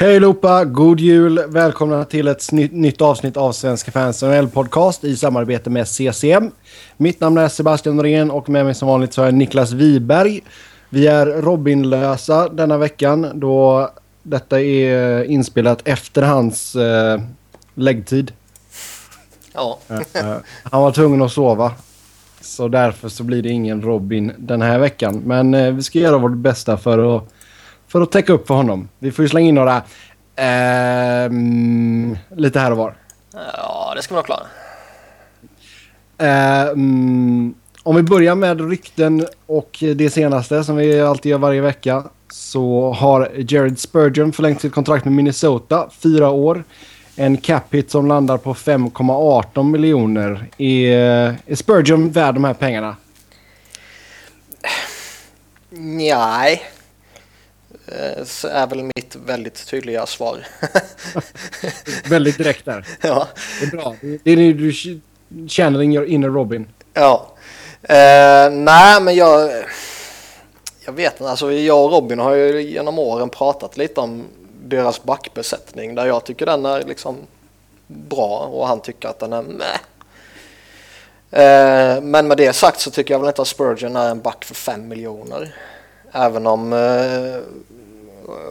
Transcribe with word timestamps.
Hej 0.00 0.16
allihopa, 0.16 0.64
god 0.64 1.00
jul! 1.00 1.42
Välkomna 1.48 2.04
till 2.04 2.28
ett 2.28 2.52
nytt, 2.52 3.00
avsnitt 3.00 3.36
av 3.36 3.52
Svenska 3.52 3.90
fans 3.90 4.22
NHL-podcast 4.22 5.04
i 5.04 5.16
samarbete 5.16 5.70
med 5.70 5.88
CCM. 5.88 6.50
Mitt 6.96 7.20
namn 7.20 7.38
är 7.38 7.48
Sebastian 7.48 7.96
Norén 7.96 8.30
och 8.30 8.48
med 8.48 8.64
mig 8.64 8.74
som 8.74 8.88
vanligt 8.88 9.12
så 9.12 9.22
är 9.22 9.32
Niklas 9.32 9.72
Wiberg. 9.72 10.40
Vi 10.88 11.06
är 11.06 11.26
Robinlösa 11.26 12.48
denna 12.48 12.78
veckan 12.78 13.30
då 13.34 13.90
detta 14.22 14.60
är 14.60 15.24
inspelat 15.24 15.88
efter 15.88 16.22
hans 16.22 16.76
eh, 16.76 17.20
läggtid. 17.74 18.32
Ja. 19.54 19.78
Eh, 19.88 20.36
han 20.62 20.82
var 20.82 20.92
tvungen 20.92 21.22
att 21.22 21.32
sova. 21.32 21.72
Så 22.40 22.68
därför 22.68 23.08
så 23.08 23.24
blir 23.24 23.42
det 23.42 23.48
ingen 23.48 23.82
Robin 23.82 24.32
den 24.38 24.62
här 24.62 24.78
veckan. 24.78 25.22
Men 25.26 25.54
eh, 25.54 25.72
vi 25.72 25.82
ska 25.82 25.98
göra 25.98 26.18
vårt 26.18 26.36
bästa 26.36 26.76
för 26.76 27.16
att, 27.16 27.24
för 27.88 28.00
att 28.00 28.12
täcka 28.12 28.32
upp 28.32 28.46
för 28.46 28.54
honom. 28.54 28.88
Vi 28.98 29.12
får 29.12 29.22
ju 29.22 29.28
slänga 29.28 29.48
in 29.48 29.54
några 29.54 29.82
ehm, 30.36 32.18
lite 32.36 32.60
här 32.60 32.70
och 32.70 32.76
var. 32.76 32.94
ja, 33.32 33.92
det 33.96 34.02
ska 34.02 34.14
man 34.14 34.24
klara. 34.24 34.46
Ehm, 36.18 37.54
om 37.82 37.96
vi 37.96 38.02
börjar 38.02 38.34
med 38.34 38.68
rykten 38.70 39.26
och 39.46 39.84
det 39.96 40.10
senaste 40.10 40.64
som 40.64 40.76
vi 40.76 41.00
alltid 41.00 41.30
gör 41.30 41.38
varje 41.38 41.60
vecka. 41.60 42.04
Så 42.30 42.92
har 42.92 43.30
Jared 43.36 43.78
Spurgeon 43.78 44.32
förlängt 44.32 44.60
sitt 44.60 44.72
kontrakt 44.72 45.04
med 45.04 45.14
Minnesota. 45.14 45.90
Fyra 45.98 46.30
år. 46.30 46.64
En 47.16 47.36
cap 47.36 47.74
hit 47.74 47.90
som 47.90 48.06
landar 48.06 48.38
på 48.38 48.54
5,18 48.54 49.70
miljoner. 49.70 50.46
Är, 50.58 51.36
är 51.46 51.54
Spurgeon 51.54 52.10
värd 52.10 52.34
de 52.34 52.44
här 52.44 52.54
pengarna? 52.54 52.96
Nej. 55.70 56.62
Eh, 57.92 58.24
Så 58.24 58.48
är 58.48 58.66
väl 58.66 58.82
mitt 58.82 59.16
väldigt 59.26 59.66
tydliga 59.66 60.06
svar. 60.06 60.46
Väldigt 62.08 62.38
direkt 62.38 62.64
där. 62.64 62.86
ja. 63.00 63.28
Det 63.60 63.66
är 63.66 63.70
bra. 63.70 63.94
Det 64.00 64.18
det 64.24 64.30
är 64.32 64.36
nu 64.36 64.52
du 64.52 64.72
känner 65.48 65.82
in 65.82 65.92
your 65.92 66.06
inner 66.06 66.28
Robin. 66.28 66.68
ja. 66.94 67.26
Eh, 67.82 68.50
nej, 68.50 69.00
men 69.02 69.14
jag... 69.14 69.50
Jag 70.84 70.92
vet 70.92 71.12
inte. 71.20 71.30
Alltså, 71.30 71.52
jag 71.52 71.84
och 71.84 71.90
Robin 71.90 72.18
har 72.18 72.34
ju 72.34 72.62
genom 72.62 72.98
åren 72.98 73.28
pratat 73.28 73.76
lite 73.76 74.00
om 74.00 74.24
deras 74.64 75.02
backbesättning 75.02 75.94
där 75.94 76.06
jag 76.06 76.24
tycker 76.24 76.46
den 76.46 76.66
är 76.66 76.82
liksom 76.82 77.16
bra 77.86 78.38
och 78.52 78.68
han 78.68 78.80
tycker 78.80 79.08
att 79.08 79.18
den 79.18 79.32
är 79.32 79.42
meh. 79.42 79.80
Eh, 81.30 82.00
men 82.00 82.28
med 82.28 82.36
det 82.36 82.52
sagt 82.52 82.80
så 82.80 82.90
tycker 82.90 83.14
jag 83.14 83.18
väl 83.18 83.28
inte 83.28 83.42
att 83.42 83.48
Spurgeon 83.48 83.96
är 83.96 84.10
en 84.10 84.20
back 84.20 84.44
för 84.44 84.54
5 84.54 84.88
miljoner. 84.88 85.54
Även 86.12 86.46
om 86.46 86.72
eh, 86.72 87.36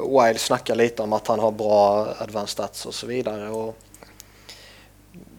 Wild 0.09 0.39
snackar 0.39 0.75
lite 0.75 1.02
om 1.02 1.14
att 1.14 1.28
han 1.28 1.39
har 1.39 1.52
bra 1.52 2.08
advanced 2.20 2.50
stats 2.50 2.86
och 2.86 2.94
så 2.94 3.08
vidare. 3.08 3.50
Och 3.50 3.78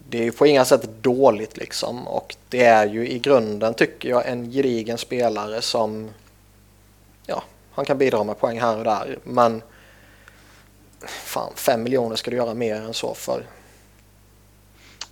det 0.08 0.18
är 0.18 0.22
ju 0.22 0.32
på 0.32 0.46
inga 0.46 0.64
sätt 0.64 0.88
dåligt 1.02 1.56
liksom 1.56 2.08
och 2.08 2.36
det 2.48 2.64
är 2.64 2.86
ju 2.86 3.08
i 3.08 3.18
grunden 3.18 3.74
tycker 3.74 4.08
jag 4.08 4.28
en 4.28 4.50
gedigen 4.50 4.98
spelare 4.98 5.62
som 5.62 6.08
ja, 7.26 7.42
han 7.72 7.84
kan 7.84 7.98
bidra 7.98 8.24
med 8.24 8.38
poäng 8.38 8.60
här 8.60 8.78
och 8.78 8.84
där 8.84 9.18
men 9.24 9.62
fan, 11.06 11.52
5 11.54 11.82
miljoner 11.82 12.16
ska 12.16 12.30
du 12.30 12.36
göra 12.36 12.54
mer 12.54 12.74
än 12.74 12.94
så 12.94 13.14
för. 13.14 13.42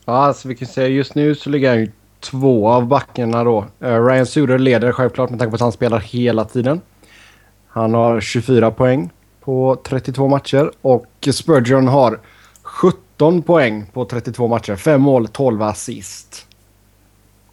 Ja, 0.04 0.12
alltså 0.12 0.48
vi 0.48 0.56
kan 0.56 0.68
säga 0.68 0.88
just 0.88 1.14
nu 1.14 1.34
så 1.34 1.50
ligger 1.50 1.68
han 1.68 1.78
ju 1.78 1.92
två 2.20 2.68
av 2.68 2.86
backarna 2.86 3.44
då. 3.44 3.66
Eh, 3.80 4.04
Ryan 4.04 4.26
Suder 4.26 4.58
leder 4.58 4.92
självklart 4.92 5.30
med 5.30 5.38
tanke 5.38 5.50
på 5.50 5.54
att 5.54 5.60
han 5.60 5.72
spelar 5.72 5.98
hela 5.98 6.44
tiden. 6.44 6.80
Han 7.66 7.94
har 7.94 8.20
24 8.20 8.70
poäng 8.70 9.10
på 9.46 9.76
32 9.84 10.28
matcher 10.28 10.70
och 10.82 11.28
Spurgeon 11.32 11.88
har 11.88 12.20
17 12.62 13.42
poäng 13.42 13.86
på 13.92 14.04
32 14.04 14.48
matcher. 14.48 14.76
5 14.76 15.00
mål, 15.00 15.28
12 15.28 15.62
assist. 15.62 16.46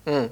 Mm. 0.06 0.30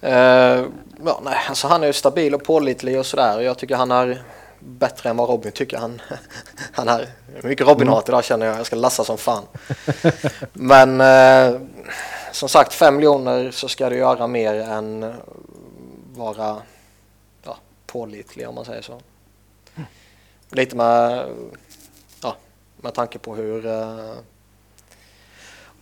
Eh, 0.00 0.66
ja, 1.04 1.20
nej, 1.24 1.38
alltså 1.48 1.68
han 1.68 1.82
är 1.82 1.86
ju 1.86 1.92
stabil 1.92 2.34
och 2.34 2.44
pålitlig 2.44 2.98
och 2.98 3.06
sådär 3.06 3.36
och 3.36 3.42
jag 3.42 3.58
tycker 3.58 3.76
han 3.76 3.90
är 3.90 4.22
bättre 4.58 5.10
än 5.10 5.16
vad 5.16 5.28
Robin 5.28 5.52
tycker 5.52 5.78
han, 5.78 6.00
han 6.72 6.88
är. 6.88 7.08
Mycket 7.42 7.66
Robin-hat 7.66 8.08
idag 8.08 8.24
känner 8.24 8.46
jag, 8.46 8.58
jag 8.58 8.66
ska 8.66 8.76
lassa 8.76 9.04
som 9.04 9.18
fan. 9.18 9.44
Men 10.52 11.00
eh, 11.00 11.60
som 12.32 12.48
sagt, 12.48 12.74
5 12.74 12.96
miljoner 12.96 13.50
så 13.50 13.68
ska 13.68 13.90
du 13.90 13.96
göra 13.96 14.26
mer 14.26 14.54
än 14.54 15.14
vara 16.14 16.56
ja, 17.44 17.56
pålitlig 17.86 18.48
om 18.48 18.54
man 18.54 18.64
säger 18.64 18.82
så. 18.82 19.00
Lite 20.52 20.76
med, 20.76 21.28
ja, 22.22 22.36
med 22.80 22.94
tanke 22.94 23.18
på 23.18 23.34
hur, 23.34 23.66
eh, 23.66 24.14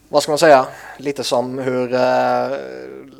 vad 0.08 0.22
ska 0.22 0.32
man 0.32 0.38
säga, 0.38 0.66
lite 0.98 1.24
som 1.24 1.58
hur 1.58 1.94
eh, 1.94 2.58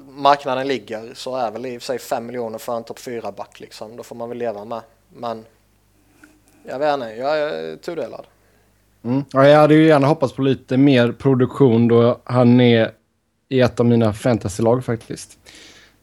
marknaden 0.09 0.69
ligger 0.69 1.15
så 1.15 1.37
är 1.37 1.51
väl 1.51 1.67
i 1.67 1.79
och 1.79 1.83
för 1.83 1.87
sig 1.87 1.99
5 1.99 2.27
miljoner 2.27 2.59
för 2.59 2.77
en 2.77 2.85
topp 2.85 2.99
4-back 2.99 3.61
liksom. 3.61 3.97
Då 3.97 4.03
får 4.03 4.17
man 4.17 4.29
väl 4.29 4.39
leva 4.39 4.65
med. 4.65 4.81
Men 5.15 5.45
jag 6.65 6.79
vet 6.79 6.95
inte, 6.95 7.07
jag 7.07 7.39
är 7.39 7.77
tudelad. 7.77 8.27
Mm. 9.05 9.25
Ja, 9.33 9.49
jag 9.49 9.59
hade 9.59 9.75
ju 9.75 9.87
gärna 9.87 10.07
hoppats 10.07 10.33
på 10.33 10.43
lite 10.43 10.77
mer 10.77 11.13
produktion 11.13 11.89
då 11.89 12.21
han 12.25 12.61
är 12.61 12.93
i 13.49 13.61
ett 13.61 13.81
av 13.81 13.87
mina 13.87 14.13
fantasylag 14.13 14.85
faktiskt. 14.85 15.39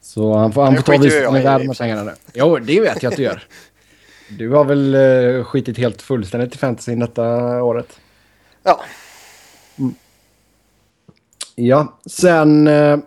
Så 0.02 0.34
han 0.34 0.54
får, 0.54 0.64
han 0.64 0.76
får 0.76 0.84
ta 0.84 0.94
jag 0.94 1.34
med 1.34 1.44
värde 1.44 1.68
med 1.68 1.78
pengarna. 1.78 2.04
nu. 2.04 2.12
Jo, 2.34 2.58
det 2.58 2.82
vet 2.82 3.04
jag 3.04 3.12
att 3.12 3.18
du 3.18 3.24
gör. 3.24 3.44
Du 4.30 4.50
har 4.50 4.66
väl 4.66 4.96
uh, 4.96 5.44
skitit 5.44 5.78
helt 5.78 6.02
fullständigt 6.02 6.56
i 6.56 6.58
fantasyn 6.58 7.00
detta 7.00 7.24
året. 7.64 8.00
Ja, 8.64 8.80
Ja, 11.60 12.00
sen 12.06 12.68
eh, 12.68 12.98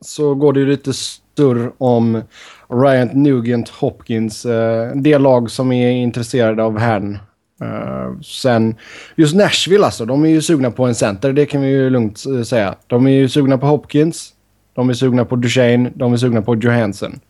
så 0.00 0.34
går 0.34 0.52
det 0.52 0.60
ju 0.60 0.66
lite 0.66 0.92
större 0.92 1.70
om 1.78 2.22
Ryan 2.68 3.08
Nugent 3.12 3.68
Hopkins. 3.68 4.44
eh, 4.46 4.92
det 4.94 5.18
lag 5.18 5.50
som 5.50 5.72
är 5.72 5.90
intresserade 5.90 6.62
av 6.62 6.78
herrn. 6.78 7.18
Eh, 7.62 8.20
sen 8.20 8.74
just 9.16 9.34
Nashville 9.34 9.84
alltså, 9.84 10.04
de 10.04 10.24
är 10.24 10.28
ju 10.28 10.42
sugna 10.42 10.70
på 10.70 10.86
en 10.86 10.94
center, 10.94 11.32
det 11.32 11.46
kan 11.46 11.60
vi 11.60 11.68
ju 11.68 11.90
lugnt 11.90 12.26
eh, 12.26 12.42
säga. 12.42 12.74
De 12.86 13.06
är 13.06 13.10
ju 13.10 13.28
sugna 13.28 13.58
på 13.58 13.66
Hopkins, 13.66 14.32
de 14.74 14.88
är 14.88 14.94
sugna 14.94 15.24
på 15.24 15.36
Duchene, 15.36 15.90
de 15.94 16.12
är 16.12 16.16
sugna 16.16 16.42
på 16.42 16.56
Johansson. 16.56 17.20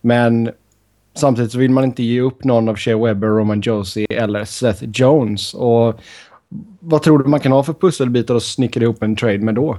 Men 0.00 0.50
samtidigt 1.14 1.52
så 1.52 1.58
vill 1.58 1.70
man 1.70 1.84
inte 1.84 2.02
ge 2.02 2.20
upp 2.20 2.44
någon 2.44 2.68
av 2.68 2.76
Shea 2.76 2.96
Webber, 2.96 3.26
Roman 3.26 3.60
Josie 3.60 4.06
eller 4.10 4.44
Seth 4.44 4.84
Jones. 4.84 5.54
Och 5.54 6.00
vad 6.80 7.02
tror 7.02 7.18
du 7.18 7.28
man 7.28 7.40
kan 7.40 7.52
ha 7.52 7.62
för 7.62 7.72
pusselbitar 7.72 8.34
att 8.34 8.42
snickra 8.42 8.82
ihop 8.82 9.02
en 9.02 9.16
trade 9.16 9.38
med 9.38 9.54
då? 9.54 9.78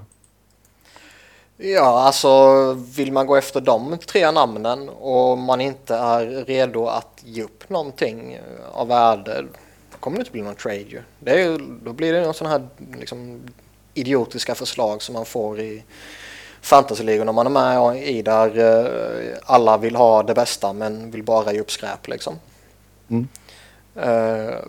ja, 1.63 2.03
alltså 2.03 2.73
vill 2.73 3.11
man 3.11 3.27
gå 3.27 3.35
efter 3.35 3.61
de 3.61 3.97
tre 3.97 4.31
namnen 4.31 4.89
och 4.89 5.37
man 5.37 5.61
inte 5.61 5.95
är 5.95 6.45
redo 6.45 6.87
att 6.87 7.21
ge 7.25 7.43
upp 7.43 7.69
någonting 7.69 8.39
av 8.73 8.87
värde, 8.87 9.45
då 9.91 9.97
kommer 9.99 10.17
det 10.17 10.21
inte 10.21 10.31
bli 10.31 10.41
någon 10.41 10.55
trade 10.55 10.77
ju. 10.77 11.01
Det 11.19 11.41
är 11.41 11.59
då 11.83 11.93
blir 11.93 12.13
det 12.13 12.21
någon 12.21 12.33
sån 12.33 12.47
här 12.47 12.67
liksom, 12.99 13.41
idiotiska 13.93 14.55
förslag 14.55 15.01
som 15.01 15.13
man 15.13 15.25
får 15.25 15.59
i 15.59 15.83
fantasyligorna 16.63 17.31
man 17.31 17.45
är 17.45 17.51
med 17.51 18.07
i 18.07 18.21
där 18.21 18.59
eh, 18.59 19.37
alla 19.45 19.77
vill 19.77 19.95
ha 19.95 20.23
det 20.23 20.33
bästa 20.33 20.73
men 20.73 21.11
vill 21.11 21.23
bara 21.23 21.53
ge 21.53 21.59
upp 21.59 21.71
skräp 21.71 22.07
liksom. 22.07 22.39
Mm. 23.09 23.27
Eh, 23.95 24.59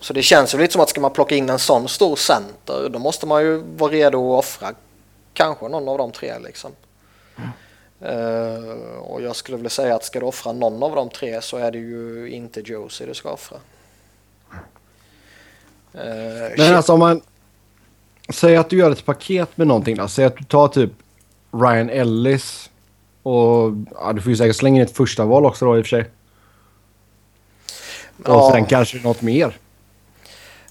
så 0.00 0.12
det 0.12 0.22
känns 0.22 0.54
ju 0.54 0.58
lite 0.58 0.72
som 0.72 0.82
att 0.82 0.88
ska 0.88 1.00
man 1.00 1.12
plocka 1.12 1.34
in 1.34 1.50
en 1.50 1.58
sån 1.58 1.88
stor 1.88 2.16
center 2.16 2.88
då 2.88 2.98
måste 2.98 3.26
man 3.26 3.42
ju 3.42 3.56
vara 3.76 3.92
redo 3.92 4.32
att 4.32 4.38
offra 4.38 4.74
kanske 5.32 5.68
någon 5.68 5.88
av 5.88 5.98
de 5.98 6.12
tre 6.12 6.38
liksom. 6.38 6.72
Eh, 8.00 8.98
och 8.98 9.22
jag 9.22 9.36
skulle 9.36 9.56
vilja 9.56 9.70
säga 9.70 9.94
att 9.94 10.04
ska 10.04 10.20
du 10.20 10.26
offra 10.26 10.52
någon 10.52 10.82
av 10.82 10.96
de 10.96 11.08
tre 11.08 11.40
så 11.40 11.56
är 11.56 11.72
det 11.72 11.78
ju 11.78 12.30
inte 12.30 12.60
Josie 12.60 13.06
du 13.06 13.14
ska 13.14 13.30
offra. 13.30 13.58
Men 15.92 16.50
shit. 16.56 16.70
alltså 16.70 16.92
om 16.92 17.00
man... 17.00 17.22
Säg 18.28 18.56
att 18.56 18.70
du 18.70 18.76
gör 18.78 18.90
ett 18.90 19.04
paket 19.04 19.56
med 19.56 19.66
någonting 19.66 19.96
då. 19.96 20.08
Säg 20.08 20.24
att 20.24 20.36
du 20.36 20.44
tar 20.44 20.68
typ 20.68 20.90
Ryan 21.52 21.90
Ellis 21.90 22.70
och... 23.22 23.72
Ja, 23.94 24.12
du 24.12 24.20
får 24.20 24.30
ju 24.30 24.36
säkert 24.36 24.56
slänga 24.56 24.76
in 24.76 24.82
ett 24.82 24.96
första 24.96 25.24
val 25.24 25.46
också 25.46 25.64
då 25.64 25.78
i 25.78 25.82
och 25.82 25.84
för 25.86 25.88
sig. 25.88 26.10
Och 28.18 28.24
Ja. 28.34 28.50
sen 28.52 28.66
kanske 28.66 28.98
något 28.98 29.22
mer. 29.22 29.56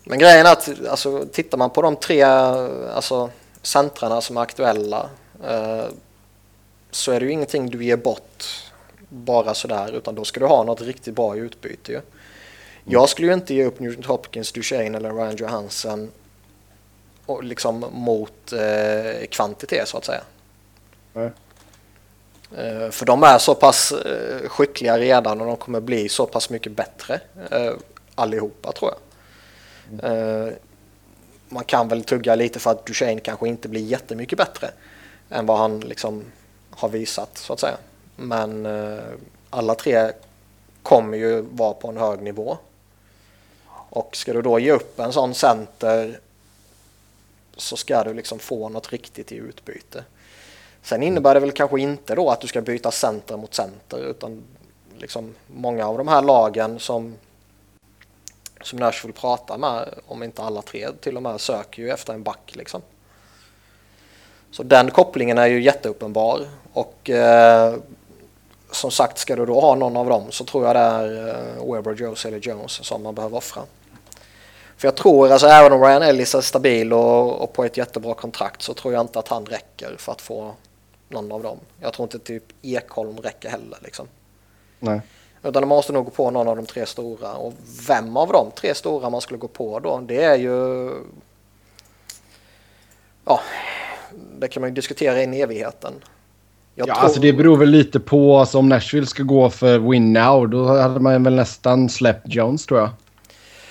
Men 0.04 0.20
grejen 0.20 0.46
är 0.46 0.52
att 0.52 0.70
alltså, 0.90 1.26
tittar 1.32 1.58
man 1.58 1.70
på 1.70 1.82
de 1.82 1.96
tre 1.96 2.22
alltså, 2.24 3.30
centrarna 3.62 4.22
som 4.22 4.38
är 4.38 4.42
aktuella 4.42 5.10
eh, 5.48 5.86
så 6.92 7.12
är 7.12 7.20
det 7.20 7.26
ju 7.26 7.32
ingenting 7.32 7.70
du 7.70 7.84
ger 7.86 7.98
bort 7.98 8.44
bara 9.10 9.54
sådär 9.54 9.92
utan 9.92 10.16
då 10.16 10.24
ska 10.24 10.40
du 10.40 10.46
ha 10.46 10.64
något 10.64 10.82
riktigt 10.82 11.16
bra 11.16 11.36
i 11.36 11.40
utbyte 11.40 11.92
ju. 11.92 12.02
Jag 12.86 13.10
skulle 13.10 13.28
ju 13.28 13.34
inte 13.34 13.54
ge 13.54 13.66
upp 13.66 13.80
Newton 13.80 14.04
Hopkins, 14.04 14.52
Duchene 14.52 14.98
eller 14.98 15.14
Ryan 15.14 15.36
Johansson 15.36 16.12
och 17.26 17.44
liksom 17.44 17.86
mot 17.92 18.54
eh, 18.54 19.28
kvantitet 19.30 19.88
så 19.88 19.98
att 19.98 20.06
säga. 20.06 20.22
Nej. 21.14 21.32
Eh, 22.58 22.90
För 22.90 23.06
de 23.06 23.24
är 23.24 23.38
så 23.38 23.56
pass 23.56 23.92
eh, 23.92 24.50
skickliga 24.50 25.00
redan 25.00 25.42
och 25.42 25.48
de 25.48 25.58
kommer 25.58 25.80
bli 25.80 26.10
så 26.10 26.26
pass 26.26 26.50
mycket 26.50 26.72
bättre. 26.72 27.20
Eh, 27.52 27.74
allihopa 28.16 28.72
tror 28.72 28.92
jag. 28.92 29.00
Mm. 30.04 30.54
man 31.50 31.64
kan 31.64 31.88
väl 31.88 32.04
tugga 32.04 32.36
lite 32.36 32.60
för 32.60 32.72
att 32.72 32.86
Duchene 32.86 33.20
kanske 33.20 33.48
inte 33.48 33.70
blir 33.70 33.82
jättemycket 33.82 34.38
bättre 34.38 34.72
än 35.30 35.46
vad 35.46 35.58
han 35.58 35.80
liksom 35.80 36.24
har 36.70 36.90
visat 36.90 37.38
så 37.38 37.54
att 37.54 37.60
säga. 37.60 37.78
Men 38.16 38.66
eh, 38.66 39.04
alla 39.50 39.76
tre 39.76 40.12
kommer 40.84 41.18
ju 41.18 41.42
vara 41.42 41.74
på 41.74 41.88
en 41.88 41.98
hög 41.98 42.22
nivå. 42.22 42.58
Och 43.90 44.16
ska 44.16 44.34
du 44.34 44.42
då 44.42 44.60
ge 44.60 44.72
upp 44.72 45.00
en 45.00 45.14
sån 45.14 45.34
center 45.34 46.20
så 47.58 47.78
ska 47.78 48.04
du 48.04 48.14
liksom 48.14 48.40
få 48.40 48.70
något 48.70 48.92
riktigt 48.92 49.32
i 49.32 49.36
utbyte. 49.36 50.04
Sen 50.82 51.04
innebär 51.04 51.34
det 51.34 51.40
väl 51.40 51.52
kanske 51.52 51.80
inte 51.80 52.16
då 52.16 52.30
att 52.30 52.42
du 52.42 52.48
ska 52.48 52.62
byta 52.62 52.92
center 52.92 53.38
mot 53.38 53.54
center 53.54 54.10
utan 54.10 54.44
liksom 54.98 55.36
många 55.48 55.88
av 55.88 55.98
de 55.98 56.08
här 56.08 56.22
lagen 56.22 56.80
som 56.80 57.16
som 58.62 58.80
Nashville 58.80 59.14
pratar 59.14 59.58
med, 59.58 59.94
om 60.08 60.24
inte 60.24 60.42
alla 60.42 60.62
tre 60.62 60.88
till 61.02 61.18
och 61.18 61.24
med, 61.24 61.42
söker 61.42 61.82
ju 61.82 61.90
efter 61.90 62.14
en 62.14 62.24
back 62.24 62.52
liksom. 62.54 62.82
Så 64.52 64.64
den 64.64 64.92
kopplingen 64.92 65.38
är 65.38 65.48
ju 65.48 65.62
jätteuppenbar 65.62 66.48
och 66.74 67.10
eh, 67.10 67.76
som 68.72 68.92
sagt 68.92 69.18
ska 69.18 69.36
du 69.36 69.46
då 69.46 69.60
ha 69.60 69.76
någon 69.76 69.98
av 69.98 70.10
dem 70.10 70.24
så 70.30 70.46
tror 70.46 70.66
jag 70.66 70.76
det 70.76 70.80
är 70.80 71.28
eh, 71.28 71.74
Weber, 71.74 71.94
Jones 71.94 72.26
eller 72.26 72.40
Jones 72.40 72.72
som 72.72 73.04
man 73.04 73.16
behöver 73.16 73.38
offra. 73.38 73.64
För 74.78 74.88
jag 74.88 74.96
tror, 74.96 75.32
alltså 75.32 75.48
även 75.48 75.72
om 75.72 75.82
Ryan 75.82 76.02
Ellis 76.02 76.36
är 76.36 76.42
stabil 76.42 76.94
och, 76.94 77.42
och, 77.42 77.54
på 77.54 77.64
ett 77.64 77.78
jättebra 77.78 78.14
kontrakt 78.14 78.62
så 78.62 78.74
tror 78.74 78.94
jag 78.94 79.02
inte 79.02 79.20
att 79.20 79.28
han 79.28 79.46
räcker 79.46 79.96
för 79.98 80.12
att 80.12 80.22
få 80.22 80.54
någon 81.10 81.32
av 81.32 81.44
dem. 81.44 81.58
Jag 81.80 81.94
tror 81.94 82.04
inte 82.04 82.20
typ 82.20 82.44
Ekholm 82.62 83.18
räcker 83.18 83.50
heller 83.50 83.78
liksom. 83.82 84.08
Nej. 84.80 85.02
Utan 85.44 85.62
man 85.62 85.70
måste 85.70 85.94
nog 85.94 86.06
gå 86.06 86.12
på 86.12 86.32
någon 86.32 86.48
av 86.48 86.56
de 86.56 86.66
tre 86.66 86.86
stora 86.86 87.34
och 87.34 87.54
vem 87.88 88.18
av 88.18 88.28
de 88.28 88.52
tre 88.56 88.76
stora 88.76 89.10
man 89.10 89.22
skulle 89.22 89.38
gå 89.38 89.48
på 89.48 89.80
då 89.80 90.00
det 90.00 90.24
är 90.24 90.38
ju 90.38 90.90
ja, 93.26 93.40
det 94.40 94.48
kan 94.48 94.62
man 94.62 94.70
ju 94.70 94.74
diskutera 94.74 95.24
in 95.24 95.34
i 95.34 95.42
evigheten. 95.42 95.94
Jag 96.76 96.88
ja, 96.88 96.94
tror... 96.94 97.04
alltså 97.04 97.20
det 97.20 97.34
beror 97.34 97.58
väl 97.58 97.70
lite 97.70 98.00
på 98.00 98.38
alltså, 98.38 98.58
om 98.58 98.70
Nashville 98.70 99.08
ska 99.08 99.24
gå 99.24 99.50
för 99.50 99.80
win 99.80 100.14
now. 100.14 100.50
Då 100.50 100.78
hade 100.78 101.00
man 101.00 101.24
väl 101.24 101.36
nästan 101.36 101.90
släppt 101.90 102.28
Jones 102.28 102.66
tror 102.66 102.80
jag. 102.80 102.90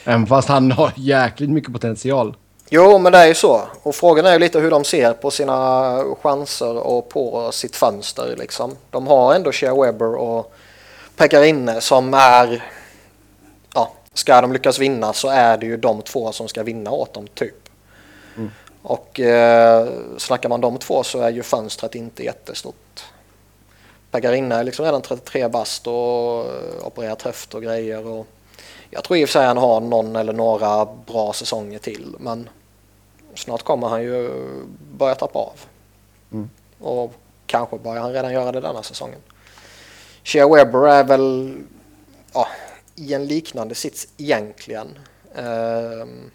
Även 0.05 0.27
fast 0.27 0.49
han 0.49 0.73
har 0.73 0.93
jäkligt 0.97 1.51
mycket 1.51 1.73
potential. 1.73 2.37
Jo, 2.71 2.99
men 2.99 3.13
det 3.13 3.19
är 3.19 3.27
ju 3.27 3.35
så. 3.35 3.63
Och 3.83 3.95
frågan 3.95 4.27
är 4.27 4.33
ju 4.33 4.39
lite 4.39 4.61
hur 4.61 4.71
de 4.71 4.85
ser 4.85 5.13
på 5.13 5.31
sina 5.31 6.05
chanser 6.23 6.77
och 6.77 7.09
på 7.09 7.53
sitt 7.53 7.77
fönster. 7.77 8.37
Liksom. 8.39 8.77
De 8.91 9.07
har 9.07 9.35
ändå 9.35 9.53
Shea 9.53 9.75
Webber 9.75 10.15
och 10.15 10.55
Pekarinne 11.17 11.81
som 11.81 12.15
är... 12.15 12.65
Ja, 13.75 13.93
ska 14.15 14.41
de 14.41 14.53
lyckas 14.53 14.79
vinna 14.79 15.13
så 15.13 15.29
är 15.29 15.59
det 15.59 15.67
ju 15.67 15.77
de 15.77 16.03
två 16.03 16.33
som 16.33 16.49
ska 16.49 16.63
vinna 16.63 16.91
åt 16.91 17.15
dem, 17.15 17.27
typ. 17.35 17.69
Mm. 18.37 18.51
Och 18.83 19.21
eh, 19.21 19.89
snackar 20.19 20.49
man 20.49 20.61
de 20.61 20.79
två 20.79 21.03
så 21.03 21.21
är 21.21 21.31
ju 21.31 21.43
fönstret 21.43 21.95
inte 21.95 22.25
jättestort. 22.25 23.05
Pekarinne 24.11 24.55
är 24.55 24.65
liksom 24.65 24.85
redan 24.85 25.03
33 25.03 25.49
bast 25.49 25.87
och 25.87 26.47
opererat 26.87 27.23
höft 27.23 27.55
och 27.55 27.63
grejer. 27.63 28.07
Och 28.07 28.27
jag 28.95 29.05
tror 29.05 29.17
i 29.19 29.25
och 29.25 29.29
för 29.29 29.33
sig 29.33 29.47
han 29.47 29.57
har 29.57 29.81
någon 29.81 30.17
eller 30.17 30.33
några 30.33 30.85
bra 31.07 31.33
säsonger 31.33 31.79
till 31.79 32.17
men 32.19 32.49
snart 33.35 33.63
kommer 33.63 33.89
han 33.89 34.03
ju 34.03 34.31
börja 34.99 35.15
tappa 35.15 35.39
av. 35.39 35.61
Mm. 36.33 36.51
Och 36.81 37.15
kanske 37.47 37.79
börjar 37.79 38.03
han 38.03 38.13
redan 38.13 38.33
göra 38.33 38.53
det 38.53 38.61
denna 38.61 38.83
säsongen. 38.83 39.21
Shea 40.25 40.49
Webber 40.49 40.89
är 40.89 41.05
väl 41.05 41.57
ja, 42.33 42.49
i 42.95 43.15
en 43.15 43.27
liknande 43.27 43.75
sits 43.75 44.09
egentligen. 44.17 44.99
Um, 45.35 46.31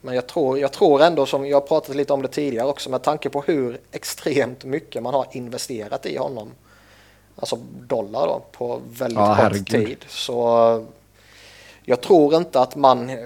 men 0.00 0.14
jag 0.14 0.26
tror, 0.26 0.58
jag 0.58 0.72
tror 0.72 1.02
ändå 1.02 1.26
som 1.26 1.46
jag 1.46 1.68
pratat 1.68 1.96
lite 1.96 2.12
om 2.12 2.22
det 2.22 2.28
tidigare 2.28 2.66
också 2.66 2.90
med 2.90 3.02
tanke 3.02 3.30
på 3.30 3.42
hur 3.42 3.80
extremt 3.92 4.64
mycket 4.64 5.02
man 5.02 5.14
har 5.14 5.26
investerat 5.32 6.06
i 6.06 6.16
honom. 6.16 6.50
Alltså 7.42 7.56
dollar 7.86 8.26
då 8.26 8.42
på 8.52 8.80
väldigt 8.92 9.18
ja, 9.18 9.26
kort 9.26 9.36
herregud. 9.36 9.66
tid. 9.66 10.04
Så 10.08 10.86
jag 11.84 12.00
tror 12.00 12.34
inte 12.34 12.60
att 12.60 12.76
man, 12.76 13.18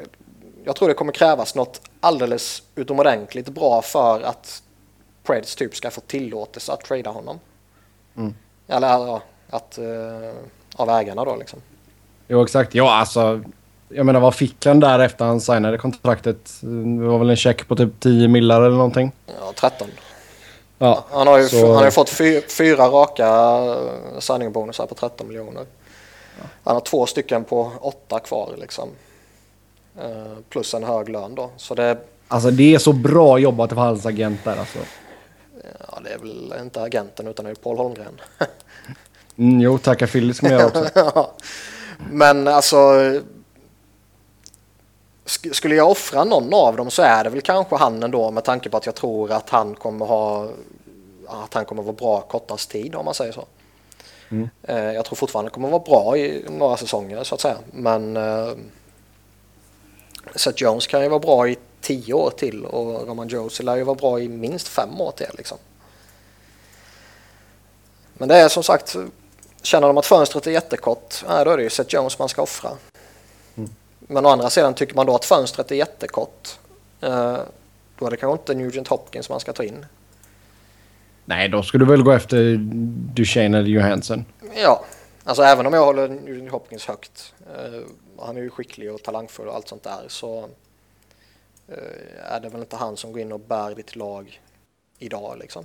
jag 0.65 0.77
tror 0.77 0.89
det 0.89 0.95
kommer 0.95 1.13
krävas 1.13 1.55
något 1.55 1.81
alldeles 2.01 2.63
utomordentligt 2.75 3.49
bra 3.49 3.83
för 3.83 4.21
att 4.21 4.63
Preds 5.23 5.57
typ 5.57 5.77
ska 5.77 5.91
få 5.91 6.01
tillåtelse 6.01 6.73
att 6.73 6.81
trada 6.81 7.11
honom. 7.11 7.41
Mm. 8.17 8.35
Eller 8.69 8.89
ja, 8.89 9.23
att, 9.51 9.79
uh, 9.79 10.35
av 10.77 10.91
ägarna 10.91 11.25
då 11.25 11.37
liksom. 11.37 11.59
Jo 12.29 12.43
exakt, 12.43 12.75
ja 12.75 12.95
alltså 12.95 13.43
jag 13.89 14.07
menar 14.07 14.21
vad 14.21 14.35
fick 14.35 14.67
han 14.67 14.81
där 14.81 14.99
efter 14.99 15.25
han 15.25 15.41
signade 15.41 15.79
kontraktet? 15.79 16.59
Det 16.61 17.07
var 17.07 17.19
väl 17.19 17.31
en 17.31 17.37
check 17.37 17.69
på 17.69 17.77
typ 17.77 18.01
10 18.01 18.29
millar 18.29 18.61
eller 18.61 18.77
någonting? 18.77 19.13
Ja, 19.27 19.53
13. 19.57 19.89
Ja, 20.79 21.05
han 21.11 21.27
har 21.27 21.39
ju 21.39 21.49
så... 21.49 21.75
han 21.75 21.85
har 21.85 21.91
fått 21.91 22.11
fyra, 22.11 22.43
fyra 22.49 22.89
raka 22.89 23.31
signingbonusar 24.19 24.87
på 24.87 24.95
13 24.95 25.29
miljoner. 25.29 25.67
Ja. 26.39 26.45
Han 26.65 26.75
har 26.75 26.81
två 26.81 27.07
stycken 27.07 27.45
på 27.45 27.73
åtta 27.81 28.21
kvar 28.21 28.55
liksom. 28.59 28.89
Uh, 29.99 30.37
plus 30.49 30.75
en 30.75 30.85
hög 30.85 31.09
lön 31.09 31.35
då. 31.35 31.51
Så 31.57 31.75
det... 31.75 31.99
Alltså 32.29 32.51
det 32.51 32.75
är 32.75 32.79
så 32.79 32.93
bra 32.93 33.39
jobbat 33.39 33.73
av 33.73 33.79
hans 33.79 34.07
agent 34.07 34.45
där 34.45 34.57
alltså. 34.57 34.79
Ja, 35.63 36.01
det 36.05 36.11
är 36.11 36.19
väl 36.19 36.55
inte 36.61 36.83
agenten 36.83 37.27
utan 37.27 37.45
det 37.45 37.51
är 37.51 37.55
Paul 37.55 37.79
Holmgren. 37.79 38.21
mm, 39.37 39.61
jo, 39.61 39.79
tacka 39.79 40.07
Philly 40.07 40.35
som 40.35 40.49
jag 40.49 40.67
också. 40.67 40.89
ja. 40.95 41.33
Men 42.11 42.49
alltså 42.49 42.77
skulle 45.27 45.75
jag 45.75 45.91
offra 45.91 46.25
någon 46.25 46.55
av 46.55 46.77
dem 46.77 46.91
så 46.91 47.03
är 47.03 47.25
det 47.25 47.31
väl 47.31 47.41
kanske 47.41 47.77
han 47.77 48.03
ändå 48.03 48.31
med 48.31 48.45
tanke 48.45 48.69
på 48.69 48.77
att 48.77 48.87
jag 48.87 48.95
tror 48.95 49.33
att 49.33 49.51
han 49.51 49.75
kommer 49.75 50.07
ha 50.07 50.49
att 51.27 51.55
han 51.55 51.65
kommer 51.65 51.83
vara 51.83 51.93
bra 51.93 52.21
kortast 52.21 52.71
tid 52.71 52.95
om 52.95 53.05
man 53.05 53.15
säger 53.15 53.33
så. 53.33 53.45
Mm. 54.29 54.49
Eh, 54.63 54.93
jag 54.93 55.05
tror 55.05 55.17
fortfarande 55.17 55.51
kommer 55.51 55.69
vara 55.69 55.83
bra 55.83 56.17
i 56.17 56.45
några 56.49 56.77
säsonger 56.77 57.25
så 57.25 57.35
att 57.35 57.41
säga. 57.41 57.57
Men 57.73 58.17
uh, 58.17 58.55
Seth 60.35 60.63
Jones 60.63 60.87
kan 60.87 61.03
ju 61.03 61.09
vara 61.09 61.21
bra 61.21 61.49
i 61.49 61.57
tio 61.81 62.15
år 62.15 62.31
till 62.37 62.65
och 62.65 63.09
Roman 63.09 63.29
Jones 63.29 63.63
lär 63.63 63.77
ju 63.77 63.83
vara 63.83 63.97
bra 63.97 64.21
i 64.21 64.29
minst 64.29 64.69
fem 64.69 65.01
år 65.01 65.11
till 65.11 65.31
liksom. 65.37 65.59
Men 68.15 68.29
det 68.29 68.37
är 68.37 68.49
som 68.49 68.63
sagt, 68.63 68.97
känner 69.63 69.87
de 69.87 69.99
att 69.99 70.07
fönstret 70.07 70.47
är 70.47 70.51
jättekort, 70.51 71.25
då 71.27 71.51
är 71.51 71.57
det 71.57 71.63
ju 71.63 71.71
Seth 71.71 71.95
Jones 71.95 72.19
man 72.19 72.29
ska 72.29 72.43
offra. 72.43 72.71
Men 74.07 74.27
å 74.27 74.29
andra 74.29 74.51
sidan 74.51 74.75
tycker 74.75 74.95
man 74.95 75.07
då 75.07 75.15
att 75.15 75.25
fönstret 75.25 75.71
är 75.71 75.77
jättekort. 75.77 76.59
Eh, 77.01 77.39
då 77.99 78.07
är 78.07 78.11
det 78.11 78.17
kanske 78.17 78.41
inte 78.41 78.55
Nugent 78.55 78.89
Hopkins 78.89 79.31
man 79.31 79.41
ska 79.41 79.53
ta 79.53 79.65
in. 79.65 79.87
Nej, 81.25 81.49
då 81.49 81.63
skulle 81.63 81.85
du 81.85 81.91
väl 81.91 82.03
gå 82.03 82.13
efter 82.13 82.57
Duchene 83.15 83.59
eller 83.59 83.69
Johansson. 83.69 84.25
Ja, 84.55 84.85
alltså 85.25 85.43
även 85.43 85.67
om 85.67 85.73
jag 85.73 85.85
håller 85.85 86.09
Nugent 86.09 86.51
Hopkins 86.51 86.87
högt. 86.87 87.35
Eh, 87.55 87.81
han 88.19 88.37
är 88.37 88.41
ju 88.41 88.51
skicklig 88.51 88.93
och 88.93 89.03
talangfull 89.03 89.49
och 89.49 89.55
allt 89.55 89.69
sånt 89.69 89.83
där. 89.83 90.05
Så 90.09 90.49
eh, 91.69 92.33
är 92.33 92.41
det 92.41 92.49
väl 92.49 92.61
inte 92.61 92.77
han 92.77 92.97
som 92.97 93.13
går 93.13 93.21
in 93.21 93.33
och 93.33 93.41
bär 93.41 93.75
ditt 93.75 93.97
lag 93.97 94.41
idag 94.99 95.37
liksom. 95.39 95.65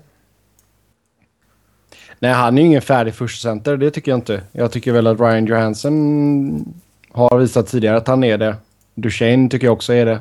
Nej, 2.19 2.31
han 2.31 2.57
är 2.57 2.61
ju 2.61 2.67
ingen 2.67 2.81
färdig 2.81 3.15
första 3.15 3.49
center. 3.49 3.77
Det 3.77 3.91
tycker 3.91 4.11
jag 4.11 4.17
inte. 4.17 4.43
Jag 4.51 4.71
tycker 4.71 4.91
väl 4.91 5.07
att 5.07 5.19
Ryan 5.19 5.45
Johansson 5.45 6.73
har 7.11 7.37
visat 7.37 7.67
tidigare 7.67 7.97
att 7.97 8.07
han 8.07 8.23
är 8.23 8.37
det. 8.37 8.55
Duchene 8.95 9.49
tycker 9.49 9.67
jag 9.67 9.73
också 9.73 9.93
är 9.93 10.05
det. 10.05 10.19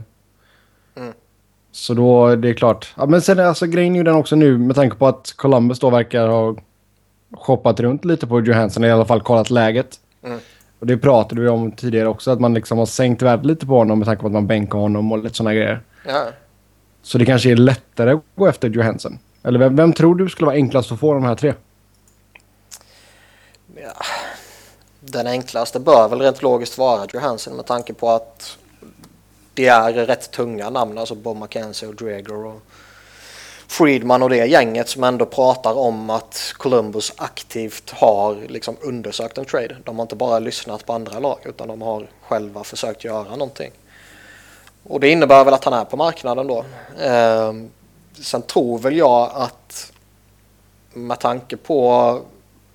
Mm. 0.97 1.12
Så 1.73 1.94
då, 1.94 2.37
det 2.37 2.49
är 2.49 2.54
klart. 2.54 2.94
Ja, 2.97 3.06
men 3.06 3.23
sen 3.23 3.40
alltså 3.40 3.66
grejen 3.66 3.94
är 3.94 3.99
ju 3.99 4.04
den 4.04 4.14
också 4.14 4.37
nu 4.37 4.59
med 4.59 4.76
tanke 4.76 4.97
på 4.97 5.06
att 5.06 5.32
Columbus 5.37 5.78
då 5.78 5.90
verkar 5.90 6.28
ha 6.28 6.56
shoppat 7.32 7.80
runt 7.80 8.04
lite 8.04 8.26
på 8.26 8.40
Johansson, 8.40 8.85
i 8.85 8.90
alla 8.90 9.04
fall 9.04 9.20
kollat 9.20 9.50
läget. 9.50 10.00
Mm. 10.23 10.38
Och 10.78 10.87
det 10.87 10.99
pratade 10.99 11.40
vi 11.40 11.49
om 11.49 11.73
tidigare 11.73 12.09
också, 12.09 12.30
att 12.30 12.40
man 12.40 12.54
liksom 12.54 12.78
har 12.78 12.87
sänkt 12.87 13.23
värdet 13.23 13.47
lite 13.47 13.66
på 13.66 13.78
honom 13.78 13.99
med 13.99 14.06
tanke 14.06 14.20
på 14.20 14.26
att 14.26 14.32
man 14.32 14.47
bänkar 14.47 14.78
honom 14.78 15.12
och 15.12 15.18
lite 15.18 15.37
sådana 15.37 15.54
grejer. 15.54 15.80
Ja. 16.06 16.26
Så 17.02 17.18
det 17.18 17.25
kanske 17.25 17.50
är 17.50 17.56
lättare 17.56 18.11
att 18.12 18.23
gå 18.35 18.47
efter 18.47 18.68
Johansson. 18.68 19.18
Eller 19.42 19.59
vem, 19.59 19.76
vem 19.76 19.92
tror 19.92 20.14
du 20.14 20.28
skulle 20.28 20.47
vara 20.47 20.56
enklast 20.56 20.92
att 20.92 21.00
få 21.00 21.14
de 21.14 21.25
här 21.25 21.35
tre? 21.35 21.54
Ja, 23.76 23.92
den 25.12 25.26
enklaste 25.26 25.80
bör 25.80 26.08
väl 26.08 26.20
rent 26.20 26.42
logiskt 26.42 26.78
vara 26.78 27.06
Johansson 27.12 27.56
med 27.56 27.66
tanke 27.66 27.92
på 27.92 28.10
att 28.10 28.58
det 29.54 29.66
är 29.66 29.92
rätt 29.92 30.30
tunga 30.30 30.70
namn, 30.70 30.98
alltså 30.98 31.14
Bob 31.14 31.36
McKenzie 31.36 31.88
och 31.88 31.94
Dreger 31.94 32.46
och 32.46 32.60
Friedman 33.66 34.22
och 34.22 34.30
det 34.30 34.46
gänget 34.46 34.88
som 34.88 35.04
ändå 35.04 35.26
pratar 35.26 35.78
om 35.78 36.10
att 36.10 36.54
Columbus 36.56 37.12
aktivt 37.16 37.90
har 37.90 38.34
liksom 38.48 38.76
undersökt 38.80 39.38
en 39.38 39.44
trade. 39.44 39.76
De 39.84 39.96
har 39.96 40.02
inte 40.02 40.16
bara 40.16 40.38
lyssnat 40.38 40.86
på 40.86 40.92
andra 40.92 41.18
lag 41.18 41.38
utan 41.44 41.68
de 41.68 41.82
har 41.82 42.10
själva 42.22 42.64
försökt 42.64 43.04
göra 43.04 43.30
någonting. 43.30 43.70
Och 44.82 45.00
det 45.00 45.08
innebär 45.08 45.44
väl 45.44 45.54
att 45.54 45.64
han 45.64 45.74
är 45.74 45.84
på 45.84 45.96
marknaden 45.96 46.46
då. 46.46 46.64
Eh, 47.04 47.52
sen 48.22 48.42
tror 48.42 48.78
väl 48.78 48.96
jag 48.96 49.30
att 49.34 49.92
med 50.92 51.20
tanke 51.20 51.56
på 51.56 52.20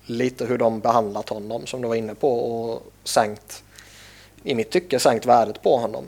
lite 0.06 0.46
hur 0.46 0.58
de 0.58 0.80
behandlat 0.80 1.28
honom 1.28 1.66
som 1.66 1.82
du 1.82 1.88
var 1.88 1.94
inne 1.94 2.14
på 2.14 2.38
och 2.38 2.82
sänkt 3.04 3.62
i 4.42 4.54
mitt 4.54 4.70
tycke 4.70 4.98
sänkt 4.98 5.26
värdet 5.26 5.62
på 5.62 5.76
honom 5.76 6.04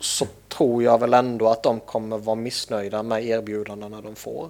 så 0.00 0.26
tror 0.48 0.82
jag 0.82 0.98
väl 0.98 1.14
ändå 1.14 1.48
att 1.48 1.62
de 1.62 1.80
kommer 1.80 2.18
vara 2.18 2.36
missnöjda 2.36 3.02
med 3.02 3.24
erbjudandena 3.24 4.00
de 4.00 4.14
får. 4.14 4.48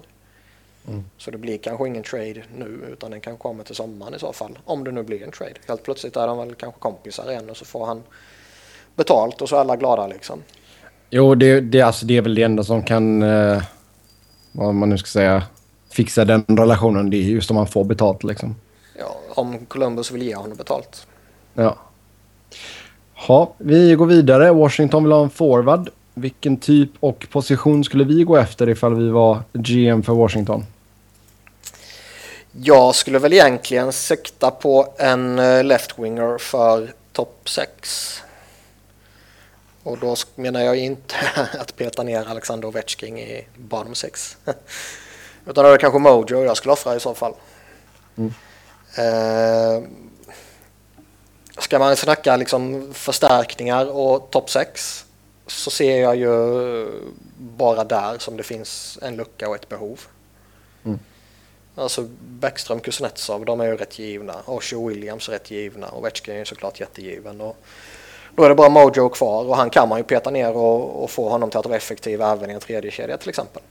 Mm. 0.87 1.03
Så 1.17 1.31
det 1.31 1.37
blir 1.37 1.57
kanske 1.57 1.87
ingen 1.87 2.03
trade 2.03 2.43
nu 2.57 2.79
utan 2.91 3.11
den 3.11 3.21
kan 3.21 3.37
komma 3.37 3.63
till 3.63 3.75
sommaren 3.75 4.15
i 4.15 4.19
så 4.19 4.33
fall. 4.33 4.59
Om 4.65 4.83
det 4.83 4.91
nu 4.91 5.03
blir 5.03 5.23
en 5.23 5.31
trade. 5.31 5.53
Helt 5.67 5.83
plötsligt 5.83 6.15
är 6.15 6.27
de 6.27 6.37
väl 6.37 6.55
kanske 6.55 6.79
kompisar 6.79 7.31
igen 7.31 7.49
och 7.49 7.57
så 7.57 7.65
får 7.65 7.85
han 7.85 8.03
betalt 8.95 9.41
och 9.41 9.49
så 9.49 9.55
är 9.55 9.59
alla 9.59 9.75
glada 9.75 10.07
liksom. 10.07 10.43
Jo, 11.09 11.35
det, 11.35 11.61
det, 11.61 11.81
alltså, 11.81 12.05
det 12.05 12.17
är 12.17 12.21
väl 12.21 12.35
det 12.35 12.43
enda 12.43 12.63
som 12.63 12.83
kan, 12.83 13.23
eh, 13.23 13.63
vad 14.51 14.75
man 14.75 14.89
nu 14.89 14.97
ska 14.97 15.07
säga, 15.07 15.43
fixa 15.89 16.25
den 16.25 16.45
relationen. 16.47 17.09
Det 17.09 17.17
är 17.17 17.21
just 17.21 17.49
om 17.51 17.55
man 17.55 17.67
får 17.67 17.83
betalt 17.83 18.23
liksom. 18.23 18.55
Ja, 18.99 19.19
om 19.29 19.65
Columbus 19.65 20.11
vill 20.11 20.21
ge 20.21 20.35
honom 20.35 20.57
betalt. 20.57 21.07
Ja. 21.53 21.77
Ja, 23.27 23.53
vi 23.57 23.95
går 23.95 24.05
vidare. 24.05 24.51
Washington 24.51 25.03
vill 25.03 25.11
ha 25.11 25.23
en 25.23 25.29
forward. 25.29 25.89
Vilken 26.13 26.57
typ 26.57 26.89
och 26.99 27.27
position 27.29 27.83
skulle 27.83 28.03
vi 28.03 28.23
gå 28.23 28.37
efter 28.37 28.69
ifall 28.69 28.95
vi 28.95 29.09
var 29.09 29.39
GM 29.53 30.03
för 30.03 30.13
Washington? 30.13 30.65
Jag 32.51 32.95
skulle 32.95 33.19
väl 33.19 33.33
egentligen 33.33 33.93
sikta 33.93 34.51
på 34.51 34.93
en 34.97 35.39
eh, 35.39 35.63
left-winger 35.63 36.37
för 36.37 36.93
topp 37.11 37.49
6. 37.49 38.21
Och 39.83 39.97
då 39.97 40.15
menar 40.35 40.61
jag 40.61 40.77
inte 40.77 41.15
att 41.59 41.75
peta 41.75 42.03
ner 42.03 42.29
Alexander 42.29 42.67
Ovechkin 42.67 43.17
i 43.17 43.47
bottom 43.55 43.95
6. 43.95 44.37
Utan 45.45 45.63
det 45.65 45.71
är 45.71 45.77
kanske 45.77 45.99
Mojo 45.99 46.43
jag 46.43 46.57
skulle 46.57 46.73
offra 46.73 46.95
i 46.95 46.99
så 46.99 47.13
fall. 47.13 47.33
Mm. 48.17 48.33
Uh, 48.97 49.87
ska 51.57 51.79
man 51.79 51.95
snacka 51.95 52.35
liksom 52.35 52.93
förstärkningar 52.93 53.85
och 53.85 54.29
topp 54.31 54.49
6 54.49 55.05
så 55.47 55.71
ser 55.71 56.01
jag 56.01 56.15
ju 56.15 56.87
bara 57.37 57.83
där 57.83 58.17
som 58.17 58.37
det 58.37 58.43
finns 58.43 58.99
en 59.01 59.15
lucka 59.15 59.49
och 59.49 59.55
ett 59.55 59.69
behov. 59.69 59.99
Mm. 60.85 60.99
Alltså 61.75 62.07
Bäckström, 62.19 62.79
Kuznetsov, 62.79 63.45
de 63.45 63.61
är 63.61 63.65
ju 63.65 63.77
rätt 63.77 63.99
givna. 63.99 64.35
Och 64.45 64.63
Williams 64.89 65.29
är 65.29 65.33
rätt 65.33 65.51
givna. 65.51 65.87
Och 65.87 65.99
Ovechkin 65.99 66.33
är 66.33 66.39
ju 66.39 66.45
såklart 66.45 66.79
jättegiven. 66.79 67.41
Och 67.41 67.57
då 68.35 68.43
är 68.43 68.49
det 68.49 68.55
bara 68.55 68.69
Mojo 68.69 69.09
kvar 69.09 69.45
och 69.45 69.57
han 69.57 69.69
kan 69.69 69.89
man 69.89 69.97
ju 69.97 70.03
peta 70.03 70.29
ner 70.29 70.55
och, 70.55 71.03
och 71.03 71.09
få 71.09 71.29
honom 71.29 71.49
till 71.49 71.59
att 71.59 71.65
vara 71.65 71.77
effektiv 71.77 72.21
även 72.21 72.49
i 72.49 72.53
en 72.53 72.59
tredje 72.59 72.91
kedja 72.91 73.17
till 73.17 73.29
exempel. 73.29 73.61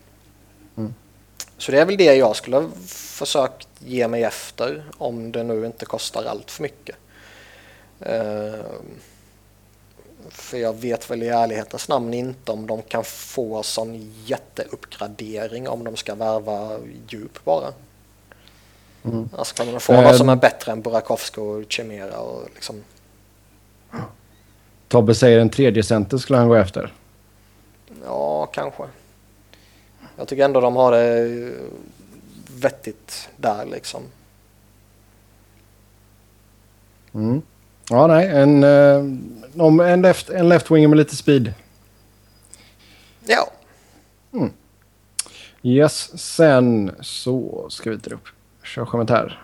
Så 1.63 1.73
det 1.73 1.81
är 1.81 1.85
väl 1.85 1.97
det 1.97 2.15
jag 2.15 2.37
skulle 2.37 2.71
försökt 2.89 3.69
ge 3.79 4.09
mig 4.09 4.23
efter 4.23 4.85
om 4.99 5.33
det 5.33 5.43
nu 5.43 5.67
inte 5.67 5.85
kostar 5.85 6.25
allt 6.25 6.51
för 6.51 6.63
mycket. 6.63 6.97
Uh, 8.01 8.65
för 10.29 10.59
jag 10.59 10.73
vet 10.73 11.11
väl 11.11 11.23
i 11.23 11.29
ärlighetens 11.29 11.89
namn 11.89 12.15
inte 12.15 12.53
om 12.53 12.67
de 12.67 12.83
kan 12.83 13.05
få 13.05 13.63
sån 13.63 14.13
jätteuppgradering 14.25 15.69
om 15.69 15.85
de 15.85 15.97
ska 15.97 16.15
värva 16.15 16.79
djup 17.09 17.45
bara. 17.45 17.73
Mm. 19.05 19.29
Alltså 19.37 19.55
kan 19.55 19.67
de 19.67 19.81
få 19.81 20.01
något 20.01 20.17
som 20.17 20.29
är 20.29 20.37
bättre 20.37 20.73
än 20.73 20.83
Burakovsky 20.83 21.41
och 21.41 21.65
Chimera 21.69 22.19
och 22.19 22.49
liksom... 22.55 22.85
Tobbe 24.89 25.15
säger 25.15 25.39
en 25.39 25.51
tredje 25.51 25.83
center 25.83 26.19
skulle 26.19 26.39
han 26.39 26.49
gå 26.49 26.55
efter. 26.55 26.95
Ja, 28.05 28.47
kanske. 28.47 28.83
Jag 30.17 30.29
tycker 30.29 30.45
ändå 30.45 30.61
de 30.61 30.77
har 30.77 30.93
det 30.93 31.53
vettigt 32.57 33.29
där 33.37 33.67
liksom. 33.67 34.03
Mm. 37.15 37.43
Ja, 37.91 38.07
nej. 38.07 38.29
En, 38.29 38.65
eh, 38.65 39.93
en, 39.93 40.03
left, 40.03 40.31
en 40.31 40.49
left 40.49 40.71
winger 40.71 40.89
med 40.89 40.99
lite 40.99 41.17
speed. 41.17 41.55
Ja. 43.27 43.51
Mm. 44.33 44.51
Yes, 45.63 46.19
sen 46.35 46.91
så 47.01 47.67
ska 47.69 47.91
vi 47.91 47.97
dra 47.97 48.15
upp. 48.15 48.29
Kör 48.63 48.85
kommentar. 48.85 49.43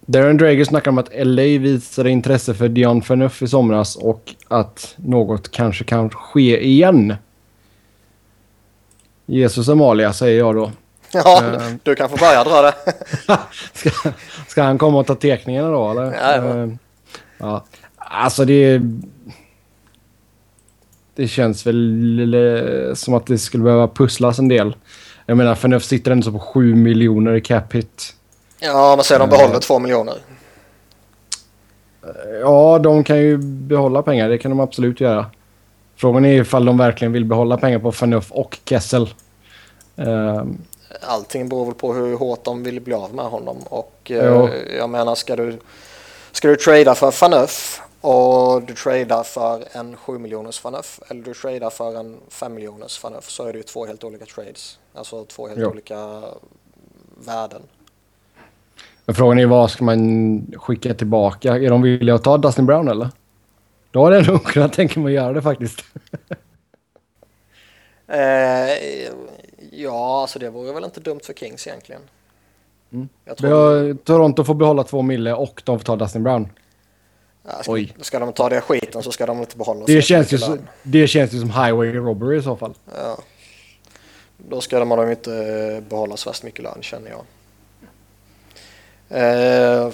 Darren 0.00 0.36
Drager 0.36 0.64
snackar 0.64 0.90
om 0.90 0.98
att 0.98 1.10
LA 1.14 1.42
visade 1.42 2.10
intresse 2.10 2.54
för 2.54 2.68
Dion 2.68 3.00
Phaneuf 3.00 3.42
i 3.42 3.48
somras 3.48 3.96
och 3.96 4.34
att 4.48 4.94
något 4.96 5.50
kanske 5.50 5.84
kan 5.84 6.10
ske 6.10 6.66
igen. 6.66 7.14
Jesus 9.30 9.68
Amalia 9.68 10.12
säger 10.12 10.38
jag 10.38 10.54
då. 10.54 10.70
Ja, 11.12 11.42
uh, 11.54 11.74
du 11.82 11.94
kan 11.94 12.08
få 12.08 12.16
börja 12.16 12.44
dra 12.44 12.62
det. 12.62 12.74
ska, 13.72 13.90
ska 14.48 14.62
han 14.62 14.78
komma 14.78 14.98
och 14.98 15.06
ta 15.06 15.14
teckningarna 15.14 15.70
då 15.70 15.90
eller? 15.90 16.12
Ja, 16.12 16.38
uh, 16.38 16.74
ja. 17.38 17.64
Alltså 17.96 18.44
det... 18.44 18.80
Det 21.14 21.28
känns 21.28 21.66
väl 21.66 22.36
som 22.94 23.14
att 23.14 23.26
det 23.26 23.38
skulle 23.38 23.64
behöva 23.64 23.88
pusslas 23.88 24.38
en 24.38 24.48
del. 24.48 24.76
Jag 25.26 25.36
menar, 25.36 25.54
Phaneuf 25.54 25.84
sitter 25.84 26.10
ändå 26.10 26.32
på 26.32 26.38
7 26.38 26.74
miljoner 26.74 27.34
i 27.34 27.40
cap 27.40 27.74
hit. 27.74 28.14
Ja, 28.60 28.96
men 28.96 29.04
säger 29.04 29.18
de 29.18 29.28
behåller 29.28 29.54
uh, 29.54 29.60
2 29.60 29.78
miljoner. 29.78 30.14
Ja, 32.40 32.78
de 32.78 33.04
kan 33.04 33.18
ju 33.18 33.38
behålla 33.38 34.02
pengar. 34.02 34.28
Det 34.28 34.38
kan 34.38 34.50
de 34.50 34.60
absolut 34.60 35.00
göra. 35.00 35.26
Frågan 35.98 36.24
är 36.24 36.40
ifall 36.40 36.64
de 36.64 36.78
verkligen 36.78 37.12
vill 37.12 37.24
behålla 37.24 37.56
pengar 37.56 37.78
på 37.78 37.92
Phaneuf 37.92 38.32
och 38.32 38.58
Kessel. 38.64 39.08
Um, 39.96 40.58
Allting 41.02 41.48
beror 41.48 41.64
väl 41.64 41.74
på 41.74 41.94
hur 41.94 42.16
hårt 42.16 42.44
de 42.44 42.62
vill 42.62 42.80
bli 42.80 42.94
av 42.94 43.14
med 43.14 43.24
honom. 43.24 43.56
Och 43.68 44.10
uh, 44.10 44.50
jag 44.78 44.90
menar, 44.90 45.14
ska 45.14 45.36
du, 45.36 45.58
ska 46.32 46.48
du 46.48 46.56
trada 46.56 46.94
för 46.94 47.10
Phaneuf 47.10 47.82
och 48.00 48.62
du 48.62 48.74
tradar 48.74 49.22
för 49.22 49.64
en 49.72 49.96
7 49.96 50.18
miljoners 50.18 50.60
Phaneuf 50.60 51.00
eller 51.08 51.22
du 51.22 51.34
tradar 51.34 51.70
för 51.70 52.00
en 52.00 52.16
5 52.28 52.54
miljoners 52.54 53.02
Phaneuf 53.02 53.30
så 53.30 53.44
är 53.46 53.52
det 53.52 53.58
ju 53.58 53.62
två 53.62 53.86
helt 53.86 54.04
olika 54.04 54.24
trades. 54.24 54.78
Alltså 54.94 55.24
två 55.24 55.48
helt 55.48 55.60
jo. 55.60 55.70
olika 55.70 56.22
värden. 57.26 57.62
Men 59.04 59.14
frågan 59.14 59.38
är 59.38 59.46
vad 59.46 59.70
ska 59.70 59.84
man 59.84 60.52
skicka 60.56 60.94
tillbaka? 60.94 61.56
Är 61.56 61.70
de 61.70 61.82
villiga 61.82 62.14
att 62.14 62.24
ta 62.24 62.38
Dustin 62.38 62.66
Brown 62.66 62.88
eller? 62.88 63.08
Jag 63.98 64.26
nog 64.26 64.44
kunnat 64.44 64.72
tänka 64.72 65.00
mig 65.00 65.18
att 65.18 65.24
göra 65.24 65.32
det 65.32 65.42
faktiskt. 65.42 65.84
eh, 68.08 68.18
ja, 69.70 70.20
alltså 70.20 70.38
det 70.38 70.50
vore 70.50 70.72
väl 70.72 70.84
inte 70.84 71.00
dumt 71.00 71.20
för 71.24 71.32
Kings 71.32 71.66
egentligen. 71.66 72.02
Mm. 72.92 73.08
Jag 73.24 73.36
tror... 73.36 73.94
Toronto 73.94 74.44
får 74.44 74.54
behålla 74.54 74.84
två 74.84 75.02
mille 75.02 75.34
och 75.34 75.62
de 75.64 75.78
får 75.78 75.84
ta 75.84 75.96
Dustin 75.96 76.22
Brown. 76.22 76.48
Ja, 77.42 77.62
ska, 77.62 77.72
Oj. 77.72 77.94
ska 78.00 78.18
de 78.18 78.32
ta 78.32 78.48
det 78.48 78.60
skiten 78.60 79.02
så 79.02 79.12
ska 79.12 79.26
de 79.26 79.38
inte 79.40 79.56
behålla 79.56 79.84
det 79.86 80.02
känns, 80.02 80.32
ju 80.32 80.38
så, 80.38 80.58
det 80.82 81.06
känns 81.06 81.32
ju 81.32 81.40
som 81.40 81.50
highway 81.50 81.92
robbery 81.92 82.38
i 82.38 82.42
så 82.42 82.56
fall. 82.56 82.74
Ja. 82.96 83.18
Då 84.36 84.60
ska 84.60 84.78
de 84.78 85.06
ju 85.06 85.10
inte 85.10 85.84
behålla 85.88 86.16
så 86.16 86.30
värst 86.30 86.42
mycket 86.42 86.64
lön 86.64 86.78
känner 86.82 87.10
jag. 87.10 87.24
Eh, 89.10 89.90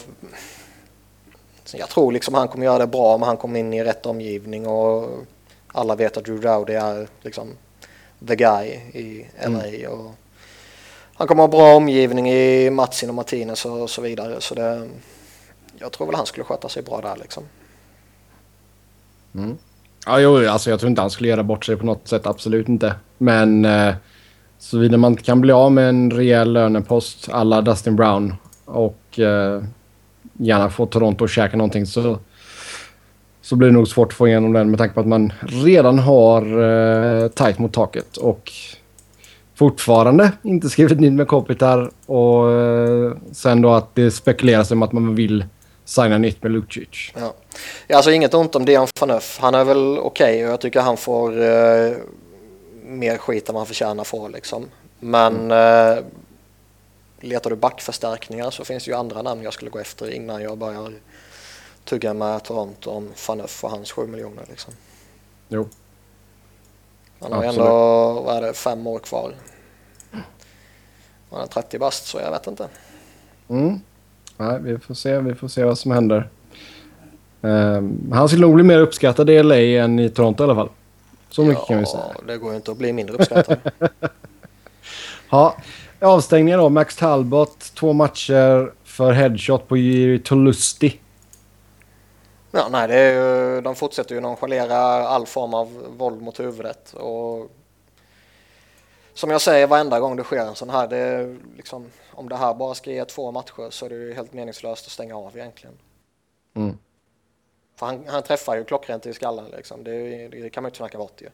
jag 1.73 1.89
tror 1.89 2.13
liksom 2.13 2.35
han 2.35 2.49
kommer 2.49 2.65
göra 2.65 2.79
det 2.79 2.87
bra 2.87 3.15
om 3.15 3.23
han 3.23 3.37
kommer 3.37 3.61
in 3.61 3.73
i 3.73 3.85
rätt 3.85 4.07
omgivning 4.07 4.67
och 4.67 5.11
alla 5.69 5.95
vet 5.95 6.17
att 6.17 6.25
Drew 6.25 6.41
Dowdy 6.41 6.73
är 6.73 7.09
liksom 7.23 7.49
the 8.27 8.37
guy 8.37 8.67
i 8.93 9.27
LA. 9.47 9.67
Mm. 9.67 9.91
Och 9.91 10.15
han 11.15 11.27
kommer 11.27 11.43
ha 11.43 11.49
bra 11.49 11.77
omgivning 11.77 12.31
i 12.31 12.71
Matsin 12.71 13.09
och 13.09 13.15
Martinez 13.15 13.65
och 13.65 13.91
så 13.91 14.03
vidare. 14.03 14.41
Så 14.41 14.55
det, 14.55 14.89
jag 15.79 15.93
tror 15.93 16.07
väl 16.07 16.17
han 16.17 16.27
skulle 16.27 16.45
sköta 16.45 16.69
sig 16.69 16.83
bra 16.83 17.01
där 17.01 17.17
liksom. 17.17 17.43
Mm. 19.35 19.59
Ja, 20.07 20.21
jo, 20.21 20.49
alltså 20.49 20.71
jag 20.71 20.81
tror 20.81 20.91
inte 20.91 21.03
han 21.03 21.11
skulle 21.11 21.29
göra 21.29 21.43
bort 21.43 21.65
sig 21.65 21.77
på 21.77 21.87
något 21.87 22.09
sätt. 22.09 22.27
Absolut 22.27 22.69
inte. 22.69 22.95
Men 23.19 23.65
eh, 23.65 23.95
såvida 24.59 24.97
man 24.97 25.17
kan 25.17 25.41
bli 25.41 25.53
av 25.53 25.73
med 25.73 25.89
en 25.89 26.11
rejäl 26.11 26.53
lönepost 26.53 27.29
alla 27.29 27.61
Dustin 27.61 27.97
Brown 27.97 28.35
och 28.65 29.19
eh, 29.19 29.63
gärna 30.37 30.71
få 30.71 30.87
Toronto 30.87 31.25
att 31.25 31.31
käka 31.31 31.57
någonting 31.57 31.87
så, 31.87 32.19
så 33.43 33.57
blir 33.57 33.69
det 33.69 33.75
nog 33.75 33.89
svårt 33.89 34.09
att 34.09 34.15
få 34.15 34.29
igenom 34.29 34.53
den 34.53 34.71
med 34.71 34.79
tanke 34.79 34.95
på 34.95 35.01
att 35.01 35.07
man 35.07 35.33
redan 35.43 35.99
har 35.99 36.43
eh, 37.23 37.29
tajt 37.29 37.59
mot 37.59 37.73
taket 37.73 38.17
och 38.17 38.53
fortfarande 39.55 40.33
inte 40.43 40.69
skrivit 40.69 41.01
nytt 41.01 41.13
med 41.13 41.29
Kopitar 41.29 41.91
och 42.07 42.53
eh, 42.53 43.13
sen 43.33 43.63
då 43.63 43.73
att 43.73 43.95
det 43.95 44.11
spekuleras 44.11 44.71
om 44.71 44.83
att 44.83 44.93
man 44.93 45.15
vill 45.15 45.45
signa 45.85 46.19
nytt 46.19 46.43
med 46.43 46.53
Lucic. 46.53 47.13
Ja. 47.15 47.35
ja, 47.87 47.97
alltså 47.97 48.11
inget 48.11 48.35
ont 48.35 48.55
om 48.55 48.65
Dion 48.65 48.87
Phaneuf. 49.01 49.39
Han 49.41 49.55
är 49.55 49.65
väl 49.65 49.99
okej 49.99 50.35
okay 50.35 50.45
och 50.45 50.53
jag 50.53 50.61
tycker 50.61 50.81
han 50.81 50.97
får 50.97 51.43
eh, 51.43 51.93
mer 52.87 53.17
skit 53.17 53.49
än 53.49 53.55
man 53.55 53.67
förtjänar 53.67 54.05
få 54.05 54.29
liksom. 54.29 54.65
Men 55.01 55.35
mm. 55.35 55.99
eh, 55.99 56.05
letar 57.25 57.51
du 57.51 57.57
backförstärkningar 57.57 58.51
så 58.51 58.65
finns 58.65 58.85
det 58.85 58.91
ju 58.91 58.97
andra 58.97 59.23
namn 59.23 59.43
jag 59.43 59.53
skulle 59.53 59.71
gå 59.71 59.79
efter 59.79 60.11
innan 60.11 60.43
jag 60.43 60.59
börjar 60.59 60.93
tugga 61.85 62.15
med 62.15 62.43
Toronto 62.43 62.91
om 62.91 63.11
Faneuf 63.15 63.65
och 63.65 63.71
hans 63.71 63.93
7 63.93 64.07
miljoner 64.07 64.45
liksom. 64.49 64.75
Jo. 65.49 65.69
Han 67.21 67.33
har 67.33 67.45
Absolut. 67.45 67.59
ändå, 67.59 68.21
vad 68.21 68.43
det, 68.43 68.55
fem 68.55 68.87
år 68.87 68.99
kvar. 68.99 69.35
Han 71.31 71.41
är 71.43 71.47
30 71.47 71.79
bast 71.79 72.07
så 72.07 72.21
jag 72.21 72.31
vet 72.31 72.47
inte. 72.47 72.69
Mm. 73.49 73.81
Nej, 74.37 74.59
vi 74.61 74.79
får 74.79 74.95
se, 74.95 75.19
vi 75.19 75.35
får 75.35 75.49
se 75.49 75.65
vad 75.65 75.79
som 75.79 75.91
händer. 75.91 76.29
Um, 77.41 78.13
han 78.13 78.29
skulle 78.29 78.43
nog 78.43 78.55
bli 78.55 78.65
mer 78.65 78.79
uppskattad 78.79 79.31
i 79.31 79.43
LA 79.43 79.57
än 79.57 79.99
i 79.99 80.11
Toronto 80.11 80.43
i 80.43 80.45
alla 80.45 80.55
fall. 80.55 80.69
Så 81.31 81.45
mycket 81.45 81.63
ja, 81.63 81.67
kan 81.67 81.79
vi 81.79 81.87
säga. 81.87 82.05
det 82.27 82.39
går 82.39 82.51
ju 82.51 82.57
inte 82.57 82.71
att 82.71 82.79
bli 82.79 82.93
mindre 82.93 83.17
uppskattad. 83.17 83.59
ja, 85.31 85.57
avstängningen 86.05 86.59
då. 86.59 86.69
Max 86.69 86.97
Talbot, 86.97 87.59
två 87.75 87.93
matcher 87.93 88.73
för 88.85 89.13
headshot 89.13 89.69
på 89.69 89.77
Jiri 89.77 90.19
Tolusti. 90.19 91.01
Ja, 92.51 92.69
nej, 92.71 92.89
det 92.89 92.95
är 92.95 93.13
ju, 93.13 93.61
de 93.61 93.75
fortsätter 93.75 94.15
ju 94.15 94.21
nonchalera 94.21 94.79
all 95.09 95.27
form 95.27 95.55
av 95.55 95.97
våld 95.97 96.23
mot 96.23 96.41
huvudet. 96.41 96.95
Och 96.95 97.51
som 99.15 99.31
jag 99.31 99.41
säger 99.41 99.67
varenda 99.67 100.01
gång 100.01 100.17
det 100.17 100.25
sker 100.25 100.47
en 100.47 100.55
sån 100.55 100.71
här, 100.71 100.89
det 100.89 101.37
liksom, 101.57 101.91
om 102.13 102.29
det 102.29 102.37
här 102.37 102.55
bara 102.55 102.75
ska 102.75 102.91
ge 102.91 103.05
två 103.05 103.33
matcher 103.33 103.71
så 103.71 103.87
är 103.87 103.91
det 103.91 103.95
ju 103.95 104.15
helt 104.15 104.33
meningslöst 104.33 104.87
att 104.87 104.93
stänga 104.93 105.17
av 105.17 105.37
egentligen. 105.39 105.75
Mm. 106.55 106.79
För 107.77 107.87
han, 107.87 108.05
han 108.07 108.23
träffar 108.23 108.57
ju 108.57 108.65
klockrent 108.65 109.07
i 109.07 109.13
skallen 109.13 109.45
liksom, 109.57 109.85
det, 109.85 110.29
det 110.29 110.51
kan 110.51 110.63
man 110.63 110.69
ju 110.69 110.71
inte 110.71 110.77
snacka 110.77 110.99
bort 110.99 111.23
ju. 111.23 111.29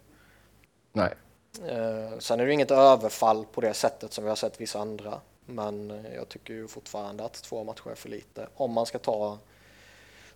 Nej. 0.93 1.15
Eh, 1.59 2.19
sen 2.19 2.41
är 2.41 2.47
det 2.47 2.53
inget 2.53 2.71
överfall 2.71 3.45
på 3.53 3.61
det 3.61 3.75
sättet 3.75 4.13
som 4.13 4.25
vi 4.25 4.31
har 4.31 4.37
sett 4.37 4.61
vissa 4.61 4.79
andra. 4.79 5.21
Men 5.47 6.05
jag 6.17 6.29
tycker 6.29 6.55
ju 6.55 6.69
fortfarande 6.69 7.25
att 7.25 7.43
två 7.43 7.65
matcher 7.65 7.91
är 7.91 7.95
för 7.95 8.09
lite. 8.09 8.47
Om 8.55 8.73
man 8.73 8.87
ska 8.87 8.99
ta 8.99 9.39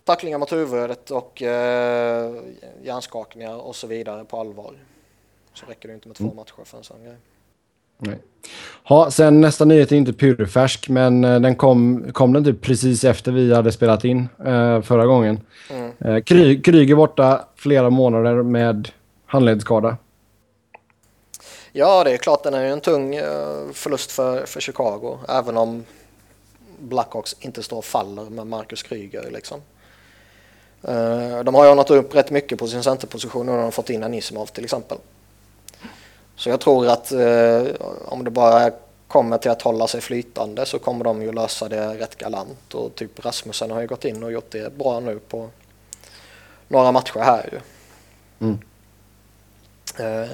tacklingar 0.03 0.37
mot 0.37 0.51
huvudet 0.51 1.11
och 1.11 1.41
eh, 1.41 2.35
hjärnskakningar 2.83 3.55
och 3.55 3.75
så 3.75 3.87
vidare 3.87 4.25
på 4.25 4.39
allvar. 4.39 4.73
Så 5.53 5.65
räcker 5.65 5.87
det 5.87 5.95
inte 5.95 6.07
med 6.07 6.17
två 6.17 6.23
mm. 6.23 6.35
matcher 6.35 6.63
för 6.65 6.77
en 6.77 6.83
sån 6.83 7.03
grej. 7.03 7.15
Nej. 7.97 8.17
Ha, 8.83 9.11
sen 9.11 9.41
nästa 9.41 9.65
nyhet 9.65 9.91
är 9.91 9.95
inte 9.95 10.13
purfärsk, 10.13 10.89
men 10.89 11.23
eh, 11.23 11.39
den 11.39 11.55
kom, 11.55 12.05
kom 12.13 12.33
den 12.33 12.43
typ 12.43 12.61
precis 12.61 13.03
efter 13.03 13.31
vi 13.31 13.53
hade 13.53 13.71
spelat 13.71 14.05
in 14.05 14.29
eh, 14.45 14.81
förra 14.81 15.05
gången. 15.05 15.39
Mm. 15.69 15.91
Eh, 15.99 16.23
Kry, 16.23 16.61
Kryger 16.61 16.95
borta 16.95 17.45
flera 17.55 17.89
månader 17.89 18.43
med 18.43 18.89
handledsskada. 19.25 19.97
Ja, 21.77 22.03
det 22.03 22.11
är 22.11 22.17
klart 22.17 22.43
den 22.43 22.53
är 22.53 22.65
en 22.65 22.81
tung 22.81 23.15
eh, 23.15 23.71
förlust 23.73 24.11
för, 24.11 24.45
för 24.45 24.59
Chicago, 24.59 25.19
även 25.27 25.57
om 25.57 25.85
Blackhawks 26.79 27.35
inte 27.39 27.63
står 27.63 27.77
och 27.77 27.85
faller 27.85 28.23
med 28.23 28.47
Marcus 28.47 28.83
Kryger. 28.83 29.31
Liksom. 29.31 29.61
Eh, 30.83 31.43
de 31.43 31.55
har 31.55 31.65
ju 31.65 31.71
ordnat 31.71 31.89
upp 31.89 32.15
rätt 32.15 32.31
mycket 32.31 32.59
på 32.59 32.67
sin 32.67 32.83
centerposition 32.83 33.49
och 33.49 33.55
de 33.55 33.63
har 33.63 33.71
fått 33.71 33.89
in 33.89 34.03
Anisimov 34.03 34.45
till 34.45 34.63
exempel. 34.63 34.97
Så 36.35 36.49
jag 36.49 36.59
tror 36.59 36.87
att 36.87 37.11
eh, 37.11 37.63
om 38.05 38.23
det 38.23 38.31
bara 38.31 38.71
kommer 39.07 39.37
till 39.37 39.51
att 39.51 39.61
hålla 39.61 39.87
sig 39.87 40.01
flytande 40.01 40.65
så 40.65 40.79
kommer 40.79 41.03
de 41.03 41.21
ju 41.21 41.31
lösa 41.31 41.69
det 41.69 41.97
rätt 41.97 42.15
galant 42.15 42.73
och 42.73 42.95
typ 42.95 43.25
Rasmussen 43.25 43.71
har 43.71 43.81
ju 43.81 43.87
gått 43.87 44.05
in 44.05 44.23
och 44.23 44.31
gjort 44.31 44.51
det 44.51 44.77
bra 44.77 44.99
nu 44.99 45.19
på 45.19 45.49
några 46.67 46.91
matcher 46.91 47.19
här 47.19 47.49
ju. 47.51 47.59
Mm. 48.47 48.59
Eh, 49.97 50.29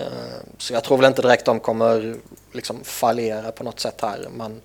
så 0.58 0.74
jag 0.74 0.84
tror 0.84 0.98
väl 0.98 1.08
inte 1.08 1.22
direkt 1.22 1.46
de 1.46 1.60
kommer 1.60 2.16
liksom 2.52 2.84
fallera 2.84 3.52
på 3.52 3.64
något 3.64 3.80
sätt 3.80 4.02
här 4.02 4.28
men 4.38 4.62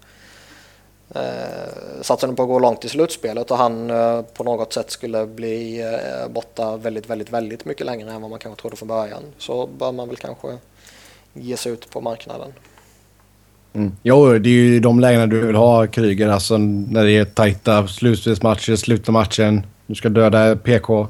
eh, 1.14 2.02
satsar 2.02 2.32
på 2.32 2.42
att 2.42 2.48
gå 2.48 2.58
långt 2.58 2.84
i 2.84 2.88
slutspelet 2.88 3.50
och 3.50 3.58
han 3.58 3.90
eh, 3.90 4.22
på 4.22 4.44
något 4.44 4.72
sätt 4.72 4.90
skulle 4.90 5.26
bli 5.26 5.80
eh, 5.80 6.28
borta 6.32 6.76
väldigt, 6.76 7.10
väldigt, 7.10 7.30
väldigt 7.30 7.64
mycket 7.64 7.86
längre 7.86 8.12
än 8.12 8.20
vad 8.20 8.30
man 8.30 8.38
kanske 8.38 8.60
trodde 8.60 8.76
från 8.76 8.88
början 8.88 9.22
så 9.38 9.66
bör 9.66 9.92
man 9.92 10.08
väl 10.08 10.16
kanske 10.16 10.48
ge 11.32 11.56
sig 11.56 11.72
ut 11.72 11.90
på 11.90 12.00
marknaden. 12.00 12.52
Mm. 13.72 13.96
Jo, 14.02 14.38
det 14.38 14.48
är 14.48 14.52
ju 14.52 14.80
de 14.80 15.00
lägena 15.00 15.26
du 15.26 15.46
vill 15.46 15.56
ha 15.56 15.86
Kryger, 15.86 16.28
alltså 16.28 16.58
när 16.58 17.04
det 17.04 17.12
är 17.12 17.24
tajta 17.24 17.88
slutspelsmatcher, 17.88 18.76
sluta 18.76 19.12
matchen, 19.12 19.66
du 19.86 19.94
ska 19.94 20.08
döda 20.08 20.56
PK. 20.56 21.08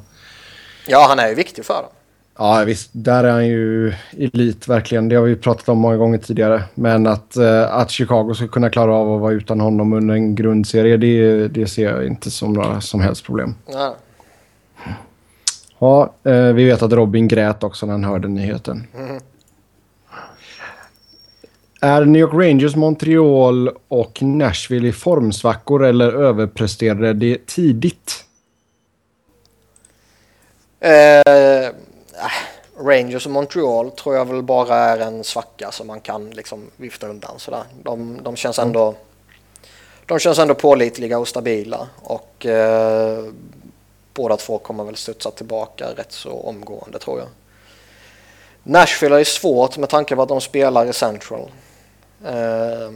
Ja, 0.86 1.06
han 1.08 1.18
är 1.18 1.28
ju 1.28 1.34
viktig 1.34 1.64
för 1.64 1.74
dem. 1.74 1.90
Ja, 2.38 2.64
visst. 2.66 2.90
Där 2.92 3.24
är 3.24 3.30
han 3.30 3.46
ju 3.46 3.92
elit, 4.16 4.68
verkligen. 4.68 5.08
Det 5.08 5.16
har 5.16 5.22
vi 5.22 5.36
pratat 5.36 5.68
om 5.68 5.78
många 5.78 5.96
gånger 5.96 6.18
tidigare. 6.18 6.62
Men 6.74 7.06
att, 7.06 7.36
uh, 7.36 7.74
att 7.74 7.90
Chicago 7.90 8.34
ska 8.34 8.48
kunna 8.48 8.70
klara 8.70 8.94
av 8.94 9.14
att 9.14 9.20
vara 9.20 9.32
utan 9.32 9.60
honom 9.60 9.92
under 9.92 10.14
en 10.14 10.34
grundserie, 10.34 10.96
det, 10.96 11.48
det 11.48 11.66
ser 11.66 11.90
jag 11.90 12.06
inte 12.06 12.30
som 12.30 12.52
några 12.52 12.80
som 12.80 13.00
helst 13.00 13.24
problem. 13.24 13.54
Ja. 13.66 13.96
Ja, 15.78 16.14
uh, 16.26 16.52
vi 16.52 16.64
vet 16.64 16.82
att 16.82 16.92
Robin 16.92 17.28
grät 17.28 17.64
också 17.64 17.86
när 17.86 17.92
han 17.92 18.04
hörde 18.04 18.28
nyheten. 18.28 18.86
Mm. 18.98 19.20
Är 21.80 22.04
New 22.04 22.20
York 22.20 22.34
Rangers, 22.34 22.76
Montreal 22.76 23.70
och 23.88 24.22
Nashville 24.22 24.88
i 24.88 24.92
formsvackor 24.92 25.84
eller 25.84 26.12
överpresterade 26.12 27.12
det 27.12 27.46
tidigt? 27.46 28.24
Uh 30.84 31.85
Äh, 32.16 32.32
Rangers 32.78 33.26
och 33.26 33.32
Montreal 33.32 33.90
tror 33.90 34.16
jag 34.16 34.24
väl 34.24 34.42
bara 34.42 34.76
är 34.76 34.98
en 34.98 35.24
svacka 35.24 35.72
som 35.72 35.86
man 35.86 36.00
kan 36.00 36.30
liksom 36.30 36.70
vifta 36.76 37.08
undan 37.08 37.38
sådär. 37.38 37.64
De, 37.82 38.22
de 38.22 38.36
känns 38.36 38.58
ändå 38.58 38.82
mm. 38.82 39.00
de 40.06 40.18
känns 40.18 40.38
ändå 40.38 40.54
pålitliga 40.54 41.18
och 41.18 41.28
stabila 41.28 41.88
och 42.02 42.46
eh, 42.46 43.24
båda 44.14 44.36
två 44.36 44.58
kommer 44.58 44.84
väl 44.84 44.96
studsa 44.96 45.30
tillbaka 45.30 45.86
rätt 45.96 46.12
så 46.12 46.30
omgående 46.30 46.98
tror 46.98 47.18
jag. 47.18 47.28
Nashville 48.62 49.20
är 49.20 49.24
svårt 49.24 49.76
med 49.76 49.88
tanke 49.88 50.16
på 50.16 50.22
att 50.22 50.28
de 50.28 50.40
spelar 50.40 50.86
i 50.86 50.92
Central. 50.92 51.50
Eh, 52.24 52.90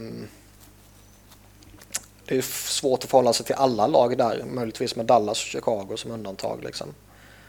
det 2.25 2.37
är 2.37 2.41
svårt 2.67 3.03
att 3.03 3.09
förhålla 3.09 3.33
sig 3.33 3.45
till 3.45 3.55
alla 3.55 3.87
lag 3.87 4.17
där, 4.17 4.43
möjligtvis 4.45 4.95
med 4.95 5.05
Dallas 5.05 5.43
och 5.43 5.47
Chicago 5.47 5.95
som 5.95 6.11
undantag 6.11 6.63
liksom. 6.63 6.87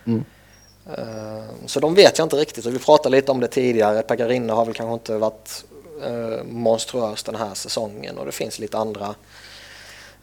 Mm. 0.04 0.24
Eh, 0.86 1.66
så 1.66 1.80
de 1.80 1.94
vet 1.94 2.18
jag 2.18 2.24
inte 2.24 2.36
riktigt 2.36 2.66
och 2.66 2.74
vi 2.74 2.78
pratade 2.78 3.16
lite 3.16 3.32
om 3.32 3.40
det 3.40 3.48
tidigare. 3.48 4.02
Pekarinne 4.02 4.52
har 4.52 4.64
väl 4.64 4.74
kanske 4.74 4.94
inte 4.94 5.16
varit 5.16 5.64
eh, 6.02 6.44
monstruös 6.44 7.22
den 7.22 7.34
här 7.34 7.54
säsongen 7.54 8.18
och 8.18 8.26
det 8.26 8.32
finns 8.32 8.58
lite 8.58 8.78
andra. 8.78 9.14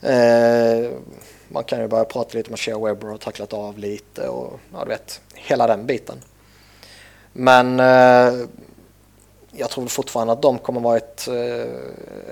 Eh, 0.02 0.90
man 1.48 1.64
kan 1.64 1.80
ju 1.80 1.88
börja 1.88 2.04
prata 2.04 2.38
lite 2.38 2.48
om 2.50 2.54
att 2.54 2.60
Shea 2.60 2.78
Webber 2.78 3.08
har 3.08 3.18
tacklat 3.18 3.52
av 3.52 3.78
lite 3.78 4.28
och 4.28 4.60
ja, 4.72 4.84
du 4.84 4.88
vet, 4.88 5.20
hela 5.34 5.66
den 5.66 5.86
biten. 5.86 6.16
Men 7.32 7.78
jag 9.52 9.70
tror 9.70 9.86
fortfarande 9.86 10.32
att 10.32 10.42
de 10.42 10.58
kommer 10.58 10.80
vara 10.80 10.96
ett, 10.96 11.28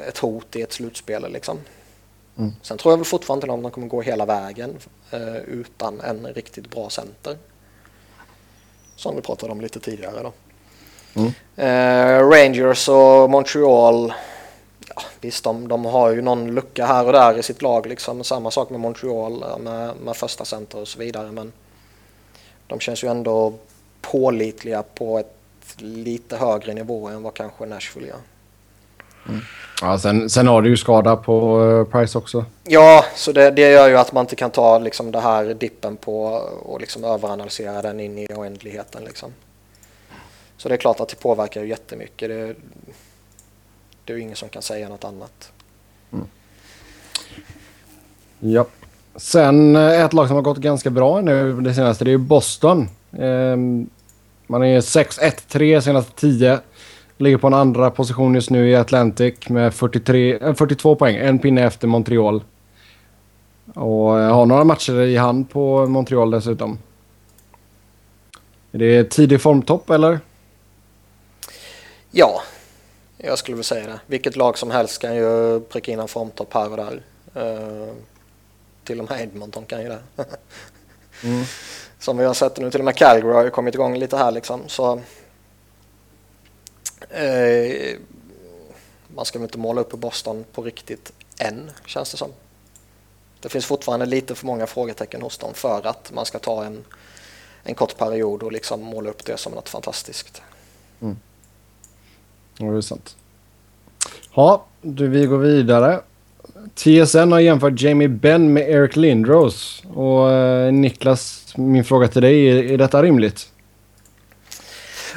ett 0.09 0.19
hot 0.19 0.57
i 0.57 0.63
ett 0.63 0.73
slutspel. 0.73 1.33
Liksom. 1.33 1.59
Mm. 2.39 2.53
Sen 2.63 2.79
tror 2.79 2.93
jag 2.93 2.99
väl 2.99 3.05
fortfarande 3.05 3.45
inte 3.45 3.55
att 3.55 3.63
de 3.63 3.71
kommer 3.71 3.87
gå 3.87 4.03
hela 4.03 4.27
vägen 4.27 4.79
utan 5.47 6.01
en 6.01 6.27
riktigt 6.27 6.71
bra 6.71 6.91
center 6.91 7.37
som 8.99 9.17
vi 9.17 9.23
pratade 9.23 9.53
om 9.53 9.61
lite 9.61 9.81
tidigare. 9.81 10.23
Då. 10.23 10.33
Mm. 11.15 11.33
Eh, 11.57 12.29
Rangers 12.29 12.89
och 12.89 13.31
Montreal, 13.31 14.13
ja, 14.95 15.03
visst 15.21 15.45
de, 15.45 15.69
de 15.69 15.85
har 15.85 16.11
ju 16.11 16.23
någon 16.23 16.55
lucka 16.55 16.87
här 16.87 17.07
och 17.07 17.13
där 17.13 17.39
i 17.39 17.43
sitt 17.43 17.63
lag. 17.63 17.87
Liksom. 17.87 18.25
Samma 18.25 18.51
sak 18.51 18.71
med 18.71 18.81
Montreal 18.81 19.61
med, 19.61 19.97
med 19.97 20.17
första 20.17 20.45
center 20.45 20.81
och 20.81 20.89
så 20.89 20.99
vidare. 20.99 21.33
Men 21.33 21.53
de 22.67 22.81
känns 22.81 23.05
ju 23.05 23.09
ändå 23.09 23.55
pålitliga 24.01 24.83
på 24.83 25.19
ett 25.19 25.35
lite 25.77 26.37
högre 26.37 26.75
nivå 26.75 27.09
än 27.09 27.23
vad 27.23 27.35
kanske 27.35 27.67
Nashville 27.67 28.09
gör. 28.09 28.21
Mm. 29.29 29.41
Ja, 29.83 29.99
sen, 29.99 30.31
sen 30.31 30.47
har 30.47 30.63
du 30.63 30.69
ju 30.69 30.77
skada 30.77 31.17
på 31.17 31.61
uh, 31.61 31.85
Price 31.85 32.19
också. 32.19 32.45
Ja, 32.65 33.05
så 33.15 33.33
det, 33.33 33.51
det 33.51 33.71
gör 33.71 33.89
ju 33.89 33.97
att 33.97 34.13
man 34.13 34.25
inte 34.25 34.37
kan 34.37 34.51
ta 34.51 34.79
liksom, 34.79 35.13
det 35.13 35.21
här 35.21 35.55
dippen 35.55 35.97
på 35.97 36.25
och 36.63 36.81
liksom 36.81 37.05
överanalysera 37.05 37.83
den 37.83 38.01
in 38.01 38.19
i 38.19 38.27
oändligheten. 38.35 39.05
Liksom. 39.05 39.33
Så 40.57 40.69
det 40.69 40.75
är 40.75 40.77
klart 40.77 41.01
att 41.01 41.09
det 41.09 41.17
påverkar 41.17 41.63
ju 41.63 41.69
jättemycket. 41.69 42.29
Det, 42.29 42.55
det 44.05 44.13
är 44.13 44.17
ju 44.17 44.23
ingen 44.23 44.37
som 44.37 44.49
kan 44.49 44.63
säga 44.63 44.89
något 44.89 45.05
annat. 45.05 45.53
Mm. 46.13 46.27
Ja. 48.41 48.67
Sen 49.17 49.77
eh, 49.77 50.05
ett 50.05 50.13
lag 50.13 50.27
som 50.27 50.37
har 50.37 50.43
gått 50.43 50.59
ganska 50.59 50.91
bra 50.91 51.21
nu 51.21 51.61
det 51.61 51.75
senaste, 51.75 52.05
det 52.05 52.13
är 52.13 52.19
Boston. 52.19 52.89
Um, 53.11 53.91
man 54.47 54.65
är 54.65 54.81
6-1-3 54.81 55.81
senaste 55.81 56.13
10. 56.13 56.59
Ligger 57.21 57.39
på 57.39 57.47
en 57.47 57.55
andra 57.55 57.91
position 57.91 58.35
just 58.35 58.51
nu 58.51 58.71
i 58.71 58.75
Atlantic 58.75 59.49
med 59.49 59.75
43, 59.75 60.55
42 60.55 60.97
poäng. 60.97 61.17
En 61.17 61.39
pinne 61.39 61.65
efter 61.67 61.89
Montreal. 61.89 62.43
Och 63.75 64.21
eh, 64.21 64.35
har 64.35 64.47
några 64.47 64.65
matcher 64.65 65.01
i 65.01 65.17
hand 65.17 65.51
på 65.51 65.87
Montreal 65.87 66.31
dessutom. 66.31 66.79
Är 68.73 68.79
det 68.79 69.11
tidig 69.11 69.41
formtopp 69.41 69.91
eller? 69.91 70.21
Ja, 72.11 72.43
jag 73.17 73.39
skulle 73.39 73.55
väl 73.55 73.65
säga 73.65 73.87
det. 73.87 74.01
Vilket 74.07 74.37
lag 74.37 74.59
som 74.59 74.71
helst 74.71 75.01
kan 75.03 75.17
ju 75.17 75.61
pricka 75.61 75.93
in 75.93 76.01
en 76.01 76.09
formtopp 76.09 76.55
här 76.55 76.71
och 76.71 76.77
där. 76.77 77.03
Uh, 77.37 77.93
till 78.85 79.01
och 79.01 79.11
med 79.11 79.21
Edmonton 79.21 79.65
kan 79.65 79.83
ju 79.83 79.89
det. 79.89 80.01
mm. 81.25 81.45
Som 81.99 82.19
vi 82.19 82.25
har 82.25 82.35
sett 82.35 82.59
nu, 82.59 82.71
till 82.71 82.81
och 82.81 82.85
med 82.85 82.97
Calgary 82.97 83.35
har 83.35 83.45
ju 83.45 83.51
kommit 83.51 83.75
igång 83.75 83.99
lite 83.99 84.17
här 84.17 84.31
liksom. 84.31 84.61
Så 84.67 85.01
Eh, 87.11 87.97
man 89.15 89.25
ska 89.25 89.39
väl 89.39 89.47
inte 89.47 89.59
måla 89.59 89.81
upp 89.81 89.91
Boston 89.91 90.45
på 90.53 90.63
riktigt 90.63 91.13
än, 91.39 91.71
känns 91.87 92.11
det 92.11 92.17
som. 92.17 92.31
Det 93.41 93.49
finns 93.49 93.67
fortfarande 93.67 94.07
lite 94.07 94.35
för 94.35 94.47
många 94.47 94.67
frågetecken 94.67 95.23
hos 95.23 95.39
dem 95.39 95.55
för 95.55 95.87
att 95.87 96.13
man 96.13 96.27
ska 96.27 96.39
ta 96.39 96.65
en, 96.65 96.85
en 97.63 97.75
kort 97.75 97.99
period 97.99 98.43
och 98.43 98.53
liksom 98.53 98.83
måla 98.83 99.11
upp 99.11 99.25
det 99.25 99.37
som 99.37 99.53
något 99.53 99.69
fantastiskt. 99.69 100.43
Mm. 101.01 101.17
Ja, 102.59 102.67
det 102.67 102.77
är 102.77 102.81
sant. 102.81 103.17
Ja, 104.35 104.65
du, 104.83 105.09
vi 105.09 105.27
går 105.27 105.39
vidare. 105.39 106.01
TSN 106.75 107.33
har 107.33 107.41
jämfört 107.41 107.81
Jamie 107.81 108.09
Benn 108.09 108.53
med 108.53 108.71
Eric 108.71 108.97
Lindros. 108.97 109.83
Och 109.95 110.33
eh, 110.33 110.73
Niklas, 110.73 111.53
min 111.57 111.85
fråga 111.85 112.09
till 112.09 112.23
dig, 112.23 112.49
är, 112.49 112.73
är 112.73 112.79
detta 112.79 113.03
rimligt? 113.03 113.53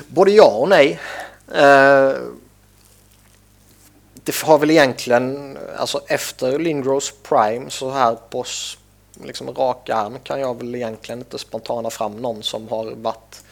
Både 0.08 0.32
ja 0.32 0.58
och 0.58 0.70
nej. 0.70 1.00
Eh, 1.54 2.22
det 4.24 4.42
har 4.44 4.58
väl 4.58 4.72
egentligen, 4.72 5.58
alltså 5.78 6.02
efter 6.08 6.60
Lindros 6.60 7.14
Prime 7.24 7.70
så 7.70 7.92
här 7.92 8.18
på 8.30 8.46
liksom 9.24 9.54
rak 9.54 9.90
arm 9.90 10.20
kan 10.24 10.40
jag 10.40 10.58
väl 10.58 10.76
egentligen 10.76 11.20
inte 11.20 11.38
spontana 11.38 11.90
fram 11.90 12.18
någon 12.18 12.44
som 12.44 12.68
har 12.68 12.92
varit 12.96 13.44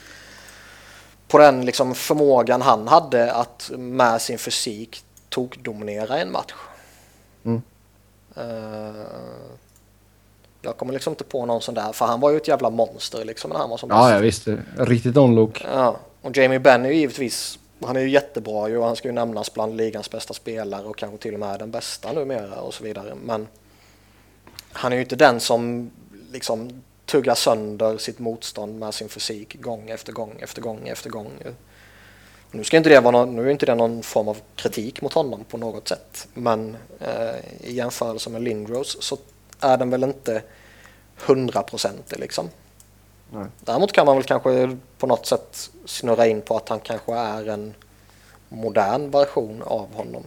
på 1.27 1.37
den 1.37 1.65
liksom 1.65 1.95
förmågan 1.95 2.61
han 2.61 2.87
hade 2.87 3.33
att 3.33 3.71
med 3.77 4.21
sin 4.21 4.37
fysik 4.37 5.03
tokdominera 5.29 6.17
en 6.17 6.31
match. 6.31 6.53
Mm. 7.45 7.61
Uh, 8.37 9.05
jag 10.61 10.77
kommer 10.77 10.93
liksom 10.93 11.13
inte 11.13 11.23
på 11.23 11.45
någon 11.45 11.61
sån 11.61 11.75
där, 11.75 11.91
för 11.91 12.05
han 12.05 12.19
var 12.19 12.31
ju 12.31 12.37
ett 12.37 12.47
jävla 12.47 12.69
monster 12.69 13.25
liksom 13.25 13.51
när 13.51 13.57
han 13.57 13.69
var 13.69 13.77
som 13.77 13.89
Ja, 13.89 14.11
jag 14.11 14.19
visste. 14.19 14.63
Riktigt 14.77 15.17
onlook. 15.17 15.65
Ja, 15.73 15.99
och 16.21 16.37
Jamie 16.37 16.59
Benn 16.59 16.85
är 16.85 16.89
ju 16.89 16.95
givetvis, 16.95 17.59
han 17.85 17.95
är 17.95 17.99
ju 17.99 18.09
jättebra 18.09 18.69
ju 18.69 18.77
och 18.77 18.85
han 18.85 18.95
ska 18.95 19.07
ju 19.07 19.11
nämnas 19.11 19.53
bland 19.53 19.77
ligans 19.77 20.11
bästa 20.11 20.33
spelare 20.33 20.85
och 20.85 20.97
kanske 20.97 21.17
till 21.17 21.33
och 21.33 21.39
med 21.39 21.59
den 21.59 21.71
bästa 21.71 22.11
numera 22.11 22.61
och 22.61 22.73
så 22.73 22.83
vidare. 22.83 23.15
Men 23.23 23.47
han 24.71 24.91
är 24.91 24.95
ju 24.95 25.01
inte 25.01 25.15
den 25.15 25.39
som 25.39 25.91
liksom 26.31 26.83
tuggar 27.05 27.35
sönder 27.35 27.97
sitt 27.97 28.19
motstånd 28.19 28.79
med 28.79 28.93
sin 28.93 29.09
fysik 29.09 29.61
gång 29.61 29.89
efter 29.89 30.13
gång 30.13 30.35
efter 30.39 30.61
gång 30.61 30.87
efter 30.87 31.09
gång. 31.09 31.31
Nu, 32.51 32.63
ska 32.63 32.77
inte 32.77 32.89
det 32.89 32.99
vara 32.99 33.11
någon, 33.11 33.35
nu 33.35 33.47
är 33.47 33.51
inte 33.51 33.65
det 33.65 33.75
någon 33.75 34.03
form 34.03 34.27
av 34.27 34.37
kritik 34.55 35.01
mot 35.01 35.13
honom 35.13 35.43
på 35.43 35.57
något 35.57 35.87
sätt. 35.87 36.27
Men 36.33 36.77
eh, 36.99 37.35
i 37.69 37.73
jämförelse 37.73 38.29
med 38.29 38.41
Lindros 38.41 38.97
så 39.01 39.17
är 39.59 39.77
den 39.77 39.89
väl 39.89 40.03
inte 40.03 40.43
hundraprocentig 41.15 42.19
liksom. 42.19 42.49
Nej. 43.31 43.45
Däremot 43.59 43.91
kan 43.91 44.05
man 44.05 44.15
väl 44.15 44.23
kanske 44.23 44.77
på 44.97 45.07
något 45.07 45.25
sätt 45.25 45.69
snurra 45.85 46.27
in 46.27 46.41
på 46.41 46.57
att 46.57 46.69
han 46.69 46.79
kanske 46.79 47.15
är 47.15 47.49
en 47.49 47.73
modern 48.49 49.11
version 49.11 49.63
av 49.65 49.93
honom. 49.95 50.23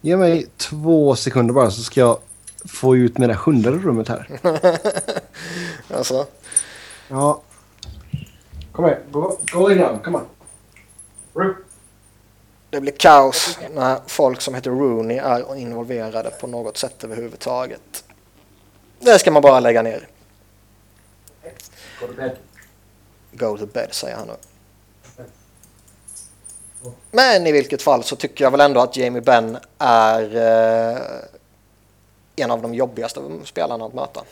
Ge 0.00 0.16
mig 0.16 0.46
två 0.56 1.16
sekunder 1.16 1.54
bara 1.54 1.70
så 1.70 1.82
ska 1.82 2.00
jag 2.00 2.18
få 2.68 2.96
ut 2.96 3.18
mina 3.18 3.34
hundar 3.34 3.72
i 3.72 3.78
rummet 3.78 4.08
här. 4.08 4.40
alltså? 5.94 6.26
Ja. 7.08 7.42
Kom 8.72 8.86
igen, 8.86 8.98
gå, 9.10 9.38
gå 9.52 9.68
lay 9.68 9.78
down, 9.78 9.98
come 9.98 10.18
on. 10.18 11.54
Det 12.70 12.80
blir 12.80 12.92
kaos 12.92 13.58
när 13.74 13.98
folk 14.06 14.40
som 14.40 14.54
heter 14.54 14.70
Rooney 14.70 15.16
är 15.16 15.56
involverade 15.56 16.30
på 16.30 16.46
något 16.46 16.76
sätt 16.76 17.04
överhuvudtaget. 17.04 18.04
Det 18.98 19.18
ska 19.18 19.30
man 19.30 19.42
bara 19.42 19.60
lägga 19.60 19.82
ner. 19.82 20.08
Go 22.00 22.06
to 22.06 22.12
bed. 22.12 22.36
Go 23.32 23.58
to 23.58 23.66
bed 23.66 23.94
säger 23.94 24.16
han 24.16 24.26
nu. 24.26 24.34
Men 27.10 27.46
i 27.46 27.52
vilket 27.52 27.82
fall 27.82 28.04
så 28.04 28.16
tycker 28.16 28.44
jag 28.44 28.50
väl 28.50 28.60
ändå 28.60 28.80
att 28.80 28.96
Jamie 28.96 29.22
Benn 29.22 29.58
är 29.78 30.36
eh, 30.36 31.00
en 32.36 32.50
av 32.50 32.62
de 32.62 32.74
jobbigaste 32.74 33.20
spelarna 33.44 33.84
att 33.84 33.94
möta. 33.94 34.24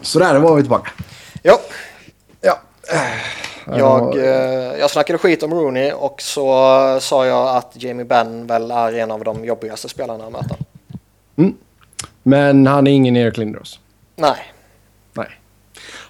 Sådär, 0.00 0.34
då 0.34 0.40
var 0.40 0.56
vi 0.56 0.62
tillbaka. 0.62 0.90
Jo. 1.42 1.54
Ja. 2.40 2.60
Jag, 3.66 4.16
eh, 4.16 4.78
jag 4.78 4.90
snackade 4.90 5.18
skit 5.18 5.42
om 5.42 5.54
Rooney 5.54 5.92
och 5.92 6.22
så 6.22 6.44
sa 7.00 7.26
jag 7.26 7.56
att 7.56 7.72
Jamie 7.74 8.04
Benn 8.04 8.46
väl 8.46 8.70
är 8.70 8.92
en 8.92 9.10
av 9.10 9.24
de 9.24 9.44
jobbigaste 9.44 9.88
spelarna 9.88 10.24
att 10.24 10.32
möta. 10.32 10.56
Mm. 11.36 11.54
Men 12.22 12.66
han 12.66 12.86
är 12.86 12.90
ingen 12.90 13.16
Erik 13.16 13.36
Lindros? 13.36 13.80
Nej. 14.16 14.52
Nej. 15.12 15.28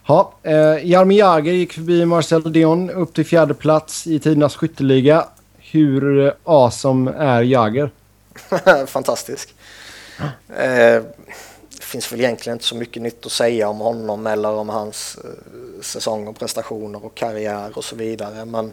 Ja, 0.07 0.33
eh, 0.43 0.87
Jaromir 0.91 1.19
Jagr 1.19 1.53
gick 1.53 1.73
förbi 1.73 2.07
Marcel 2.07 2.53
Dion 2.53 2.91
upp 2.91 3.15
till 3.15 3.27
fjärde 3.27 3.55
plats 3.55 4.07
i 4.07 4.19
tidernas 4.19 4.57
skytteliga. 4.57 5.25
Hur 5.59 6.35
awesome 6.45 7.13
är 7.19 7.43
Jagr? 7.43 7.91
Fantastisk. 8.87 9.55
Eh, 10.57 11.03
finns 11.93 12.13
väl 12.13 12.21
egentligen 12.21 12.57
inte 12.57 12.65
så 12.65 12.77
mycket 12.77 13.03
nytt 13.03 13.27
att 13.27 13.33
säga 13.33 13.69
om 13.69 13.79
honom 13.79 14.27
eller 14.27 14.51
om 14.51 14.69
hans 14.69 15.19
eh, 15.25 15.83
säsong 15.83 16.29
och 16.29 16.39
prestationer 16.39 17.05
och 17.05 17.15
karriär 17.15 17.71
och 17.75 17.85
så 17.85 17.97
vidare. 17.97 18.45
Men 18.45 18.73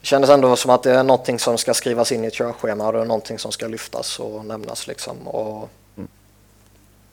det 0.00 0.06
kändes 0.06 0.30
ändå 0.30 0.56
som 0.56 0.70
att 0.70 0.82
det 0.82 0.92
är 0.92 1.04
någonting 1.04 1.38
som 1.38 1.58
ska 1.58 1.74
skrivas 1.74 2.12
in 2.12 2.24
i 2.24 2.26
ett 2.26 2.34
körschema 2.34 2.86
och 2.86 2.92
det 2.92 3.00
är 3.00 3.04
någonting 3.04 3.38
som 3.38 3.52
ska 3.52 3.66
lyftas 3.66 4.20
och 4.20 4.44
nämnas 4.44 4.86
liksom. 4.86 5.28
Och 5.28 5.68
mm. 5.96 6.08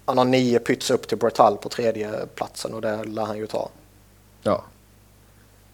Han 0.06 0.17
har 0.17 0.26
nio 0.26 0.60
pyts 0.60 0.91
upp 0.91 1.08
till 1.08 1.17
Bertal 1.17 1.58
på 1.58 1.69
tredje 1.69 2.12
platsen 2.36 2.74
och 2.74 2.82
det 2.82 3.04
lär 3.04 3.26
han 3.26 3.38
ju 3.38 3.48
ta. 3.48 3.69
Ja. 4.41 4.63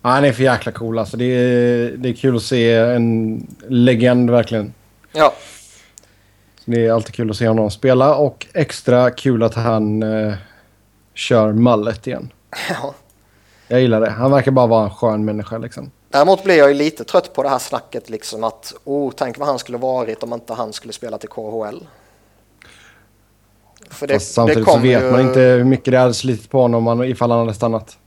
ja 0.02 0.10
han 0.10 0.26
är 0.26 0.34
för 0.34 0.43
jäkla 0.43 0.72
cool 0.72 1.00
alltså. 1.00 1.17
Det 1.17 1.26
är, 1.26 1.91
det 1.98 2.10
är 2.10 2.13
kul 2.13 2.36
att 2.36 2.43
se 2.43 2.74
en 2.74 3.48
legend 3.67 4.30
verkligen. 4.30 4.74
Ja. 5.12 5.34
Det 6.72 6.86
är 6.86 6.92
alltid 6.92 7.16
kul 7.16 7.30
att 7.30 7.38
se 7.38 7.48
honom 7.48 7.72
spela 7.72 8.16
och 8.16 8.48
extra 8.54 9.12
kul 9.12 9.44
att 9.44 9.56
han 9.56 10.04
eh, 10.04 10.34
kör 11.14 11.54
mallet 11.54 12.08
igen. 12.08 12.32
Ja. 12.70 12.94
Jag 13.68 13.82
gillar 13.82 14.02
det. 14.02 14.10
Han 14.10 14.32
verkar 14.32 14.52
bara 14.52 14.68
vara 14.68 14.84
en 14.84 14.90
skön 14.90 15.26
människa 15.26 15.58
liksom. 15.58 15.92
Däremot 16.10 16.44
blir 16.44 16.58
jag 16.58 16.68
ju 16.68 16.74
lite 16.74 17.04
trött 17.04 17.34
på 17.34 17.44
det 17.44 17.50
här 17.50 17.60
snacket 17.60 18.10
liksom 18.10 18.44
att 18.44 18.74
oh, 18.84 19.12
tänk 19.16 19.38
vad 19.38 19.48
han 19.48 19.60
skulle 19.60 19.78
varit 19.78 20.24
om 20.24 20.34
inte 20.34 20.54
han 20.54 20.74
skulle 20.74 20.94
spela 20.94 21.18
till 21.18 21.30
KHL. 21.30 21.80
För 23.90 24.08
det, 24.08 24.14
Fast 24.14 24.34
samtidigt 24.34 24.66
det 24.66 24.72
så 24.72 24.78
vet 24.78 25.04
ju... 25.04 25.12
man 25.12 25.22
inte 25.22 25.40
hur 25.40 25.64
mycket 25.64 25.92
det 25.92 25.98
hade 25.98 26.14
slitit 26.14 26.50
på 26.50 26.62
honom 26.62 27.04
ifall 27.04 27.32
han 27.32 27.40
hade 27.40 27.54
stannat. 27.54 27.98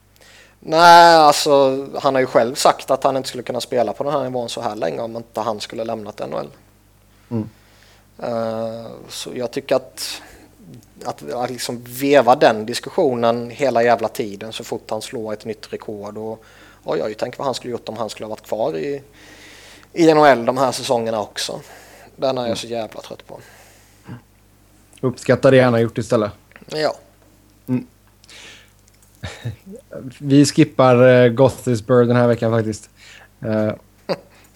Nej, 0.61 1.17
alltså 1.17 1.87
han 2.01 2.15
har 2.15 2.21
ju 2.21 2.27
själv 2.27 2.55
sagt 2.55 2.91
att 2.91 3.05
han 3.05 3.17
inte 3.17 3.29
skulle 3.29 3.43
kunna 3.43 3.61
spela 3.61 3.93
på 3.93 4.05
den 4.05 4.13
här 4.13 4.25
nivån 4.25 4.49
så 4.49 4.61
här 4.61 4.77
länge 4.77 5.01
om 5.01 5.17
inte 5.17 5.41
han 5.41 5.61
skulle 5.61 5.85
lämnat 5.85 6.21
NHL. 6.31 6.49
Mm. 7.31 7.49
Uh, 8.23 8.87
så 9.09 9.31
jag 9.35 9.51
tycker 9.51 9.77
att, 9.77 10.23
att, 11.05 11.33
att 11.33 11.51
liksom 11.51 11.85
veva 11.85 12.37
den 12.37 12.67
diskussionen 12.67 13.51
hela 13.51 13.83
jävla 13.83 14.09
tiden 14.09 14.53
så 14.53 14.65
fort 14.65 14.91
han 14.91 15.03
slår 15.03 15.33
ett 15.33 15.45
nytt 15.45 15.73
rekord. 15.73 16.19
Och, 16.19 16.45
och 16.85 16.99
jag 16.99 17.17
tänker 17.17 17.39
vad 17.39 17.47
han 17.47 17.55
skulle 17.55 17.73
gjort 17.73 17.89
om 17.89 17.97
han 17.97 18.11
skulle 18.11 18.25
ha 18.25 18.31
varit 18.31 18.47
kvar 18.47 18.77
i, 18.77 19.03
i 19.93 20.15
NHL 20.15 20.45
de 20.45 20.59
här 20.59 20.73
säsongerna 20.73 21.21
också. 21.21 21.61
Den 22.17 22.39
är 22.39 22.49
jag 22.49 22.59
så 22.59 22.67
jävla 22.67 23.01
trött 23.01 23.27
på. 23.27 23.41
Uppskatta 25.01 25.51
det 25.51 25.61
han 25.61 25.73
har 25.73 25.81
gjort 25.81 25.99
istället. 25.99 26.33
Ja. 26.67 26.97
Mm. 27.69 27.87
Vi 30.19 30.45
skippar 30.45 31.03
uh, 31.03 31.29
Gothisburg 31.29 32.09
den 32.09 32.17
här 32.17 32.29
veckan 32.29 32.51
faktiskt. 32.51 32.91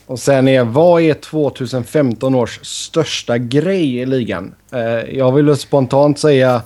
Och 0.07 0.19
sen 0.19 0.49
är, 0.49 0.65
vad 0.65 1.03
är 1.03 1.15
2015 1.15 2.35
års 2.35 2.67
största 2.67 3.39
grej 3.39 3.99
i 3.99 4.07
ligan? 4.07 4.55
Uh, 4.73 4.81
jag 5.17 5.33
vill 5.33 5.57
spontant 5.57 6.19
säga 6.19 6.63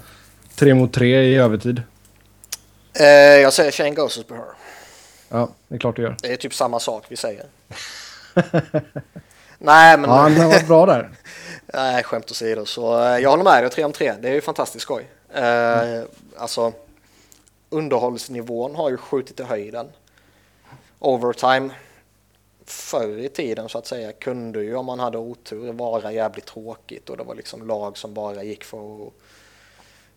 tre 0.54 0.74
mot 0.74 0.92
tre 0.92 1.22
i 1.22 1.36
övertid. 1.36 1.82
Uh, 3.00 3.06
jag 3.06 3.52
säger 3.52 3.70
Shane 3.70 3.90
Gostisbehere. 3.90 4.44
Ja, 5.28 5.48
det 5.68 5.74
är 5.74 5.78
klart 5.78 5.96
du 5.96 6.02
gör. 6.02 6.16
Det 6.22 6.32
är 6.32 6.36
typ 6.36 6.54
samma 6.54 6.80
sak 6.80 7.04
vi 7.08 7.16
säger. 7.16 7.44
Nej, 9.58 9.98
men... 9.98 10.10
Ja, 10.10 10.16
han 10.16 10.36
har 10.36 10.48
varit 10.48 10.66
bra 10.66 10.86
där. 10.86 11.10
Nej, 11.74 12.02
skämt 12.02 12.30
åsido. 12.30 12.66
Så 12.66 12.98
uh, 12.98 13.18
jag 13.18 13.30
håller 13.30 13.44
med 13.44 13.62
dig, 13.62 13.70
tre 13.70 13.84
om 13.84 13.92
tre. 13.92 14.14
Det 14.20 14.28
är 14.28 14.32
ju 14.32 14.40
fantastiskt 14.40 14.82
skoj. 14.82 15.08
Uh, 15.36 15.42
mm. 15.42 16.06
Alltså, 16.38 16.72
underhållsnivån 17.70 18.74
har 18.74 18.90
ju 18.90 18.96
skjutit 18.96 19.40
i 19.40 19.42
höjden. 19.42 19.86
Overtime 20.98 21.70
förr 22.70 23.18
i 23.18 23.28
tiden 23.28 23.68
så 23.68 23.78
att 23.78 23.86
säga 23.86 24.12
kunde 24.12 24.62
ju 24.62 24.76
om 24.76 24.86
man 24.86 24.98
hade 24.98 25.18
otur 25.18 25.72
vara 25.72 26.12
jävligt 26.12 26.46
tråkigt 26.46 27.10
och 27.10 27.16
det 27.16 27.22
var 27.22 27.34
liksom 27.34 27.66
lag 27.66 27.98
som 27.98 28.14
bara 28.14 28.42
gick 28.42 28.64
för 28.64 29.06
att 29.06 29.12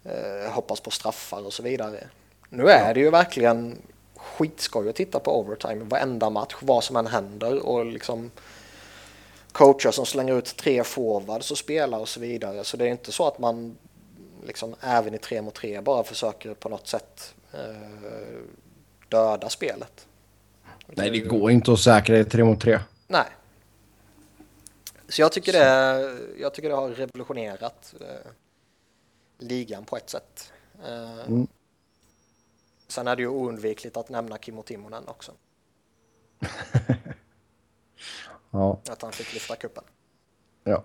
eh, 0.03 0.51
hoppas 0.51 0.79
på 0.79 0.91
straffar 0.91 1.45
och 1.45 1.53
så 1.53 1.63
vidare. 1.63 2.07
Nu 2.49 2.69
är 2.69 2.93
det 2.93 2.99
ju 2.99 3.09
verkligen 3.09 3.81
skitskoj 4.15 4.89
att 4.89 4.95
titta 4.95 5.19
på 5.19 5.39
overtime 5.39 5.83
varenda 5.83 6.29
match, 6.29 6.55
vad 6.59 6.83
som 6.83 6.95
än 6.95 7.07
händer 7.07 7.65
och 7.65 7.85
liksom 7.85 8.31
coacher 9.51 9.91
som 9.91 10.05
slänger 10.05 10.37
ut 10.37 10.57
tre 10.57 10.83
forwards 10.83 11.51
och 11.51 11.57
spelar 11.57 11.99
och 11.99 12.09
så 12.09 12.19
vidare. 12.19 12.63
Så 12.63 12.77
det 12.77 12.85
är 12.85 12.89
inte 12.89 13.11
så 13.11 13.27
att 13.27 13.39
man 13.39 13.77
liksom 14.47 14.75
även 14.81 15.13
i 15.13 15.17
tre 15.17 15.41
mot 15.41 15.53
tre 15.53 15.81
bara 15.81 16.03
försöker 16.03 16.53
på 16.53 16.69
något 16.69 16.87
sätt 16.87 17.35
eh, 17.53 18.39
döda 19.09 19.49
spelet. 19.49 20.07
Nej, 20.87 21.09
det 21.09 21.19
går 21.19 21.51
inte 21.51 21.73
att 21.73 21.79
säkra 21.79 22.17
det 22.17 22.25
tre 22.25 22.43
mot 22.43 22.61
tre. 22.61 22.79
Nej. 23.07 23.25
Så 25.09 25.21
jag 25.21 25.31
tycker 25.31 25.53
det, 25.53 26.19
jag 26.39 26.53
tycker 26.53 26.69
det 26.69 26.75
har 26.75 26.89
revolutionerat 26.89 27.93
eh, 28.01 28.31
ligan 29.39 29.85
på 29.85 29.97
ett 29.97 30.09
sätt. 30.09 30.53
Eh, 30.85 31.27
mm. 31.27 31.47
Sen 32.87 33.07
är 33.07 33.15
det 33.15 33.21
ju 33.21 33.27
oundvikligt 33.27 33.97
att 33.97 34.09
nämna 34.09 34.37
Kimmo 34.37 34.63
Timonen 34.63 35.03
också. 35.07 35.31
ja. 38.51 38.79
Att 38.89 39.01
han 39.01 39.11
fick 39.11 39.33
lyfta 39.33 39.55
kuppen. 39.55 39.83
Ja. 40.63 40.83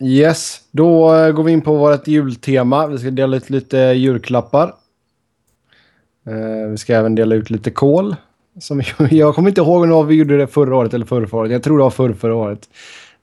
Yes, 0.00 0.62
då 0.70 1.14
eh, 1.14 1.32
går 1.32 1.42
vi 1.42 1.52
in 1.52 1.62
på 1.62 1.76
vårt 1.76 2.06
jultema. 2.06 2.86
Vi 2.86 2.98
ska 2.98 3.10
dela 3.10 3.36
ut 3.36 3.50
lite 3.50 3.76
julklappar. 3.76 4.74
Uh, 6.28 6.68
vi 6.68 6.76
ska 6.78 6.94
även 6.94 7.14
dela 7.14 7.34
ut 7.34 7.50
lite 7.50 7.70
kol. 7.70 8.16
Som 8.60 8.82
jag 9.10 9.34
kommer 9.34 9.48
inte 9.48 9.60
ihåg 9.60 9.90
om 9.90 10.06
vi 10.06 10.14
gjorde 10.14 10.36
det 10.36 10.46
förra 10.46 10.76
året 10.76 10.94
eller 10.94 11.06
förra, 11.06 11.36
året. 11.36 11.52
Jag 11.52 11.62
tror 11.62 11.78
det 11.78 11.82
var 11.84 11.90
förra, 11.90 12.14
förra 12.14 12.34
året. 12.34 12.68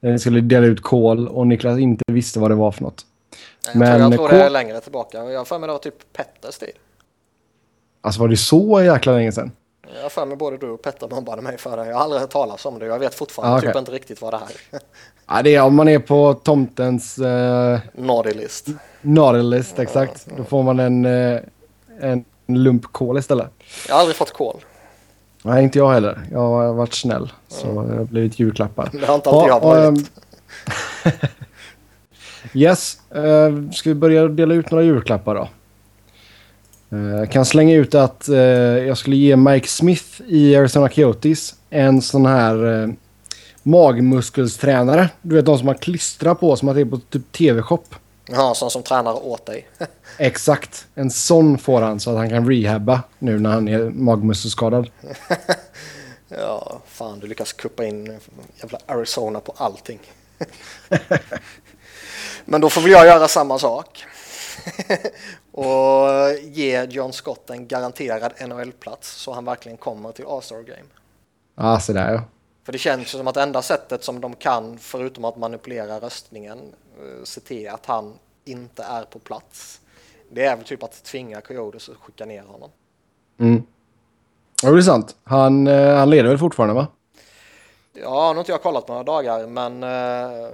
Vi 0.00 0.18
skulle 0.18 0.40
dela 0.40 0.66
ut 0.66 0.82
kol 0.82 1.28
och 1.28 1.46
Niklas 1.46 1.78
inte 1.78 2.04
visste 2.06 2.38
vad 2.38 2.50
det 2.50 2.54
var 2.54 2.72
för 2.72 2.82
något. 2.82 3.06
Jag 3.66 3.76
Men 3.76 3.88
tror, 3.88 4.12
jag 4.12 4.30
tror 4.30 4.38
det 4.38 4.44
är 4.44 4.50
längre 4.50 4.80
tillbaka. 4.80 5.18
Jag 5.24 5.40
har 5.40 5.44
för 5.44 5.58
mig 5.58 5.66
det 5.66 5.72
var 5.72 5.78
typ 5.78 6.12
Petters 6.12 6.58
tid. 6.58 6.72
Alltså 8.00 8.20
var 8.20 8.28
det 8.28 8.36
så 8.36 8.82
jäkla 8.82 9.12
länge 9.12 9.32
sedan? 9.32 9.52
Jag 9.94 10.02
har 10.02 10.08
för 10.08 10.26
mig 10.26 10.36
både 10.36 10.56
du 10.56 10.70
och 10.70 10.82
Petter 10.82 11.08
bombade 11.08 11.42
mig 11.42 11.58
för 11.58 11.76
det. 11.76 11.86
Jag 11.86 11.94
har 11.94 12.02
aldrig 12.02 12.20
hört 12.20 12.30
talas 12.30 12.66
om 12.66 12.78
det. 12.78 12.86
Jag 12.86 12.98
vet 12.98 13.14
fortfarande 13.14 13.54
ah, 13.54 13.58
okay. 13.58 13.70
typ 13.70 13.78
inte 13.78 13.92
riktigt 13.92 14.22
vad 14.22 14.32
det 14.32 14.36
är. 14.36 14.80
ja, 15.28 15.42
det 15.42 15.54
är 15.54 15.62
om 15.62 15.74
man 15.74 15.88
är 15.88 15.98
på 15.98 16.34
tomtens... 16.34 17.18
Eh, 17.18 17.78
naughty 17.94 18.32
list. 18.34 18.68
Naughty 19.00 19.42
list, 19.42 19.78
exakt. 19.78 20.26
Då 20.36 20.44
får 20.44 20.62
man 20.62 20.80
en, 20.80 21.04
eh, 21.04 21.40
en 22.00 22.24
lump 22.46 22.84
kol 22.92 23.18
istället. 23.18 23.50
Jag 23.88 23.94
har 23.94 24.00
aldrig 24.00 24.16
fått 24.16 24.32
kol. 24.32 24.64
Nej, 25.46 25.64
inte 25.64 25.78
jag 25.78 25.92
heller. 25.92 26.18
Jag 26.32 26.38
har 26.38 26.72
varit 26.72 26.94
snäll. 26.94 27.32
Så 27.48 27.70
mm. 27.70 27.88
det 27.88 27.96
har 27.96 28.04
blivit 28.04 28.38
julklappar. 28.38 28.88
Det 28.92 29.06
har 29.06 29.14
inte 29.14 29.30
alltid 29.30 29.50
ja, 29.50 29.60
jag 29.60 29.60
varit. 29.60 29.98
Um, 29.98 30.06
yes, 32.52 32.98
uh, 33.16 33.70
ska 33.70 33.90
vi 33.90 33.94
börja 33.94 34.28
dela 34.28 34.54
ut 34.54 34.70
några 34.70 34.84
julklappar 34.84 35.34
då? 35.34 35.48
Jag 36.88 37.20
uh, 37.20 37.26
kan 37.26 37.44
slänga 37.44 37.74
ut 37.74 37.94
att 37.94 38.28
uh, 38.28 38.36
jag 38.38 38.98
skulle 38.98 39.16
ge 39.16 39.36
Mike 39.36 39.68
Smith 39.68 40.22
i 40.28 40.56
Arizona 40.56 40.88
Coyotes 40.88 41.54
en 41.70 42.02
sån 42.02 42.26
här 42.26 42.64
uh, 42.64 42.92
magmuskelstränare. 43.62 45.08
Du 45.22 45.34
vet 45.34 45.46
de 45.46 45.58
som 45.58 45.66
man 45.66 45.74
klistrar 45.74 46.34
på 46.34 46.56
som 46.56 46.68
att 46.68 46.74
det 46.74 46.80
är 46.80 46.84
på 46.84 46.98
typ 47.10 47.32
TV-shop. 47.32 47.84
Ja, 48.26 48.54
sån 48.54 48.70
som 48.70 48.82
tränar 48.82 49.26
åt 49.26 49.46
dig. 49.46 49.68
Exakt. 50.18 50.86
En 50.94 51.10
sån 51.10 51.58
får 51.58 51.82
han 51.82 52.00
så 52.00 52.10
att 52.10 52.16
han 52.16 52.30
kan 52.30 52.48
rehabba 52.48 53.02
nu 53.18 53.38
när 53.38 53.50
han 53.50 53.68
är 53.68 53.90
magmuskelskadad. 53.90 54.90
ja, 56.28 56.80
fan 56.86 57.20
du 57.20 57.26
lyckas 57.26 57.52
kuppa 57.52 57.84
in 57.84 58.20
jävla 58.56 58.78
Arizona 58.86 59.40
på 59.40 59.54
allting. 59.56 60.00
Men 62.44 62.60
då 62.60 62.70
får 62.70 62.80
väl 62.80 62.90
jag 62.90 63.06
göra 63.06 63.28
samma 63.28 63.58
sak. 63.58 64.04
och 65.52 66.08
ge 66.42 66.84
John 66.84 67.12
Scott 67.12 67.50
en 67.50 67.68
garanterad 67.68 68.32
NHL-plats 68.48 69.08
så 69.08 69.32
han 69.32 69.44
verkligen 69.44 69.78
kommer 69.78 70.12
till 70.12 70.26
All-Star 70.26 70.62
Game. 70.62 70.88
Ja, 71.56 71.80
så 71.80 71.92
där 71.92 72.12
ja. 72.12 72.22
För 72.64 72.72
det 72.72 72.78
känns 72.78 73.10
som 73.10 73.28
att 73.28 73.36
enda 73.36 73.62
sättet 73.62 74.04
som 74.04 74.20
de 74.20 74.36
kan, 74.36 74.78
förutom 74.78 75.24
att 75.24 75.36
manipulera 75.36 76.00
röstningen, 76.00 76.58
eh, 76.98 77.24
se 77.24 77.40
till 77.40 77.68
att 77.68 77.86
han 77.86 78.12
inte 78.44 78.82
är 78.82 79.02
på 79.02 79.18
plats. 79.18 79.80
Det 80.30 80.44
är 80.44 80.56
väl 80.56 80.64
typ 80.64 80.82
att 80.82 81.04
tvinga 81.04 81.40
Coyotes 81.40 81.88
att 81.88 81.96
skicka 81.96 82.24
ner 82.24 82.42
honom. 82.42 82.70
Mm. 83.38 83.62
Ja, 84.62 84.70
det 84.70 84.78
är 84.78 84.82
sant. 84.82 85.16
Han, 85.24 85.66
eh, 85.66 85.96
han 85.96 86.10
leder 86.10 86.28
väl 86.28 86.38
fortfarande 86.38 86.74
va? 86.74 86.86
Ja, 87.92 88.28
nu 88.28 88.34
har 88.34 88.38
inte 88.38 88.52
jag 88.52 88.62
kollat 88.62 88.88
några 88.88 89.02
dagar, 89.02 89.46
men 89.46 89.82
eh, 89.82 90.48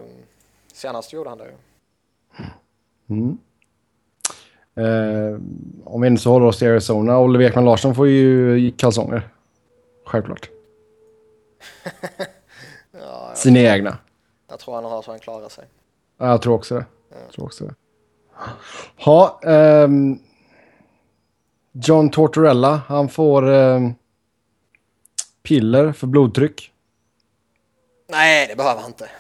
senast 0.73 1.13
gjorde 1.13 1.29
han 1.29 1.39
det 1.39 1.45
ju. 1.45 1.55
Mm. 3.11 3.39
Eh, 4.75 5.41
om 5.85 6.01
vi 6.01 6.07
inte 6.07 6.23
så 6.23 6.31
håller 6.31 6.47
oss 6.47 6.59
till 6.59 6.69
Arizona, 6.69 7.19
Oliver 7.19 7.45
Ekman 7.45 7.65
Larsson 7.65 7.95
får 7.95 8.09
ju 8.09 8.73
kalsonger. 8.77 9.29
Självklart. 10.05 10.51
ja, 12.91 13.33
Sina 13.35 13.59
tror, 13.59 13.67
egna. 13.67 13.99
Jag 14.49 14.59
tror 14.59 14.75
han 14.75 14.85
har 14.85 15.03
så 15.03 15.11
han 15.11 15.21
klarar 15.21 15.49
sig. 15.49 15.65
Ja, 16.19 16.27
jag 16.27 16.43
tror 16.43 16.55
också 16.55 16.75
det. 16.75 16.85
Ja. 17.11 17.17
Jag 17.27 17.33
tror 17.33 17.45
också 17.45 17.65
det. 17.65 17.75
Ha, 18.97 19.41
um, 19.43 20.23
John 21.73 22.11
Tortorella, 22.11 22.81
han 22.89 23.09
får 23.09 23.43
um, 23.49 23.95
piller 25.43 25.93
för 25.93 26.07
blodtryck. 26.07 26.73
Nej, 28.09 28.47
det 28.47 28.57
behöver 28.57 28.81
han 28.81 28.91
inte. 28.91 29.11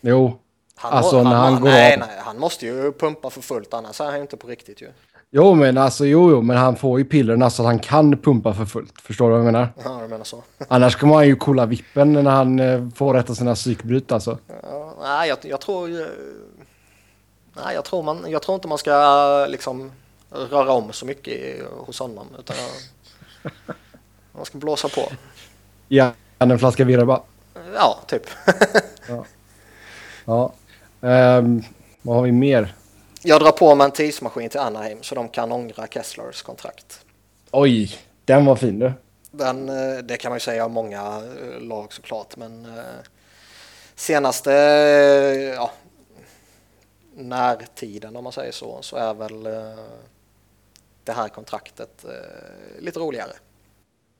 Jo, 0.00 0.38
han 0.74 0.92
alltså 0.92 1.16
må, 1.16 1.22
när 1.22 1.36
han, 1.36 1.52
han 1.52 1.62
går 1.62 1.68
nej, 1.68 1.92
av. 1.92 1.98
Nej, 1.98 2.18
han 2.18 2.38
måste 2.38 2.66
ju 2.66 2.92
pumpa 2.92 3.30
för 3.30 3.40
fullt 3.40 3.74
annars 3.74 4.00
är 4.00 4.04
han 4.04 4.20
inte 4.20 4.36
på 4.36 4.46
riktigt 4.46 4.82
ju. 4.82 4.92
Jo, 5.36 5.54
men 5.54 5.78
alltså 5.78 6.06
jo, 6.06 6.30
jo, 6.30 6.42
men 6.42 6.56
han 6.56 6.76
får 6.76 6.98
ju 6.98 7.04
pillerna 7.04 7.50
så 7.50 7.62
att 7.62 7.66
han 7.66 7.78
kan 7.78 8.18
pumpa 8.18 8.54
för 8.54 8.64
fullt. 8.64 9.00
Förstår 9.00 9.24
du 9.24 9.30
vad 9.30 9.38
jag 9.38 9.52
menar? 9.52 9.68
Ja, 9.84 10.00
jag 10.00 10.10
menar 10.10 10.24
så. 10.24 10.42
Annars 10.68 10.96
kommer 10.96 11.14
han 11.14 11.26
ju 11.26 11.36
kolla 11.36 11.66
vippen 11.66 12.12
när 12.12 12.30
han 12.30 12.60
eh, 12.60 12.88
får 12.94 13.14
rätta 13.14 13.34
sina 13.34 13.54
psykbryt 13.54 14.12
alltså. 14.12 14.38
Ja, 14.62 14.94
nej, 15.00 15.28
jag, 15.28 15.38
jag 15.42 15.60
tror... 15.60 15.88
Nej, 17.64 17.74
jag 17.74 17.84
tror, 17.84 18.02
man, 18.02 18.24
jag 18.30 18.42
tror 18.42 18.54
inte 18.54 18.68
man 18.68 18.78
ska 18.78 19.46
liksom 19.48 19.92
röra 20.30 20.72
om 20.72 20.92
så 20.92 21.06
mycket 21.06 21.62
hos 21.70 21.98
honom. 21.98 22.26
Utan 22.38 22.56
jag, 22.56 23.52
man 24.32 24.44
ska 24.44 24.58
blåsa 24.58 24.88
på. 24.88 25.12
Ja, 25.88 26.10
en 26.38 26.58
flaska 26.58 26.84
virba. 26.84 27.22
Ja, 27.74 27.98
typ. 28.06 28.22
ja. 29.08 29.24
ja. 30.24 30.52
Um, 31.38 31.62
vad 32.02 32.16
har 32.16 32.22
vi 32.22 32.32
mer? 32.32 32.74
Jag 33.26 33.40
drar 33.40 33.52
på 33.52 33.74
mig 33.74 33.84
en 33.84 33.90
tidsmaskin 33.90 34.50
till 34.50 34.60
Anaheim 34.60 34.98
så 35.02 35.14
de 35.14 35.28
kan 35.28 35.52
ångra 35.52 35.86
Kesslers 35.86 36.42
kontrakt. 36.42 37.04
Oj, 37.50 37.98
den 38.24 38.44
var 38.44 38.56
fin 38.56 38.78
du. 38.78 38.92
Den, 39.30 39.68
eh, 39.68 39.98
det 40.04 40.16
kan 40.16 40.30
man 40.30 40.36
ju 40.36 40.40
säga 40.40 40.64
om 40.64 40.72
många 40.72 41.02
eh, 41.02 41.60
lag 41.60 41.92
såklart, 41.92 42.36
men 42.36 42.64
eh, 42.64 42.82
senaste 43.94 44.50
ja, 45.56 45.70
närtiden 47.16 48.16
om 48.16 48.24
man 48.24 48.32
säger 48.32 48.52
så, 48.52 48.78
så 48.80 48.96
är 48.96 49.14
väl 49.14 49.42
det 51.04 51.12
här 51.12 51.28
kontraktet 51.28 52.04
lite 52.78 52.98
roligare. 52.98 53.32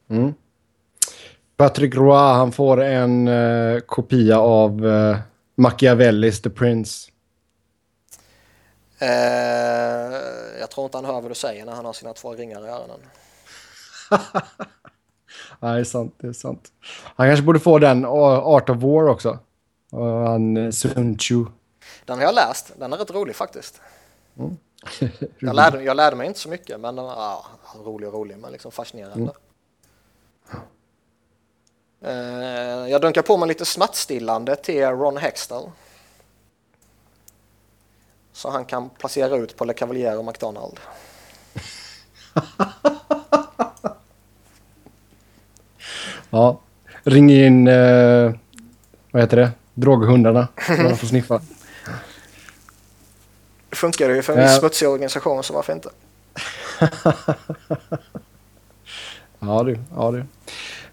Mm. 0.09 0.35
Patrick 1.57 1.95
Roy, 1.95 2.17
han 2.17 2.53
får 2.53 2.83
en 2.83 3.31
kopia 3.87 4.39
av 4.39 4.83
Machiavellis 5.55 6.43
The 6.43 6.51
Prince. 6.51 7.11
Eh, 9.05 10.61
jag 10.61 10.71
tror 10.71 10.85
inte 10.85 10.99
han 10.99 11.05
hör 11.05 11.21
vad 11.21 11.31
du 11.31 11.35
säger 11.35 11.65
när 11.65 11.73
han 11.73 11.85
har 11.85 11.93
sina 11.93 12.13
två 12.13 12.35
ringar 12.35 12.67
i 12.67 12.69
öronen. 12.69 13.01
Nej, 15.61 15.75
det 15.75 15.81
är 15.81 15.85
sant. 15.85 16.15
Det 16.19 16.27
är 16.27 16.33
sant. 16.33 16.73
Han 17.17 17.29
kanske 17.29 17.45
borde 17.45 17.61
få 17.61 17.79
den 17.79 18.05
Art 18.05 18.71
of 18.71 18.83
War 18.83 19.09
också. 19.09 19.39
Han 20.27 20.57
eh, 20.57 20.71
Sun 20.71 21.19
Tzu. 21.19 21.45
Den 22.05 22.19
har 22.19 22.25
jag 22.25 22.35
läst. 22.35 22.73
Den 22.79 22.93
är 22.93 22.97
rätt 22.97 23.11
rolig 23.11 23.37
faktiskt. 23.37 23.81
Mm. 24.39 24.57
jag, 25.39 25.57
lärde, 25.57 25.83
jag 25.83 25.97
lärde 25.97 26.17
mig 26.17 26.27
inte 26.27 26.41
så 26.41 26.49
mycket, 26.49 26.81
men 26.81 26.97
den 26.97 27.05
var 27.05 27.45
rolig 27.85 28.09
och 28.09 28.15
rolig, 28.15 28.39
men 28.39 28.53
liksom 28.53 28.73
fascinerande. 28.73 29.33
Mm. 29.33 29.35
Eh, 32.05 32.91
jag 32.91 33.01
dunkar 33.01 33.23
på 33.23 33.37
mig 33.37 33.49
lite 33.49 33.65
smärtstillande 33.65 34.57
till 34.57 34.85
Ron 34.85 35.17
Hextall. 35.17 35.71
Så 38.35 38.51
han 38.51 38.65
kan 38.65 38.91
placera 38.91 39.37
ut 39.37 39.57
på 39.57 39.65
Le 39.65 39.73
Cavalier 39.73 40.19
och 40.19 40.25
McDonald. 40.25 40.81
ja, 46.31 46.61
ring 47.03 47.31
in, 47.31 47.69
eh, 47.69 48.33
vad 49.11 49.23
heter 49.23 49.37
det, 49.37 49.51
droghundarna. 49.75 50.49
De 50.69 50.97
får 50.97 51.07
sniffa. 51.07 51.41
Det 53.71 53.77
funkar 53.77 54.11
ju 54.11 54.23
för 54.23 54.33
en 54.33 54.43
viss 54.43 54.59
smutsig 54.59 54.89
organisation, 54.89 55.43
så 55.43 55.55
varför 55.55 55.73
inte? 55.73 55.89
ja 59.39 59.63
du, 59.63 59.79
ja 59.97 60.11
du. 60.11 60.25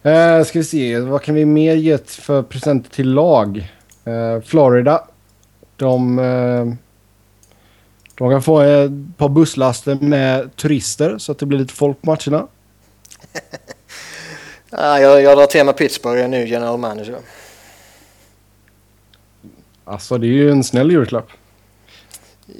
Uh, 0.09 0.43
ska 0.43 0.59
vi 0.59 0.65
se, 0.65 0.99
vad 0.99 1.21
kan 1.21 1.35
vi 1.35 1.45
mer 1.45 1.75
ge 1.75 1.97
för 1.97 2.43
presenter 2.43 2.89
till 2.89 3.13
lag? 3.13 3.71
Uh, 4.07 4.41
Florida. 4.41 5.07
De, 5.75 6.19
uh, 6.19 6.73
de 8.21 8.31
kan 8.31 8.41
få 8.41 8.59
ett 8.61 8.91
par 9.17 9.29
busslaster 9.29 9.95
med 9.95 10.55
turister 10.55 11.17
så 11.17 11.31
att 11.31 11.39
det 11.39 11.45
blir 11.45 11.59
lite 11.59 11.73
folk 11.73 12.01
på 12.01 12.09
matcherna. 12.09 12.47
ja, 14.69 14.99
jag, 14.99 15.21
jag 15.21 15.37
drar 15.37 15.45
till 15.45 15.65
med 15.65 15.77
Pittsburgh, 15.77 16.23
en 16.23 16.31
ny 16.31 16.45
general 16.45 16.79
manager. 16.79 17.17
Alltså 19.83 20.17
det 20.17 20.27
är 20.27 20.31
ju 20.31 20.51
en 20.51 20.63
snäll 20.63 20.91
julklapp. 20.91 21.27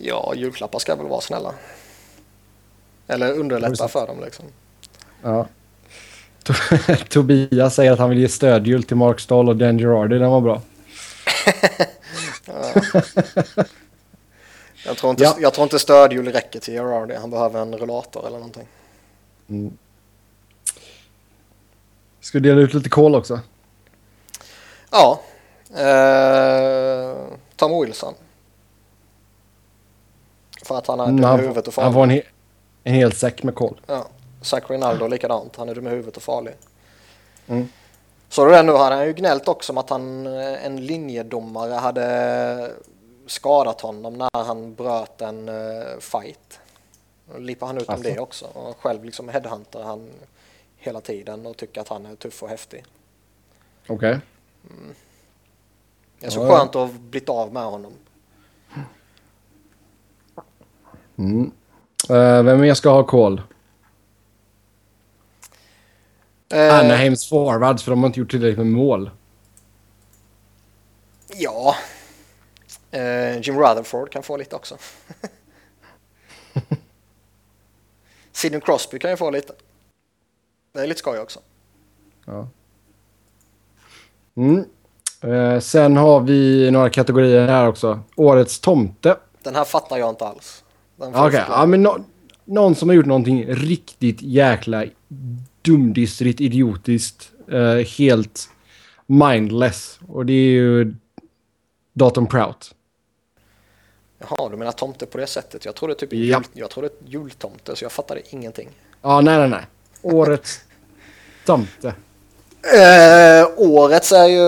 Ja, 0.02 0.34
julklappar 0.36 0.80
ska 0.80 0.96
väl 0.96 1.08
vara 1.08 1.22
snälla. 1.22 1.54
Eller 3.08 3.34
underlätta 3.34 3.88
för 3.88 4.08
dem 4.08 4.18
liksom. 4.24 4.46
Ja. 5.22 5.48
Tobias 7.10 7.76
säger 7.76 7.92
att 7.92 8.00
han 8.00 8.10
vill 8.10 8.20
ge 8.20 8.30
stödhjul 8.30 8.84
till 8.84 8.98
Mark 8.98 9.20
Stahl 9.20 9.50
och 9.50 9.56
Dan 9.56 9.80
Girardi. 9.80 10.20
Den 10.20 10.30
var 10.30 10.42
bra. 10.42 10.62
jag, 14.86 14.98
tror 14.98 15.12
inte, 15.12 15.24
Ja. 15.24 15.36
jag 15.40 15.54
tror 15.54 15.64
inte 15.64 15.80
stödhjul 15.80 16.28
räcker 16.32 16.60
till 16.60 16.74
Gerardi. 16.74 17.16
Han 17.16 17.30
behöver 17.32 17.62
en 17.62 17.78
rullator 17.78 18.28
eller 18.28 18.38
någonting. 18.38 18.68
Ska 22.20 22.38
vi 22.40 22.50
dela 22.50 22.62
ut 22.62 22.74
lite 22.74 22.90
kol 22.90 23.16
också? 23.16 23.40
Ja. 24.92 25.22
Eh, 25.78 27.16
Tom 27.56 27.82
Wilson. 27.82 28.14
För 30.66 30.78
att 30.78 30.88
han 30.88 31.00
är 31.00 31.06
dum 31.06 31.14
Mm, 31.16 31.24
i 31.24 31.28
han, 31.28 31.40
huvudet 31.40 31.68
och 31.68 31.74
han 31.84 31.94
farlig. 31.94 31.94
får 31.94 32.04
en, 32.04 32.10
he 32.10 32.22
en 32.84 32.94
hel 32.94 33.14
säck 33.14 33.44
med 33.44 33.56
kol. 33.56 33.82
Ja. 33.88 34.08
Zach 34.42 34.64
Rinaldo 34.70 35.08
likadant. 35.08 35.56
Han 35.56 35.70
är 35.70 35.76
dum 35.76 35.88
i 35.88 35.90
huvudet 35.90 36.18
och 36.18 36.24
farlig. 36.24 36.54
Mm. 37.48 37.68
Så 38.30 38.46
det 38.46 38.52
nu 38.64 38.72
han 38.92 39.06
ju 39.08 39.14
gnällt 39.14 39.48
också 39.48 39.72
om 39.74 39.78
att 39.78 39.90
han, 39.90 40.28
eh, 40.28 40.66
en 40.66 40.86
linjedomare 40.86 41.74
hade 41.74 42.72
skadat 43.32 43.82
honom 43.82 44.14
när 44.18 44.44
han 44.46 44.76
bröt 44.76 45.22
en 45.22 45.50
uh, 45.50 46.00
fight. 46.00 46.60
Då 47.26 47.38
lippar 47.38 47.68
han 47.68 47.78
ut 47.78 47.90
om 47.90 47.94
Alltså. 47.96 48.10
det 48.14 48.20
också. 48.20 48.46
Och 48.46 48.78
själv 48.78 49.04
liksom 49.06 49.30
headhunter 49.30 49.84
han 49.84 50.10
hela 50.78 51.02
tiden 51.02 51.46
och 51.46 51.58
tycker 51.58 51.82
att 51.82 51.88
han 51.88 52.06
är 52.06 52.16
tuff 52.16 52.44
och 52.44 52.50
häftig. 52.50 52.86
Okej. 53.88 54.20
Det 56.20 56.26
är 56.26 56.30
så 56.30 56.40
Ja, 56.40 56.58
skönt 56.58 56.70
att 56.70 56.92
ha 56.92 57.00
blivit 57.00 57.30
av 57.30 57.54
med 57.54 57.64
honom. 57.64 57.94
Mm. 61.18 61.52
Eh, 62.10 62.44
vem 62.44 62.62
mer 62.62 62.74
ska 62.74 62.90
ha 62.90 63.04
kol? 63.04 63.42
Eh, 66.54 66.80
Anaheims 66.80 67.30
forwards, 67.30 67.84
för 67.84 67.92
de 67.92 68.00
har 68.00 68.08
inte 68.08 68.20
gjort 68.20 68.32
tillräckligt 68.32 68.58
med 68.58 68.68
mål. 68.68 69.10
Ja. 71.36 71.76
Eh, 72.92 73.40
Jim 73.42 73.60
Rutherford 73.60 74.10
kan 74.12 74.24
få 74.24 74.38
lite 74.38 74.56
också. 74.56 74.78
Sidney 78.32 78.62
Crosby 78.62 79.00
kan 79.00 79.12
ju 79.12 79.18
få 79.18 79.30
lite. 79.30 79.54
Det 80.74 80.80
är 80.80 80.88
lite 80.88 81.00
skoj 81.00 81.20
också. 81.20 81.40
Ja. 82.26 82.48
Mm. 84.36 84.66
Eh, 85.22 85.60
sen 85.60 85.98
har 85.98 86.20
vi 86.20 86.72
några 86.72 86.90
kategorier 86.90 87.48
här 87.48 87.68
också. 87.68 88.00
Årets 88.16 88.60
tomte. 88.60 89.18
Den 89.44 89.56
här 89.56 89.64
fattar 89.64 89.98
jag 89.98 90.10
inte 90.10 90.26
alls. 90.28 90.64
Okej, 90.98 91.14
förklara. 91.14 91.46
ja, 91.50 91.66
men 91.66 91.84
nå- 91.84 92.04
någon 92.46 92.76
som 92.76 92.90
har 92.90 92.96
gjort 92.96 93.06
någonting 93.06 93.46
riktigt 93.48 94.22
jäkla 94.22 94.86
dumdistrigt, 95.62 96.42
idiotiskt, 96.42 97.32
eh, 97.52 97.76
helt 97.98 98.50
mindless. 99.06 100.00
Och 100.08 100.26
det 100.26 100.34
är 100.34 100.50
ju 100.52 100.96
Dalton 101.94 102.28
Prout. 102.28 102.76
Jaha, 104.30 104.50
du 104.50 104.58
menar 104.58 104.72
tomte 104.72 105.06
på 105.06 105.18
det 105.18 105.28
sättet? 105.28 105.66
Jag 105.66 105.76
trodde 105.76 105.96
typ 105.96 106.14
Ja. 106.14 106.18
jul, 106.20 106.44
jag 106.54 106.70
trodde 106.70 106.90
jultomte 107.06 107.76
så 107.76 107.86
jag 107.86 107.92
fattade 107.92 108.22
ingenting. 108.30 108.70
Ja, 109.02 109.22
nej, 109.22 109.38
nej, 109.38 109.50
nej. 109.50 109.66
Årets 110.02 110.60
tomte. 111.46 111.88
Eh, 112.78 113.48
årets 113.58 114.12
är 114.12 114.26
ju... 114.28 114.48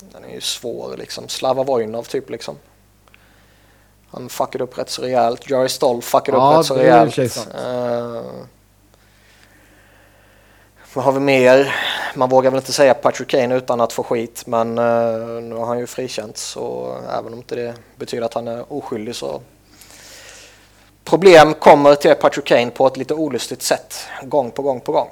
Den 0.00 0.24
är 0.24 0.34
ju 0.34 0.40
svår 0.40 0.96
liksom. 0.96 1.28
Slava 1.28 1.62
Vojnov 1.62 2.02
typ 2.02 2.30
liksom. 2.30 2.56
Han 4.10 4.28
fuckade 4.28 4.64
upp 4.64 4.78
rätt 4.78 4.90
så 4.90 5.02
rejält. 5.02 5.50
Jerry 5.50 5.68
Stoll 5.68 6.02
fuckade 6.02 6.38
Ja, 6.38 6.52
upp 6.52 6.58
rätt 6.60 6.66
så 6.66 6.74
rejält. 6.74 7.18
Eh, 7.54 8.22
vad 10.94 11.04
har 11.04 11.12
vi 11.12 11.20
mer? 11.20 11.74
Man 12.14 12.28
vågar 12.28 12.50
väl 12.50 12.58
inte 12.58 12.72
säga 12.72 12.94
Patrick 12.94 13.28
Kane 13.28 13.54
utan 13.56 13.80
att 13.80 13.92
få 13.92 14.02
skit 14.02 14.42
men 14.46 14.78
eh, 14.78 15.42
nu 15.42 15.54
har 15.54 15.66
han 15.66 15.78
ju 15.78 15.86
frikänts 15.86 16.42
så 16.42 16.96
även 17.18 17.32
om 17.32 17.38
inte 17.38 17.54
det 17.54 17.74
betyder 17.96 18.24
att 18.24 18.34
han 18.34 18.48
är 18.48 18.72
oskyldig 18.72 19.14
så 19.14 19.40
problem 21.04 21.54
kommer 21.54 21.94
till 21.94 22.14
Patrick 22.14 22.44
Kane 22.44 22.70
på 22.70 22.86
ett 22.86 22.96
lite 22.96 23.14
olustigt 23.14 23.62
sätt 23.62 23.94
gång 24.22 24.50
på 24.50 24.62
gång 24.62 24.80
på 24.80 24.92
gång. 24.92 25.08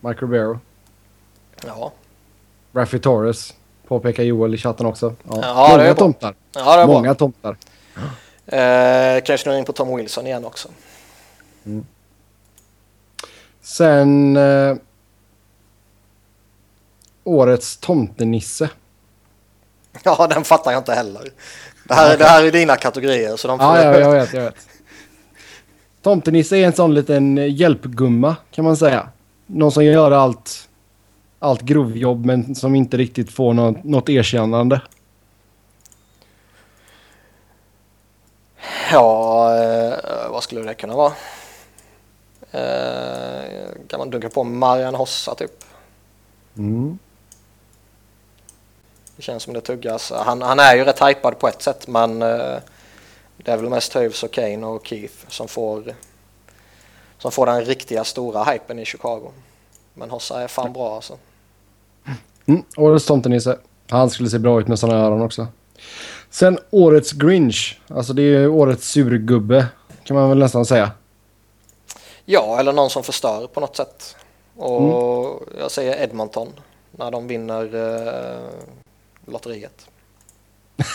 Mike 0.00 0.20
Ribeiro. 0.24 0.58
Ja, 1.66 1.92
Raffy 2.72 2.98
Torres. 2.98 3.54
Påpekar 3.88 4.22
Joel 4.22 4.54
i 4.54 4.58
chatten 4.58 4.86
också. 4.86 5.14
Ja, 5.30 5.38
Ja, 5.42 5.76
det 5.76 5.82
är 5.82 5.86
Många 5.86 5.94
tomtar. 5.94 6.34
ja 6.54 6.76
det 6.76 6.82
är 6.82 6.86
Många 6.86 7.14
tomtar. 7.14 7.56
bra. 7.94 8.58
Eh, 8.58 9.14
kanske 9.22 9.38
snurra 9.42 9.58
in 9.58 9.64
på 9.64 9.72
Tom 9.72 9.96
Wilson 9.96 10.26
igen 10.26 10.44
också. 10.44 10.68
Sen... 13.62 14.36
Eh, 14.36 14.76
årets 17.24 17.76
tomtenisse. 17.76 18.70
Ja, 20.02 20.26
den 20.26 20.44
fattar 20.44 20.72
jag 20.72 20.80
inte 20.80 20.92
heller. 20.92 21.32
Det 21.84 21.94
här, 21.94 22.18
det 22.18 22.24
här 22.24 22.44
är 22.44 22.50
dina 22.52 22.76
kategorier 22.76 23.36
så 23.36 23.48
de 23.48 23.58
får... 23.58 23.66
Ja, 23.66 23.84
ja, 23.84 23.98
jag 23.98 24.10
vet, 24.10 24.32
jag 24.32 24.42
vet. 24.42 24.66
Tomtenisse 26.02 26.56
är 26.56 26.66
en 26.66 26.72
sån 26.72 26.94
liten 26.94 27.36
hjälpgumma 27.36 28.36
kan 28.50 28.64
man 28.64 28.76
säga. 28.76 29.08
Någon 29.46 29.72
som 29.72 29.84
gör 29.84 30.10
allt, 30.10 30.68
allt 31.38 31.62
grovjobb 31.62 32.24
men 32.24 32.54
som 32.54 32.74
inte 32.74 32.96
riktigt 32.96 33.32
får 33.32 33.54
något, 33.54 33.84
något 33.84 34.08
erkännande. 34.08 34.80
Ja, 38.92 39.56
eh, 39.62 40.30
vad 40.30 40.42
skulle 40.42 40.62
det 40.62 40.74
kunna 40.74 40.96
vara? 40.96 41.12
Eh, 42.50 43.70
kan 43.88 43.98
man 43.98 44.10
dunka 44.10 44.28
på 44.28 44.44
Marian 44.44 44.94
Hossa 44.94 45.34
typ? 45.34 45.64
Mm. 46.56 46.98
Det 49.20 49.24
känns 49.24 49.42
som 49.42 49.54
det 49.54 49.60
tuggas. 49.60 50.12
Han, 50.16 50.42
han 50.42 50.58
är 50.58 50.76
ju 50.76 50.84
rätt 50.84 51.02
hypad 51.02 51.38
på 51.38 51.48
ett 51.48 51.62
sätt 51.62 51.88
men 51.88 52.22
eh, 52.22 52.56
det 53.36 53.50
är 53.50 53.56
väl 53.56 53.68
mest 53.68 53.92
Toews 53.92 54.22
och 54.22 54.30
Kane 54.30 54.66
och 54.66 54.86
Keith 54.86 55.14
som 55.28 55.48
får, 55.48 55.94
som 57.18 57.32
får 57.32 57.46
den 57.46 57.64
riktiga 57.64 58.04
stora 58.04 58.44
hypen 58.44 58.78
i 58.78 58.84
Chicago. 58.84 59.30
Men 59.94 60.10
Hossa 60.10 60.42
är 60.42 60.48
fan 60.48 60.72
bra 60.72 60.94
alltså. 60.94 61.18
Mm. 62.46 62.62
Årets 62.76 63.06
tomtenisse. 63.06 63.58
Han 63.88 64.10
skulle 64.10 64.30
se 64.30 64.38
bra 64.38 64.60
ut 64.60 64.68
med 64.68 64.78
såna 64.78 64.94
öron 64.94 65.22
också. 65.22 65.46
Sen 66.30 66.58
årets 66.70 67.12
Grinch. 67.12 67.80
Alltså 67.88 68.12
det 68.12 68.22
är 68.22 68.48
årets 68.48 68.88
surgubbe 68.88 69.66
kan 70.04 70.16
man 70.16 70.28
väl 70.28 70.38
nästan 70.38 70.66
säga. 70.66 70.90
Ja, 72.24 72.60
eller 72.60 72.72
någon 72.72 72.90
som 72.90 73.02
förstör 73.02 73.46
på 73.46 73.60
något 73.60 73.76
sätt. 73.76 74.16
Och 74.56 75.42
jag 75.58 75.70
säger 75.70 76.02
Edmonton 76.02 76.48
när 76.90 77.10
de 77.10 77.26
vinner 77.26 77.74
eh, 77.74 78.70
lotteriet. 79.30 79.88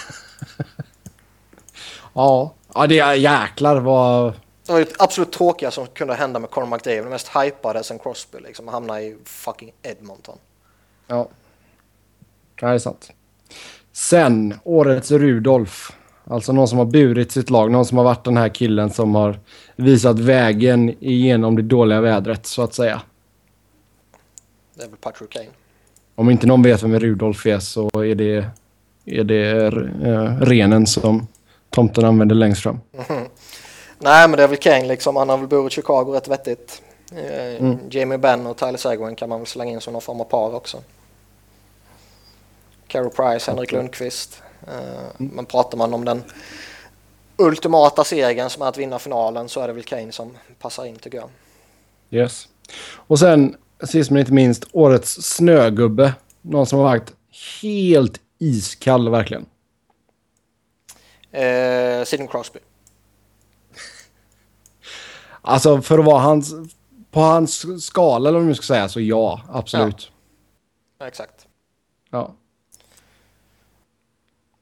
Ja. 2.15 2.53
Ja, 2.73 2.87
det 2.87 2.99
är 2.99 3.13
jäklar 3.13 3.79
vad... 3.79 4.33
Det 4.65 4.71
var 4.71 4.79
ju 4.79 4.85
det 4.85 4.95
absolut 4.99 5.31
tråkiga 5.31 5.71
som 5.71 5.87
kunde 5.87 6.13
hända 6.13 6.39
med 6.39 6.49
Conor 6.49 6.67
McDavid. 6.67 7.03
Den 7.03 7.09
mest 7.09 7.27
hypade 7.27 7.83
sen 7.83 7.99
Crosby 7.99 8.39
liksom. 8.39 8.67
Hamna 8.67 9.01
i 9.01 9.17
fucking 9.25 9.71
Edmonton. 9.81 10.37
Ja, 11.07 11.29
det 12.59 12.65
är 12.65 12.77
sant. 12.77 13.11
Sen, 13.91 14.59
årets 14.63 15.11
Rudolf. 15.11 15.91
Alltså 16.23 16.51
någon 16.51 16.67
som 16.67 16.77
har 16.77 16.85
burit 16.85 17.31
sitt 17.31 17.49
lag. 17.49 17.71
Någon 17.71 17.85
som 17.85 17.97
har 17.97 18.05
varit 18.05 18.25
den 18.25 18.37
här 18.37 18.49
killen 18.49 18.89
som 18.89 19.15
har 19.15 19.39
visat 19.75 20.19
vägen 20.19 21.03
igenom 21.03 21.55
det 21.55 21.61
dåliga 21.61 22.01
vädret, 22.01 22.45
så 22.45 22.61
att 22.61 22.73
säga. 22.73 23.01
Det 24.73 24.83
är 24.83 24.87
väl 24.87 24.97
Patrick 24.97 25.29
Kane. 25.29 25.49
Om 26.15 26.30
inte 26.30 26.47
någon 26.47 26.62
vet 26.62 26.84
vem 26.84 26.99
Rudolf 26.99 27.45
är 27.45 27.60
så 27.60 27.89
är 27.93 28.15
det, 28.15 28.45
är 29.06 29.23
det 29.23 29.51
eh, 30.10 30.39
renen 30.41 30.88
som 30.88 31.28
tomten 31.69 32.06
använder 32.06 32.36
längst 32.36 32.63
fram. 32.63 32.80
Nej, 33.99 34.28
men 34.28 34.32
det 34.38 34.43
är 34.43 34.47
väl 34.47 34.58
Kane 34.58 34.86
liksom. 34.86 35.16
Han 35.16 35.30
har 35.30 35.38
väl 35.38 35.47
burit 35.47 35.74
Chicago 35.74 36.05
rätt 36.13 36.28
vettigt. 36.28 36.82
Eh, 37.11 37.45
Mm. 37.59 37.78
Jamie 37.89 38.18
Benn 38.18 38.47
och 38.47 38.57
Tyler 38.57 38.78
Seguin 38.78 39.16
kan 39.16 39.30
man 39.30 39.39
väl 39.39 39.47
slänga 39.47 39.72
in 39.72 39.82
som 39.82 39.93
någon 39.93 40.01
form 40.01 40.22
av 40.22 40.26
par 40.26 40.55
också. 40.55 40.78
Carey 42.88 43.09
Price, 43.09 43.51
Henrik 43.51 43.72
Lundqvist. 43.72 44.41
Eh, 44.68 45.05
Men 45.18 45.45
pratar 45.45 45.78
man 45.78 45.93
om 45.93 46.05
den 46.05 46.24
ultimata 47.38 48.03
segern 48.03 48.49
som 48.49 48.61
är 48.61 48.68
att 48.68 48.78
vinna 48.78 48.99
finalen 48.99 49.49
så 49.49 49.61
är 49.61 49.68
det 49.68 49.74
väl 49.74 49.84
Kane 49.84 50.11
som 50.11 50.38
passar 50.59 50.86
in 50.86 50.95
tycker 50.95 51.18
jag. 51.18 51.30
Yes. 52.09 52.47
Och 52.95 53.20
sen, 53.20 53.55
sist 53.84 54.11
men 54.11 54.19
inte 54.19 54.34
minst, 54.34 54.67
årets 54.71 55.21
snögubbe. 55.21 56.13
Någon 56.41 56.65
som 56.65 56.80
har 56.80 56.86
varit 56.86 57.13
helt 57.61 58.19
iskall 58.39 59.09
verkligen. 59.09 59.45
Eh, 61.32 62.05
Sidney 62.05 62.28
Crosby. 62.28 62.59
Alltså 65.41 65.82
för 65.82 65.99
att 65.99 66.05
vara 66.05 66.19
hans... 66.19 66.53
På 67.11 67.19
hans 67.19 67.86
skala 67.86 68.30
eller 68.30 68.39
vad 68.39 68.45
man 68.45 68.55
ska 68.55 68.63
säga 68.63 68.89
så 68.89 69.01
ja, 69.01 69.41
absolut. 69.49 70.11
Exakt. 71.03 71.47
Ja. 72.11 72.36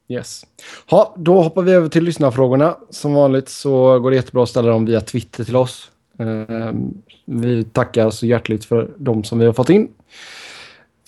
Yes. 0.07 0.45
Ha, 0.89 1.15
då 1.17 1.41
hoppar 1.41 1.61
vi 1.61 1.71
över 1.71 1.89
till 1.89 2.03
lyssnarfrågorna. 2.03 2.77
Som 2.89 3.13
vanligt 3.13 3.49
så 3.49 3.99
går 3.99 4.09
det 4.09 4.15
jättebra 4.15 4.43
att 4.43 4.49
ställa 4.49 4.71
dem 4.71 4.85
via 4.85 5.01
Twitter 5.01 5.43
till 5.43 5.55
oss. 5.55 5.91
Ehm, 6.23 7.01
vi 7.25 7.63
tackar 7.63 8.09
så 8.09 8.25
hjärtligt 8.25 8.65
för 8.65 8.93
de 8.97 9.23
som 9.23 9.39
vi 9.39 9.45
har 9.45 9.53
fått 9.53 9.69
in. 9.69 9.93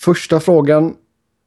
Första 0.00 0.40
frågan 0.40 0.96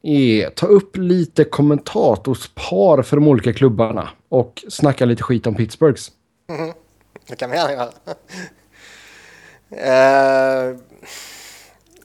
är 0.02 0.50
ta 0.50 0.66
upp 0.66 0.96
lite 0.96 1.44
kommentatorspar 1.44 3.02
för 3.02 3.16
de 3.16 3.28
olika 3.28 3.52
klubbarna 3.52 4.08
och 4.28 4.64
snacka 4.68 5.04
lite 5.04 5.22
skit 5.22 5.46
om 5.46 5.54
Pittsburghs. 5.54 6.12
Mm, 6.48 6.72
det 7.26 7.36
kan 7.36 7.50
vi 7.50 7.56
gärna 7.56 7.72
göra. 7.72 7.90
uh, 9.72 10.76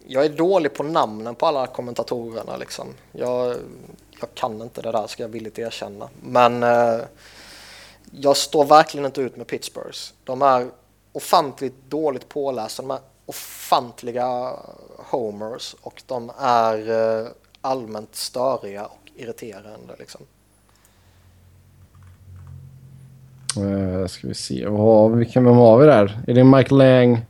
jag 0.07 0.26
är 0.26 0.30
dålig 0.30 0.74
på 0.74 0.84
namnen 0.84 1.36
på 1.36 1.45
alla 1.45 1.68
kommentatorerna 1.68 2.57
liksom. 2.57 2.88
Jag, 3.11 3.55
jag 4.20 4.30
kan 4.34 4.61
inte 4.61 4.82
det 4.82 4.91
där 4.91 5.07
ska 5.07 5.24
jag 5.24 5.30
villigt 5.30 5.59
erkänna. 5.59 6.09
Men 6.24 6.63
uh, 6.63 7.01
jag 8.11 8.38
står 8.38 8.66
verkligen 8.66 9.05
inte 9.05 9.22
ut 9.22 9.38
med 9.38 9.47
Pittsburghs. 9.47 10.13
De 10.24 10.41
är 10.41 10.68
ofantligt 11.16 11.76
dåligt 11.89 12.30
pålästa. 12.30 12.82
De 12.84 12.91
är 12.91 12.99
ofantliga 13.26 14.53
homers 14.97 15.76
och 15.82 16.03
de 16.07 16.32
är 16.39 16.89
uh, 16.89 17.28
allmänt 17.61 18.16
störiga 18.16 18.86
och 18.86 19.11
irriterande. 19.16 19.95
Liksom. 19.99 20.22
Uh, 23.57 24.07
ska 24.07 24.28
vi 24.28 24.34
se, 24.34 24.68
vad, 24.68 25.11
vilka 25.11 25.41
vem 25.41 25.53
har 25.53 25.78
vi 25.78 25.86
där? 25.86 26.20
Är 26.28 26.34
det 26.34 26.43
Michael 26.43 26.78
Lang? 26.78 27.26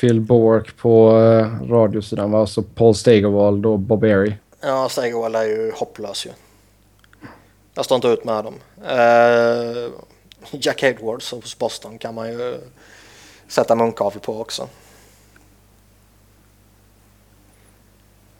Phil 0.00 0.20
Bork 0.20 0.76
på 0.76 1.18
uh, 1.18 1.70
radiosidan 1.70 2.30
va? 2.30 2.46
Så 2.46 2.62
Paul 2.62 2.94
Stegerwald 2.94 3.66
och 3.66 3.78
Bob 3.78 4.04
Airy. 4.04 4.34
Ja, 4.60 4.88
Stegerwald 4.88 5.36
är 5.36 5.44
ju 5.44 5.72
hopplös 5.76 6.26
ju. 6.26 6.30
Jag 7.74 7.84
står 7.84 7.96
inte 7.96 8.08
ut 8.08 8.24
med 8.24 8.44
dem. 8.44 8.54
Uh, 8.82 9.90
Jack 10.50 10.82
Edwards 10.82 11.32
hos 11.32 11.58
Boston 11.58 11.98
kan 11.98 12.14
man 12.14 12.28
ju 12.28 12.60
sätta 13.48 13.74
munkavel 13.74 14.20
på 14.20 14.40
också. 14.40 14.68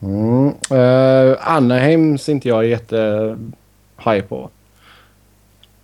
Mm. 0.00 0.54
Uh, 0.72 1.36
Anaheim 1.40 2.18
ser 2.18 2.32
inte 2.32 2.48
jag 2.48 2.66
jätte 2.66 3.38
high 4.04 4.20
på. 4.20 4.50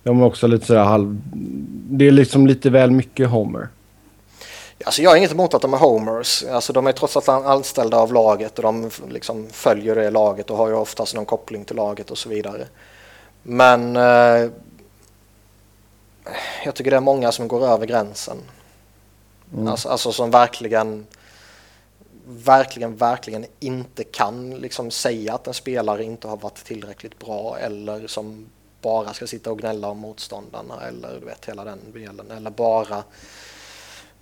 De 0.03 0.21
är 0.21 0.25
också 0.25 0.47
lite 0.47 0.65
sådär 0.65 0.83
halv... 0.83 1.21
Det 1.89 2.07
är 2.07 2.11
liksom 2.11 2.47
lite 2.47 2.69
väl 2.69 2.91
mycket 2.91 3.29
Homer. 3.29 3.67
Alltså 4.85 5.01
jag 5.01 5.09
har 5.09 5.17
inget 5.17 5.31
emot 5.31 5.53
att 5.53 5.61
de 5.61 5.73
är 5.73 5.77
homers. 5.77 6.43
Alltså 6.43 6.73
de 6.73 6.87
är 6.87 6.91
trots 6.91 7.17
allt 7.17 7.29
anställda 7.29 7.97
av 7.97 8.13
laget 8.13 8.59
och 8.59 8.63
de 8.63 8.89
liksom 9.09 9.47
följer 9.51 9.95
det 9.95 10.09
laget 10.09 10.49
och 10.49 10.57
har 10.57 10.67
ju 10.67 10.73
oftast 10.73 11.15
någon 11.15 11.25
koppling 11.25 11.65
till 11.65 11.75
laget 11.75 12.11
och 12.11 12.17
så 12.17 12.29
vidare. 12.29 12.65
Men 13.43 13.95
eh, 13.95 14.49
jag 16.65 16.75
tycker 16.75 16.91
det 16.91 16.97
är 16.97 17.01
många 17.01 17.31
som 17.31 17.47
går 17.47 17.67
över 17.67 17.85
gränsen. 17.85 18.37
Mm. 19.53 19.67
Alltså, 19.67 19.89
alltså 19.89 20.11
som 20.11 20.31
verkligen 20.31 21.07
verkligen, 22.27 22.95
verkligen 22.95 23.45
inte 23.59 24.03
kan 24.03 24.49
liksom 24.49 24.91
säga 24.91 25.33
att 25.33 25.47
en 25.47 25.53
spelare 25.53 26.03
inte 26.03 26.27
har 26.27 26.37
varit 26.37 26.63
tillräckligt 26.63 27.19
bra 27.19 27.57
eller 27.57 28.07
som 28.07 28.45
bara 28.81 29.13
ska 29.13 29.27
sitta 29.27 29.51
och 29.51 29.59
gnälla 29.59 29.87
om 29.87 29.97
motståndarna 29.97 30.87
eller 30.87 31.19
du 31.19 31.25
vet 31.25 31.45
hela 31.45 31.63
den 31.63 31.79
delen 31.93 32.31
eller 32.31 32.49
bara 32.49 33.03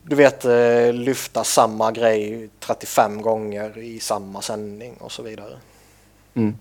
du 0.03 0.15
vet 0.15 0.45
eh, 0.45 0.93
lyfta 0.93 1.43
samma 1.43 1.91
grej 1.91 2.49
35 2.59 3.21
gånger 3.21 3.77
i 3.77 3.99
samma 3.99 4.41
sändning 4.41 4.93
och 4.97 5.11
så 5.11 5.23
vidare. 5.23 5.57
Mm. 6.33 6.57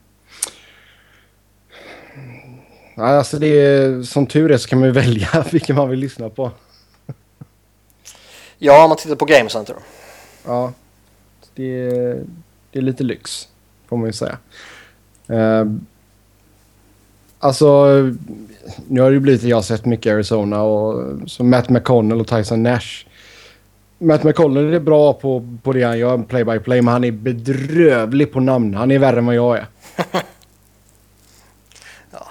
Alltså 2.94 3.38
det 3.38 3.46
är, 3.46 4.02
som 4.02 4.26
tur 4.26 4.50
är 4.50 4.58
så 4.58 4.68
kan 4.68 4.78
man 4.78 4.88
ju 4.88 4.92
välja 5.02 5.46
vilken 5.52 5.76
man 5.76 5.88
vill 5.88 5.98
lyssna 5.98 6.28
på. 6.28 6.50
Ja, 8.58 8.82
om 8.82 8.88
man 8.88 8.98
tittar 8.98 9.14
på 9.16 9.24
Game 9.24 9.48
Center. 9.50 9.76
Ja, 10.46 10.72
det 11.54 11.80
är, 11.80 12.22
det 12.70 12.78
är 12.78 12.82
lite 12.82 13.04
lyx 13.04 13.48
får 13.92 13.96
man 13.96 14.06
ju 14.06 14.12
säga. 14.12 14.38
Uh, 15.30 15.72
alltså, 17.38 17.86
nu 18.88 19.00
har 19.00 19.10
det 19.10 19.14
ju 19.14 19.20
blivit, 19.20 19.42
jag 19.42 19.56
har 19.56 19.62
sett 19.62 19.84
mycket 19.84 20.12
Arizona 20.12 20.62
och 20.62 21.18
så 21.26 21.44
Matt 21.44 21.68
McConnell 21.68 22.20
och 22.20 22.26
Tyson 22.26 22.62
Nash. 22.62 23.06
Matt 23.98 24.24
McConnell 24.24 24.74
är 24.74 24.80
bra 24.80 25.12
på, 25.12 25.56
på 25.62 25.72
det 25.72 25.82
han 25.82 25.98
gör, 25.98 26.18
play 26.18 26.44
by 26.44 26.58
play, 26.58 26.82
men 26.82 26.92
han 26.92 27.04
är 27.04 27.10
bedrövlig 27.10 28.32
på 28.32 28.40
namn. 28.40 28.74
Han 28.74 28.90
är 28.90 28.98
värre 28.98 29.18
än 29.18 29.26
vad 29.26 29.34
jag 29.34 29.56
är. 29.56 29.66
ja. 32.10 32.26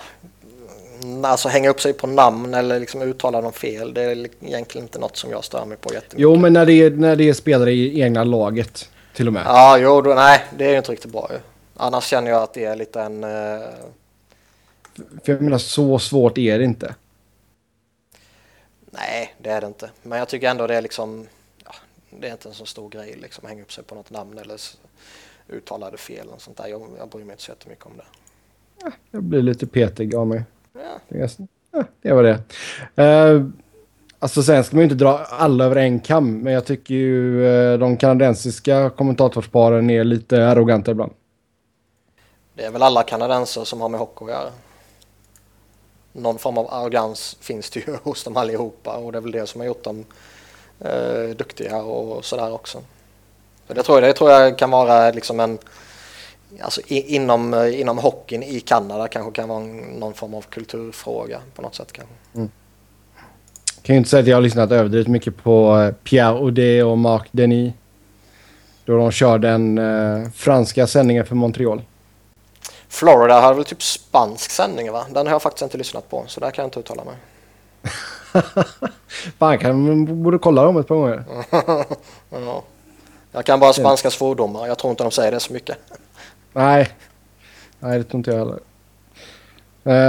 Alltså 1.26 1.50
hänga 1.50 1.70
upp 1.70 1.82
sig 1.82 1.94
på 1.94 2.08
namn 2.08 2.54
eller 2.54 2.80
liksom 2.80 3.02
uttala 3.02 3.42
dem 3.42 3.54
fel, 3.54 3.94
det 3.94 4.02
är 4.02 4.28
egentligen 4.42 4.86
inte 4.86 5.00
något 5.00 5.18
som 5.18 5.32
jag 5.32 5.44
stör 5.44 5.66
mig 5.66 5.78
på 5.78 5.94
jättemycket. 5.94 6.20
Jo, 6.20 6.36
men 6.36 6.54
när 6.54 6.66
det 6.66 6.74
är, 6.74 6.92
när 6.92 7.16
det 7.16 7.30
är 7.30 7.34
spelare 7.34 7.72
i 7.72 8.02
egna 8.02 8.24
laget 8.24 8.90
till 9.14 9.28
och 9.28 9.34
med. 9.34 9.44
Ja, 9.46 9.78
jo, 9.78 10.02
då, 10.02 10.14
nej, 10.14 10.46
det 10.58 10.66
är 10.66 10.70
ju 10.70 10.78
inte 10.78 10.92
riktigt 10.92 11.12
bra 11.12 11.30
ju. 11.32 11.40
Annars 11.76 12.04
känner 12.04 12.32
jag 12.32 12.44
att 12.44 12.54
det 12.54 12.66
är 12.66 12.76
lite 12.76 13.02
en... 13.02 13.24
Uh... 13.24 13.62
För 15.24 15.32
jag 15.32 15.42
menar, 15.42 15.58
så 15.58 16.00
svårt 16.00 16.38
är 16.38 16.60
det 16.60 16.66
inte. 16.66 16.96
Nej, 18.92 19.36
det 19.38 19.50
är 19.50 19.62
det 19.62 19.68
inte. 19.68 19.90
Men 20.04 20.20
jag 20.20 20.28
tycker 20.28 20.50
ändå 20.50 20.68
det 20.68 20.76
är 20.76 20.82
liksom... 20.82 21.28
Ja, 21.66 21.76
det 22.10 22.28
är 22.28 22.32
inte 22.32 22.50
en 22.50 22.56
så 22.56 22.66
stor 22.66 22.90
grej 22.90 23.18
liksom 23.22 23.48
hänga 23.48 23.62
upp 23.62 23.74
sig 23.74 23.84
på 23.84 23.96
något 23.96 24.10
namn 24.10 24.38
eller 24.38 24.60
uttala 25.48 25.92
det 25.92 25.98
fel 25.98 26.28
och 26.28 26.42
sånt 26.42 26.58
där. 26.58 26.68
Jag, 26.68 26.88
jag 26.98 27.08
bryr 27.08 27.24
mig 27.24 27.34
inte 27.34 27.44
så 27.44 27.52
jättemycket 27.52 27.86
om 27.86 27.92
det. 27.98 28.06
Ja, 28.84 28.92
jag 29.12 29.24
blir 29.24 29.42
lite 29.42 29.68
petig 29.68 30.16
av 30.16 30.28
mig. 30.28 30.44
Ja. 30.74 31.84
Det, 32.02 32.14
var 32.14 32.24
det. 32.24 32.40
Uh, 33.04 33.48
Alltså 34.24 34.44
sen 34.44 34.64
ska 34.64 34.76
man 34.76 34.82
ju 34.82 34.84
inte 34.84 35.04
dra 35.04 35.18
alla 35.18 35.66
över 35.66 35.76
en 35.76 36.00
kam, 36.00 36.38
men 36.38 36.54
jag 36.54 36.66
tycker 36.66 36.94
ju 36.94 37.48
eh, 37.48 37.80
de 37.80 37.98
kanadensiska 37.98 38.90
kommentatorsparen 38.90 39.90
är 39.90 40.04
lite 40.04 40.48
arroganta 40.48 40.92
ibland. 40.92 41.12
Det 42.54 42.64
är 42.64 42.72
väl 42.72 42.82
alla 42.82 43.04
kanadensare 43.04 43.66
som 43.66 43.82
har 43.82 43.90
med 43.90 44.00
hockey 44.00 44.26
att 44.26 44.32
göra. 44.32 44.52
Någon 46.14 46.40
form 46.40 46.58
av 46.58 46.74
arrogans 46.74 47.38
finns 47.40 47.70
det 47.70 47.80
ju 47.88 47.98
hos 48.04 48.24
dem 48.24 48.38
allihopa 48.38 48.98
och 48.98 49.12
det 49.12 49.18
är 49.18 49.22
väl 49.22 49.32
det 49.32 49.48
som 49.48 49.62
har 49.62 49.66
gjort 49.66 49.84
dem 49.84 50.06
eh, 50.80 51.36
duktiga 51.38 51.78
och 51.78 52.26
sådär 52.26 52.54
också. 52.54 52.82
Så 53.68 53.74
det, 53.74 53.84
tror 53.84 53.98
jag, 53.98 54.10
det 54.10 54.14
tror 54.14 54.32
jag 54.32 54.58
kan 54.58 54.72
vara 54.72 55.12
liksom 55.12 55.40
en, 55.40 55.58
alltså 56.60 56.82
i, 56.88 57.16
inom, 57.16 57.54
eh, 57.54 57.80
inom 57.80 57.98
hockeyn 57.98 58.44
i 58.44 58.60
Kanada 58.60 59.08
kanske 59.08 59.32
kan 59.32 59.50
vara 59.50 59.60
någon 60.00 60.14
form 60.14 60.34
av 60.34 60.42
kulturfråga 60.42 61.40
på 61.56 61.62
något 61.62 61.76
sätt 61.76 61.92
kanske. 61.92 62.14
Mm. 62.36 62.50
Kan 63.82 63.96
ju 63.96 63.98
inte 63.98 64.10
säga 64.10 64.22
att 64.22 64.28
jag 64.28 64.38
har 64.38 64.42
lyssnat 64.42 64.72
överdrivet 64.72 65.08
mycket 65.08 65.44
på 65.44 65.80
eh, 65.80 65.92
Pierre 66.04 66.28
Audet 66.28 66.86
och 66.86 66.98
Marc 66.98 67.24
Denis. 67.32 67.74
Då 68.86 68.98
de 68.98 69.12
körde 69.12 69.48
den 69.48 69.78
eh, 69.78 70.30
franska 70.32 70.88
sändningen 70.88 71.26
för 71.26 71.36
Montreal. 71.36 71.82
Florida 72.90 73.42
har 73.42 73.54
väl 73.54 73.66
typ 73.66 73.84
spansk 73.84 74.52
sändning 74.52 74.92
va? 74.92 75.06
Den 75.10 75.28
har 75.28 75.34
jag 75.34 75.42
faktiskt 75.42 75.64
inte 75.64 75.78
lyssnat 75.78 76.10
på 76.10 76.24
så 76.28 76.40
där 76.40 76.52
kan 76.52 76.64
jag 76.64 76.68
inte 76.68 76.80
uttala 76.80 77.04
mig. 77.04 77.16
Fan, 79.40 79.58
kan, 79.58 80.24
borde 80.24 80.38
kolla 80.38 80.64
dem 80.64 80.78
ett 80.78 80.88
par 80.88 80.96
gånger. 80.96 81.24
ja. 82.30 82.64
Jag 83.32 83.46
kan 83.46 83.60
bara 83.60 83.74
spanska 83.74 84.12
svordomar. 84.12 84.68
Jag 84.68 84.78
tror 84.78 84.92
inte 84.92 85.04
de 85.04 85.12
säger 85.12 85.32
det 85.32 85.40
så 85.40 85.54
mycket. 85.54 85.78
Nej, 86.54 86.90
Nej 87.80 87.98
det 87.98 88.04
tror 88.04 88.18
inte 88.18 88.32
jag 88.32 88.38
heller. 88.38 88.60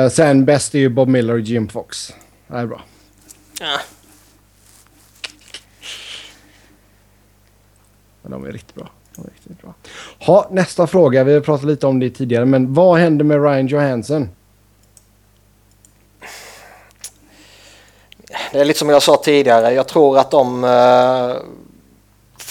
Uh, 0.04 0.10
sen 0.10 0.44
bäst 0.44 0.74
är 0.74 0.78
ju 0.78 0.88
Bob 0.88 1.08
Miller 1.08 1.34
och 1.34 1.40
Jim 1.40 1.68
Fox. 1.68 2.14
Det 2.46 2.56
är 2.56 2.66
bra. 2.66 2.82
Ja. 3.60 3.78
Men 8.22 8.32
de 8.32 8.44
är 8.44 8.52
riktigt 8.52 8.74
bra. 8.74 8.90
De 9.16 9.24
är 9.24 9.30
riktigt 9.30 9.62
bra. 9.62 9.74
Ha, 10.18 10.48
nästa 10.50 10.86
fråga. 10.86 11.24
Vi 11.24 11.34
har 11.34 11.40
pratat 11.40 11.66
lite 11.66 11.86
om 11.86 12.00
det 12.00 12.10
tidigare, 12.10 12.44
men 12.44 12.74
vad 12.74 12.98
händer 12.98 13.24
med 13.24 13.42
Ryan 13.42 13.66
Johansson? 13.66 14.28
Det 18.52 18.60
är 18.60 18.64
lite 18.64 18.78
som 18.78 18.88
jag 18.88 19.02
sa 19.02 19.16
tidigare. 19.24 19.74
Jag 19.74 19.88
tror 19.88 20.18
att 20.18 20.30
de 20.30 20.64
uh, 20.64 21.36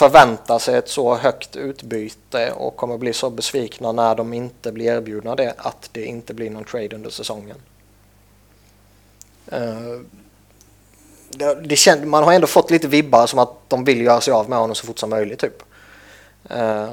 förväntar 0.01 0.59
sig 0.59 0.75
ett 0.75 0.89
så 0.89 1.15
högt 1.15 1.55
utbyte 1.55 2.51
och 2.51 2.75
kommer 2.75 2.97
bli 2.97 3.13
så 3.13 3.29
besvikna 3.29 3.91
när 3.91 4.15
de 4.15 4.33
inte 4.33 4.71
blir 4.71 4.85
erbjudna 4.85 5.35
det 5.35 5.53
att 5.57 5.89
det 5.91 6.05
inte 6.05 6.33
blir 6.33 6.49
någon 6.49 6.63
trade 6.63 6.95
under 6.95 7.09
säsongen. 7.09 7.57
Eh, 9.47 9.99
det, 11.29 11.55
det 11.55 11.75
känd, 11.75 12.07
man 12.07 12.23
har 12.23 12.33
ändå 12.33 12.47
fått 12.47 12.71
lite 12.71 12.87
vibbar 12.87 13.27
som 13.27 13.39
att 13.39 13.69
de 13.69 13.83
vill 13.83 14.01
göra 14.01 14.21
sig 14.21 14.33
av 14.33 14.49
med 14.49 14.59
honom 14.59 14.75
så 14.75 14.85
fort 14.85 14.99
som 14.99 15.09
möjligt 15.09 15.39
typ. 15.39 15.63
Eh, 16.49 16.89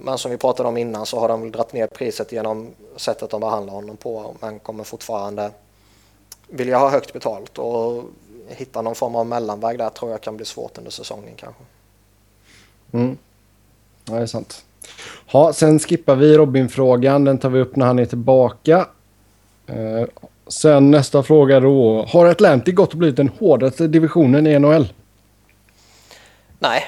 men 0.00 0.18
som 0.18 0.30
vi 0.30 0.36
pratade 0.36 0.68
om 0.68 0.76
innan 0.76 1.06
så 1.06 1.20
har 1.20 1.28
de 1.28 1.50
dragit 1.50 1.72
ner 1.72 1.86
priset 1.86 2.32
genom 2.32 2.70
sättet 2.96 3.30
de 3.30 3.40
behandlar 3.40 3.74
honom 3.74 3.96
på 3.96 4.36
men 4.40 4.58
kommer 4.58 4.84
fortfarande 4.84 5.50
vilja 6.48 6.78
ha 6.78 6.90
högt 6.90 7.12
betalt 7.12 7.58
och 7.58 8.04
hitta 8.48 8.82
någon 8.82 8.94
form 8.94 9.16
av 9.16 9.26
mellanväg 9.26 9.78
där 9.78 9.90
tror 9.90 10.10
jag 10.10 10.20
kan 10.20 10.36
bli 10.36 10.46
svårt 10.46 10.78
under 10.78 10.90
säsongen 10.90 11.34
kanske. 11.36 11.62
Mm. 12.94 13.18
Ja, 14.04 14.14
det 14.14 14.22
är 14.22 14.26
sant. 14.26 14.64
Ja, 15.32 15.52
sen 15.52 15.78
skippar 15.78 16.16
vi 16.16 16.36
Robin-frågan. 16.36 17.24
Den 17.24 17.38
tar 17.38 17.48
vi 17.50 17.60
upp 17.60 17.76
när 17.76 17.86
han 17.86 17.98
är 17.98 18.04
tillbaka. 18.04 18.88
Eh, 19.66 20.04
sen 20.46 20.90
nästa 20.90 21.22
fråga 21.22 21.60
då. 21.60 22.04
Har 22.08 22.26
Atlantic 22.26 22.74
gått 22.74 22.92
och 22.92 22.98
blivit 22.98 23.16
den 23.16 23.28
hårdaste 23.28 23.86
divisionen 23.86 24.46
i 24.46 24.58
NHL? 24.58 24.92
Nej. 26.58 26.84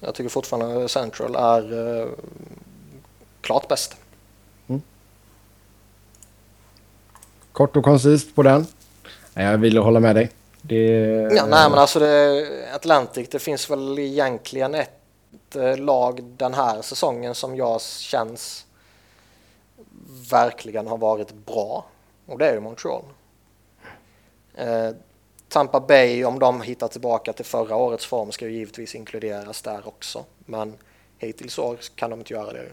Jag 0.00 0.14
tycker 0.14 0.30
fortfarande 0.30 0.88
Central 0.88 1.34
är 1.34 2.00
eh, 2.00 2.08
klart 3.40 3.68
bäst. 3.68 3.96
Kort 7.52 7.76
och 7.76 7.84
koncist 7.84 8.34
på 8.34 8.42
den. 8.42 8.66
Jag 9.34 9.58
vill 9.58 9.78
hålla 9.78 10.00
med 10.00 10.16
dig. 10.16 10.30
Det... 10.68 11.28
Ja, 11.36 11.46
nej, 11.46 11.70
men 11.70 11.78
alltså 11.78 11.98
det, 11.98 12.46
Atlantic, 12.74 13.28
det 13.28 13.38
finns 13.38 13.70
väl 13.70 13.98
egentligen 13.98 14.74
ett 14.74 15.56
eh, 15.56 15.76
lag 15.76 16.24
den 16.24 16.54
här 16.54 16.82
säsongen 16.82 17.34
som 17.34 17.56
jag 17.56 17.82
känns 17.82 18.66
verkligen 20.30 20.86
har 20.86 20.98
varit 20.98 21.34
bra. 21.46 21.84
Och 22.26 22.38
det 22.38 22.48
är 22.48 22.54
ju 22.54 22.60
Montreal. 22.60 23.02
Eh, 24.54 24.90
Tampa 25.48 25.80
Bay, 25.80 26.24
om 26.24 26.38
de 26.38 26.62
hittar 26.62 26.88
tillbaka 26.88 27.32
till 27.32 27.44
förra 27.44 27.76
årets 27.76 28.06
form, 28.06 28.32
ska 28.32 28.44
ju 28.44 28.52
givetvis 28.52 28.94
inkluderas 28.94 29.62
där 29.62 29.88
också. 29.88 30.24
Men 30.38 30.74
hittills 31.18 31.58
år 31.58 31.76
kan 31.94 32.10
de 32.10 32.18
inte 32.18 32.32
göra 32.32 32.52
det. 32.52 32.68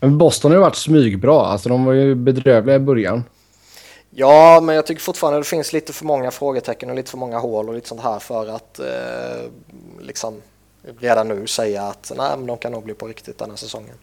Men 0.00 0.18
Boston 0.18 0.50
har 0.50 0.58
ju 0.58 0.62
varit 0.62 0.76
smygbra. 0.76 1.40
Alltså 1.40 1.68
de 1.68 1.84
var 1.84 1.92
ju 1.92 2.14
bedrövliga 2.14 2.76
i 2.76 2.78
början. 2.78 3.24
Ja, 4.14 4.60
men 4.60 4.74
jag 4.74 4.86
tycker 4.86 5.02
fortfarande 5.02 5.40
det 5.40 5.44
finns 5.44 5.72
lite 5.72 5.92
för 5.92 6.04
många 6.04 6.30
frågetecken 6.30 6.90
och 6.90 6.96
lite 6.96 7.10
för 7.10 7.18
många 7.18 7.38
hål 7.38 7.68
och 7.68 7.74
lite 7.74 7.88
sånt 7.88 8.00
här 8.00 8.18
för 8.18 8.46
att 8.46 8.78
eh, 8.78 9.50
liksom 10.00 10.42
redan 10.98 11.28
nu 11.28 11.46
säga 11.46 11.82
att 11.82 12.12
nej, 12.16 12.36
men 12.36 12.46
de 12.46 12.58
kan 12.58 12.72
nog 12.72 12.84
bli 12.84 12.94
på 12.94 13.06
riktigt 13.06 13.38
den 13.38 13.50
här 13.50 13.56
säsongen. 13.56 13.94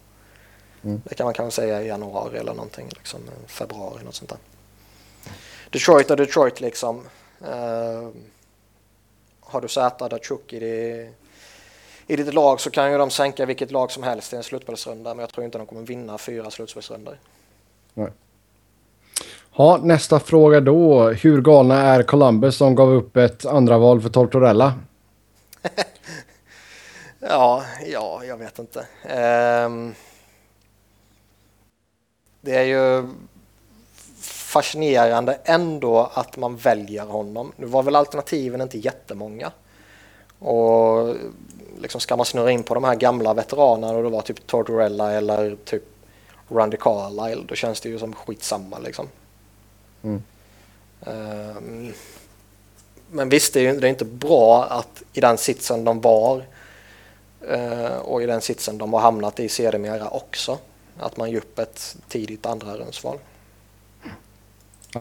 Mm. 0.84 1.02
Det 1.06 1.16
kan 1.16 1.26
man 1.26 1.34
kanske 1.34 1.62
säga 1.62 1.82
i 1.82 1.88
januari 1.88 2.38
eller 2.38 2.54
någonting, 2.54 2.90
liksom 2.90 3.20
februari, 3.48 4.04
något 4.04 4.16
sånt 4.16 4.30
där. 4.30 4.40
Detroit 5.70 6.12
och 6.12 6.18
Detroit 6.18 6.62
liksom. 6.62 7.06
Eh, 7.42 8.10
har 9.42 9.62
du 9.62 9.68
Zäta 9.68 10.10
Datsjuk 10.10 10.54
i, 10.54 10.60
det, 10.60 11.10
i 12.08 12.16
ditt 12.16 12.34
lag 12.34 12.62
så 12.62 12.70
kan 12.70 12.92
ju 12.92 12.98
de 12.98 13.10
sänka 13.10 13.46
vilket 13.46 13.72
lag 13.72 13.92
som 13.92 14.04
helst 14.04 14.34
i 14.34 14.36
en 14.36 14.44
slutspelsrunda 14.44 15.14
men 15.14 15.20
jag 15.20 15.30
tror 15.30 15.46
inte 15.46 15.58
de 15.58 15.68
kommer 15.68 15.82
vinna 15.82 16.18
fyra 16.18 16.52
slutspelsrundor. 16.52 17.20
Nej. 17.94 18.12
Ja, 19.62 19.80
nästa 19.84 20.20
fråga 20.20 20.62
då. 20.62 21.10
Hur 21.10 21.42
galna 21.42 21.82
är 21.82 22.04
Columbus 22.04 22.56
som 22.56 22.76
gav 22.76 22.90
upp 22.90 23.18
ett 23.18 23.46
andra 23.46 23.78
val 23.78 24.02
för 24.02 24.10
Tortorella? 24.10 24.74
ja, 27.20 27.64
ja, 27.86 28.24
jag 28.26 28.38
vet 28.38 28.60
inte. 28.60 28.80
Um, 29.66 29.96
det 32.42 32.56
är 32.56 32.64
ju 32.64 33.08
fascinerande 34.22 35.40
ändå 35.44 36.12
att 36.14 36.38
man 36.38 36.56
väljer 36.56 37.06
honom. 37.06 37.52
Nu 37.56 37.66
var 37.66 37.84
väl 37.84 37.96
alternativen 37.96 38.62
inte 38.62 38.78
jättemånga. 38.78 39.52
Och 40.40 41.16
liksom 41.82 42.02
ska 42.02 42.16
man 42.16 42.26
snurra 42.26 42.52
in 42.52 42.64
på 42.64 42.74
de 42.74 42.84
här 42.84 42.96
gamla 42.96 43.34
veteranerna 43.34 43.94
och 43.94 44.04
det 44.04 44.10
var 44.10 44.22
typ 44.22 44.48
Tortorella 44.48 45.12
eller 45.12 45.58
typ 45.66 45.84
Randy 46.50 46.78
Carlisle, 46.78 47.44
då 47.48 47.56
känns 47.56 47.82
det 47.82 47.90
ju 47.90 48.00
som 48.00 48.14
skitsamma 48.14 48.80
liksom. 48.80 49.08
Mm. 50.04 50.24
Um, 51.02 51.94
men 53.12 53.30
visst, 53.30 53.54
det 53.54 53.68
är 53.68 53.74
det 53.74 53.88
är 53.88 53.90
inte 53.90 54.06
bra 54.06 54.66
att 54.66 55.04
i 55.14 55.22
den 55.22 55.38
sitsen 55.38 55.84
de 55.84 56.02
var 56.02 56.44
uh, 57.52 57.98
och 57.98 58.24
i 58.24 58.26
den 58.26 58.42
sitsen 58.42 58.78
de 58.78 58.94
har 58.94 59.00
hamnat 59.00 59.40
i 59.40 59.50
sedermera 59.50 60.10
också, 60.10 60.58
att 61.00 61.18
man 61.18 61.32
ger 61.32 61.38
upp 61.38 61.60
ett 61.60 61.98
tidigt 62.08 62.46
andra 62.46 62.78
rundsval. 62.78 63.18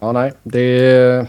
Ja, 0.01 0.13
nej, 0.13 0.33
det 0.43 0.61
är... 0.61 1.27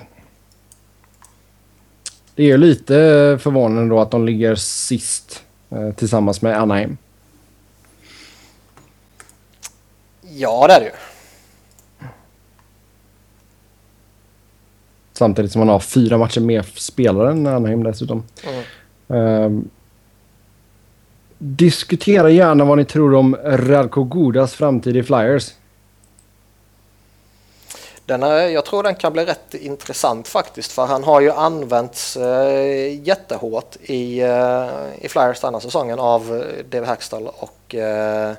Det 2.35 2.51
är 2.51 2.57
lite 2.57 2.93
förvånande 3.41 3.95
då 3.95 4.01
att 4.01 4.11
de 4.11 4.25
ligger 4.25 4.55
sist 4.55 5.43
eh, 5.69 5.91
tillsammans 5.91 6.41
med 6.41 6.61
Anaheim. 6.61 6.97
Ja, 10.21 10.67
det 10.67 10.73
är 10.73 10.79
det 10.79 10.85
ju. 10.85 10.91
Samtidigt 15.19 15.51
som 15.51 15.59
man 15.59 15.69
har 15.69 15.79
fyra 15.79 16.17
matcher 16.17 16.41
mer 16.41 16.61
spelare 16.75 17.31
än 17.31 17.47
Anaheim 17.47 17.83
dessutom. 17.83 18.23
Mm. 19.09 19.53
Uh, 19.55 19.63
diskutera 21.37 22.29
gärna 22.29 22.65
vad 22.65 22.77
ni 22.77 22.85
tror 22.85 23.13
om 23.13 23.35
Radko 23.43 24.03
Godas 24.03 24.53
framtid 24.53 24.97
i 24.97 25.03
Flyers. 25.03 25.53
Den 28.05 28.23
är, 28.23 28.47
jag 28.47 28.65
tror 28.65 28.83
den 28.83 28.95
kan 28.95 29.13
bli 29.13 29.25
rätt 29.25 29.53
intressant 29.53 30.27
faktiskt 30.27 30.71
för 30.71 30.85
han 30.85 31.03
har 31.03 31.21
ju 31.21 31.31
använts 31.31 32.17
eh, 32.17 33.07
jättehårt 33.07 33.75
i, 33.81 34.19
eh, 34.19 35.05
i 35.05 35.09
Flyers 35.09 35.41
denna 35.41 35.59
säsongen 35.59 35.99
av 35.99 36.35
eh, 36.35 36.65
Dave 36.65 36.85
Hackstall 36.85 37.27
och 37.27 37.75
eh, 37.75 38.33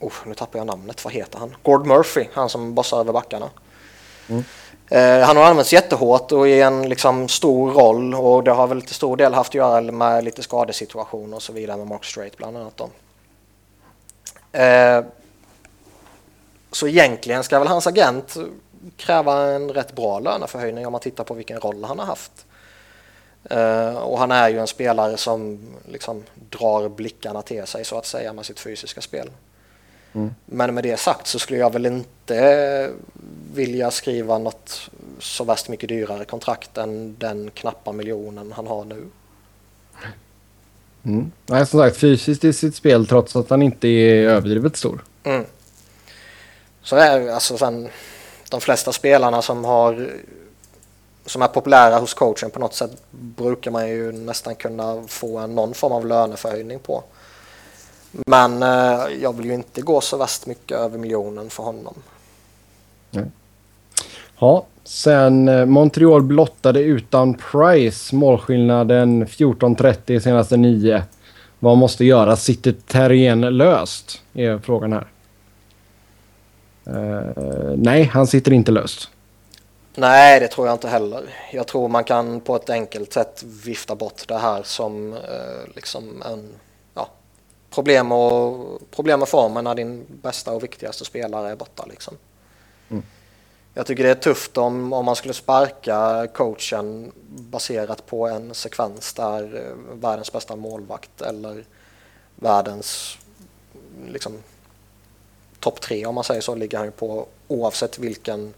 oh, 0.00 0.12
nu 0.26 0.34
tappar 0.34 0.58
jag 0.58 0.66
namnet, 0.66 1.04
vad 1.04 1.12
heter 1.12 1.38
han? 1.38 1.56
Gord 1.62 1.86
Murphy, 1.86 2.24
han 2.32 2.48
som 2.48 2.74
bossar 2.74 3.00
över 3.00 3.12
backarna. 3.12 3.50
Mm. 4.28 4.44
Eh, 4.88 5.26
han 5.26 5.36
har 5.36 5.44
använts 5.44 5.72
jättehårt 5.72 6.32
och 6.32 6.48
i 6.48 6.60
en 6.60 6.88
liksom, 6.88 7.28
stor 7.28 7.70
roll 7.72 8.14
och 8.14 8.44
det 8.44 8.50
har 8.50 8.66
väl 8.66 8.82
till 8.82 8.94
stor 8.94 9.16
del 9.16 9.34
haft 9.34 9.50
att 9.50 9.54
göra 9.54 9.80
med 9.80 10.24
lite 10.24 10.42
skadesituationer 10.42 11.36
och 11.36 11.42
så 11.42 11.52
vidare 11.52 11.76
med 11.76 11.86
Mark 11.86 12.04
Strait 12.04 12.36
bland 12.36 12.56
annat. 12.56 12.76
Då. 12.76 12.90
Eh, 14.58 15.04
så 16.72 16.88
egentligen 16.88 17.44
ska 17.44 17.58
väl 17.58 17.68
hans 17.68 17.86
agent 17.86 18.36
kräva 18.96 19.50
en 19.52 19.70
rätt 19.70 19.94
bra 19.94 20.18
löneförhöjning 20.18 20.86
om 20.86 20.92
man 20.92 21.00
tittar 21.00 21.24
på 21.24 21.34
vilken 21.34 21.60
roll 21.60 21.84
han 21.84 21.98
har 21.98 22.06
haft. 22.06 22.46
Uh, 23.52 23.96
och 23.96 24.18
han 24.18 24.30
är 24.30 24.48
ju 24.48 24.58
en 24.58 24.66
spelare 24.66 25.16
som 25.16 25.60
liksom 25.88 26.22
drar 26.34 26.88
blickarna 26.88 27.42
till 27.42 27.66
sig 27.66 27.84
så 27.84 27.98
att 27.98 28.06
säga 28.06 28.32
med 28.32 28.46
sitt 28.46 28.60
fysiska 28.60 29.00
spel. 29.00 29.30
Mm. 30.14 30.34
Men 30.46 30.74
med 30.74 30.84
det 30.84 30.96
sagt 30.96 31.26
så 31.26 31.38
skulle 31.38 31.58
jag 31.58 31.72
väl 31.72 31.86
inte 31.86 32.90
vilja 33.54 33.90
skriva 33.90 34.38
något 34.38 34.90
så 35.18 35.44
värst 35.44 35.68
mycket 35.68 35.88
dyrare 35.88 36.24
kontrakt 36.24 36.78
än 36.78 37.16
den 37.18 37.50
knappa 37.54 37.92
miljonen 37.92 38.52
han 38.52 38.66
har 38.66 38.84
nu. 38.84 39.06
Mm. 41.04 41.32
Nej, 41.46 41.66
som 41.66 41.80
sagt 41.80 41.96
fysiskt 41.96 42.44
i 42.44 42.52
sitt 42.52 42.76
spel 42.76 43.06
trots 43.06 43.36
att 43.36 43.50
han 43.50 43.62
inte 43.62 43.88
är 43.88 44.28
överdrivet 44.28 44.76
stor. 44.76 45.04
Mm. 45.24 45.44
Så 46.82 46.96
är 46.96 47.30
alltså 47.30 47.58
sen 47.58 47.88
de 48.50 48.60
flesta 48.60 48.92
spelarna 48.92 49.42
som 49.42 49.64
har 49.64 50.10
som 51.26 51.42
är 51.42 51.48
populära 51.48 51.98
hos 51.98 52.14
coachen 52.14 52.50
på 52.50 52.60
något 52.60 52.74
sätt 52.74 52.90
brukar 53.10 53.70
man 53.70 53.88
ju 53.88 54.12
nästan 54.12 54.54
kunna 54.54 55.04
få 55.08 55.38
en, 55.38 55.54
någon 55.54 55.74
form 55.74 55.92
av 55.92 56.06
löneförhöjning 56.06 56.78
på. 56.78 57.04
Men 58.26 58.62
eh, 58.62 59.22
jag 59.22 59.36
vill 59.36 59.46
ju 59.46 59.54
inte 59.54 59.82
gå 59.82 60.00
så 60.00 60.16
värst 60.16 60.46
mycket 60.46 60.78
över 60.78 60.98
miljonen 60.98 61.50
för 61.50 61.62
honom. 61.62 61.94
Nej. 63.10 63.24
Ja, 64.38 64.66
sen 64.84 65.48
eh, 65.48 65.66
Montreal 65.66 66.22
blottade 66.22 66.80
utan 66.80 67.34
Price 67.34 68.16
målskillnaden 68.16 69.26
14-30 69.26 70.20
senaste 70.20 70.56
nio. 70.56 71.02
Vad 71.58 71.76
måste 71.76 72.04
göras? 72.04 72.44
Sitter 72.44 72.72
Terrien 72.72 73.40
löst? 73.40 74.22
Är 74.34 74.58
frågan 74.58 74.92
här. 74.92 75.06
Uh, 76.88 77.74
nej, 77.76 78.02
han 78.02 78.26
sitter 78.26 78.52
inte 78.52 78.72
löst. 78.72 79.08
Nej, 79.94 80.40
det 80.40 80.48
tror 80.48 80.66
jag 80.66 80.74
inte 80.74 80.88
heller. 80.88 81.22
Jag 81.52 81.66
tror 81.66 81.88
man 81.88 82.04
kan 82.04 82.40
på 82.40 82.56
ett 82.56 82.70
enkelt 82.70 83.12
sätt 83.12 83.44
vifta 83.64 83.94
bort 83.94 84.28
det 84.28 84.38
här 84.38 84.62
som 84.62 85.12
uh, 85.12 85.18
liksom 85.74 86.22
en 86.32 86.48
problem, 87.74 88.12
och, 88.12 88.80
problem 88.90 89.18
med 89.18 89.28
formen 89.28 89.64
när 89.64 89.74
din 89.74 90.06
bästa 90.08 90.52
och 90.52 90.62
viktigaste 90.62 91.04
spelare 91.04 91.50
är 91.50 91.56
borta. 91.56 91.86
Liksom. 91.90 92.16
Mm. 92.90 93.02
Jag 93.74 93.86
tycker 93.86 94.04
det 94.04 94.10
är 94.10 94.14
tufft 94.14 94.56
om, 94.56 94.92
om 94.92 95.04
man 95.04 95.16
skulle 95.16 95.34
sparka 95.34 96.26
coachen 96.34 97.12
baserat 97.28 98.06
på 98.06 98.28
en 98.28 98.54
sekvens 98.54 99.12
där 99.12 99.42
uh, 99.42 100.00
världens 100.00 100.32
bästa 100.32 100.56
målvakt 100.56 101.20
eller 101.20 101.64
världens 102.34 103.18
liksom, 104.08 104.38
topp 105.60 105.80
tre 105.80 106.06
om 106.06 106.14
man 106.14 106.24
säger 106.24 106.40
så 106.40 106.54
ligger 106.54 106.78
han 106.78 106.86
ju 106.86 106.90
på 106.90 107.26
oavsett 107.48 107.98
vilken 107.98 108.54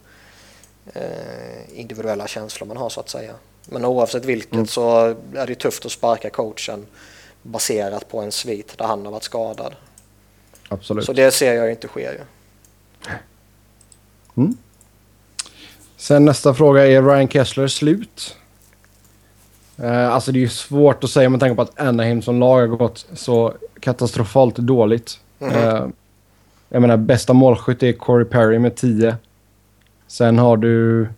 eh, 0.92 1.78
individuella 1.78 2.26
känslor 2.26 2.68
man 2.68 2.76
har 2.76 2.88
så 2.88 3.00
att 3.00 3.08
säga. 3.08 3.34
Men 3.66 3.84
oavsett 3.84 4.24
vilket 4.24 4.52
mm. 4.52 4.66
så 4.66 5.14
är 5.34 5.46
det 5.46 5.54
tufft 5.54 5.86
att 5.86 5.92
sparka 5.92 6.30
coachen 6.30 6.86
baserat 7.46 8.08
på 8.08 8.20
en 8.20 8.32
svit 8.32 8.78
där 8.78 8.84
han 8.84 9.04
har 9.04 9.12
varit 9.12 9.22
skadad. 9.22 9.74
Absolut. 10.68 11.04
Så 11.04 11.12
det 11.12 11.30
ser 11.30 11.54
jag 11.54 11.70
inte 11.70 11.88
sker 11.88 12.12
ju. 12.12 12.20
Mm. 14.36 14.56
Sen 15.96 16.24
nästa 16.24 16.54
fråga, 16.54 16.86
är 16.86 17.02
Ryan 17.02 17.28
Kessler 17.28 17.68
slut? 17.68 18.36
Uh, 19.80 20.08
alltså 20.08 20.32
det 20.32 20.38
är 20.38 20.40
ju 20.40 20.48
svårt 20.48 21.04
att 21.04 21.10
säga 21.10 21.28
med 21.28 21.40
tanke 21.40 21.56
på 21.56 21.62
att 21.62 21.80
Anaheim 21.80 22.22
som 22.22 22.40
lag 22.40 22.68
har 22.68 22.76
gått 22.76 23.06
så 23.14 23.54
katastrofalt 23.80 24.56
dåligt. 24.56 25.20
Mm 25.38 25.54
-hmm. 25.54 25.84
uh, 25.84 25.90
jag 26.68 26.80
menar 26.80 26.96
bästa 26.96 27.32
målskytt 27.32 27.82
är 27.82 27.92
Corey 27.92 28.24
Perry 28.24 28.58
med 28.58 28.76
10. 28.76 29.16
Sen 30.06 30.38
har 30.38 30.56
du 30.56 31.08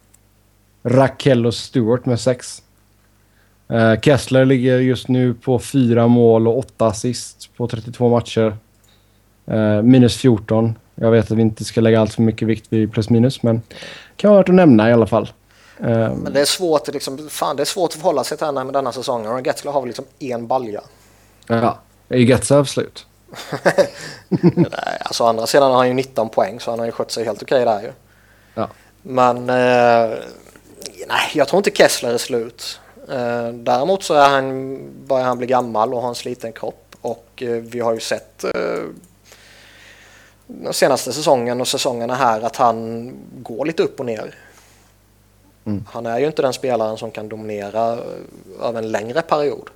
Raquel 0.82 1.46
och 1.46 1.54
Stewart 1.54 2.06
med 2.06 2.20
6. 2.20 2.62
Uh, 3.72 4.00
Kessler 4.00 4.44
ligger 4.44 4.78
just 4.78 5.08
nu 5.08 5.34
på 5.34 5.58
4 5.58 6.06
mål 6.06 6.48
och 6.48 6.58
8 6.58 6.86
assist 6.86 7.50
på 7.56 7.68
32 7.68 8.08
matcher. 8.08 8.56
minus 9.82 10.16
14. 10.16 10.74
Jag 10.94 11.10
vet 11.10 11.30
att 11.30 11.36
vi 11.36 11.42
inte 11.42 11.64
ska 11.64 11.80
lägga 11.80 12.00
allt 12.00 12.14
för 12.14 12.22
mycket 12.22 12.48
vikt 12.48 12.66
vid 12.68 12.92
plus 12.92 13.10
minus 13.10 13.42
men 13.42 13.62
kan 14.16 14.30
vara 14.30 14.40
värt 14.40 14.48
att 14.48 14.54
nämna 14.54 14.90
i 14.90 14.92
alla 14.92 15.06
fall. 15.06 15.30
Um, 15.78 15.88
men 15.88 16.32
det 16.32 16.40
är 16.40 16.44
svårt, 16.44 16.88
liksom, 16.88 17.28
fan, 17.28 17.56
det 17.56 17.62
är 17.62 17.64
svårt 17.64 17.90
att 17.90 17.94
förhålla 17.94 18.24
sig 18.24 18.38
till 18.38 18.46
henne 18.46 18.64
med 18.64 18.74
denna 18.74 18.92
säsongen. 18.92 19.32
Och 19.32 19.46
Getzler 19.46 19.72
har 19.72 19.80
väl 19.80 19.86
liksom 19.86 20.04
en 20.18 20.46
balja. 20.46 20.80
Ja, 21.46 21.78
är 22.08 22.16
Getzler 22.16 22.64
slut? 22.64 23.06
nej, 24.28 24.98
alltså 25.00 25.24
å 25.24 25.26
andra 25.26 25.46
sidan 25.46 25.70
har 25.70 25.78
han 25.78 25.88
ju 25.88 25.94
19 25.94 26.28
poäng 26.28 26.60
så 26.60 26.70
han 26.70 26.78
har 26.78 26.86
ju 26.86 26.92
skött 26.92 27.10
sig 27.10 27.24
helt 27.24 27.42
okej 27.42 27.64
där 27.64 27.82
ju. 27.82 27.92
Ja. 28.54 28.68
Men 29.02 29.36
eh, 29.36 30.18
nej, 31.08 31.30
jag 31.34 31.48
tror 31.48 31.58
inte 31.58 31.70
Kessler 31.70 32.14
är 32.14 32.18
slut. 32.18 32.80
Eh, 33.10 33.48
däremot 33.52 34.02
så 34.02 34.14
är 34.14 34.28
han, 34.28 34.78
börjar 35.06 35.24
han 35.24 35.38
bli 35.38 35.46
gammal 35.46 35.94
och 35.94 36.02
har 36.02 36.08
en 36.08 36.14
sliten 36.14 36.52
kropp. 36.52 36.96
Och 37.00 37.42
eh, 37.42 37.50
vi 37.50 37.80
har 37.80 37.94
ju 37.94 38.00
sett 38.00 38.44
eh, 38.44 38.50
den 40.46 40.72
senaste 40.72 41.12
säsongen 41.12 41.60
och 41.60 41.68
säsongerna 41.68 42.14
här 42.14 42.40
att 42.40 42.56
han 42.56 43.12
går 43.42 43.66
lite 43.66 43.82
upp 43.82 44.00
och 44.00 44.06
ner. 44.06 44.34
Mm. 45.64 45.84
Han 45.90 46.06
är 46.06 46.18
ju 46.18 46.26
inte 46.26 46.42
den 46.42 46.52
spelaren 46.52 46.98
som 46.98 47.10
kan 47.10 47.28
dominera 47.28 47.98
över 48.62 48.78
en 48.78 48.92
längre 48.92 49.22
period. 49.22 49.70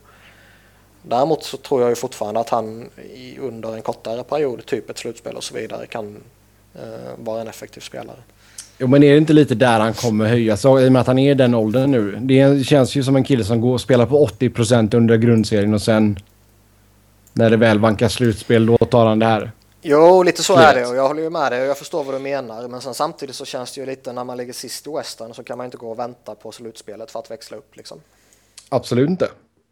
Däremot 1.02 1.44
så 1.44 1.56
tror 1.56 1.80
jag 1.80 1.90
ju 1.90 1.96
fortfarande 1.96 2.40
att 2.40 2.48
han 2.48 2.90
under 3.40 3.74
en 3.74 3.82
kortare 3.82 4.22
period, 4.22 4.66
typ 4.66 4.90
ett 4.90 4.98
slutspel 4.98 5.36
och 5.36 5.44
så 5.44 5.54
vidare, 5.54 5.86
kan 5.86 6.22
vara 7.16 7.40
en 7.40 7.48
effektiv 7.48 7.80
spelare. 7.80 8.18
Jo, 8.82 8.88
men 8.88 9.02
är 9.02 9.12
det 9.12 9.18
inte 9.18 9.32
lite 9.32 9.54
där 9.54 9.80
han 9.80 9.94
kommer 9.94 10.26
höja 10.26 10.56
sig 10.56 10.84
i 10.84 10.88
och 10.88 10.92
med 10.92 11.00
att 11.00 11.06
han 11.06 11.18
är 11.18 11.30
i 11.30 11.34
den 11.34 11.54
åldern 11.54 11.90
nu? 11.90 12.18
Det 12.20 12.66
känns 12.66 12.94
ju 12.94 13.02
som 13.02 13.16
en 13.16 13.24
kille 13.24 13.44
som 13.44 13.60
går 13.60 13.72
och 13.72 13.80
spelar 13.80 14.06
på 14.06 14.26
80% 14.26 14.96
under 14.96 15.16
grundserien 15.16 15.74
och 15.74 15.82
sen 15.82 16.18
när 17.32 17.50
det 17.50 17.56
väl 17.56 17.78
vankar 17.78 18.08
slutspel, 18.08 18.66
då 18.66 18.78
tar 18.78 19.06
han 19.06 19.18
det 19.18 19.26
här. 19.26 19.52
Jo, 19.82 20.22
lite 20.22 20.42
så 20.42 20.56
är 20.56 20.74
det 20.74 20.86
och 20.86 20.96
jag 20.96 21.08
håller 21.08 21.22
ju 21.22 21.30
med 21.30 21.52
dig 21.52 21.62
och 21.62 21.66
jag 21.66 21.78
förstår 21.78 22.04
vad 22.04 22.14
du 22.14 22.18
menar. 22.18 22.68
Men 22.68 22.80
sen 22.80 22.94
samtidigt 22.94 23.34
så 23.34 23.44
känns 23.44 23.72
det 23.72 23.80
ju 23.80 23.86
lite 23.86 24.12
när 24.12 24.24
man 24.24 24.36
ligger 24.36 24.52
sist 24.52 24.86
i 24.86 24.90
Western 24.90 25.34
så 25.34 25.42
kan 25.42 25.58
man 25.58 25.64
inte 25.64 25.76
gå 25.76 25.90
och 25.90 25.98
vänta 25.98 26.34
på 26.34 26.52
slutspelet 26.52 27.10
för 27.10 27.18
att 27.18 27.30
växla 27.30 27.56
upp 27.56 27.76
liksom. 27.76 28.00
Absolut 28.68 29.10
inte. 29.10 29.28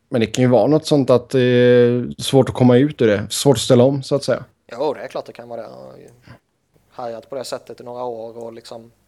Men 0.08 0.20
det 0.20 0.26
kan 0.26 0.44
ju 0.44 0.50
vara 0.50 0.66
något 0.66 0.86
sånt 0.86 1.10
att 1.10 1.30
det 1.30 1.40
är 1.40 2.22
svårt 2.22 2.48
att 2.48 2.54
komma 2.54 2.76
ut 2.76 3.02
ur 3.02 3.06
det. 3.06 3.26
Svårt 3.30 3.56
att 3.56 3.62
ställa 3.62 3.84
om 3.84 4.02
så 4.02 4.14
att 4.14 4.24
säga. 4.24 4.44
Jo, 4.72 4.94
det 4.94 5.00
är 5.00 5.08
klart 5.08 5.26
det 5.26 5.32
kan 5.32 5.48
vara 5.48 5.62
det. 5.62 5.68
Härjat 6.92 7.30
på 7.30 7.36
det 7.36 7.44
sättet 7.44 7.80
i 7.80 7.84
några 7.84 8.04
år 8.04 8.38
och 8.38 8.52
liksom 8.52 8.82
eh, 8.82 8.99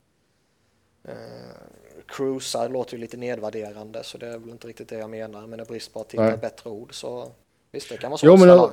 cruisar 2.06 2.68
låter 2.68 2.94
ju 2.94 3.00
lite 3.00 3.16
nedvärderande 3.16 4.04
så 4.04 4.18
det 4.18 4.26
är 4.26 4.38
väl 4.38 4.50
inte 4.50 4.68
riktigt 4.68 4.88
det 4.88 4.98
jag 4.98 5.10
menar. 5.10 5.46
Men 5.46 5.60
i 5.60 5.64
brist 5.64 5.92
på 5.92 6.00
att 6.00 6.12
hitta 6.12 6.36
bättre 6.36 6.70
ord 6.70 6.94
så 6.94 7.28
visst, 7.72 7.88
det 7.88 7.96
kan 7.96 8.10
vara 8.10 8.18
så. 8.18 8.26
Jo, 8.26 8.70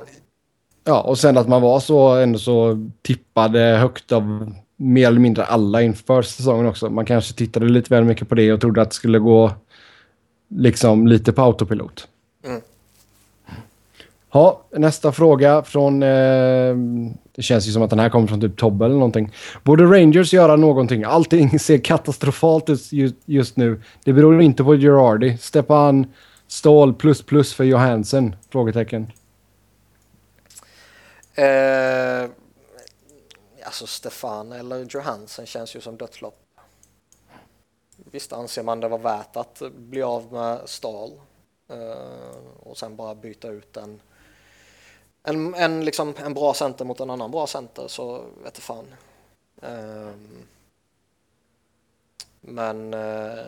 Ja, 0.84 1.02
och 1.02 1.18
sen 1.18 1.38
att 1.38 1.48
man 1.48 1.62
var 1.62 1.80
så 1.80 2.08
ändå 2.08 2.38
så 2.38 2.88
tippade 3.02 3.60
högt 3.60 4.12
av 4.12 4.52
mer 4.76 5.06
eller 5.06 5.20
mindre 5.20 5.44
alla 5.44 5.82
inför 5.82 6.22
säsongen 6.22 6.66
också. 6.66 6.90
Man 6.90 7.04
kanske 7.04 7.34
tittade 7.34 7.66
lite 7.66 7.94
väl 7.94 8.04
mycket 8.04 8.28
på 8.28 8.34
det 8.34 8.52
och 8.52 8.60
trodde 8.60 8.82
att 8.82 8.90
det 8.90 8.94
skulle 8.94 9.18
gå 9.18 9.52
liksom 10.48 11.06
lite 11.06 11.32
på 11.32 11.42
autopilot. 11.42 12.08
Mm. 12.44 12.60
Ja, 14.32 14.62
nästa 14.70 15.12
fråga 15.12 15.62
från... 15.62 16.02
Eh, 16.02 16.76
det 17.40 17.44
känns 17.44 17.68
ju 17.68 17.72
som 17.72 17.82
att 17.82 17.90
den 17.90 17.98
här 17.98 18.08
kommer 18.08 18.26
från 18.26 18.40
typ 18.40 18.56
Tobbe 18.56 18.84
eller 18.84 18.94
någonting. 18.94 19.32
Borde 19.62 19.84
Rangers 19.84 20.32
göra 20.32 20.56
någonting? 20.56 21.04
Allting 21.04 21.58
ser 21.58 21.78
katastrofalt 21.78 22.70
ut 22.70 22.92
just, 22.92 23.14
just 23.24 23.56
nu. 23.56 23.82
Det 24.04 24.12
beror 24.12 24.42
inte 24.42 24.64
på 24.64 24.74
Gerardi. 24.74 25.38
Stepan 25.38 26.06
Ståhl 26.46 26.94
plus 26.94 27.22
plus 27.22 27.54
för 27.54 27.64
Johansen? 27.64 28.36
Frågetecken. 28.50 29.12
Eh, 31.34 32.30
alltså 33.64 33.86
Stefan 33.86 34.52
eller 34.52 34.86
Johansen 34.90 35.46
känns 35.46 35.76
ju 35.76 35.80
som 35.80 35.96
dödslopp. 35.96 36.38
Visst 38.10 38.32
anser 38.32 38.62
man 38.62 38.80
det 38.80 38.88
var 38.88 38.98
värt 38.98 39.36
att 39.36 39.62
bli 39.76 40.02
av 40.02 40.32
med 40.32 40.60
Stal 40.64 41.10
eh, 41.68 42.60
och 42.60 42.78
sen 42.78 42.96
bara 42.96 43.14
byta 43.14 43.48
ut 43.48 43.76
en, 43.76 44.00
en, 45.22 45.54
en, 45.54 45.84
liksom, 45.84 46.14
en 46.24 46.34
bra 46.34 46.54
center 46.54 46.84
mot 46.84 47.00
en 47.00 47.10
annan 47.10 47.30
bra 47.30 47.46
center 47.46 47.88
så 47.88 48.24
vet 48.44 48.54
du 48.54 48.60
fan. 48.60 48.94
Eh, 49.62 50.10
men 52.40 52.94
eh, 52.94 53.44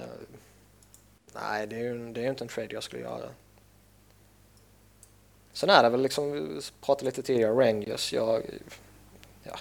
nej, 1.35 1.67
det 1.67 1.77
är 1.77 1.81
ju 1.81 2.13
det 2.13 2.25
är 2.25 2.31
inte 2.31 2.45
en 2.45 2.49
trade 2.49 2.75
jag 2.75 2.83
skulle 2.83 3.03
göra. 3.03 3.29
Sen 5.53 5.71
är 5.71 5.83
det 5.83 5.89
väl 5.89 6.03
liksom, 6.03 6.33
vi 6.33 6.61
pratade 6.81 7.07
lite 7.07 7.23
tidigare, 7.23 7.53
Rangers, 7.53 8.13
jag, 8.13 8.43
ja. 9.43 9.57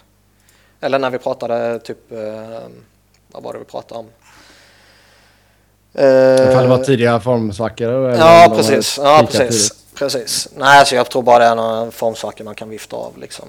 Eller 0.79 0.99
när 0.99 1.09
vi 1.09 1.17
pratade 1.17 1.79
typ, 1.79 2.11
eh, 2.11 2.67
vad 3.27 3.43
var 3.43 3.53
det 3.53 3.59
vi 3.59 3.65
pratade 3.65 3.99
om? 3.99 4.09
Ifall 5.93 6.63
det 6.63 6.69
var 6.69 6.83
tidiga 6.83 7.19
formsvackor? 7.19 8.09
Ja, 8.09 8.53
precis. 8.55 8.97
Ja, 8.97 9.27
precis. 9.31 9.80
Precis. 10.01 10.49
Nej, 10.55 10.79
alltså 10.79 10.95
jag 10.95 11.09
tror 11.09 11.21
bara 11.23 11.39
det 11.39 11.45
är 11.45 11.55
några 11.55 11.91
formsvackor 11.91 12.45
man 12.45 12.55
kan 12.55 12.69
vifta 12.69 12.95
av. 12.95 13.17
Liksom. 13.17 13.45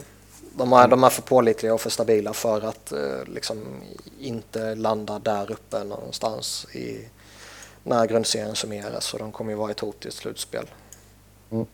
De, 0.57 0.73
är, 0.73 0.89
de 0.89 1.05
är 1.05 1.09
för 1.09 1.23
pålitliga 1.23 1.75
och 1.75 1.81
för 1.81 1.91
stabila 1.91 2.33
för 2.33 2.69
att 2.69 2.93
eh, 2.93 2.99
liksom, 3.35 3.59
inte 4.21 4.75
landa 4.75 5.19
där 5.19 5.53
uppe 5.53 5.85
någonstans 5.85 6.67
i, 6.73 7.09
när 7.83 8.07
grundserien 8.07 8.55
summeras. 8.55 9.05
Så 9.05 9.19
de 9.19 9.33
kommer 9.33 9.51
ju 9.51 9.57
vara 9.57 9.71
ett 9.71 9.81
hot 9.81 10.05
i 10.05 10.09
ett 10.09 10.15
slutspel. 10.15 10.65
Mm. 11.51 11.67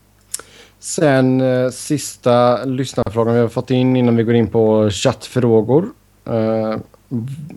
Sen 0.79 1.41
eh, 1.41 1.69
sista 1.69 2.65
lyssnarfrågan 2.65 3.33
vi 3.33 3.39
har 3.39 3.47
fått 3.47 3.71
in 3.71 3.95
innan 3.95 4.15
vi 4.15 4.23
går 4.23 4.35
in 4.35 4.47
på 4.47 4.89
chattfrågor. 4.89 5.89
Eh, 6.25 6.77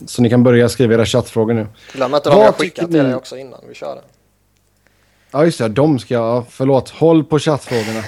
så 0.07 0.23
ni 0.23 0.31
kan 0.31 0.43
börja 0.43 0.69
skriva 0.69 0.95
era 0.95 1.07
chattfrågor 1.07 1.55
nu. 1.55 1.67
Glöm 1.93 2.15
inte 2.15 2.31
de 2.31 2.41
jag 2.41 2.55
skickat 2.55 2.91
till 2.91 3.05
dig 3.05 3.15
också 3.15 3.37
innan 3.37 3.61
vi 3.69 3.75
kör 3.75 3.95
det. 3.95 4.03
Ja 5.33 5.45
just 5.45 5.59
det, 5.59 5.69
de 5.69 5.99
ska. 5.99 6.45
Förlåt, 6.49 6.89
håll 6.91 7.25
på 7.25 7.39
chattfrågorna. 7.39 8.05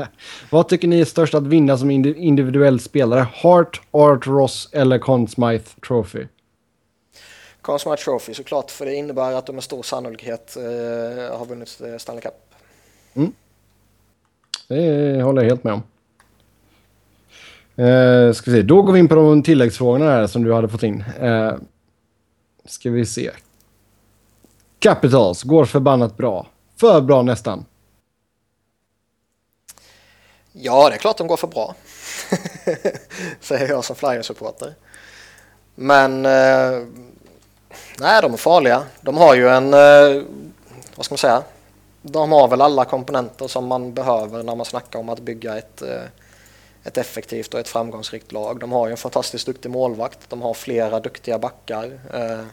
Vad 0.50 0.68
tycker 0.68 0.88
ni 0.88 1.00
är 1.00 1.04
störst 1.04 1.34
att 1.34 1.46
vinna 1.46 1.78
som 1.78 1.90
individuell 1.90 2.80
spelare? 2.80 3.26
Hart, 3.34 3.82
Art 3.90 4.26
Ross 4.26 4.68
eller 4.72 4.98
Conn 4.98 5.28
Smythe 5.28 5.80
Trophy? 5.86 6.26
Conn 7.60 7.78
Smythe 7.78 8.02
Trophy 8.02 8.34
såklart, 8.34 8.70
för 8.70 8.86
det 8.86 8.94
innebär 8.94 9.32
att 9.32 9.46
de 9.46 9.52
med 9.52 9.64
stor 9.64 9.82
sannolikhet 9.82 10.56
eh, 10.56 11.38
har 11.38 11.46
vunnit 11.46 11.80
eh, 11.84 11.96
Stanley 11.96 12.22
Cup. 12.22 12.34
Mm. 13.14 13.32
Det 14.68 15.22
håller 15.22 15.42
jag 15.42 15.48
helt 15.48 15.64
med 15.64 15.72
om. 15.72 15.82
Uh, 17.78 18.32
ska 18.32 18.50
vi 18.50 18.56
se. 18.56 18.62
Då 18.62 18.82
går 18.82 18.92
vi 18.92 18.98
in 18.98 19.08
på 19.08 19.14
de 19.14 19.42
tilläggsfrågorna 19.42 20.04
här 20.04 20.26
som 20.26 20.44
du 20.44 20.52
hade 20.52 20.68
fått 20.68 20.82
in. 20.82 21.04
Uh, 21.22 21.54
ska 22.64 22.90
vi 22.90 23.06
se. 23.06 23.30
Capitals 24.84 25.42
går 25.42 25.64
förbannat 25.64 26.16
bra. 26.16 26.46
För 26.80 27.00
bra 27.00 27.22
nästan. 27.22 27.64
Ja, 30.52 30.88
det 30.88 30.94
är 30.94 30.98
klart 30.98 31.18
de 31.18 31.26
går 31.26 31.36
för 31.36 31.46
bra. 31.46 31.74
Säger 33.40 33.68
jag 33.68 33.84
som 33.84 33.96
Flyers-supporter. 33.96 34.74
Men 35.74 36.26
eh, 36.26 36.86
nej, 37.98 38.22
de 38.22 38.32
är 38.32 38.36
farliga. 38.36 38.82
De 39.00 39.16
har 39.16 39.34
ju 39.34 39.48
en, 39.48 39.74
eh, 39.74 40.22
vad 40.96 41.04
ska 41.04 41.12
man 41.12 41.18
säga, 41.18 41.42
de 42.02 42.32
har 42.32 42.48
väl 42.48 42.60
alla 42.60 42.84
komponenter 42.84 43.48
som 43.48 43.66
man 43.66 43.94
behöver 43.94 44.42
när 44.42 44.56
man 44.56 44.66
snackar 44.66 44.98
om 44.98 45.08
att 45.08 45.20
bygga 45.20 45.58
ett, 45.58 45.82
eh, 45.82 46.04
ett 46.84 46.98
effektivt 46.98 47.54
och 47.54 47.60
ett 47.60 47.68
framgångsrikt 47.68 48.32
lag. 48.32 48.60
De 48.60 48.72
har 48.72 48.86
ju 48.86 48.90
en 48.90 48.96
fantastiskt 48.96 49.46
duktig 49.46 49.70
målvakt, 49.70 50.18
de 50.28 50.42
har 50.42 50.54
flera 50.54 51.00
duktiga 51.00 51.38
backar. 51.38 51.98
Eh, 52.14 52.44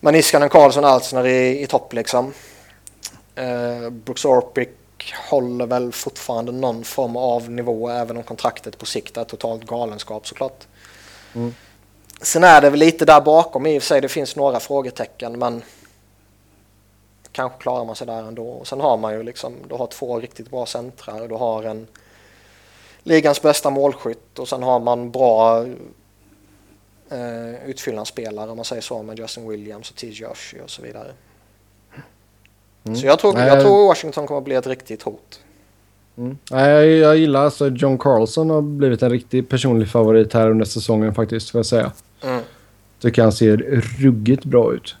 men 0.00 0.14
Iskanen, 0.14 0.48
Karlsson 0.48 0.84
och 0.84 0.90
Altsner 0.90 1.26
i, 1.26 1.62
i 1.62 1.66
topp 1.66 1.92
liksom. 1.92 2.32
Eh, 3.34 3.90
Brooks 3.90 4.24
Orpik 4.24 4.70
håller 5.30 5.66
väl 5.66 5.92
fortfarande 5.92 6.52
någon 6.52 6.84
form 6.84 7.16
av 7.16 7.50
nivå 7.50 7.88
även 7.88 8.16
om 8.16 8.22
kontraktet 8.22 8.78
på 8.78 8.86
sikt 8.86 9.16
är 9.16 9.24
totalt 9.24 9.64
galenskap 9.64 10.26
såklart. 10.26 10.66
Mm. 11.34 11.54
Sen 12.20 12.44
är 12.44 12.60
det 12.60 12.70
väl 12.70 12.80
lite 12.80 13.04
där 13.04 13.20
bakom 13.20 13.66
i 13.66 13.78
och 13.78 13.82
för 13.82 13.86
sig, 13.86 14.00
det 14.00 14.08
finns 14.08 14.36
några 14.36 14.60
frågetecken 14.60 15.38
men 15.38 15.62
kanske 17.32 17.58
klarar 17.58 17.84
man 17.84 17.96
sig 17.96 18.06
där 18.06 18.22
ändå. 18.22 18.48
Och 18.48 18.68
sen 18.68 18.80
har 18.80 18.96
man 18.96 19.12
ju 19.12 19.22
liksom, 19.22 19.54
du 19.68 19.74
har 19.74 19.86
två 19.86 20.20
riktigt 20.20 20.50
bra 20.50 20.66
centrar, 20.66 21.28
du 21.28 21.34
har 21.34 21.62
en 21.62 21.86
ligans 23.02 23.42
bästa 23.42 23.70
målskytt 23.70 24.38
och 24.38 24.48
sen 24.48 24.62
har 24.62 24.80
man 24.80 25.10
bra 25.10 25.66
eh, 27.10 27.68
utfyllnadsspelare 27.68 28.50
om 28.50 28.56
man 28.56 28.64
säger 28.64 28.82
så 28.82 29.02
med 29.02 29.18
Justin 29.18 29.48
Williams 29.48 29.90
och 29.90 29.96
T. 29.96 30.06
Josh 30.06 30.62
och 30.64 30.70
så 30.70 30.82
vidare. 30.82 31.12
Mm. 32.84 32.96
Så 32.96 33.06
jag 33.06 33.18
tror, 33.18 33.38
jag 33.38 33.60
tror 33.60 33.86
Washington 33.86 34.26
kommer 34.26 34.38
att 34.38 34.44
bli 34.44 34.54
ett 34.54 34.66
riktigt 34.66 35.02
hot. 35.02 35.40
Mm. 36.16 36.38
Jag, 36.50 36.86
jag 36.86 37.16
gillar 37.16 37.44
alltså 37.44 37.68
John 37.68 37.98
Carlson 37.98 38.50
har 38.50 38.62
blivit 38.62 39.02
en 39.02 39.10
riktig 39.10 39.48
personlig 39.48 39.88
favorit 39.88 40.32
här 40.32 40.50
under 40.50 40.64
säsongen 40.64 41.14
faktiskt, 41.14 41.50
får 41.50 41.58
jag 41.58 41.66
säga. 41.66 41.92
Mm. 42.22 42.42
Tycker 43.00 43.22
han 43.22 43.32
ser 43.32 43.56
ruggigt 43.98 44.44
bra 44.44 44.74
ut. 44.74 44.96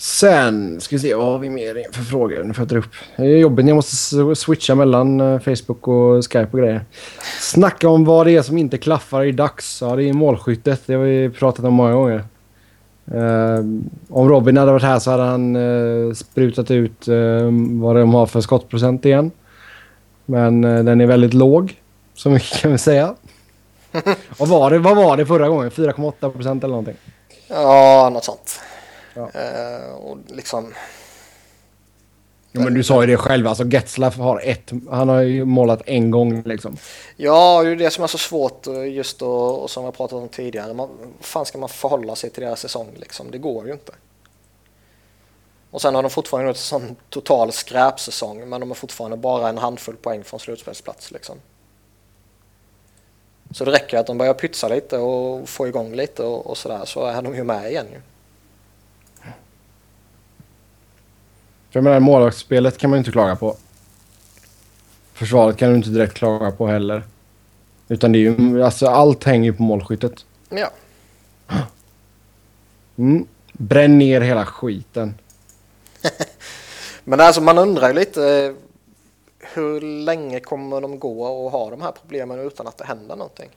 Sen 0.00 0.80
ska 0.80 0.96
vi 0.96 1.00
se, 1.00 1.14
vad 1.14 1.26
har 1.26 1.38
vi 1.38 1.50
mer 1.50 1.92
för 1.92 2.02
frågor? 2.02 2.44
Nu 2.44 2.54
får 2.54 2.62
jag 2.62 2.68
dra 2.68 2.78
upp. 2.78 2.94
Det 3.16 3.22
är 3.22 3.36
jobbigt 3.36 3.66
jag 3.66 3.74
måste 3.74 4.34
switcha 4.34 4.74
mellan 4.74 5.20
eh, 5.20 5.40
Facebook 5.40 5.88
och 5.88 6.24
Skype 6.24 6.48
och 6.52 6.58
grejer. 6.58 6.84
Snacka 7.40 7.88
om 7.88 8.04
vad 8.04 8.26
det 8.26 8.36
är 8.36 8.42
som 8.42 8.58
inte 8.58 8.78
klaffar 8.78 9.24
i 9.24 9.32
dags. 9.32 9.78
Ja, 9.80 9.96
det 9.96 10.04
är 10.04 10.12
målskyttet. 10.12 10.82
Det 10.86 10.94
har 10.94 11.02
vi 11.02 11.30
pratat 11.30 11.64
om 11.64 11.74
många 11.74 11.92
gånger. 11.92 12.24
Uh, 13.14 13.58
om 14.08 14.28
Robin 14.28 14.56
hade 14.56 14.72
varit 14.72 14.82
här 14.82 14.98
så 14.98 15.10
hade 15.10 15.22
han 15.22 15.56
uh, 15.56 16.14
sprutat 16.14 16.70
ut 16.70 17.08
vad 17.80 17.96
de 17.96 18.14
har 18.14 18.26
för 18.26 18.40
skottprocent 18.40 19.04
igen. 19.04 19.30
Men 20.24 20.60
den 20.60 21.00
är 21.00 21.06
väldigt 21.06 21.34
låg. 21.34 21.74
Så 22.14 22.30
mycket 22.30 22.58
kan 22.60 22.72
vi 22.72 22.78
säga. 22.78 23.14
vad, 24.38 24.48
var 24.48 24.70
det, 24.70 24.78
vad 24.78 24.96
var 24.96 25.16
det 25.16 25.26
förra 25.26 25.48
gången? 25.48 25.70
4,8 25.70 26.30
procent 26.30 26.64
eller 26.64 26.72
någonting? 26.72 26.96
Ja, 27.48 28.10
något 28.12 28.24
sånt. 28.24 28.60
Ja. 29.18 29.30
Uh, 29.34 29.94
och 29.94 30.18
liksom... 30.26 30.74
Ja, 32.52 32.60
men 32.60 32.74
du 32.74 32.84
sa 32.84 33.00
ju 33.00 33.06
det 33.06 33.16
själv, 33.16 33.46
alltså 33.46 33.64
Getzlaff 33.64 34.16
har 34.16 34.40
ett, 34.44 34.70
han 34.90 35.08
har 35.08 35.20
ju 35.20 35.44
målat 35.44 35.82
en 35.86 36.10
gång 36.10 36.42
liksom. 36.42 36.76
Ja, 37.16 37.62
det 37.62 37.70
är 37.70 37.76
det 37.76 37.90
som 37.90 38.04
är 38.04 38.08
så 38.08 38.18
svårt 38.18 38.66
eh, 38.66 38.84
just 38.84 39.18
då, 39.18 39.30
och 39.30 39.70
som 39.70 39.84
jag 39.84 39.96
pratat 39.96 40.22
om 40.22 40.28
tidigare. 40.28 40.74
Man, 40.74 40.88
fan 41.20 41.46
ska 41.46 41.58
man 41.58 41.68
förhålla 41.68 42.16
sig 42.16 42.30
till 42.30 42.42
deras 42.42 42.60
säsong 42.60 42.88
liksom? 42.96 43.30
Det 43.30 43.38
går 43.38 43.66
ju 43.66 43.72
inte. 43.72 43.92
Och 45.70 45.82
sen 45.82 45.94
har 45.94 46.02
de 46.02 46.10
fortfarande 46.10 46.50
en 46.50 46.54
sån 46.54 46.96
total 47.08 47.52
skräpsäsong, 47.52 48.48
men 48.48 48.60
de 48.60 48.70
har 48.70 48.74
fortfarande 48.74 49.16
bara 49.16 49.48
en 49.48 49.58
handfull 49.58 49.96
poäng 49.96 50.24
från 50.24 50.40
slutspelsplats 50.40 51.10
liksom. 51.10 51.36
Så 53.50 53.64
det 53.64 53.70
räcker 53.70 53.98
att 53.98 54.06
de 54.06 54.18
börjar 54.18 54.34
pytsa 54.34 54.68
lite 54.68 54.98
och 54.98 55.48
få 55.48 55.68
igång 55.68 55.94
lite 55.94 56.22
och, 56.22 56.46
och 56.46 56.58
sådär 56.58 56.84
så 56.84 57.06
är 57.06 57.22
de 57.22 57.34
ju 57.34 57.44
med 57.44 57.70
igen 57.70 57.86
ju. 57.92 58.00
För 61.70 61.78
jag 61.78 61.84
menar, 61.84 62.00
målvaktsspelet 62.00 62.78
kan 62.78 62.90
man 62.90 62.96
ju 62.96 62.98
inte 62.98 63.12
klaga 63.12 63.36
på. 63.36 63.56
Försvaret 65.12 65.56
kan 65.56 65.70
du 65.70 65.76
inte 65.76 65.90
direkt 65.90 66.14
klaga 66.14 66.50
på 66.50 66.66
heller. 66.66 67.02
Utan 67.88 68.12
det 68.12 68.18
är 68.18 68.20
ju, 68.20 68.62
alltså 68.62 68.86
allt 68.86 69.24
hänger 69.24 69.44
ju 69.44 69.56
på 69.56 69.62
målskyttet. 69.62 70.24
Ja. 70.48 70.70
Mm. 72.96 73.26
Bränn 73.52 73.98
ner 73.98 74.20
hela 74.20 74.46
skiten. 74.46 75.14
Men 77.04 77.20
alltså 77.20 77.40
man 77.40 77.58
undrar 77.58 77.88
ju 77.88 77.94
lite 77.94 78.54
hur 79.38 79.80
länge 79.80 80.40
kommer 80.40 80.80
de 80.80 80.98
gå 80.98 81.24
och 81.24 81.50
ha 81.50 81.70
de 81.70 81.82
här 81.82 81.92
problemen 81.92 82.38
utan 82.38 82.66
att 82.66 82.78
det 82.78 82.84
händer 82.84 83.16
någonting? 83.16 83.50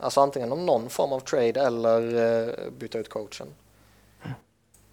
Alltså 0.00 0.20
antingen 0.20 0.52
om 0.52 0.66
någon 0.66 0.90
form 0.90 1.12
av 1.12 1.20
trade 1.20 1.60
eller 1.60 2.14
uh, 2.14 2.70
byta 2.78 2.98
ut 2.98 3.08
coachen. 3.08 3.48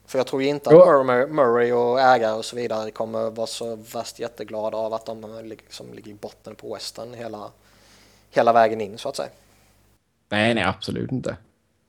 För 0.08 0.20
jag 0.20 0.28
tror 0.28 0.42
inte 0.42 0.70
att 0.70 0.76
Murray, 0.76 1.28
Murray 1.28 1.72
och 1.72 2.02
ägare 2.02 2.34
och 2.34 2.46
så 2.46 2.56
vidare 2.56 2.92
kommer 2.92 3.30
vara 3.32 3.48
så 3.48 3.76
värst 3.76 4.20
jätteglada 4.20 4.78
av 4.78 4.94
att 4.94 5.06
de 5.06 5.42
liksom 5.44 5.94
ligger 5.94 6.12
i 6.12 6.14
botten 6.14 6.56
på 6.56 6.74
Western 6.74 7.14
hela, 7.14 7.52
hela 8.32 8.54
vägen 8.54 8.82
in 8.82 8.98
så 8.98 9.10
att 9.10 9.16
säga. 9.16 9.30
Nej, 10.30 10.54
nej, 10.54 10.64
absolut 10.64 11.12
inte. 11.12 11.38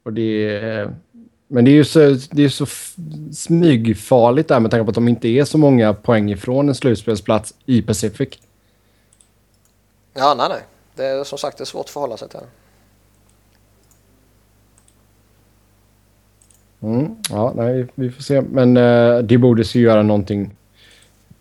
Och 0.03 0.12
det 0.12 0.57
är, 0.57 0.95
men 1.47 1.64
det 1.64 1.71
är 1.71 1.73
ju 1.73 1.85
så, 1.85 1.99
det 2.31 2.45
är 2.45 2.49
så 2.49 2.66
smygfarligt 3.33 4.49
där 4.49 4.61
med 4.61 4.71
tanke 4.71 4.85
på 4.85 4.91
att 4.91 4.95
de 4.95 5.09
inte 5.09 5.29
är 5.29 5.45
så 5.45 5.59
många 5.59 5.95
poäng 5.95 6.31
ifrån 6.31 6.69
en 6.69 6.75
slutspelsplats 6.75 7.55
i 7.66 7.83
Pacific. 7.83 8.29
Ja, 10.14 10.35
nej, 10.35 10.49
nej. 10.49 10.62
Det 10.95 11.05
är 11.05 11.25
som 11.25 11.39
sagt 11.39 11.59
det 11.59 11.62
är 11.62 11.66
svårt 11.66 11.85
att 11.85 11.91
förhålla 11.91 12.16
sig 12.16 12.29
till. 12.29 12.41
Mm, 16.83 17.16
ja, 17.31 17.53
nej, 17.57 17.87
vi 17.95 18.11
får 18.11 18.22
se. 18.22 18.41
Men 18.41 18.76
uh, 18.76 19.22
de 19.22 19.39
borde 19.39 19.62
ju 19.62 19.81
göra 19.81 20.03
någonting 20.03 20.51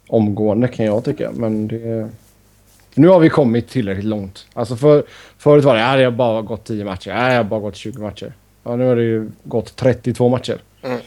omgående 0.08 0.68
kan 0.68 0.86
jag 0.86 1.04
tycka. 1.04 1.32
Men 1.32 1.68
det... 1.68 2.10
Nu 2.94 3.08
har 3.08 3.20
vi 3.20 3.30
kommit 3.30 3.70
tillräckligt 3.70 4.06
långt. 4.06 4.46
Alltså 4.54 4.76
för, 4.76 5.04
förut 5.38 5.66
var 5.66 5.76
det, 5.76 5.82
ja, 5.82 5.96
det 5.96 6.04
har 6.04 6.12
bara 6.12 6.42
gått 6.42 6.66
10 6.66 6.86
matcher. 6.86 7.10
Ja, 7.10 7.30
det 7.30 7.36
har 7.36 7.44
bara 7.44 7.60
gått 7.60 7.76
20 7.76 8.02
matcher. 8.02 8.34
Ja, 8.64 8.76
nu 8.76 8.88
har 8.88 8.96
det 8.96 9.04
ju 9.04 9.32
gått 9.44 9.76
32 9.76 10.30
matcher. 10.30 10.62
Mm. 10.84 11.00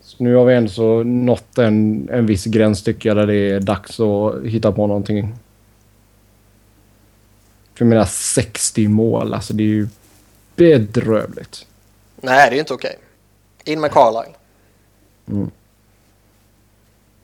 Så 0.00 0.24
nu 0.24 0.34
har 0.34 0.44
vi 0.44 0.54
ändå 0.54 1.02
nått 1.02 1.58
en, 1.58 2.08
en 2.12 2.26
viss 2.26 2.44
gräns 2.44 2.82
tycker 2.82 3.08
jag 3.08 3.16
där 3.16 3.26
det 3.26 3.50
är 3.50 3.60
dags 3.60 4.00
att 4.00 4.42
hitta 4.44 4.72
på 4.72 4.86
någonting. 4.86 5.34
För 7.74 7.84
jag 7.84 7.88
menar 7.88 8.04
60 8.04 8.88
mål, 8.88 9.34
alltså 9.34 9.54
det 9.54 9.62
är 9.62 9.66
ju 9.66 9.88
bedrövligt. 10.56 11.66
Nej, 12.16 12.50
det 12.50 12.52
är 12.52 12.54
ju 12.54 12.60
inte 12.60 12.74
okej. 12.74 12.98
Okay. 13.60 13.72
In 13.72 13.80
med 13.80 13.92
Carlisle. 13.92 14.34
Mm. 15.28 15.50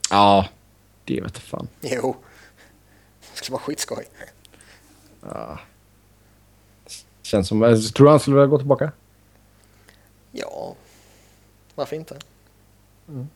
Ja, 0.09 0.47
det 1.05 1.21
vet 1.21 1.37
fan. 1.37 1.67
Jo. 1.81 2.15
Det 3.31 3.37
skulle 3.37 3.53
vara 3.53 3.61
skitskoj. 3.61 4.05
Ja. 5.21 5.59
Känns 7.21 7.47
som... 7.47 7.59
Tror 7.95 8.05
du 8.05 8.09
han 8.09 8.19
skulle 8.19 8.35
vilja 8.35 8.47
gå 8.47 8.57
tillbaka? 8.57 8.91
Ja. 10.31 10.75
Varför 11.75 11.95
inte? 11.95 12.17
Mm. 13.07 13.27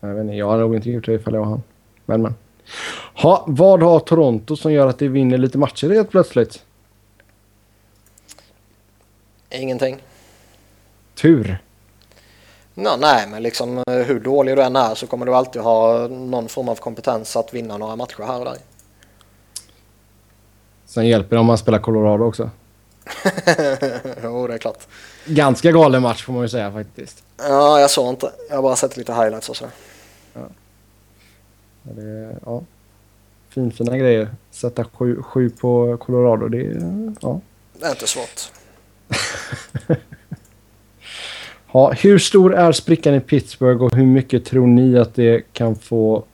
Jag 0.00 0.14
vet 0.14 0.22
inte. 0.22 0.34
Jag 0.34 0.50
hade 0.50 0.62
nog 0.62 0.74
inte 0.74 0.90
gjort 0.90 1.06
det 1.06 1.12
ifall 1.12 1.34
jag 1.34 1.40
var 1.40 1.48
han. 1.48 1.62
Men 2.06 2.22
men. 2.22 2.34
Ha, 3.14 3.44
vad 3.46 3.82
har 3.82 4.00
Toronto 4.00 4.56
som 4.56 4.72
gör 4.72 4.86
att 4.86 4.98
de 4.98 5.08
vinner 5.08 5.38
lite 5.38 5.58
matcher 5.58 5.90
helt 5.90 6.10
plötsligt? 6.10 6.65
Ingenting. 9.50 10.02
Tur. 11.14 11.58
No, 12.74 12.96
nej, 12.98 13.26
men 13.28 13.42
liksom 13.42 13.78
eh, 13.78 13.94
hur 13.94 14.20
dålig 14.20 14.56
du 14.56 14.62
än 14.62 14.76
är 14.76 14.94
så 14.94 15.06
kommer 15.06 15.26
du 15.26 15.34
alltid 15.34 15.62
ha 15.62 16.08
någon 16.08 16.48
form 16.48 16.68
av 16.68 16.76
kompetens 16.76 17.36
att 17.36 17.54
vinna 17.54 17.76
några 17.76 17.96
matcher 17.96 18.22
här 18.22 18.38
och 18.38 18.44
där. 18.44 18.56
Sen 20.86 21.06
hjälper 21.06 21.36
det 21.36 21.40
om 21.40 21.46
man 21.46 21.58
spelar 21.58 21.78
Colorado 21.78 22.24
också. 22.24 22.50
jo, 24.22 24.46
det 24.46 24.54
är 24.54 24.58
klart. 24.58 24.86
Ganska 25.26 25.72
galen 25.72 26.02
match 26.02 26.24
får 26.24 26.32
man 26.32 26.42
ju 26.42 26.48
säga 26.48 26.72
faktiskt. 26.72 27.24
Ja, 27.36 27.80
jag 27.80 27.90
såg 27.90 28.08
inte. 28.08 28.30
Jag 28.48 28.56
har 28.56 28.62
bara 28.62 28.76
sett 28.76 28.96
lite 28.96 29.12
highlights 29.12 29.48
och 29.48 29.56
så. 29.56 29.64
Ja. 30.32 30.40
Det, 31.82 32.36
ja. 32.44 32.62
Finfina 33.48 33.98
grejer. 33.98 34.28
Sätta 34.50 34.84
sju, 34.84 35.22
sju 35.22 35.50
på 35.50 35.96
Colorado, 35.96 36.48
det. 36.48 36.82
Ja. 37.20 37.40
Det 37.72 37.86
är 37.86 37.90
inte 37.90 38.06
svårt. 38.06 38.52
ja, 41.72 41.92
hur 41.92 42.18
stor 42.18 42.54
är 42.54 42.72
sprickan 42.72 43.14
i 43.14 43.20
Pittsburgh 43.20 43.82
och 43.82 43.96
hur 43.96 44.06
mycket 44.06 44.44
tror 44.44 44.66
ni 44.66 44.98
att 44.98 45.14
det 45.14 45.52
kan 45.52 45.76
få... 45.76 46.24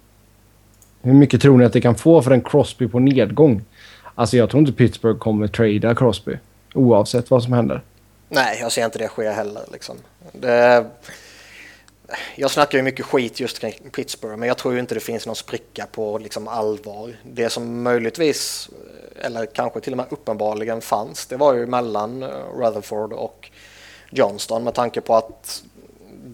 Hur 1.03 1.12
mycket 1.12 1.43
tror 1.43 1.59
ni 1.59 1.64
att 1.64 1.73
det 1.73 1.81
kan 1.81 1.95
få 1.95 2.23
för 2.23 2.31
en 2.31 2.41
Crosby 2.41 2.89
på 2.89 2.99
nedgång? 2.99 3.62
Alltså 4.14 4.37
jag 4.37 4.51
tror 4.51 4.61
inte 4.61 4.73
Pittsburgh 4.73 5.18
kommer 5.18 5.47
trada 5.47 5.95
Crosby. 5.95 6.37
Oavsett 6.75 7.31
vad 7.31 7.43
som 7.43 7.53
händer. 7.53 7.83
Nej, 8.29 8.59
jag 8.61 8.73
ser 8.73 8.85
inte 8.85 8.99
det 8.99 9.09
ske 9.09 9.31
heller. 9.31 9.62
Liksom. 9.73 9.97
Det, 10.33 10.85
jag 12.37 12.51
snackar 12.51 12.79
ju 12.79 12.83
mycket 12.83 13.07
skit 13.07 13.41
just 13.41 13.59
kring 13.59 13.91
Pittsburgh, 13.93 14.37
men 14.37 14.49
jag 14.49 14.59
tror 14.59 14.75
ju 14.75 14.81
inte 14.81 14.95
det 14.95 15.01
finns 15.01 15.27
någon 15.27 15.37
spricka 15.37 15.87
på 15.93 16.19
liksom 16.19 16.49
allvar. 16.49 17.17
Det 17.23 17.51
som 17.51 17.83
möjligtvis, 17.83 18.71
eller 19.21 19.47
kanske 19.47 19.81
till 19.81 19.93
och 19.93 19.97
med 19.97 20.07
uppenbarligen 20.11 20.81
fanns, 20.81 21.27
det 21.27 21.37
var 21.37 21.55
ju 21.55 21.67
mellan 21.67 22.25
Rutherford 22.59 23.13
och 23.13 23.51
Johnston 24.11 24.65
med 24.65 24.75
tanke 24.75 25.01
på 25.01 25.15
att 25.15 25.63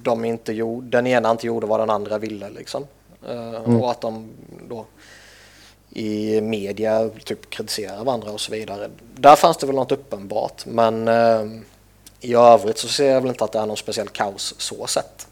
de 0.03 0.24
inte 0.24 0.53
gjorde, 0.53 0.89
den 0.89 1.07
ena 1.07 1.31
inte 1.31 1.47
gjorde 1.47 1.66
vad 1.66 1.81
den 1.81 1.91
andra 1.91 2.18
ville. 2.18 2.51
Liksom. 2.51 2.87
Eh, 3.29 3.55
mm. 3.55 3.83
Och 3.83 3.91
att 3.91 4.01
de 4.01 4.31
då 4.68 4.87
i 5.91 6.41
media 6.41 7.11
typ 7.24 7.51
kritiserar 7.51 8.05
varandra 8.05 8.31
och 8.31 8.41
så 8.41 8.53
vidare. 8.53 8.91
Där 9.14 9.37
fanns 9.37 9.57
det 9.57 9.66
väl 9.66 9.76
något 9.76 9.93
uppenbart 9.93 10.66
men 10.66 11.09
eh, 11.09 11.45
i 12.20 12.35
övrigt 12.35 12.79
så 12.79 12.89
ser 12.89 13.12
jag 13.12 13.20
väl 13.20 13.31
inte 13.31 13.45
att 13.45 13.53
det 13.53 13.59
är 13.59 13.66
någon 13.66 13.76
speciell 13.76 14.09
kaos 14.09 14.55
så 14.59 14.87
sett. 14.87 15.28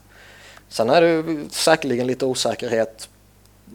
Sen 0.68 0.90
är 0.90 1.00
det 1.00 1.50
säkerligen 1.50 2.06
lite 2.06 2.26
osäkerhet 2.26 3.08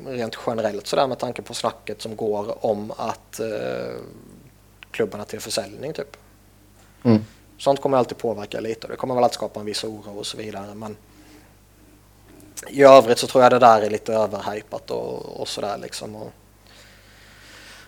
rent 0.06 0.38
generellt 0.48 0.88
sådär 0.88 1.08
med 1.08 1.20
tanke 1.20 1.42
på 1.42 1.54
snacket 1.54 2.02
som 2.02 2.16
går 2.16 2.66
om 2.66 2.92
att 2.98 3.40
eh, 3.40 3.96
klubbarna 4.92 5.26
till 5.26 5.40
försäljning 5.40 5.94
typ. 5.94 6.18
Mm. 7.04 7.26
Sånt 7.58 7.82
kommer 7.82 7.98
alltid 7.98 8.18
påverka 8.18 8.60
lite 8.60 8.88
och 8.88 8.92
det 8.92 8.98
kommer 8.98 9.16
väl 9.16 9.24
att 9.24 9.34
skapa 9.34 9.60
en 9.60 9.66
viss 9.66 9.84
oro 9.84 10.18
och 10.18 10.26
så 10.26 10.38
vidare 10.38 10.76
men 10.76 10.98
i 12.68 12.84
övrigt 12.84 13.18
så 13.18 13.28
tror 13.28 13.44
jag 13.44 13.52
det 13.52 13.60
där 13.60 13.82
är 13.82 13.90
lite 13.90 14.14
överhypat 14.14 14.92
och, 14.92 15.42
och 15.42 15.48
sådär 15.48 15.78
liksom. 15.78 16.16
Och, 16.16 16.32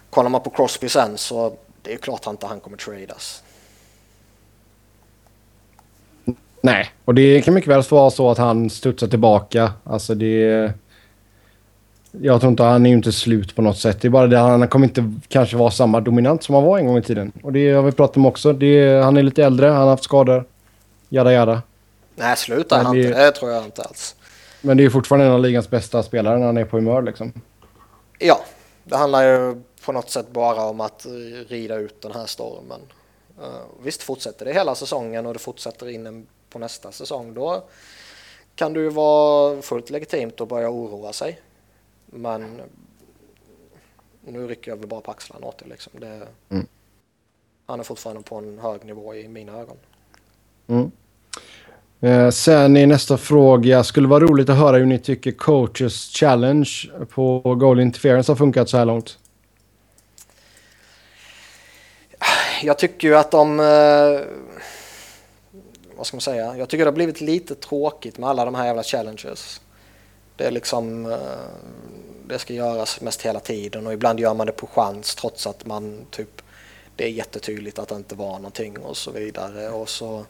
kollar 0.09 0.29
man 0.29 0.41
på 0.41 0.49
Crosby 0.49 0.89
sen 0.89 1.17
så 1.17 1.57
det 1.81 1.93
är 1.93 1.97
klart 1.97 2.27
att 2.27 2.33
inte 2.33 2.47
han 2.47 2.59
kommer 2.59 2.77
tradas. 2.77 3.43
Nej, 6.65 6.91
och 7.05 7.15
det 7.15 7.41
kan 7.41 7.53
mycket 7.53 7.69
väl 7.69 7.83
vara 7.89 8.09
så 8.09 8.29
att 8.29 8.37
han 8.37 8.69
studsar 8.69 9.07
tillbaka. 9.07 9.71
Alltså 9.83 10.15
det... 10.15 10.71
Jag 12.11 12.41
tror 12.41 12.49
inte 12.49 12.63
han 12.63 12.85
är 12.85 12.89
ju 12.89 12.95
inte 12.95 13.11
slut 13.11 13.55
på 13.55 13.61
något 13.61 13.77
sätt. 13.77 14.01
Det 14.01 14.07
är 14.07 14.09
bara 14.09 14.27
det 14.27 14.37
han 14.37 14.67
kommer 14.67 14.87
inte 14.87 15.13
kanske 15.27 15.57
vara 15.57 15.71
samma 15.71 15.99
dominant 15.99 16.43
som 16.43 16.55
han 16.55 16.63
var 16.63 16.77
en 16.77 16.85
gång 16.87 16.97
i 16.97 17.01
tiden. 17.01 17.31
Och 17.43 17.53
det 17.53 17.71
har 17.71 17.83
vi 17.83 17.91
pratat 17.91 18.17
om 18.17 18.25
också. 18.25 18.53
Det, 18.53 19.03
han 19.03 19.17
är 19.17 19.23
lite 19.23 19.43
äldre, 19.43 19.67
han 19.67 19.81
har 19.81 19.89
haft 19.89 20.03
skador. 20.03 20.45
Jada 21.09 21.33
jada. 21.33 21.61
Nej, 22.15 22.37
slutar 22.37 22.83
han 22.83 22.95
det... 22.95 23.03
inte. 23.03 23.25
Det 23.25 23.31
tror 23.31 23.51
jag 23.51 23.65
inte 23.65 23.81
alls. 23.81 24.15
Men 24.61 24.77
det 24.77 24.85
är 24.85 24.89
fortfarande 24.89 25.25
en 25.25 25.31
av 25.31 25.39
ligans 25.39 25.69
bästa 25.69 26.03
spelare 26.03 26.39
när 26.39 26.45
han 26.45 26.57
är 26.57 26.65
på 26.65 26.77
humör 26.77 27.01
liksom. 27.01 27.33
Ja, 28.19 28.39
det 28.83 28.95
handlar 28.97 29.23
ju 29.23 29.61
på 29.85 29.91
något 29.91 30.09
sätt 30.09 30.27
bara 30.31 30.61
om 30.61 30.81
att 30.81 31.05
rida 31.47 31.75
ut 31.75 32.01
den 32.01 32.11
här 32.11 32.25
stormen. 32.25 32.81
Uh, 33.41 33.83
visst, 33.83 34.03
fortsätter 34.03 34.45
det 34.45 34.53
hela 34.53 34.75
säsongen 34.75 35.25
och 35.25 35.33
det 35.33 35.39
fortsätter 35.39 35.89
in 35.89 36.27
på 36.53 36.59
nästa 36.59 36.91
säsong, 36.91 37.33
då 37.33 37.63
kan 38.55 38.73
det 38.73 38.79
ju 38.79 38.89
vara 38.89 39.61
fullt 39.61 39.89
legitimt 39.89 40.41
att 40.41 40.47
börja 40.47 40.69
oroa 40.69 41.13
sig. 41.13 41.39
Men 42.05 42.61
nu 44.21 44.47
rycker 44.47 44.71
jag 44.71 44.77
väl 44.77 44.87
bara 44.87 45.01
på 45.01 45.11
axlarna 45.11 45.47
åt 45.47 45.57
det. 45.57 45.65
Liksom. 45.69 45.93
det 45.99 46.27
mm. 46.49 46.67
Han 47.65 47.79
är 47.79 47.83
fortfarande 47.83 48.21
på 48.21 48.35
en 48.35 48.59
hög 48.59 48.85
nivå 48.85 49.15
i 49.15 49.27
mina 49.27 49.59
ögon. 49.59 49.77
Mm. 50.67 50.91
Eh, 52.01 52.29
sen 52.29 52.77
är 52.77 52.87
nästa 52.87 53.17
fråga, 53.17 53.83
skulle 53.83 54.07
vara 54.07 54.23
roligt 54.23 54.49
att 54.49 54.57
höra 54.57 54.77
hur 54.77 54.85
ni 54.85 54.99
tycker 54.99 55.31
coaches 55.31 55.93
challenge 55.93 56.69
på 57.09 57.55
goal 57.55 57.79
interference 57.79 58.31
har 58.31 58.37
funkat 58.37 58.69
så 58.69 58.77
här 58.77 58.85
långt. 58.85 59.17
Jag 62.63 62.79
tycker 62.79 63.07
ju 63.07 63.15
att 63.15 63.31
de... 63.31 63.59
Eh, 63.59 64.19
vad 65.97 66.07
ska 66.07 66.15
man 66.15 66.21
säga? 66.21 66.57
Jag 66.57 66.69
tycker 66.69 66.85
det 66.85 66.91
har 66.91 66.95
blivit 66.95 67.21
lite 67.21 67.55
tråkigt 67.55 68.17
med 68.17 68.29
alla 68.29 68.45
de 68.45 68.55
här 68.55 68.65
jävla 68.65 68.83
challenges. 68.83 69.61
Det 70.35 70.45
är 70.45 70.51
liksom... 70.51 71.11
Eh, 71.11 71.17
det 72.27 72.39
ska 72.39 72.53
göras 72.53 73.01
mest 73.01 73.21
hela 73.21 73.39
tiden 73.39 73.87
och 73.87 73.93
ibland 73.93 74.19
gör 74.19 74.33
man 74.33 74.47
det 74.47 74.53
på 74.53 74.67
chans 74.67 75.15
trots 75.15 75.47
att 75.47 75.65
man 75.65 76.05
typ... 76.11 76.41
Det 76.95 77.03
är 77.03 77.09
jättetydligt 77.09 77.79
att 77.79 77.87
det 77.87 77.95
inte 77.95 78.15
var 78.15 78.33
någonting 78.33 78.77
och 78.77 78.97
så 78.97 79.11
vidare 79.11 79.69
och 79.69 79.89
så 79.89 80.25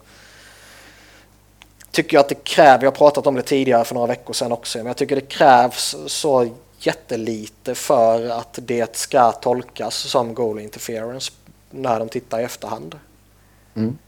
tycker 1.90 2.16
jag 2.16 2.20
att 2.20 2.28
det 2.28 2.44
kräver, 2.44 2.84
jag 2.84 2.90
har 2.90 2.96
pratat 2.96 3.26
om 3.26 3.34
det 3.34 3.42
tidigare 3.42 3.84
för 3.84 3.94
några 3.94 4.06
veckor 4.06 4.34
sedan 4.34 4.52
också, 4.52 4.78
men 4.78 4.86
jag 4.86 4.96
tycker 4.96 5.16
det 5.16 5.28
krävs 5.28 5.96
så 6.06 6.50
jättelite 6.78 7.74
för 7.74 8.28
att 8.28 8.58
det 8.62 8.96
ska 8.96 9.32
tolkas 9.32 9.94
som 9.94 10.34
goal 10.34 10.58
interference 10.58 11.32
när 11.70 11.98
de 11.98 12.08
tittar 12.08 12.40
i 12.40 12.42
efterhand. 12.42 12.98
Mm. 13.74 13.98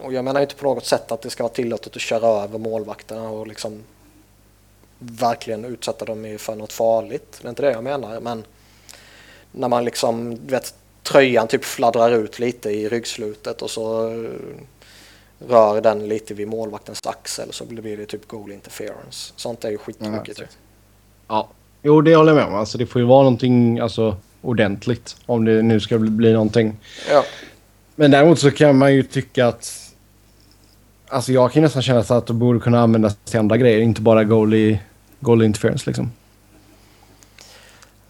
Och 0.00 0.12
jag 0.12 0.24
menar 0.24 0.40
inte 0.40 0.54
på 0.54 0.64
något 0.64 0.86
sätt 0.86 1.12
att 1.12 1.22
det 1.22 1.30
ska 1.30 1.42
vara 1.42 1.52
tillåtet 1.52 1.96
att 1.96 2.02
köra 2.02 2.42
över 2.42 2.58
målvakterna 2.58 3.30
och 3.30 3.46
liksom 3.46 3.82
verkligen 4.98 5.64
utsätta 5.64 6.04
dem 6.04 6.36
för 6.38 6.54
något 6.54 6.72
farligt. 6.72 7.38
Det 7.40 7.48
är 7.48 7.50
inte 7.50 7.62
det 7.62 7.70
jag 7.70 7.84
menar, 7.84 8.20
men 8.20 8.44
när 9.52 9.68
man 9.68 9.84
liksom, 9.84 10.38
vet, 10.46 10.74
tröjan 11.02 11.48
typ 11.48 11.64
fladdrar 11.64 12.10
ut 12.10 12.38
lite 12.38 12.70
i 12.70 12.88
ryggslutet 12.88 13.62
och 13.62 13.70
så 13.70 14.08
rör 15.38 15.80
den 15.80 16.08
lite 16.08 16.34
vid 16.34 16.48
målvaktens 16.48 17.06
axel 17.06 17.52
så 17.52 17.64
blir 17.64 17.96
det 17.96 18.06
typ 18.06 18.28
goal 18.28 18.52
interference. 18.52 19.32
Sånt 19.36 19.64
är 19.64 19.70
ju 19.70 19.78
skittråkigt. 19.78 20.38
Ja, 20.38 20.46
ja, 21.28 21.48
jo 21.82 22.00
det 22.00 22.16
håller 22.16 22.32
jag 22.32 22.36
med 22.36 22.46
om. 22.46 22.54
Alltså, 22.54 22.78
det 22.78 22.86
får 22.86 23.00
ju 23.00 23.06
vara 23.06 23.22
någonting 23.22 23.78
alltså, 23.78 24.16
ordentligt 24.42 25.16
om 25.26 25.44
det 25.44 25.62
nu 25.62 25.80
ska 25.80 25.98
bli 25.98 26.32
någonting. 26.32 26.76
Ja. 27.10 27.24
Men 27.94 28.10
däremot 28.10 28.38
så 28.38 28.50
kan 28.50 28.78
man 28.78 28.94
ju 28.94 29.02
tycka 29.02 29.46
att... 29.46 29.85
Alltså 31.08 31.32
jag 31.32 31.52
kan 31.52 31.62
nästan 31.62 31.82
känna 31.82 32.00
att 32.00 32.26
det 32.26 32.32
borde 32.32 32.60
kunna 32.60 32.80
användas 32.80 33.16
till 33.24 33.38
andra 33.38 33.56
grejer, 33.56 33.80
inte 33.80 34.00
bara 34.00 34.24
goal, 34.24 34.54
i, 34.54 34.80
goal 35.20 35.42
interference 35.42 35.86
liksom. 35.86 36.12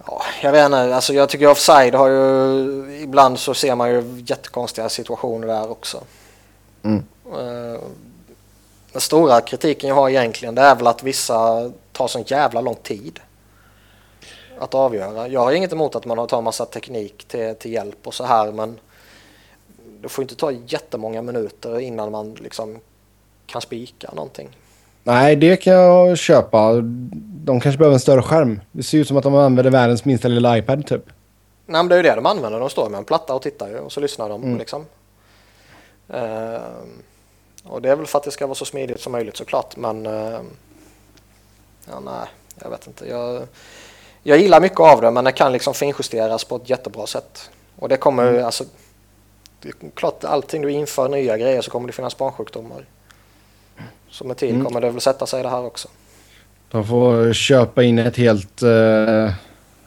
Ja, 0.07 0.22
jag 0.42 0.53
vet 0.53 0.66
inte, 0.66 0.94
alltså 0.94 1.14
jag 1.14 1.28
tycker 1.28 1.47
offside 1.47 1.94
har 1.94 2.09
ju... 2.09 3.03
Ibland 3.03 3.38
så 3.38 3.55
ser 3.55 3.74
man 3.74 3.90
ju 3.90 4.24
jättekonstiga 4.26 4.88
situationer 4.88 5.47
där 5.47 5.70
också. 5.70 6.01
Mm. 6.82 7.05
Eh, 7.26 7.80
den 8.92 9.01
stora 9.01 9.40
kritiken 9.40 9.88
jag 9.88 9.94
har 9.94 10.09
egentligen 10.11 10.55
det 10.55 10.62
är 10.62 10.74
väl 10.74 10.86
att 10.86 11.03
vissa 11.03 11.70
tar 11.92 12.09
så 12.09 12.24
jävla 12.26 12.61
lång 12.61 12.74
tid 12.74 13.20
att 14.59 14.74
avgöra. 14.74 15.28
Jag 15.28 15.40
har 15.40 15.53
inget 15.53 15.72
emot 15.72 15.97
att 15.97 16.07
man 16.07 16.26
tar 16.26 16.42
massa 16.42 16.64
teknik 16.64 17.28
till, 17.28 17.55
till 17.55 17.72
hjälp 17.72 18.07
och 18.07 18.14
så 18.14 18.24
här 18.24 18.53
men 18.53 18.78
det 20.07 20.11
får 20.11 20.22
inte 20.22 20.34
ta 20.34 20.52
jättemånga 20.52 21.22
minuter 21.22 21.80
innan 21.80 22.12
man 22.12 22.34
liksom 22.34 22.78
kan 23.46 23.61
spika 23.61 24.11
någonting. 24.12 24.57
Nej, 25.02 25.36
det 25.36 25.57
kan 25.57 25.72
jag 25.72 26.18
köpa. 26.18 26.72
De 27.44 27.61
kanske 27.61 27.78
behöver 27.78 27.94
en 27.94 28.00
större 28.00 28.22
skärm. 28.22 28.61
Det 28.72 28.82
ser 28.82 28.98
ut 28.98 29.09
som 29.09 29.16
att 29.16 29.22
de 29.22 29.34
använder 29.34 29.70
världens 29.70 30.04
minsta 30.04 30.28
lilla 30.28 30.59
iPad 30.59 30.86
typ. 30.86 31.07
Nej, 31.66 31.82
men 31.82 31.88
det 31.88 31.94
är 31.94 31.96
ju 31.96 32.02
det 32.02 32.14
de 32.14 32.26
använder. 32.26 32.61
De 32.61 32.70
står 32.70 32.88
med 32.88 32.98
en 32.98 33.04
platta 33.04 33.34
och 33.34 33.42
tittar 33.42 33.68
ju 33.68 33.78
och 33.78 33.92
så 33.92 34.00
lyssnar 34.00 34.28
de 34.28 34.42
mm. 34.42 34.59
liksom. 34.59 34.86
Uh, 36.14 36.61
och 37.64 37.82
det 37.82 37.90
är 37.90 37.96
väl 37.96 38.07
för 38.07 38.18
att 38.18 38.24
det 38.24 38.30
ska 38.30 38.46
vara 38.46 38.54
så 38.54 38.64
smidigt 38.64 39.00
som 39.00 39.12
möjligt 39.12 39.36
såklart 39.36 39.76
men 39.76 40.07
uh, 40.07 40.40
ja, 41.88 42.00
nej, 42.04 42.28
jag 42.62 42.70
vet 42.70 42.86
inte. 42.86 43.09
Jag, 43.09 43.42
jag 44.22 44.38
gillar 44.38 44.61
mycket 44.61 44.80
av 44.80 45.00
det 45.00 45.11
men 45.11 45.24
det 45.24 45.32
kan 45.32 45.52
liksom 45.52 45.74
finjusteras 45.74 46.44
på 46.44 46.57
ett 46.57 46.70
jättebra 46.70 47.07
sätt. 47.07 47.50
Och 47.78 47.88
det 47.88 47.96
kommer 47.96 48.28
mm. 48.28 48.44
alltså 48.44 48.64
klart 49.94 50.24
allting 50.24 50.62
du 50.62 50.70
inför 50.70 51.08
nya 51.08 51.36
grejer 51.36 51.62
så 51.62 51.70
kommer 51.70 51.86
det 51.86 51.92
finnas 51.92 52.18
barnsjukdomar. 52.18 52.84
Så 54.10 54.24
med 54.24 54.36
tid 54.36 54.50
mm. 54.50 54.64
kommer 54.64 54.80
det 54.80 54.90
väl 54.90 55.00
sätta 55.00 55.26
sig 55.26 55.42
det 55.42 55.48
här 55.48 55.64
också. 55.64 55.88
De 56.70 56.86
får 56.86 57.32
köpa 57.32 57.82
in 57.82 57.98
ett 57.98 58.16
helt 58.16 58.62
uh, 58.62 59.30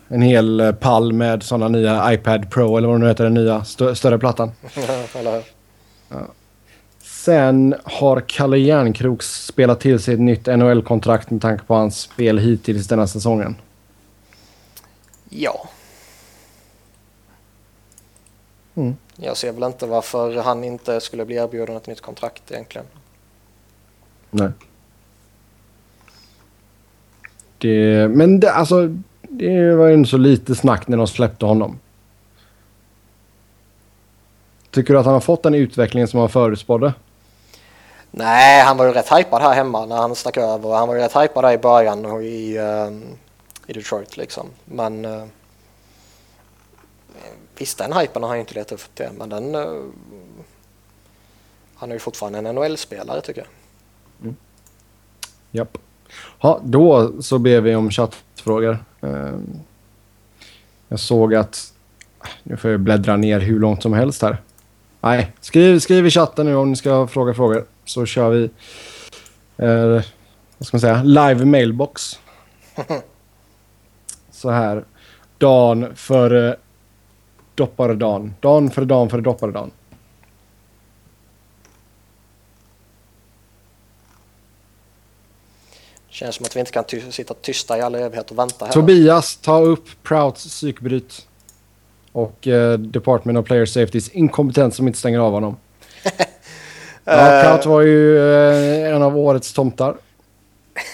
en 0.07 0.21
hel 0.21 0.73
pall 0.79 1.13
med 1.13 1.43
sådana 1.43 1.67
nya 1.67 2.13
iPad 2.13 2.51
Pro 2.51 2.77
eller 2.77 2.87
vad 2.87 2.95
det 2.95 3.03
nu 3.03 3.07
heter, 3.07 3.23
den 3.23 3.33
nya 3.33 3.61
st 3.61 3.95
större 3.95 4.19
plattan. 4.19 4.51
eller 5.15 5.43
Ja. 6.09 6.27
Sen 7.01 7.75
har 7.83 8.23
Kalle 8.27 8.57
Järnkrok 8.57 9.23
spelat 9.23 9.79
till 9.79 9.99
sig 9.99 10.13
ett 10.13 10.19
nytt 10.19 10.45
NHL-kontrakt 10.45 11.31
med 11.31 11.41
tanke 11.41 11.63
på 11.63 11.75
hans 11.75 11.99
spel 11.99 12.37
hittills 12.37 12.87
denna 12.87 13.07
säsongen. 13.07 13.55
Ja. 15.29 15.69
Mm. 18.75 18.95
Jag 19.21 19.37
ser 19.37 19.51
väl 19.51 19.63
inte 19.63 19.85
varför 19.85 20.35
han 20.35 20.63
inte 20.63 21.01
skulle 21.01 21.25
bli 21.25 21.35
erbjuden 21.35 21.77
ett 21.77 21.87
nytt 21.87 22.01
kontrakt 22.01 22.51
egentligen. 22.51 22.87
Nej. 24.29 24.49
Det, 27.57 28.07
men 28.09 28.39
det, 28.39 28.51
alltså, 28.51 28.95
det 29.21 29.75
var 29.75 29.87
ju 29.87 30.05
så 30.05 30.17
lite 30.17 30.55
snack 30.55 30.87
när 30.87 30.97
de 30.97 31.07
släppte 31.07 31.45
honom. 31.45 31.79
Tycker 34.71 34.93
du 34.93 34.99
att 34.99 35.05
han 35.05 35.13
har 35.13 35.21
fått 35.21 35.43
den 35.43 35.55
utvecklingen 35.55 36.07
som 36.07 36.19
han 36.19 36.29
förutspådde? 36.29 36.93
Nej, 38.11 38.63
han 38.63 38.77
var 38.77 38.85
ju 38.85 38.91
rätt 38.91 39.11
hypad 39.11 39.41
här 39.41 39.53
hemma 39.53 39.85
när 39.85 39.95
han 39.95 40.15
stack 40.15 40.37
över. 40.37 40.75
Han 40.75 40.87
var 40.87 40.95
ju 40.95 41.01
rätt 41.01 41.15
hypad 41.15 41.43
där 41.43 41.51
i 41.51 41.57
början 41.57 42.05
och 42.05 42.23
i, 42.23 42.59
uh, 42.59 42.91
i 43.67 43.73
Detroit 43.73 44.17
liksom. 44.17 44.47
Men 44.65 45.05
uh, 45.05 45.23
visst, 47.59 47.77
den 47.77 47.93
hypen 47.93 48.23
har 48.23 48.29
han 48.29 48.39
inte 48.39 48.53
letat 48.53 48.71
upp 48.71 48.95
det. 48.95 49.11
Men 49.17 49.29
den... 49.29 49.55
Uh, 49.55 49.85
han 51.75 51.89
är 51.89 51.95
ju 51.95 51.99
fortfarande 51.99 52.39
en 52.39 52.55
NHL-spelare 52.55 53.21
tycker 53.21 53.41
jag. 53.41 53.49
Mm. 54.21 54.35
Japp. 55.51 55.77
Ja, 56.41 56.59
då 56.63 57.11
så 57.21 57.39
ber 57.39 57.61
vi 57.61 57.75
om 57.75 57.91
chattfrågor. 57.91 58.85
Uh, 59.03 59.39
jag 60.87 60.99
såg 60.99 61.35
att... 61.35 61.73
Nu 62.43 62.57
får 62.57 62.71
jag 62.71 62.79
bläddra 62.79 63.17
ner 63.17 63.39
hur 63.39 63.59
långt 63.59 63.81
som 63.81 63.93
helst 63.93 64.21
här. 64.21 64.37
Nej, 65.01 65.31
skriv, 65.41 65.79
skriv 65.79 66.07
i 66.07 66.09
chatten 66.09 66.45
nu 66.45 66.55
om 66.55 66.69
ni 66.69 66.75
ska 66.75 67.07
fråga 67.07 67.33
frågor. 67.33 67.65
Så 67.85 68.05
kör 68.05 68.29
vi... 68.29 68.49
Eh, 69.57 70.03
vad 70.57 70.67
ska 70.67 70.75
man 70.75 70.81
säga? 70.81 71.03
Live 71.03 71.45
mailbox. 71.45 72.19
Så 74.31 74.49
här. 74.49 74.83
Dan 75.37 75.95
för 75.95 76.57
doppare 77.59 77.95
dan. 77.95 78.33
För 78.71 78.85
dan 78.85 79.09
för 79.09 79.21
doppare 79.21 79.51
dan. 79.51 79.71
Känns 86.09 86.35
som 86.35 86.45
att 86.45 86.55
vi 86.55 86.59
inte 86.59 86.71
kan 86.71 86.83
ty 86.83 87.11
sitta 87.11 87.33
tysta 87.33 87.77
i 87.77 87.81
all 87.81 87.95
evighet 87.95 88.31
och 88.31 88.39
vänta 88.39 88.65
här. 88.65 88.73
Tobias, 88.73 89.37
ta 89.37 89.59
upp 89.59 89.85
Prouts 90.03 90.45
psykbryt 90.45 91.27
och 92.11 92.47
uh, 92.47 92.73
Department 92.73 93.37
of 93.37 93.45
Player 93.45 93.65
Safetys 93.65 94.09
inkompetens 94.09 94.75
som 94.75 94.87
inte 94.87 94.99
stänger 94.99 95.19
av 95.19 95.31
honom. 95.31 95.57
ja, 97.03 97.41
Prout 97.43 97.65
var 97.65 97.81
ju 97.81 98.17
uh, 98.17 98.95
en 98.95 99.01
av 99.01 99.17
årets 99.17 99.53
tomtar. 99.53 99.95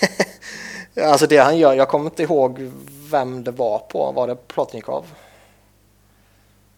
alltså 1.03 1.27
det 1.27 1.37
han 1.37 1.57
gör, 1.57 1.73
jag 1.73 1.87
kommer 1.87 2.05
inte 2.05 2.23
ihåg 2.23 2.71
vem 3.11 3.43
det 3.43 3.51
var 3.51 3.79
på. 3.79 4.11
Var 4.11 4.27
det 4.27 4.47
Plotnikov? 4.47 5.05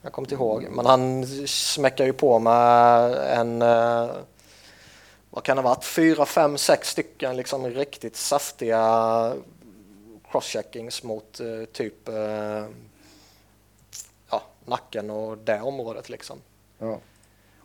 Jag 0.01 0.11
kommer 0.13 0.25
inte 0.25 0.35
ihåg. 0.35 0.67
Men 0.71 0.85
han 0.85 1.25
smäckar 1.47 2.05
ju 2.05 2.13
på 2.13 2.39
med 2.39 3.11
en... 3.39 3.61
eh, 3.61 4.09
Vad 5.29 5.43
kan 5.43 5.57
det 5.57 5.63
ha 5.63 5.69
varit? 5.69 5.83
Fyra, 5.85 6.25
fem, 6.25 6.57
sex 6.57 6.89
stycken 6.89 7.35
liksom 7.35 7.65
riktigt 7.67 8.15
saftiga 8.15 9.33
crosscheckings 10.31 11.03
mot 11.03 11.39
eh, 11.39 11.65
typ 11.73 12.09
eh, 12.09 12.65
ja, 14.31 14.41
nacken 14.65 15.09
och 15.09 15.37
det 15.37 15.61
området 15.61 16.09
liksom. 16.09 16.41
Ja. 16.79 16.99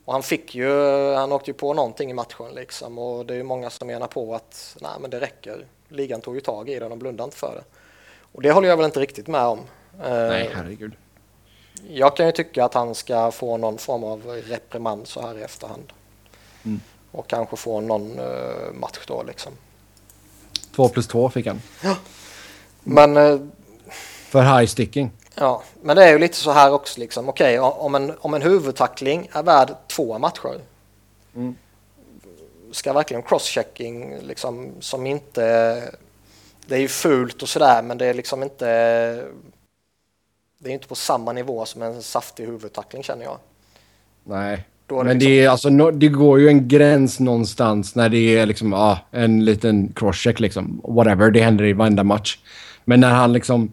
Och 0.05 0.12
han 0.12 0.22
fick 0.22 0.55
ju, 0.55 0.70
han 1.14 1.33
åkte 1.33 1.51
ju 1.51 1.55
på 1.55 1.74
någonting 1.74 2.11
i 2.11 2.14
matchen 2.14 2.55
liksom 2.55 2.99
och 2.99 3.26
det 3.26 3.35
är 3.35 3.37
ju 3.37 3.43
många 3.43 3.70
som 3.70 3.87
menar 3.87 4.07
på 4.07 4.35
att 4.35 4.76
nej 4.80 4.93
men 5.01 5.11
det 5.11 5.20
räcker. 5.20 5.66
Ligan 5.89 6.20
tog 6.20 6.35
ju 6.35 6.41
tag 6.41 6.68
i 6.68 6.78
det, 6.78 6.89
de 6.89 6.99
blundade 6.99 7.24
inte 7.24 7.37
för 7.37 7.55
det. 7.55 7.64
Och 8.33 8.43
det 8.43 8.53
håller 8.53 8.68
jag 8.68 8.76
väl 8.76 8.87
inte 8.87 9.01
riktigt 9.01 9.26
med 9.28 9.47
om. 9.47 9.61
Nej, 9.99 10.51
herregud. 10.55 10.93
Jag 11.89 12.16
kan 12.16 12.26
ju 12.26 12.33
tycka 12.33 12.64
att 12.64 12.74
han 12.74 12.95
ska 12.95 13.30
få 13.30 13.57
någon 13.57 13.78
form 13.78 14.05
av 14.05 14.43
reprimand 14.49 15.09
så 15.09 15.22
här 15.22 15.39
i 15.39 15.43
efterhand. 15.43 15.93
Mm. 16.64 16.80
Och 17.11 17.26
kanske 17.26 17.57
få 17.57 17.80
någon 17.80 18.18
eh, 18.18 18.72
match 18.72 18.99
då 19.07 19.22
liksom. 19.22 19.53
Två 20.76 20.89
plus 20.89 21.09
två 21.09 21.30
fick 21.30 21.47
han. 21.47 21.62
Men 22.83 23.16
eh, 23.16 23.41
För 24.28 24.43
high 24.43 24.66
sticking. 24.66 25.11
Ja, 25.35 25.62
men 25.83 25.97
det 25.97 26.05
är 26.05 26.12
ju 26.12 26.18
lite 26.18 26.37
så 26.37 26.51
här 26.51 26.72
också 26.72 27.01
liksom. 27.01 27.28
Okej, 27.28 27.61
om, 27.61 27.95
en, 27.95 28.12
om 28.20 28.35
en 28.35 28.43
huvudtackling 28.43 29.28
är 29.33 29.43
värd 29.43 29.74
två 29.87 30.18
matcher. 30.18 30.61
Mm. 31.35 31.57
Ska 32.72 32.93
verkligen 32.93 33.22
crosschecking 33.22 34.18
liksom 34.20 34.70
som 34.80 35.07
inte... 35.07 35.43
Det 36.66 36.74
är 36.74 36.80
ju 36.80 36.89
fult 36.89 37.43
och 37.43 37.49
sådär 37.49 37.83
men 37.83 37.99
det 37.99 38.07
är 38.07 38.14
liksom 38.14 38.43
inte... 38.43 39.24
Det 40.63 40.71
är 40.71 40.73
inte 40.73 40.89
på 40.89 40.95
samma 40.95 41.33
nivå 41.33 41.65
som 41.65 41.83
en 41.83 42.03
saftig 42.03 42.47
huvudtackling 42.47 43.03
känner 43.03 43.25
jag. 43.25 43.39
Nej. 44.25 44.67
Det 44.87 44.95
Men 44.95 45.07
liksom- 45.07 45.19
det, 45.19 45.45
är, 45.45 45.49
alltså, 45.49 45.69
no, 45.69 45.91
det 45.91 46.09
går 46.09 46.41
ju 46.41 46.49
en 46.49 46.69
gräns 46.69 47.21
någonstans 47.21 47.95
när 47.95 48.09
det 48.09 48.39
är 48.39 48.47
liksom, 48.47 48.73
ah, 48.73 48.99
en 49.11 49.45
liten 49.45 49.93
crosscheck 49.97 50.41
liksom. 50.41 50.81
Whatever, 50.85 51.31
det 51.31 51.41
händer 51.41 51.65
i 51.65 51.73
varenda 51.73 52.05
match. 52.05 52.39
Men 52.85 53.01
när 53.01 53.11
han 53.11 53.33
liksom, 53.33 53.73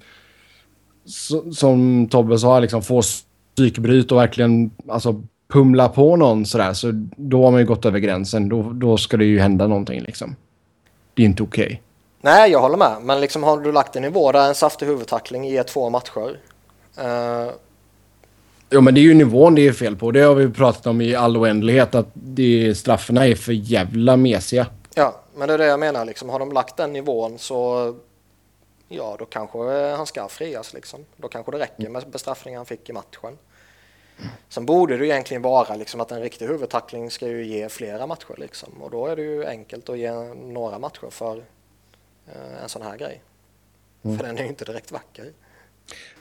så, 1.06 1.52
som 1.54 2.08
Tobbe 2.12 2.40
sa, 2.40 2.60
liksom 2.60 2.82
får 2.82 3.04
psykbryt 3.56 4.12
och 4.12 4.18
verkligen 4.18 4.72
alltså, 4.88 5.24
pumla 5.54 5.90
på 5.90 6.16
någon 6.16 6.46
sådär, 6.46 6.74
så 6.74 6.92
då 7.18 7.44
har 7.44 7.52
man 7.52 7.60
ju 7.60 7.66
gått 7.66 7.86
över 7.86 8.00
gränsen. 8.00 8.50
Då, 8.50 8.62
då 8.74 8.98
ska 8.98 9.18
det 9.18 9.26
ju 9.26 9.40
hända 9.40 9.68
någonting 9.68 10.02
liksom. 10.02 10.36
Det 11.14 11.22
är 11.22 11.26
inte 11.26 11.44
okej. 11.44 11.82
Nej, 12.22 12.52
jag 12.52 12.60
håller 12.60 12.78
med. 12.78 12.98
Men 13.02 13.20
liksom 13.22 13.44
har 13.44 13.58
du 13.58 13.72
lagt 13.72 13.96
en 13.96 14.02
nivå 14.02 14.32
där 14.32 14.48
en 14.48 14.56
saftig 14.56 14.86
huvudtackling 14.86 15.46
ger 15.46 15.64
två 15.64 15.90
matcher. 15.90 16.40
Eh, 17.00 17.52
Jo, 18.72 18.82
men 18.82 18.93
det 18.93 19.00
är 19.00 19.04
ju 19.04 19.14
nivån 19.14 19.56
det 19.56 19.68
är 19.68 19.74
fel 19.74 19.95
på. 19.95 20.12
Det 20.12 20.22
har 20.22 20.36
vi 20.36 20.50
pratat 20.50 20.88
om 20.88 21.02
i 21.02 21.16
all 21.16 21.38
oändlighet, 21.38 21.95
att 21.95 22.08
det, 22.14 22.76
strafferna 22.76 23.28
är 23.28 23.36
för 23.36 23.52
jävla 23.54 24.18
mesiga. 24.18 24.68
Ja, 24.95 25.22
men 25.36 25.47
det 25.47 25.54
är 25.54 25.58
det 25.58 25.66
jag 25.66 25.80
menar. 25.80 26.06
Liksom, 26.06 26.30
har 26.30 26.39
de 26.39 26.52
lagt 26.52 26.78
den 26.78 26.93
nivån 26.93 27.39
så 27.39 27.95
ja, 28.88 29.16
då 29.20 29.26
kanske 29.26 29.60
eh, 29.60 29.97
han 29.97 30.06
ska 30.06 30.28
frias. 30.28 30.74
Liksom. 30.74 31.06
Då 31.18 31.28
kanske 31.28 31.52
det 31.52 31.60
räcker 31.60 31.89
med 31.89 32.10
bestraffningen 32.10 32.58
han 32.58 32.66
fick 32.66 32.89
i 32.89 32.93
matchen. 32.93 33.38
Sen 34.50 34.66
borde 34.66 34.97
det 34.97 35.06
ju 35.06 35.12
egentligen 35.12 35.41
vara 35.41 35.76
liksom, 35.76 36.02
att 36.02 36.12
en 36.12 36.22
riktig 36.22 36.47
huvudtackling 36.47 37.12
ska 37.12 37.28
ju 37.28 37.45
ge 37.45 37.70
flera 37.70 38.08
matcher. 38.08 38.36
Liksom. 38.38 38.70
Och 38.82 38.91
då 38.91 39.08
är 39.08 39.16
det 39.16 39.22
ju 39.22 39.45
enkelt 39.45 39.89
att 39.89 39.97
ge 39.97 40.12
några 40.36 40.80
matcher 40.80 41.10
för 41.10 41.38
eh, 42.28 42.64
en 42.64 42.70
sån 42.70 42.82
här 42.82 42.97
grej. 42.97 43.22
För 44.02 44.24
den 44.24 44.38
är 44.38 44.41
ju 44.43 44.47
inte 44.47 44.66
direkt 44.66 44.91
vacker. 44.91 45.32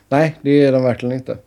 Nej, 0.09 0.39
det 0.41 0.65
är 0.65 0.73
de 0.73 0.83
verkligen 0.83 1.15
inte. 1.15 1.39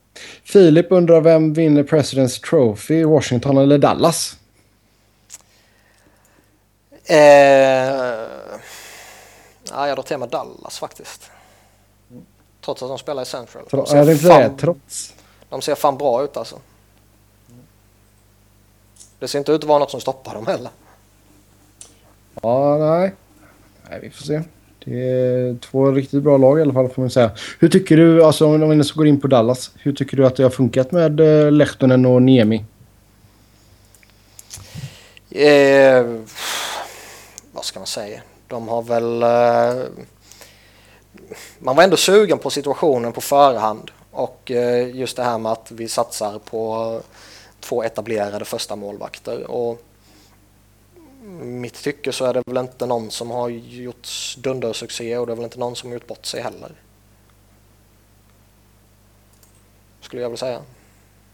Filip 0.44 0.88
undrar 0.90 1.22
vem 1.22 1.54
vinner 1.54 1.84
President's 1.84 2.50
Trophy, 2.50 3.04
Washington 3.04 3.58
eller 3.58 3.78
Dallas? 3.78 4.38
Eh, 7.06 7.18
ja, 9.70 9.88
jag 9.88 9.98
drar 9.98 10.04
till 10.04 10.18
med 10.18 10.30
Dallas 10.30 10.80
faktiskt. 10.80 11.32
Trots 12.62 12.84
att 12.84 12.90
de 12.90 12.98
spelar 12.98 13.24
i 13.24 13.26
Central. 13.26 13.64
De 13.72 13.86
ser 13.86 14.12
inte 14.12 14.24
fan-? 14.26 14.58
Trots? 14.58 15.14
De 15.50 15.62
ser 15.62 15.76
fan 15.76 15.98
bra 15.98 16.24
ut 16.24 16.38
alltså. 16.38 16.60
Det 19.20 19.28
ser 19.28 19.40
inte 19.40 19.52
ut 19.52 19.64
att 19.64 19.68
vara 19.70 19.80
något 19.80 19.92
som 19.92 20.02
stoppar 20.02 20.34
dem 20.34 20.48
heller. 20.48 20.72
Ja, 22.42 22.78
nej. 22.78 23.14
Nej, 23.90 24.00
vi 24.02 24.10
får 24.10 24.24
se. 24.24 24.42
Det 24.86 25.10
är 25.10 25.58
två 25.60 25.92
riktigt 25.92 26.24
bra 26.24 26.38
lag 26.38 26.60
i 26.60 26.62
alla 26.62 26.74
fall 26.74 26.90
får 26.90 27.02
man 27.02 27.10
säga. 27.10 27.32
Hur 27.60 27.70
tycker 27.70 27.98
du, 27.98 28.24
alltså 28.24 28.46
om 28.46 28.70
vi 28.70 28.84
går 28.96 29.08
in 29.08 29.20
på 29.20 29.28
Dallas, 29.28 29.72
hur 29.80 29.94
tycker 29.94 30.18
du 30.18 30.26
att 30.26 30.36
det 30.36 30.44
har 30.44 30.50
funkat 30.50 30.92
med 30.92 31.20
eh, 31.20 31.52
Lehtonen 31.52 32.06
och 32.06 32.22
Niemi? 32.22 32.66
Eh, 35.30 36.06
vad 37.52 37.66
ska 37.66 37.80
man 37.80 37.88
säga? 37.88 38.22
De 38.48 38.68
har 38.68 38.82
väl... 38.82 39.24
Eh, 39.24 39.84
man 41.60 41.76
var 41.76 41.84
ändå 41.84 41.98
sugen 41.98 42.38
på 42.38 42.50
situationen 42.50 43.14
på 43.14 43.22
förhand. 43.22 43.92
Och 44.12 44.52
eh, 44.52 44.96
just 44.96 45.18
det 45.18 45.24
här 45.24 45.38
med 45.38 45.52
att 45.52 45.72
vi 45.72 45.88
satsar 45.88 46.40
på 46.40 47.02
två 47.60 47.84
etablerade 47.84 48.46
första 48.46 48.76
målvakter. 48.76 49.52
Och 49.52 49.82
mitt 51.42 51.84
tycke 51.84 52.12
så 52.12 52.26
är 52.26 52.34
det 52.34 52.44
väl 52.46 52.58
inte 52.58 52.86
någon 52.86 53.12
som 53.12 53.32
har 53.32 53.50
gjort 53.50 54.08
dundersuccé 54.38 55.18
och 55.18 55.28
det 55.28 55.34
är 55.34 55.36
väl 55.36 55.44
inte 55.44 55.60
någon 55.60 55.76
som 55.76 55.90
har 55.90 55.94
gjort 55.94 56.08
bort 56.08 56.26
sig 56.26 56.42
heller. 56.42 56.72
Skulle 60.02 60.22
jag 60.22 60.30
vilja 60.30 60.38
säga. 60.38 60.62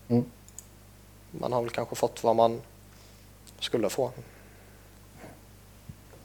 Mm. 0.07 0.23
Man 1.31 1.53
har 1.53 1.61
väl 1.61 1.69
kanske 1.69 1.95
fått 1.95 2.23
vad 2.23 2.35
man 2.35 2.61
skulle 3.59 3.89
få. 3.89 4.11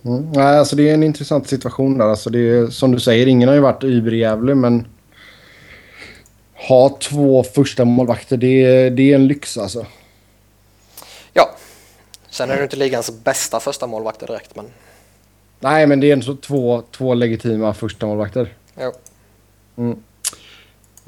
Mm. 0.03 0.31
Nej, 0.33 0.59
alltså 0.59 0.77
det 0.77 0.91
är 0.91 0.95
en 0.95 1.03
intressant 1.03 1.49
situation 1.49 1.99
där. 1.99 2.07
Alltså 2.07 2.31
det 2.31 2.39
är, 2.39 2.67
som 2.67 2.93
du 2.93 3.01
säger, 3.01 3.27
ingen 3.27 3.49
har 3.49 3.55
ju 3.55 3.61
varit 3.61 3.85
überjävlig, 3.85 4.57
men 4.57 4.87
ha 6.69 6.99
två 7.01 7.43
första 7.43 7.85
målvakter, 7.85 8.37
det 8.37 8.65
är, 8.65 8.91
det 8.91 9.03
är 9.03 9.15
en 9.15 9.27
lyx 9.27 9.59
alltså. 9.59 9.87
Sen 12.33 12.51
är 12.51 12.57
det 12.57 12.63
inte 12.63 12.77
ligans 12.77 13.11
bästa 13.25 13.61
första 13.61 13.87
målvakter 13.87 14.27
direkt, 14.27 14.57
men 14.57 14.71
Nej, 15.61 15.87
men 15.87 16.01
det 16.01 16.09
är 16.09 16.13
ändå 16.13 16.37
två, 16.37 16.83
två 16.91 17.15
legitima 17.15 17.75
första 17.75 18.07
målvakter. 18.07 18.57
jo. 18.81 18.93
Mm. 19.77 20.03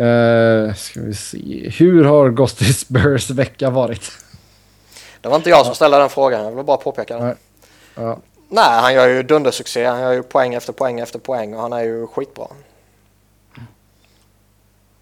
Uh, 0.00 0.74
ska 0.74 1.00
vi 1.00 1.14
se. 1.14 1.68
Hur 1.78 2.04
har 2.04 2.30
Ghosty 2.30 2.64
Spurs 2.64 3.30
vecka 3.40 3.70
varit? 3.70 4.10
Det 5.20 5.28
var 5.28 5.36
inte 5.36 5.50
jag 5.50 5.66
som 5.66 5.74
ställde 5.74 5.98
den 5.98 6.08
frågan, 6.08 6.44
jag 6.44 6.52
vill 6.52 6.64
bara 6.64 6.76
påpeka 6.76 7.18
det. 7.18 7.24
Nej. 7.24 7.34
Ja. 7.94 8.18
Nej, 8.48 8.80
han 8.80 8.94
gör 8.94 9.08
ju 9.08 9.22
dundersuccé, 9.22 9.84
han 9.84 10.00
gör 10.00 10.12
ju 10.12 10.22
poäng 10.22 10.54
efter 10.54 10.72
poäng 10.72 11.00
efter 11.00 11.18
poäng 11.18 11.54
och 11.54 11.60
han 11.60 11.72
är 11.72 11.82
ju 11.82 12.06
skitbra. 12.06 12.46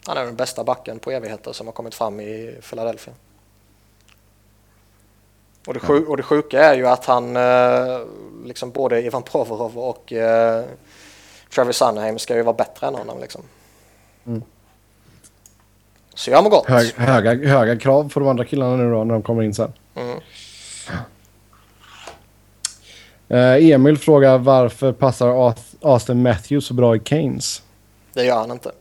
Han 0.07 0.17
är 0.17 0.25
den 0.25 0.37
bästa 0.37 0.65
backen 0.65 0.99
på 0.99 1.11
evigheter 1.11 1.53
som 1.53 1.67
har 1.67 1.73
kommit 1.73 1.95
fram 1.95 2.21
i 2.21 2.55
Philadelphia. 2.71 3.15
Och 5.67 5.75
det, 5.75 5.81
sju- 5.81 6.07
och 6.07 6.17
det 6.17 6.23
sjuka 6.23 6.65
är 6.65 6.75
ju 6.75 6.87
att 6.87 7.05
han, 7.05 7.37
eh, 7.37 8.01
liksom 8.45 8.71
både 8.71 9.03
Ivan 9.03 9.23
Provorov 9.23 9.79
och 9.79 10.13
eh, 10.13 10.65
Travis 11.55 11.77
Sunheim 11.77 12.19
ska 12.19 12.37
ju 12.37 12.43
vara 12.43 12.57
bättre 12.57 12.87
än 12.87 12.95
honom 12.95 13.21
liksom. 13.21 13.43
Mm. 14.27 14.43
Så 16.15 16.31
jag 16.31 16.45
mår 16.45 16.51
gott. 16.51 16.67
Hög, 16.67 16.95
höga, 16.95 17.49
höga 17.49 17.79
krav 17.79 18.13
på 18.13 18.21
de 18.21 18.29
andra 18.29 18.45
killarna 18.45 18.77
nu 18.77 18.91
då 18.91 19.05
när 19.05 19.15
de 19.15 19.23
kommer 19.23 19.43
in 19.43 19.55
sen. 19.55 19.73
Mm. 19.95 20.19
Eh, 23.29 23.71
Emil 23.71 23.99
frågar 23.99 24.39
varför 24.39 24.93
passar 24.93 25.55
Austin 25.81 26.23
Matthews 26.23 26.67
så 26.67 26.75
bra 26.75 26.97
i 26.97 27.01
Keynes? 27.05 27.63
Det 28.13 28.25
gör 28.25 28.37
han 28.37 28.51
inte. 28.51 28.73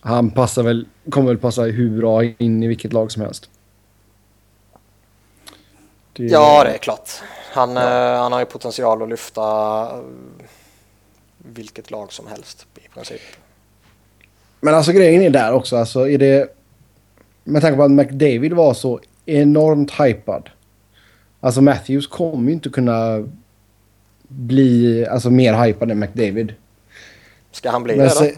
Han 0.00 0.30
passar 0.30 0.62
väl, 0.62 0.86
kommer 1.10 1.28
väl 1.28 1.38
passa 1.38 1.62
hur 1.62 1.98
bra 1.98 2.24
in 2.24 2.62
i 2.62 2.66
vilket 2.66 2.92
lag 2.92 3.12
som 3.12 3.22
helst. 3.22 3.50
Det, 6.16 6.24
Ja, 6.24 6.64
det 6.64 6.70
är 6.70 6.78
klart. 6.78 7.10
Han, 7.52 7.76
eh, 7.76 7.82
han 8.20 8.32
har 8.32 8.40
ju 8.40 8.46
potential 8.46 9.02
att 9.02 9.08
lyfta 9.08 9.42
eh, 9.82 9.98
vilket 11.38 11.90
lag 11.90 12.12
som 12.12 12.26
helst 12.26 12.66
i 12.76 12.88
princip. 12.88 13.20
Men 14.60 14.74
alltså 14.74 14.92
grejen 14.92 15.22
är 15.22 15.30
där 15.30 15.52
också. 15.52 15.76
Alltså 15.76 16.08
är 16.08 16.18
det... 16.18 16.48
Med 17.44 17.62
tanke 17.62 17.76
på 17.76 17.82
att 17.82 17.90
McDavid 17.90 18.52
var 18.52 18.74
så 18.74 19.00
enormt 19.26 20.00
hypad. 20.00 20.50
Alltså 21.40 21.60
Matthews 21.62 22.06
kommer 22.06 22.46
ju 22.46 22.52
inte 22.52 22.68
kunna 22.68 23.28
bli 24.28 25.06
alltså, 25.06 25.30
mer 25.30 25.64
hypad 25.64 25.90
än 25.90 25.98
McDavid. 25.98 26.54
Ska 27.52 27.70
han 27.70 27.82
bli 27.82 27.96
Men 27.96 28.08
det 28.08 28.14
då? 28.20 28.30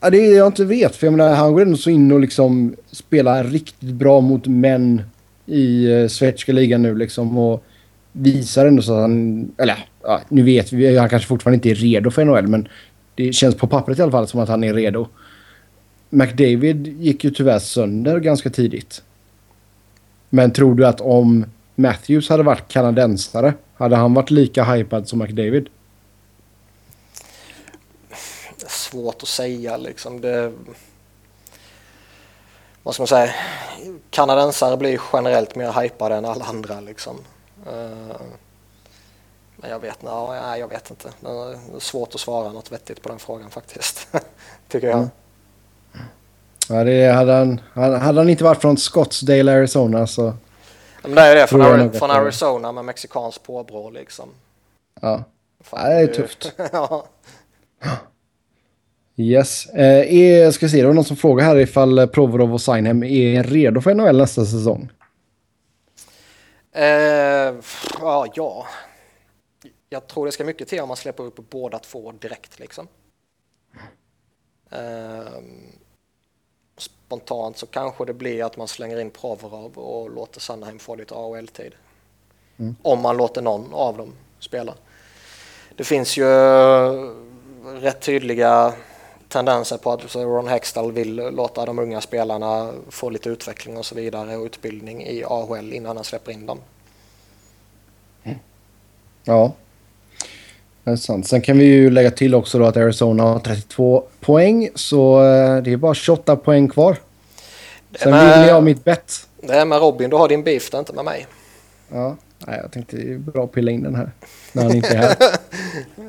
Ja, 0.00 0.10
det 0.10 0.18
är 0.18 0.36
jag 0.36 0.46
inte 0.46 0.64
vet. 0.64 0.96
För 0.96 1.06
jag 1.06 1.12
menar, 1.12 1.34
han 1.34 1.52
går 1.52 1.62
ändå 1.62 1.76
så 1.76 1.90
in 1.90 2.12
och 2.12 2.20
liksom 2.20 2.76
spelar 2.90 3.44
riktigt 3.44 3.90
bra 3.90 4.20
mot 4.20 4.46
män 4.46 5.02
i 5.46 5.84
eh, 5.84 5.90
uh, 5.90 6.08
schweiziska 6.08 6.52
ligan 6.52 6.82
nu 6.82 6.94
liksom. 6.94 7.38
Och 7.38 7.64
visar 8.12 8.66
ändå 8.66 8.82
så 8.82 8.94
att 8.94 9.00
han... 9.00 9.52
Eller 9.58 9.88
ja, 10.02 10.20
nu 10.28 10.42
vet 10.42 10.72
vi. 10.72 10.98
Han 10.98 11.08
kanske 11.08 11.28
fortfarande 11.28 11.54
inte 11.54 11.70
är 11.70 11.74
redo 11.74 12.10
för 12.10 12.24
NHL. 12.24 12.46
Men 12.46 12.68
det 13.14 13.32
känns 13.32 13.54
på 13.54 13.66
pappret 13.66 13.98
i 13.98 14.02
alla 14.02 14.12
fall 14.12 14.28
som 14.28 14.40
att 14.40 14.48
han 14.48 14.64
är 14.64 14.74
redo. 14.74 15.08
McDavid 16.10 16.86
gick 16.86 17.24
ju 17.24 17.30
tyvärr 17.30 17.58
sönder 17.58 18.20
ganska 18.20 18.50
tidigt. 18.50 19.02
Men 20.30 20.52
tror 20.52 20.74
du 20.74 20.86
att 20.86 21.00
om 21.00 21.44
Matthews 21.74 22.28
hade 22.28 22.42
varit 22.42 22.68
kanadensare, 22.68 23.54
hade 23.74 23.96
han 23.96 24.14
varit 24.14 24.30
lika 24.30 24.64
hypad 24.64 25.08
som 25.08 25.18
McDavid? 25.18 25.68
Svårt 28.68 29.22
att 29.22 29.28
säga 29.28 29.76
liksom. 29.76 30.20
Det... 30.20 30.52
Vad 32.86 32.94
ska 32.94 33.02
man 33.02 33.08
säga? 33.08 33.34
Kanadensare 34.10 34.76
blir 34.76 35.00
generellt 35.12 35.54
mer 35.54 35.82
hypade 35.82 36.14
än 36.14 36.24
alla 36.24 36.44
andra 36.44 36.80
liksom. 36.80 37.16
Uh... 37.66 38.16
Men 39.56 39.70
jag 39.70 39.78
vet, 39.78 40.02
nej, 40.02 40.60
jag 40.60 40.68
vet 40.68 40.90
inte. 40.90 41.08
Det 41.20 41.28
är 41.28 41.80
svårt 41.80 42.14
att 42.14 42.20
svara 42.20 42.52
något 42.52 42.72
vettigt 42.72 43.02
på 43.02 43.08
den 43.08 43.18
frågan 43.18 43.50
faktiskt. 43.50 44.08
Tycker 44.68 44.86
jag. 44.86 44.96
Mm. 44.96 45.08
Ja, 46.68 46.84
det 46.84 47.12
hade 47.12 47.32
han, 47.32 47.60
hade 47.74 48.20
han 48.20 48.28
inte 48.28 48.44
varit 48.44 48.60
från 48.60 48.76
Scottsdale, 48.76 49.52
Arizona 49.52 50.06
så... 50.06 50.34
Men 51.02 51.14
det 51.14 51.20
är 51.20 51.36
det, 51.36 51.46
från, 51.46 51.62
Ari 51.62 51.98
från 51.98 52.10
Arizona 52.10 52.72
med 52.72 52.84
mexikansk 52.84 53.42
påbrå 53.42 53.90
liksom. 53.90 54.28
Ja, 55.00 55.24
Fan, 55.60 55.90
det 55.90 55.96
är 55.96 56.06
tufft. 56.06 56.52
ja. 56.72 57.06
Yes. 59.16 59.66
Eh, 59.66 60.16
jag 60.18 60.54
ska 60.54 60.68
se, 60.68 60.80
det 60.80 60.86
var 60.86 60.94
någon 60.94 61.04
som 61.04 61.16
frågar 61.16 61.44
här 61.44 61.56
ifall 61.56 62.08
Provorov 62.08 62.52
och 62.52 62.60
Signhem 62.60 63.02
är 63.02 63.42
redo 63.42 63.80
för 63.80 63.94
NHL 63.94 64.16
nästa 64.16 64.44
säsong. 64.44 64.90
Eh, 66.72 67.54
ja, 68.00 68.26
ja, 68.34 68.66
jag 69.88 70.06
tror 70.06 70.26
det 70.26 70.32
ska 70.32 70.44
mycket 70.44 70.68
till 70.68 70.80
om 70.80 70.88
man 70.88 70.96
släpper 70.96 71.24
upp 71.24 71.50
båda 71.50 71.78
två 71.78 72.12
direkt 72.12 72.58
liksom. 72.58 72.88
Um, 74.70 75.72
spontant 76.76 77.58
så 77.58 77.66
kanske 77.66 78.04
det 78.04 78.14
blir 78.14 78.44
att 78.44 78.56
man 78.56 78.68
slänger 78.68 79.00
in 79.00 79.10
Provorov 79.10 79.78
och 79.78 80.10
låter 80.10 80.40
Sandheim 80.40 80.78
få 80.78 80.94
lite 80.94 81.14
AHL-tid. 81.14 81.74
Mm. 82.56 82.76
Om 82.82 83.02
man 83.02 83.16
låter 83.16 83.42
någon 83.42 83.74
av 83.74 83.96
dem 83.96 84.12
spela. 84.38 84.74
Det 85.76 85.84
finns 85.84 86.16
ju 86.16 86.24
rätt 87.64 88.00
tydliga 88.00 88.74
tendenser 89.28 89.76
på 89.76 89.92
att 89.92 90.14
Ron 90.14 90.48
Hextall 90.48 90.92
vill 90.92 91.16
låta 91.16 91.66
de 91.66 91.78
unga 91.78 92.00
spelarna 92.00 92.72
få 92.88 93.10
lite 93.10 93.28
utveckling 93.28 93.76
och 93.76 93.86
så 93.86 93.94
vidare 93.94 94.36
och 94.36 94.44
utbildning 94.44 95.02
i 95.06 95.24
AHL 95.24 95.72
innan 95.72 95.96
han 95.96 96.04
släpper 96.04 96.32
in 96.32 96.46
dem. 96.46 96.58
Mm. 98.24 98.38
Ja, 99.24 99.52
det 100.84 100.90
är 100.90 100.96
sant. 100.96 101.28
Sen 101.28 101.40
kan 101.40 101.58
vi 101.58 101.64
ju 101.64 101.90
lägga 101.90 102.10
till 102.10 102.34
också 102.34 102.58
då 102.58 102.64
att 102.64 102.76
Arizona 102.76 103.22
har 103.22 103.38
32 103.38 104.04
poäng. 104.20 104.68
Så 104.74 105.24
eh, 105.24 105.62
det 105.62 105.72
är 105.72 105.76
bara 105.76 105.94
28 105.94 106.36
poäng 106.36 106.68
kvar. 106.68 106.96
Sen 107.98 108.10
med, 108.10 108.40
vill 108.40 108.48
jag 108.48 108.62
mitt 108.62 108.84
bett. 108.84 109.28
Det 109.40 109.52
är 109.52 109.64
med 109.64 109.80
Robin, 109.80 110.10
du 110.10 110.16
har 110.16 110.28
din 110.28 110.42
beef, 110.42 110.70
det 110.70 110.76
är 110.76 110.78
inte 110.78 110.92
med 110.92 111.04
mig. 111.04 111.26
Ja, 111.88 112.16
nej, 112.38 112.58
jag 112.62 112.72
tänkte 112.72 112.96
det 112.96 113.12
är 113.12 113.18
bra 113.18 113.44
att 113.44 113.52
pilla 113.52 113.70
in 113.70 113.82
den 113.82 113.94
här. 113.94 114.10
När 114.52 114.62
han 114.62 114.74
inte 114.74 114.88
är 114.88 114.96
här. 114.96 115.16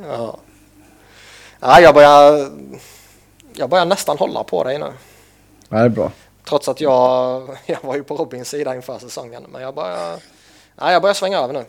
ja. 0.03 0.37
ja, 1.59 1.79
jag 1.81 1.93
börjar... 1.95 2.49
Jag 3.57 3.69
börjar 3.69 3.85
nästan 3.85 4.17
hålla 4.17 4.43
på 4.43 4.63
dig 4.63 4.79
nu. 4.79 4.93
Ja, 5.69 5.77
det 5.77 5.83
är 5.83 5.89
bra. 5.89 6.11
Trots 6.43 6.67
att 6.67 6.81
jag, 6.81 7.47
jag 7.65 7.79
var 7.81 7.95
ju 7.95 8.03
på 8.03 8.15
Robins 8.15 8.49
sida 8.49 8.75
inför 8.75 8.99
säsongen. 8.99 9.43
Men 9.49 9.61
jag 9.61 9.75
börjar, 9.75 10.19
ja, 10.75 10.91
jag 10.91 11.01
börjar 11.01 11.13
svänga 11.13 11.37
över 11.37 11.53
nu. 11.53 11.65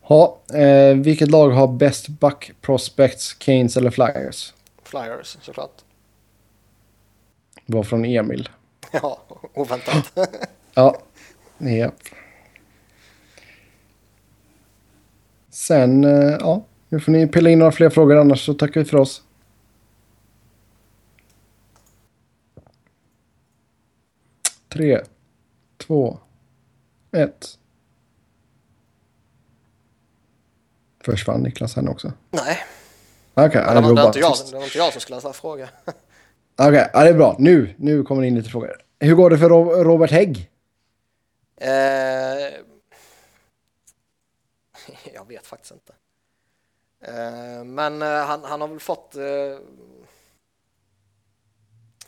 Ha, 0.00 0.38
eh, 0.54 0.96
vilket 0.96 1.30
lag 1.30 1.50
har 1.50 1.68
bäst 1.68 2.08
back 2.08 2.50
prospects, 2.60 3.34
Canes 3.34 3.76
eller 3.76 3.90
Flyers? 3.90 4.54
Flyers 4.82 5.36
såklart. 5.40 5.82
Det 7.66 7.76
var 7.76 7.82
från 7.82 8.04
Emil. 8.04 8.48
Ja, 8.90 9.18
oväntat. 9.54 10.12
ja, 10.74 10.98
ja. 11.58 11.90
Sen, 15.50 16.04
eh, 16.04 16.36
ja, 16.40 16.64
nu 16.88 17.00
får 17.00 17.12
ni 17.12 17.26
pilla 17.26 17.50
in 17.50 17.58
några 17.58 17.72
fler 17.72 17.90
frågor 17.90 18.16
annars 18.16 18.46
så 18.46 18.54
tackar 18.54 18.80
vi 18.80 18.84
för 18.84 18.96
oss. 18.96 19.22
Tre, 24.76 25.00
två, 25.76 26.18
ett. 27.12 27.58
Försvann 31.04 31.40
Niklas 31.40 31.76
här 31.76 31.90
också? 31.90 32.12
Nej. 32.30 32.58
Okej, 33.34 33.48
okay, 33.48 33.74
det, 33.74 33.80
det, 33.80 33.94
var 33.94 34.06
inte 34.06 34.18
jag, 34.18 34.34
det 34.50 34.56
var 34.56 34.64
inte 34.64 34.78
jag 34.78 34.92
som 34.92 35.00
skulle 35.00 35.18
ställa 35.18 35.32
fråga. 35.32 35.68
Okej, 36.56 36.68
okay, 36.68 36.88
ja, 36.92 37.04
det 37.04 37.08
är 37.08 37.14
bra. 37.14 37.36
Nu, 37.38 37.74
nu 37.76 38.02
kommer 38.02 38.22
det 38.22 38.28
in 38.28 38.34
lite 38.34 38.50
frågor. 38.50 38.82
Hur 39.00 39.14
går 39.14 39.30
det 39.30 39.38
för 39.38 39.48
Robert 39.84 40.10
Hägg? 40.10 40.50
Eh, 41.56 41.70
jag 45.14 45.28
vet 45.28 45.46
faktiskt 45.46 45.72
inte. 45.72 45.92
Eh, 47.00 47.64
men 47.64 48.02
eh, 48.02 48.08
han, 48.08 48.44
han 48.44 48.60
har 48.60 48.68
väl 48.68 48.80
fått... 48.80 49.16
Eh, 49.16 49.22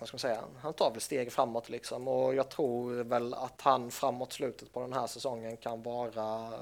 vad 0.01 0.09
ska 0.09 0.15
man 0.15 0.19
säga? 0.19 0.45
Han 0.61 0.75
tar 0.75 0.91
väl 0.91 1.01
steg 1.01 1.33
framåt 1.33 1.69
liksom 1.69 2.09
och 2.09 2.35
jag 2.35 2.49
tror 2.49 3.05
väl 3.05 3.35
att 3.35 3.61
han 3.61 3.91
framåt 3.91 4.33
slutet 4.33 4.73
på 4.73 4.81
den 4.81 4.93
här 4.93 5.07
säsongen 5.07 5.57
kan 5.57 5.83
vara 5.83 6.53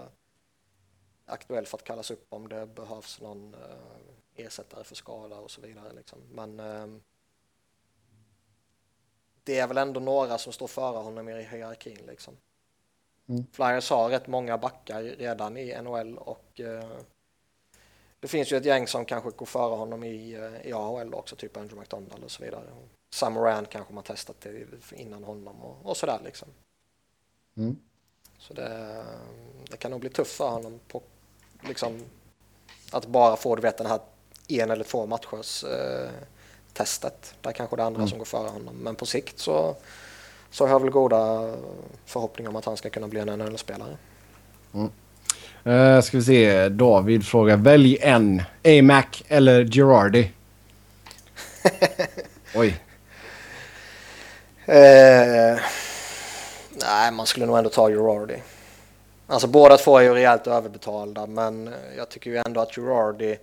aktuell 1.26 1.66
för 1.66 1.78
att 1.78 1.84
kallas 1.84 2.10
upp 2.10 2.26
om 2.28 2.48
det 2.48 2.66
behövs 2.66 3.20
någon 3.20 3.54
eh, 3.54 4.44
ersättare 4.44 4.84
för 4.84 4.94
skada 4.94 5.36
och 5.36 5.50
så 5.50 5.60
vidare. 5.60 5.92
Liksom. 5.92 6.18
Men 6.30 6.60
eh, 6.60 6.86
det 9.44 9.58
är 9.58 9.66
väl 9.66 9.78
ändå 9.78 10.00
några 10.00 10.38
som 10.38 10.52
står 10.52 10.66
före 10.66 10.96
honom 10.96 11.28
i 11.28 11.42
hierarkin. 11.42 11.98
Liksom. 12.06 12.36
Mm. 13.28 13.46
Flyers 13.52 13.90
har 13.90 14.08
rätt 14.08 14.26
många 14.26 14.58
backar 14.58 15.02
redan 15.02 15.56
i 15.56 15.82
NHL 15.82 16.18
och 16.18 16.60
eh, 16.60 16.90
det 18.20 18.28
finns 18.28 18.52
ju 18.52 18.56
ett 18.56 18.64
gäng 18.64 18.86
som 18.86 19.04
kanske 19.04 19.30
går 19.30 19.46
före 19.46 19.76
honom 19.76 20.04
i, 20.04 20.32
i 20.64 20.72
AHL 20.72 21.14
också, 21.14 21.36
typ 21.36 21.56
Andrew 21.56 21.80
McDonald 21.80 22.24
och 22.24 22.30
så 22.30 22.44
vidare. 22.44 22.64
Sam 23.16 23.32
Moran 23.32 23.66
kanske 23.70 23.94
man 23.94 24.04
testat 24.04 24.36
det 24.40 24.66
innan 24.92 25.24
honom 25.24 25.62
och, 25.62 25.76
och 25.82 25.96
sådär 25.96 26.20
liksom. 26.24 26.48
Mm. 27.56 27.76
Så 28.38 28.54
det, 28.54 29.04
det 29.70 29.76
kan 29.76 29.90
nog 29.90 30.00
bli 30.00 30.10
tufft 30.10 30.32
för 30.32 30.48
honom 30.48 30.80
på 30.88 31.02
liksom, 31.68 32.02
att 32.92 33.06
bara 33.06 33.36
få 33.36 33.56
du 33.56 33.62
vet, 33.62 33.78
den 33.78 33.86
här 33.86 34.00
en 34.48 34.70
eller 34.70 34.84
två 34.84 35.06
matchers 35.06 35.64
eh, 35.64 36.10
testet. 36.72 37.34
Där 37.40 37.52
kanske 37.52 37.76
det 37.76 37.82
är 37.82 37.86
andra 37.86 37.98
mm. 37.98 38.08
som 38.08 38.18
går 38.18 38.24
före 38.24 38.48
honom. 38.48 38.74
Men 38.74 38.94
på 38.94 39.06
sikt 39.06 39.38
så, 39.38 39.76
så 40.50 40.64
har 40.64 40.70
jag 40.70 40.80
väl 40.80 40.90
goda 40.90 41.54
förhoppningar 42.06 42.50
om 42.50 42.56
att 42.56 42.64
han 42.64 42.76
ska 42.76 42.90
kunna 42.90 43.08
bli 43.08 43.20
en 43.20 43.38
NHL-spelare. 43.38 43.96
Mm. 44.74 44.90
Uh, 45.66 46.00
ska 46.00 46.16
vi 46.16 46.24
se, 46.24 46.68
David 46.68 47.26
frågar 47.26 47.56
välj 47.56 47.98
en. 48.00 48.42
A-Mac 48.64 49.22
eller 49.28 49.64
Girardi? 49.64 50.32
Oj. 52.54 52.80
Uh, 54.68 55.60
nej, 56.70 57.12
man 57.12 57.26
skulle 57.26 57.46
nog 57.46 57.58
ändå 57.58 57.70
ta 57.70 57.88
Girardi. 57.88 58.42
Alltså 59.26 59.48
båda 59.48 59.76
två 59.76 59.98
är 59.98 60.02
ju 60.02 60.14
rejält 60.14 60.46
överbetalda 60.46 61.26
men 61.26 61.74
jag 61.96 62.08
tycker 62.08 62.30
ju 62.30 62.42
ändå 62.46 62.60
att 62.60 62.74
Girardi 62.74 63.38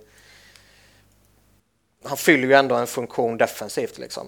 han 2.04 2.16
fyller 2.16 2.48
ju 2.48 2.54
ändå 2.54 2.74
en 2.74 2.86
funktion 2.86 3.38
defensivt 3.38 3.98
liksom. 3.98 4.26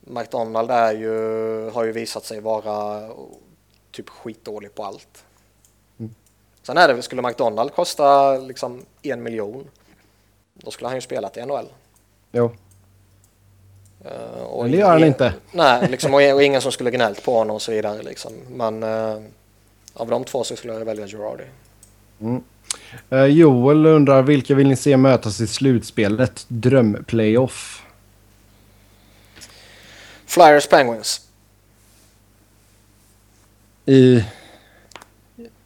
McDonald 0.00 0.70
är 0.70 0.92
ju, 0.92 1.70
har 1.70 1.84
ju 1.84 1.92
visat 1.92 2.24
sig 2.24 2.40
vara 2.40 3.08
typ 3.90 4.08
skitdålig 4.08 4.74
på 4.74 4.84
allt. 4.84 5.24
Mm. 5.98 6.14
Sen 6.62 6.76
är 6.78 6.88
det, 6.88 7.02
skulle 7.02 7.22
McDonald 7.22 7.74
kosta 7.74 8.36
liksom 8.36 8.84
en 9.02 9.22
miljon 9.22 9.70
då 10.54 10.70
skulle 10.70 10.88
han 10.88 10.96
ju 10.96 11.00
spelat 11.00 11.36
i 11.36 11.46
NHL. 11.46 11.68
Jo. 12.32 12.50
Uh, 14.04 14.42
och 14.42 14.68
det 14.68 14.76
gör 14.76 14.90
han 14.90 15.04
inte. 15.04 15.34
Nej, 15.52 15.88
liksom, 15.90 16.14
och, 16.14 16.42
ingen 16.42 16.60
som 16.60 16.72
skulle 16.72 16.90
gnällt 16.90 17.24
på 17.24 17.34
honom 17.38 17.56
och 17.56 17.62
så 17.62 17.72
vidare. 17.72 18.02
Liksom. 18.02 18.32
Men 18.50 18.82
uh, 18.82 19.22
av 19.94 20.08
de 20.08 20.24
två 20.24 20.44
så 20.44 20.56
skulle 20.56 20.72
jag 20.72 20.84
välja 20.84 21.06
Girardi. 21.06 21.44
Mm. 22.20 22.42
Uh, 23.12 23.26
Joel 23.26 23.86
undrar 23.86 24.22
vilka 24.22 24.54
vill 24.54 24.68
ni 24.68 24.76
se 24.76 24.96
mötas 24.96 25.40
i 25.40 25.46
slutspelet? 25.46 26.44
Drömplayoff. 26.48 27.84
Flyers 30.26 30.66
Penguins. 30.68 31.20
I, 33.86 34.24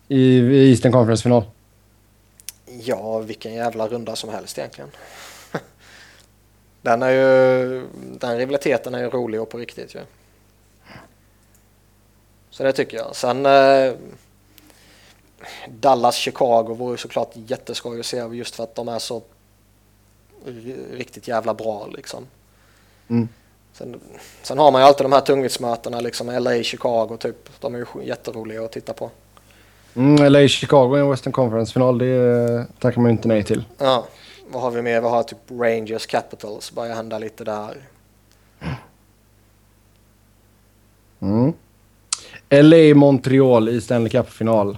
i, 0.09 0.18
i 0.18 0.70
Eastern 0.70 0.92
Conference-final? 0.92 1.44
Ja, 2.66 3.18
vilken 3.18 3.54
jävla 3.54 3.88
runda 3.88 4.16
som 4.16 4.30
helst 4.30 4.59
egentligen. 4.59 4.90
Den, 6.82 7.02
är 7.02 7.10
ju, 7.10 7.86
den 8.18 8.38
rivaliteten 8.38 8.94
är 8.94 8.98
ju 8.98 9.10
rolig 9.10 9.40
och 9.40 9.48
på 9.48 9.59
riktigt 9.59 9.94
ju. 9.94 10.00
Så 12.50 12.62
det 12.62 12.72
tycker 12.72 12.96
jag. 12.96 13.16
Sen 13.16 13.46
eh, 13.46 13.92
Dallas, 15.68 16.16
Chicago 16.16 16.74
vore 16.74 16.98
såklart 16.98 17.30
jätteskoj 17.34 18.00
att 18.00 18.06
se 18.06 18.16
just 18.32 18.54
för 18.54 18.64
att 18.64 18.74
de 18.74 18.88
är 18.88 18.98
så 18.98 19.22
riktigt 20.92 21.28
jävla 21.28 21.54
bra 21.54 21.86
liksom. 21.86 22.26
Mm. 23.09 23.28
Sen, 23.72 24.00
sen, 24.42 24.59
har 24.59 24.72
man 24.72 24.80
ju 24.80 24.86
alltid 24.86 25.04
de 25.04 25.12
här 25.12 25.20
tungviktsmötena, 25.20 26.00
liksom 26.00 26.26
LA, 26.26 26.62
Chicago 26.62 27.16
typ. 27.20 27.60
De 27.60 27.74
är 27.74 27.78
ju 27.78 27.86
jätteroliga 28.04 28.64
att 28.64 28.72
titta 28.72 28.92
på. 28.92 29.10
Mm, 29.94 30.32
LA, 30.32 30.48
Chicago 30.48 30.96
i 30.96 31.00
en 31.00 31.10
Western 31.10 31.32
Conference-final, 31.32 31.98
det 31.98 32.66
tackar 32.78 33.00
man 33.00 33.10
ju 33.10 33.12
inte 33.12 33.28
nej 33.28 33.44
till. 33.44 33.64
Ja, 33.78 34.06
vad 34.52 34.62
har 34.62 34.70
vi 34.70 34.82
mer? 34.82 35.00
Vi 35.00 35.08
har 35.08 35.22
typ 35.22 35.38
Rangers, 35.50 36.06
Capitals, 36.06 36.72
börjar 36.72 36.94
hända 36.94 37.18
lite 37.18 37.44
där. 37.44 37.88
Mm. 41.20 41.52
LA, 42.50 42.94
Montreal 42.94 43.68
i 43.68 43.80
Stanley 43.80 44.10
Cup-final. 44.10 44.76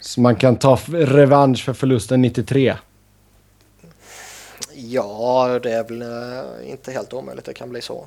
Så 0.00 0.20
man 0.20 0.36
kan 0.36 0.56
ta 0.56 0.78
revansch 0.88 1.64
för 1.64 1.72
förlusten 1.72 2.22
93. 2.22 2.74
Ja, 4.74 5.60
det 5.62 5.72
är 5.72 5.84
väl 5.84 6.02
eh, 6.02 6.70
inte 6.70 6.92
helt 6.92 7.12
omöjligt. 7.12 7.44
Det 7.44 7.54
kan 7.54 7.70
bli 7.70 7.80
så. 7.80 8.06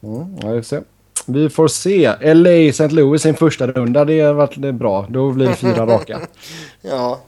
Mm, 0.00 0.36
ja, 0.42 0.48
vi, 0.48 0.62
får 0.62 0.62
se. 0.62 0.80
vi 1.26 1.50
får 1.50 1.68
se. 1.68 2.34
LA, 2.34 2.50
St. 2.50 2.88
Louis 2.88 3.26
i 3.26 3.28
en 3.28 3.34
första 3.34 3.66
runda. 3.66 4.04
Det 4.04 4.20
har 4.20 4.34
varit 4.34 4.74
bra. 4.74 5.06
Då 5.10 5.32
blir 5.32 5.46
det 5.46 5.54
fyra 5.54 5.86
raka. 5.86 6.20
ja. 6.82 7.20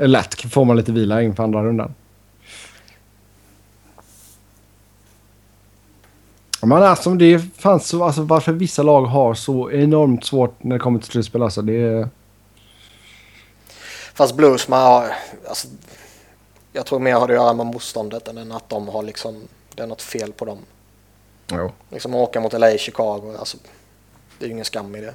Lätt 0.00 0.52
får 0.52 0.64
man 0.64 0.76
lite 0.76 0.92
vila 0.92 1.22
inför 1.22 1.42
andra 1.42 1.64
rundan. 1.64 1.94
Men 6.62 6.82
alltså 6.82 7.10
det 7.10 7.38
fanns 7.38 7.88
så, 7.88 8.04
alltså 8.04 8.22
varför 8.22 8.52
vissa 8.52 8.82
lag 8.82 9.04
har 9.04 9.34
så 9.34 9.70
enormt 9.70 10.24
svårt 10.24 10.62
när 10.62 10.76
det 10.76 10.80
kommer 10.80 10.98
till 10.98 11.10
slutspel 11.10 11.42
alltså 11.42 11.62
det 11.62 11.82
är... 11.82 12.08
Fast 14.14 14.34
Blues 14.34 14.68
man 14.68 14.82
har, 14.82 15.12
alltså, 15.48 15.68
jag 16.72 16.86
tror 16.86 16.98
mer 16.98 17.14
har 17.14 17.28
det 17.28 17.34
att 17.34 17.44
göra 17.44 17.54
med 17.54 17.66
motståndet 17.66 18.28
än 18.28 18.52
att 18.52 18.68
de 18.68 18.88
har 18.88 19.02
liksom, 19.02 19.42
det 19.74 19.82
är 19.82 19.86
något 19.86 20.02
fel 20.02 20.32
på 20.32 20.44
dem. 20.44 20.58
Jo. 21.52 21.72
Liksom 21.90 22.14
åka 22.14 22.40
mot 22.40 22.52
LA, 22.52 22.78
Chicago, 22.78 23.36
alltså 23.38 23.58
det 24.38 24.44
är 24.44 24.46
ju 24.46 24.52
ingen 24.52 24.64
skam 24.64 24.96
i 24.96 25.00
det. 25.00 25.14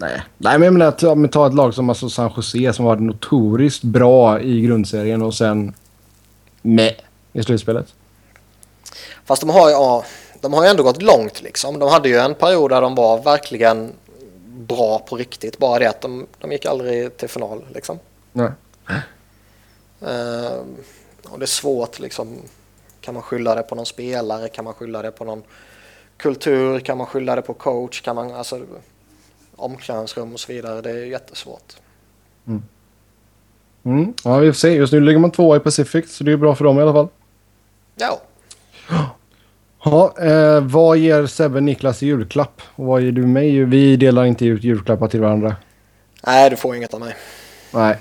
Nej, 0.00 0.22
Nej 0.38 0.58
men 0.58 0.62
jag 0.62 0.72
menar 0.72 0.90
ta, 0.90 1.28
ta 1.28 1.46
ett 1.46 1.54
lag 1.54 1.74
som 1.74 1.88
alltså 1.88 2.08
San 2.08 2.32
Jose 2.36 2.72
som 2.72 2.84
var 2.84 2.96
notoriskt 2.96 3.82
bra 3.82 4.40
i 4.40 4.60
grundserien 4.60 5.22
och 5.22 5.34
sen 5.34 5.74
med 6.62 6.94
i 7.32 7.42
slutspelet. 7.42 7.94
Fast 9.24 9.42
de 9.42 9.50
har 9.50 9.68
ju, 9.68 9.72
ja, 9.72 10.04
de 10.40 10.52
har 10.52 10.64
ju 10.64 10.70
ändå 10.70 10.82
gått 10.82 11.02
långt 11.02 11.42
liksom. 11.42 11.78
De 11.78 11.88
hade 11.88 12.08
ju 12.08 12.16
en 12.16 12.34
period 12.34 12.70
där 12.70 12.80
de 12.80 12.94
var 12.94 13.22
verkligen 13.22 13.92
bra 14.46 14.98
på 14.98 15.16
riktigt. 15.16 15.58
Bara 15.58 15.78
det 15.78 15.88
att 15.88 16.00
de, 16.00 16.26
de 16.38 16.52
gick 16.52 16.66
aldrig 16.66 17.16
till 17.16 17.28
final 17.28 17.64
liksom. 17.74 17.98
Nej. 18.32 18.50
Uh, 20.02 20.60
och 21.28 21.38
det 21.38 21.44
är 21.44 21.46
svårt 21.46 21.98
liksom. 21.98 22.38
Kan 23.00 23.14
man 23.14 23.22
skylla 23.22 23.54
det 23.54 23.62
på 23.62 23.74
någon 23.74 23.86
spelare? 23.86 24.48
Kan 24.48 24.64
man 24.64 24.74
skylla 24.74 25.02
det 25.02 25.10
på 25.10 25.24
någon 25.24 25.42
kultur? 26.16 26.80
Kan 26.80 26.98
man 26.98 27.06
skylla 27.06 27.36
det 27.36 27.42
på 27.42 27.54
coach? 27.54 28.00
Kan 28.00 28.16
man, 28.16 28.34
alltså, 28.34 28.60
omklädningsrum 29.60 30.32
och 30.32 30.40
så 30.40 30.52
vidare. 30.52 30.80
Det 30.80 30.90
är 30.90 31.04
jättesvårt. 31.04 31.76
Mm. 32.46 32.62
Mm. 33.84 34.14
Ja, 34.24 34.38
vi 34.38 34.46
får 34.52 34.58
se. 34.58 34.74
Just 34.74 34.92
nu 34.92 35.00
ligger 35.00 35.18
man 35.18 35.30
tvåa 35.30 35.56
i 35.56 35.60
Pacific, 35.60 36.16
så 36.16 36.24
det 36.24 36.32
är 36.32 36.36
bra 36.36 36.54
för 36.54 36.64
dem 36.64 36.78
i 36.78 36.82
alla 36.82 36.92
fall. 36.92 37.08
Ja. 37.96 38.20
Ja, 39.84 40.14
eh, 40.20 40.60
vad 40.60 40.98
ger 40.98 41.26
Sebbe 41.26 41.60
Niklas 41.60 42.02
i 42.02 42.06
julklapp? 42.06 42.62
Och 42.74 42.86
vad 42.86 43.02
ger 43.02 43.12
du 43.12 43.26
mig? 43.26 43.64
Vi 43.64 43.96
delar 43.96 44.24
inte 44.24 44.46
ut 44.46 44.64
julklappar 44.64 45.08
till 45.08 45.20
varandra. 45.20 45.56
Nej, 46.26 46.50
du 46.50 46.56
får 46.56 46.76
inget 46.76 46.94
av 46.94 47.00
mig. 47.00 47.14
Nej, 47.74 47.96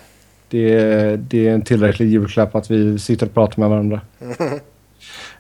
det 0.49 0.73
är, 0.73 1.18
det 1.18 1.48
är 1.48 1.53
en 1.53 1.61
tillräcklig 1.61 2.10
julklapp 2.10 2.56
att 2.56 2.72
vi 2.72 2.99
sitter 2.99 3.26
och 3.26 3.34
pratar 3.34 3.60
med 3.60 3.69
varandra. 3.69 4.02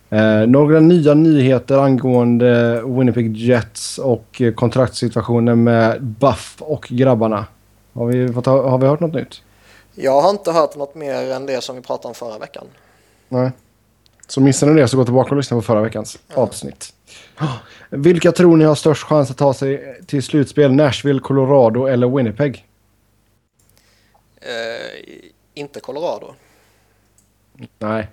eh, 0.09 0.47
några 0.47 0.79
nya 0.79 1.13
nyheter 1.13 1.77
angående 1.77 2.81
Winnipeg 2.85 3.37
Jets 3.37 3.97
och 3.97 4.41
eh, 4.41 4.53
kontraktssituationen 4.53 5.63
med 5.63 6.03
Buff 6.03 6.55
och 6.59 6.87
grabbarna. 6.89 7.45
Har 7.93 8.05
vi, 8.05 8.33
fått, 8.33 8.45
har 8.45 8.77
vi 8.77 8.87
hört 8.87 8.99
något 8.99 9.13
nytt? 9.13 9.41
Jag 9.95 10.21
har 10.21 10.29
inte 10.29 10.51
hört 10.51 10.75
något 10.75 10.95
mer 10.95 11.31
än 11.31 11.45
det 11.45 11.63
som 11.63 11.75
vi 11.75 11.81
pratade 11.81 12.07
om 12.07 12.15
förra 12.15 12.37
veckan. 12.37 12.65
Nej. 13.29 13.51
Så 14.27 14.41
missar 14.41 14.67
ni 14.67 14.81
det 14.81 14.87
så 14.87 14.97
gå 14.97 15.05
tillbaka 15.05 15.29
och 15.29 15.37
lyssna 15.37 15.57
på 15.57 15.61
förra 15.61 15.81
veckans 15.81 16.19
ja. 16.27 16.35
avsnitt. 16.35 16.93
Vilka 17.89 18.31
tror 18.31 18.57
ni 18.57 18.65
har 18.65 18.75
störst 18.75 19.03
chans 19.03 19.31
att 19.31 19.37
ta 19.37 19.53
sig 19.53 20.01
till 20.05 20.23
slutspel? 20.23 20.71
Nashville, 20.71 21.19
Colorado 21.19 21.85
eller 21.85 22.07
Winnipeg? 22.07 22.65
Eh, 24.41 25.19
inte 25.53 25.79
Colorado. 25.79 26.33
Nej. 27.79 28.07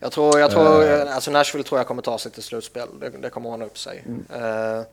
Jag 0.00 0.12
tror, 0.12 0.38
jag 0.38 0.50
tror 0.50 0.82
uh. 0.82 1.14
alltså 1.14 1.30
Nashville 1.30 1.64
tror 1.64 1.78
jag 1.80 1.86
kommer 1.86 2.02
ta 2.02 2.18
sig 2.18 2.32
till 2.32 2.42
slutspel. 2.42 2.88
Det, 3.00 3.08
det 3.08 3.30
kommer 3.30 3.50
ordna 3.50 3.64
upp 3.64 3.78
sig. 3.78 4.04
Mm. 4.06 4.44
Uh, 4.44 4.84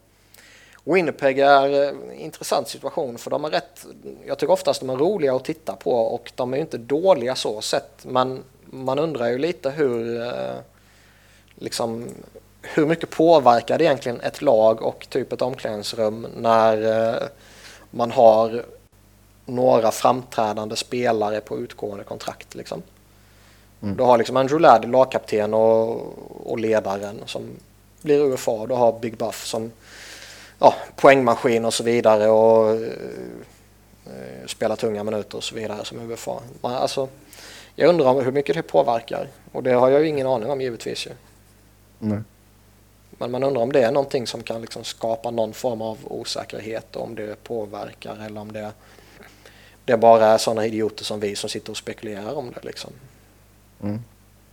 Winnipeg 0.83 1.39
är 1.39 1.69
en 1.89 2.11
intressant 2.11 2.67
situation 2.67 3.17
för 3.17 3.29
de 3.29 3.45
är 3.45 3.49
rätt, 3.49 3.85
jag 4.25 4.39
tycker 4.39 4.53
oftast 4.53 4.79
de 4.79 4.89
är 4.89 4.95
roliga 4.95 5.35
att 5.35 5.45
titta 5.45 5.75
på 5.75 5.91
och 5.91 6.31
de 6.35 6.53
är 6.53 6.57
inte 6.57 6.77
dåliga 6.77 7.35
så 7.35 7.61
sett 7.61 8.05
men 8.05 8.43
man 8.65 8.99
undrar 8.99 9.27
ju 9.27 9.37
lite 9.37 9.69
hur, 9.69 10.21
eh, 10.21 10.55
liksom, 11.55 12.07
hur 12.61 12.85
mycket 12.85 13.09
påverkar 13.09 13.77
det 13.77 13.83
egentligen 13.83 14.21
ett 14.21 14.41
lag 14.41 14.81
och 14.81 15.07
typ 15.09 15.33
ett 15.33 15.41
omklädningsrum 15.41 16.27
när 16.37 17.29
man 17.91 18.11
har 18.11 18.65
några 19.45 19.91
framträdande 19.91 20.75
spelare 20.75 21.41
på 21.41 21.59
utgående 21.59 22.03
kontrakt. 22.03 22.55
Liksom. 22.55 22.81
Mm. 23.81 23.97
Du 23.97 24.03
har 24.03 24.17
liksom 24.17 24.37
Andrew 24.37 24.61
Ladd, 24.61 24.91
lagkapten 24.91 25.53
och, 25.53 26.13
och 26.45 26.59
ledaren 26.59 27.21
som 27.25 27.49
blir 28.01 28.19
UFA. 28.19 28.65
Du 28.65 28.73
har 28.73 28.99
Big 28.99 29.17
Buff 29.17 29.45
som 29.45 29.71
ja, 30.59 30.73
poängmaskin 30.95 31.65
och 31.65 31.73
så 31.73 31.83
vidare 31.83 32.29
och 32.29 32.75
eh, 32.75 34.45
spelar 34.45 34.75
tunga 34.75 35.03
minuter 35.03 35.37
och 35.37 35.43
så 35.43 35.55
vidare 35.55 35.85
som 35.85 36.11
UFA. 36.11 36.39
Man, 36.61 36.75
alltså, 36.75 37.07
jag 37.75 37.89
undrar 37.89 38.21
hur 38.21 38.31
mycket 38.31 38.55
det 38.55 38.61
påverkar 38.61 39.27
och 39.51 39.63
det 39.63 39.71
har 39.71 39.89
jag 39.89 40.01
ju 40.01 40.07
ingen 40.07 40.27
aning 40.27 40.49
om 40.49 40.61
givetvis 40.61 41.07
ju. 41.07 41.11
Nej. 41.99 42.19
Men 43.09 43.31
man 43.31 43.43
undrar 43.43 43.61
om 43.61 43.71
det 43.71 43.83
är 43.83 43.91
någonting 43.91 44.27
som 44.27 44.43
kan 44.43 44.61
liksom 44.61 44.83
skapa 44.83 45.31
någon 45.31 45.53
form 45.53 45.81
av 45.81 45.97
osäkerhet 46.03 46.95
om 46.95 47.15
det 47.15 47.43
påverkar 47.43 48.25
eller 48.25 48.41
om 48.41 48.51
det, 48.51 48.71
det 49.85 49.97
bara 49.97 50.25
är 50.25 50.37
sådana 50.37 50.65
idioter 50.65 51.03
som 51.03 51.19
vi 51.19 51.35
som 51.35 51.49
sitter 51.49 51.71
och 51.71 51.77
spekulerar 51.77 52.33
om 52.33 52.51
det 52.51 52.65
liksom. 52.65 52.91
Mm. 53.83 53.99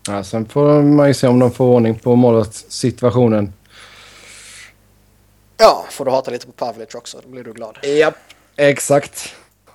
Ja, 0.08 0.24
sen 0.24 0.46
får 0.46 0.82
man 0.82 1.08
ju 1.08 1.14
se 1.14 1.26
om 1.26 1.38
de 1.38 1.50
får 1.50 1.64
ordning 1.64 1.94
på 1.94 2.16
målvaktssituationen. 2.16 3.52
Ja, 5.56 5.84
får 5.90 6.04
du 6.04 6.10
hata 6.10 6.30
lite 6.30 6.46
på 6.46 6.52
Pavlic 6.52 6.94
också, 6.94 7.20
då 7.22 7.28
blir 7.28 7.44
du 7.44 7.52
glad. 7.52 7.78
Ja, 7.82 8.12
exakt. 8.56 9.34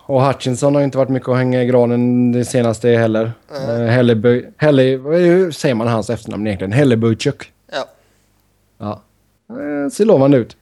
Och 0.09 0.25
Hutchinson 0.25 0.75
har 0.75 0.81
inte 0.81 0.97
varit 0.97 1.09
mycket 1.09 1.29
att 1.29 1.37
hänga 1.37 1.63
i 1.63 1.65
granen 1.65 2.31
det 2.31 2.45
senaste 2.45 2.89
heller. 2.89 3.31
Mm. 3.51 3.81
Uh, 3.81 3.87
Helleby, 3.87 4.45
Helle, 4.57 4.83
hur 4.83 5.51
säger 5.51 5.75
man 5.75 5.87
hans 5.87 6.09
efternamn 6.09 6.47
egentligen? 6.47 6.71
Hellebuychuk. 6.71 7.51
Ja. 7.71 7.85
Ja. 8.77 9.01
Uh, 9.51 9.89
ser 9.89 10.05
lovande 10.05 10.37
ut. 10.37 10.57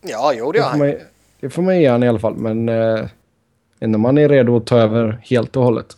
Ja, 0.00 0.32
jo 0.34 0.52
det 0.52 0.58
gör 0.58 0.64
han. 0.64 0.94
Det 1.40 1.50
får 1.50 1.62
man 1.62 1.80
ge 1.80 1.88
han 1.88 2.02
i 2.02 2.08
alla 2.08 2.18
fall, 2.18 2.34
men 2.34 2.68
uh, 2.68 3.06
om 3.80 4.00
man 4.00 4.18
är 4.18 4.28
redo 4.28 4.56
att 4.56 4.66
ta 4.66 4.78
över 4.78 5.20
helt 5.22 5.56
och 5.56 5.64
hållet. 5.64 5.96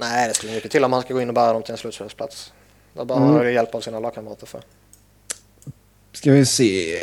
Nej, 0.00 0.28
det 0.28 0.34
skulle 0.34 0.52
mycket 0.52 0.70
till 0.70 0.84
om 0.84 0.92
han 0.92 1.02
ska 1.02 1.14
gå 1.14 1.20
in 1.20 1.28
och 1.28 1.34
bära 1.34 1.52
dem 1.52 1.62
till 1.62 1.72
en 1.72 1.78
slutspelsplats. 1.78 2.52
Det 2.92 3.04
bara 3.04 3.18
mm. 3.18 3.34
har 3.34 3.44
hjälp 3.44 3.74
av 3.74 3.80
sina 3.80 4.00
lagkamrater 4.00 4.46
för. 4.46 4.60
Ska 6.12 6.32
vi 6.32 6.46
se. 6.46 6.98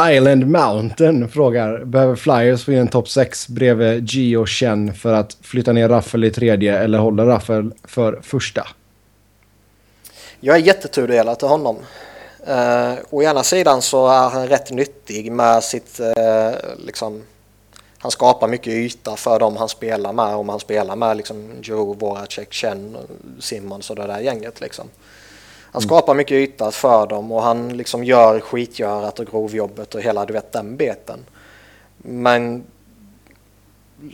Island 0.00 0.46
Mountain 0.46 1.28
frågar, 1.28 1.84
behöver 1.84 2.16
Flyers 2.16 2.64
få 2.64 2.72
in 2.72 2.78
en 2.78 2.88
topp 2.88 3.08
6 3.08 3.48
bredvid 3.48 4.08
G 4.08 4.36
och 4.36 4.48
Chen 4.48 4.94
för 4.94 5.12
att 5.12 5.36
flytta 5.42 5.72
ner 5.72 5.88
Raffel 5.88 6.24
i 6.24 6.30
tredje 6.30 6.78
eller 6.78 6.98
hålla 6.98 7.26
Raffel 7.26 7.74
för 7.84 8.20
första? 8.22 8.66
Jag 10.40 10.56
är 10.56 10.60
jättetudelad 10.60 11.38
till 11.38 11.48
honom. 11.48 11.76
Uh, 12.48 12.94
å 13.10 13.22
ena 13.22 13.42
sidan 13.42 13.82
så 13.82 14.08
är 14.08 14.28
han 14.28 14.48
rätt 14.48 14.70
nyttig 14.70 15.32
med 15.32 15.64
sitt, 15.64 16.00
uh, 16.00 16.54
liksom, 16.86 17.22
han 18.06 18.10
skapar 18.10 18.48
mycket 18.48 18.72
yta 18.72 19.16
för 19.16 19.38
dem 19.38 19.56
han 19.56 19.68
spelar 19.68 20.12
med. 20.12 20.34
Om 20.34 20.48
han 20.48 20.60
spelar 20.60 20.96
med 20.96 21.16
liksom 21.16 21.50
Joe, 21.62 21.94
Voracek, 21.94 22.52
Chen, 22.52 22.96
Simmons 23.40 23.90
och 23.90 23.96
det 23.96 24.06
där 24.06 24.20
gänget 24.20 24.60
liksom. 24.60 24.88
Han 25.72 25.82
skapar 25.82 26.14
mycket 26.14 26.32
yta 26.32 26.70
för 26.70 27.06
dem 27.06 27.32
och 27.32 27.42
han 27.42 27.76
liksom 27.76 28.04
gör 28.04 28.40
skitgörat 28.40 29.18
och 29.18 29.26
grovjobbet 29.26 29.94
och 29.94 30.00
hela 30.00 30.26
du 30.26 30.32
vet 30.32 30.52
den 30.52 30.76
beten. 30.76 31.24
Men 31.96 32.64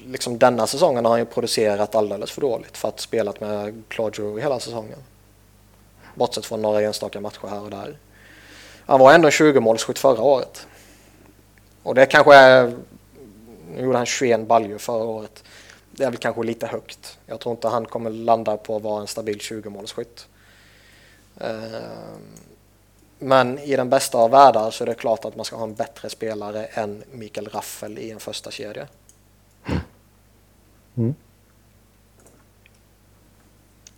liksom 0.07 0.39
denna 0.39 0.67
säsongen 0.67 1.05
har 1.05 1.13
han 1.13 1.21
ju 1.21 1.27
producerat 1.27 1.95
alldeles 1.95 2.31
för 2.31 2.41
dåligt 2.41 2.77
för 2.77 2.89
att 2.89 3.01
spelat 3.01 3.41
med 3.41 3.83
Claude 3.89 4.17
Drew 4.17 4.41
hela 4.41 4.61
säsongen. 4.61 4.99
Bortsett 6.15 6.47
från 6.47 6.63
några 6.63 6.81
enstaka 6.81 7.21
matcher 7.21 7.49
här 7.49 7.63
och 7.63 7.71
där. 7.71 7.97
Han 8.87 9.01
var 9.01 9.13
ändå 9.13 9.29
en 9.29 9.33
20-målsskytt 9.33 9.99
förra 9.99 10.23
året. 10.23 10.67
Och 11.83 11.95
det 11.95 12.07
kanske 12.07 12.35
är... 12.35 12.73
Nu 13.77 13.83
gjorde 13.83 13.99
han 13.99 14.07
21 14.07 14.47
baljor 14.47 14.79
förra 14.79 15.05
året. 15.05 15.45
det 15.91 16.05
är 16.05 16.11
väl 16.11 16.19
kanske 16.19 16.43
lite 16.43 16.67
högt. 16.67 17.19
Jag 17.27 17.41
tror 17.41 17.55
inte 17.55 17.69
han 17.69 17.87
kommer 17.87 18.11
landa 18.11 18.57
på 18.57 18.77
att 18.77 18.83
vara 18.83 19.01
en 19.01 19.07
stabil 19.07 19.39
20-målsskytt. 19.39 20.27
Eh, 21.41 21.81
men 23.19 23.59
i 23.59 23.77
den 23.77 23.91
bästa 23.91 24.19
av 24.19 24.31
världar 24.31 24.71
så 24.71 24.85
är 24.85 24.87
det 24.87 24.95
klart 24.95 25.25
att 25.25 25.37
man 25.37 25.45
ska 25.45 25.57
ha 25.57 25.65
en 25.65 25.75
bättre 25.75 26.11
spelare 26.11 26.65
än 26.65 27.05
Mikael 27.13 27.49
Raffel 27.49 27.99
i 27.99 28.11
en 28.11 28.21
första 28.21 28.51
kedja. 28.51 28.87
Mm. 30.97 31.15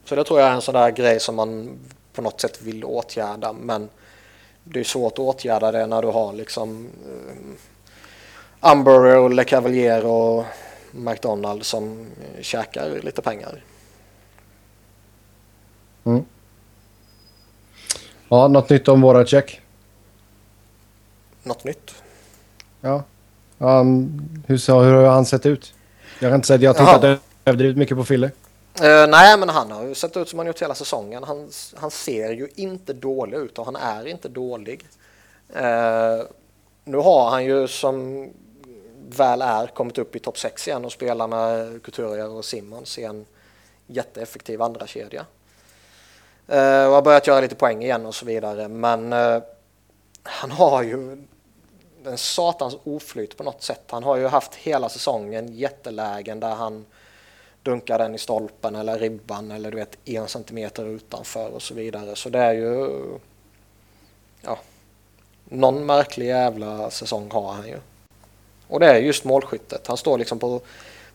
Så 0.05 0.15
det 0.15 0.25
tror 0.25 0.41
jag 0.41 0.49
är 0.49 0.55
en 0.55 0.63
sån 0.63 0.75
där 0.75 0.91
grej 0.91 1.21
som 1.21 1.35
man 1.35 1.79
på 2.13 2.23
något 2.23 2.41
sätt 2.41 2.63
vill 2.63 2.85
åtgärda 2.85 3.53
men 3.53 3.89
det 4.65 4.81
är 4.81 4.85
svårt 4.85 5.13
att 5.13 5.19
åtgärda 5.19 5.73
det 5.73 5.87
när 5.87 6.03
du 6.03 6.09
har 6.09 6.33
liksom 6.33 6.89
och 8.65 9.31
Le 9.31 9.45
Cavalier 9.45 10.07
och 10.07 10.45
McDonald 10.91 11.65
som 11.65 12.07
käkar 12.41 13.01
lite 13.03 13.23
pengar. 13.23 13.65
Mm. 16.05 16.25
Ja, 18.29 18.49
något 18.49 18.71
nytt 18.71 18.89
om 18.89 19.01
våra 19.01 19.27
check? 19.27 19.61
Något 21.43 21.65
nytt? 21.65 21.95
Ja. 22.81 23.03
Um, 23.59 24.23
hur, 24.47 24.85
hur 24.85 24.93
har 24.93 25.15
han 25.15 25.27
sett 25.27 25.47
ut? 25.47 25.75
Jag 26.21 26.31
kan 26.31 26.35
inte 26.35 26.47
säga 26.47 26.57
att 26.57 26.63
jag 26.63 26.75
har 26.75 26.99
tittat 26.99 27.21
överdrivet 27.45 27.77
mycket 27.77 27.97
på 27.97 28.05
Fille. 28.05 28.27
Uh, 28.27 29.07
nej, 29.09 29.39
men 29.39 29.49
han 29.49 29.71
har 29.71 29.83
ju 29.85 29.95
sett 29.95 30.17
ut 30.17 30.29
som 30.29 30.39
han 30.39 30.47
gjort 30.47 30.63
hela 30.63 30.75
säsongen. 30.75 31.25
Han, 31.25 31.51
han 31.77 31.91
ser 31.91 32.31
ju 32.31 32.49
inte 32.55 32.93
dålig 32.93 33.37
ut 33.37 33.59
och 33.59 33.65
han 33.65 33.77
är 33.77 34.07
inte 34.07 34.29
dålig. 34.29 34.87
Uh, 35.57 36.27
nu 36.85 36.97
har 36.97 37.31
han 37.31 37.45
ju 37.45 37.69
som 37.69 38.29
väl 39.09 39.43
är 39.43 39.67
kommit 39.67 39.99
upp 39.99 40.17
i 40.17 40.19
topp 40.19 40.39
6 40.39 40.69
igen 40.69 40.85
och 40.85 40.93
spelar 40.93 41.27
med 41.27 41.83
Couturier 41.83 42.29
och 42.29 42.45
Simmons 42.45 42.99
i 42.99 43.05
en 43.05 43.27
jätteeffektiv 43.87 44.63
andra 44.63 44.87
kedja. 44.87 45.27
Uh, 46.53 46.87
och 46.87 46.95
har 46.95 47.03
börjat 47.03 47.27
göra 47.27 47.41
lite 47.41 47.55
poäng 47.55 47.83
igen 47.83 48.07
och 48.07 48.15
så 48.15 48.27
vidare. 48.27 48.69
Men 48.69 49.13
uh, 49.13 49.43
han 50.23 50.51
har 50.51 50.83
ju 50.83 51.25
en 52.05 52.19
satans 52.19 52.77
oflyt 52.85 53.37
på 53.37 53.43
något 53.43 53.63
sätt. 53.63 53.83
Han 53.91 54.05
har 54.05 54.17
ju 54.17 54.27
haft 54.27 54.55
hela 54.55 54.89
säsongen 54.89 55.57
jättelägen 55.57 56.41
där 56.41 56.55
han 56.55 56.87
dunkar 57.63 57.99
den 57.99 58.15
i 58.15 58.19
stolpen 58.19 58.75
eller 58.75 58.99
ribban 58.99 59.51
eller 59.51 59.71
du 59.71 59.77
vet 59.77 60.09
en 60.09 60.29
centimeter 60.29 60.85
utanför 60.85 61.49
och 61.49 61.63
så 61.63 61.75
vidare. 61.75 62.17
Så 62.17 62.29
det 62.29 62.39
är 62.39 62.53
ju 62.53 62.91
ja, 64.41 64.59
någon 65.45 65.87
märklig 65.87 66.27
jävla 66.27 66.91
säsong 66.91 67.31
har 67.31 67.53
han 67.53 67.67
ju. 67.67 67.79
Och 68.69 68.81
det 68.81 68.87
är 68.87 68.99
just 68.99 69.25
målskyttet. 69.25 69.87
Han 69.87 69.97
står 69.97 70.19
liksom 70.19 70.39
på 70.39 70.61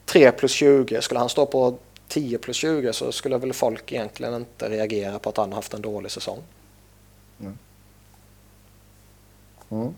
3 0.05 0.31
plus 0.31 0.51
20. 0.51 1.01
Skulle 1.01 1.19
han 1.19 1.29
stå 1.29 1.45
på 1.45 1.77
10 2.07 2.37
plus 2.37 2.57
20 2.57 2.93
så 2.93 3.11
skulle 3.11 3.37
väl 3.37 3.53
folk 3.53 3.91
egentligen 3.91 4.35
inte 4.35 4.69
reagera 4.69 5.19
på 5.19 5.29
att 5.29 5.37
han 5.37 5.53
haft 5.53 5.73
en 5.73 5.81
dålig 5.81 6.11
säsong. 6.11 6.39
Mm. 7.39 7.57
Mm. 9.69 9.93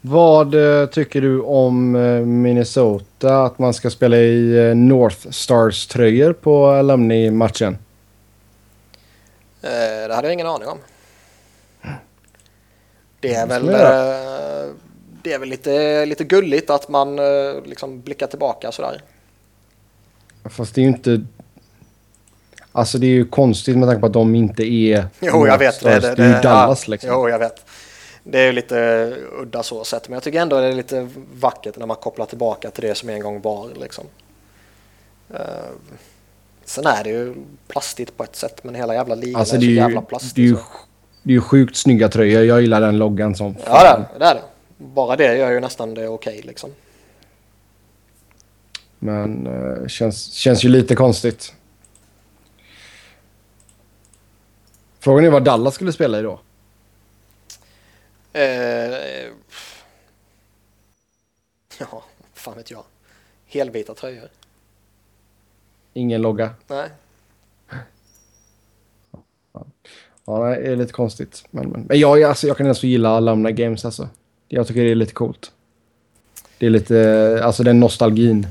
Vad 0.00 0.54
eh, 0.54 0.86
tycker 0.86 1.20
du 1.20 1.40
om 1.40 1.96
eh, 1.96 2.20
Minnesota? 2.20 3.44
Att 3.44 3.58
man 3.58 3.74
ska 3.74 3.90
spela 3.90 4.16
i 4.16 4.68
eh, 4.68 4.74
North 4.74 5.30
Stars-tröjor 5.30 6.32
på 6.32 6.66
alumni-matchen? 6.66 7.78
det 9.60 10.14
hade 10.14 10.28
jag 10.28 10.32
ingen 10.32 10.46
aning 10.46 10.68
om. 10.68 10.78
Det 13.20 13.34
är 13.34 13.46
väl, 13.46 13.66
det 13.66 14.74
är 15.26 15.38
väl 15.38 15.48
lite, 15.48 16.06
lite 16.06 16.24
gulligt 16.24 16.70
att 16.70 16.88
man 16.88 17.16
liksom 17.64 18.00
blickar 18.00 18.26
tillbaka 18.26 18.72
sådär. 18.72 19.02
Fast 20.44 20.74
det 20.74 20.80
är 20.80 20.82
ju 20.82 20.88
inte... 20.88 21.24
Alltså 22.72 22.98
det 22.98 23.06
är 23.06 23.10
ju 23.10 23.24
konstigt 23.24 23.76
med 23.76 23.88
tanke 23.88 24.00
på 24.00 24.06
att 24.06 24.12
de 24.12 24.34
inte 24.34 24.62
är... 24.62 25.06
Jo, 25.20 25.46
jag 25.46 25.58
vet. 25.58 25.80
Det, 25.80 26.00
det, 26.00 26.14
det, 26.14 26.24
är 26.24 26.36
ju 26.36 26.42
Dallas 26.42 26.88
liksom. 26.88 27.10
Jo, 27.12 27.28
jag 27.28 27.38
vet. 27.38 27.66
Det 28.24 28.38
är 28.38 28.52
lite 28.52 28.76
udda 29.40 29.62
så 29.62 29.84
sett, 29.84 30.08
men 30.08 30.14
jag 30.14 30.22
tycker 30.22 30.40
ändå 30.40 30.60
det 30.60 30.66
är 30.66 30.72
lite 30.72 31.08
vackert 31.34 31.76
när 31.76 31.86
man 31.86 31.96
kopplar 31.96 32.26
tillbaka 32.26 32.70
till 32.70 32.82
det 32.82 32.94
som 32.94 33.08
en 33.08 33.20
gång 33.20 33.40
var. 33.40 33.68
Liksom. 33.80 34.04
Uh, 35.30 35.38
sen 36.64 36.86
är 36.86 37.04
det 37.04 37.10
ju 37.10 37.34
plastigt 37.68 38.16
på 38.16 38.24
ett 38.24 38.36
sätt, 38.36 38.64
men 38.64 38.74
hela 38.74 38.94
jävla 38.94 39.14
ligan 39.14 39.40
alltså, 39.40 39.56
är 39.56 39.60
så 39.60 39.66
ju, 39.66 39.74
jävla 39.74 40.02
plastig. 40.02 40.44
Det 40.44 40.48
är, 40.48 40.50
ju, 40.50 40.56
det 41.22 41.30
är 41.30 41.34
ju 41.34 41.40
sjukt 41.40 41.76
snygga 41.76 42.08
tröjor. 42.08 42.44
Jag 42.44 42.60
gillar 42.60 42.80
den 42.80 42.98
loggan 42.98 43.34
som 43.34 43.56
Ja, 43.66 44.06
det 44.18 44.24
är 44.24 44.34
det. 44.34 44.42
Bara 44.82 45.16
det 45.16 45.36
gör 45.36 45.50
ju 45.50 45.60
nästan 45.60 45.94
det 45.94 46.08
okej 46.08 46.38
okay, 46.38 46.48
liksom. 46.48 46.70
Men 48.98 49.46
uh, 49.46 49.86
känns, 49.86 50.32
känns 50.32 50.64
ju 50.64 50.68
lite 50.68 50.94
konstigt. 50.94 51.54
Frågan 55.00 55.24
är 55.24 55.30
vad 55.30 55.44
Dallas 55.44 55.74
skulle 55.74 55.92
spela 55.92 56.18
i 56.18 56.22
då? 56.22 56.40
Eh, 58.32 58.42
ja, 61.78 62.04
fan 62.34 62.56
vet 62.56 62.70
jag. 62.70 62.84
Helvita 63.46 63.94
tröjor. 63.94 64.28
Ingen 65.92 66.22
logga? 66.22 66.54
Nej. 66.66 66.88
Ja, 70.24 70.48
det 70.48 70.56
är 70.56 70.76
lite 70.76 70.92
konstigt. 70.92 71.44
Men, 71.50 71.68
men, 71.68 71.82
men 71.82 71.98
jag, 71.98 72.22
alltså, 72.22 72.46
jag 72.46 72.56
kan 72.56 72.66
nästan 72.66 72.90
gilla 72.90 73.08
alumna 73.08 73.50
games 73.50 73.84
alltså. 73.84 74.08
Jag 74.54 74.66
tycker 74.66 74.84
det 74.84 74.90
är 74.90 74.94
lite 74.94 75.12
coolt. 75.12 75.52
Det 76.58 76.66
är 76.66 76.70
lite, 76.70 77.40
alltså 77.44 77.62
den 77.62 77.80
nostalgin. 77.80 78.46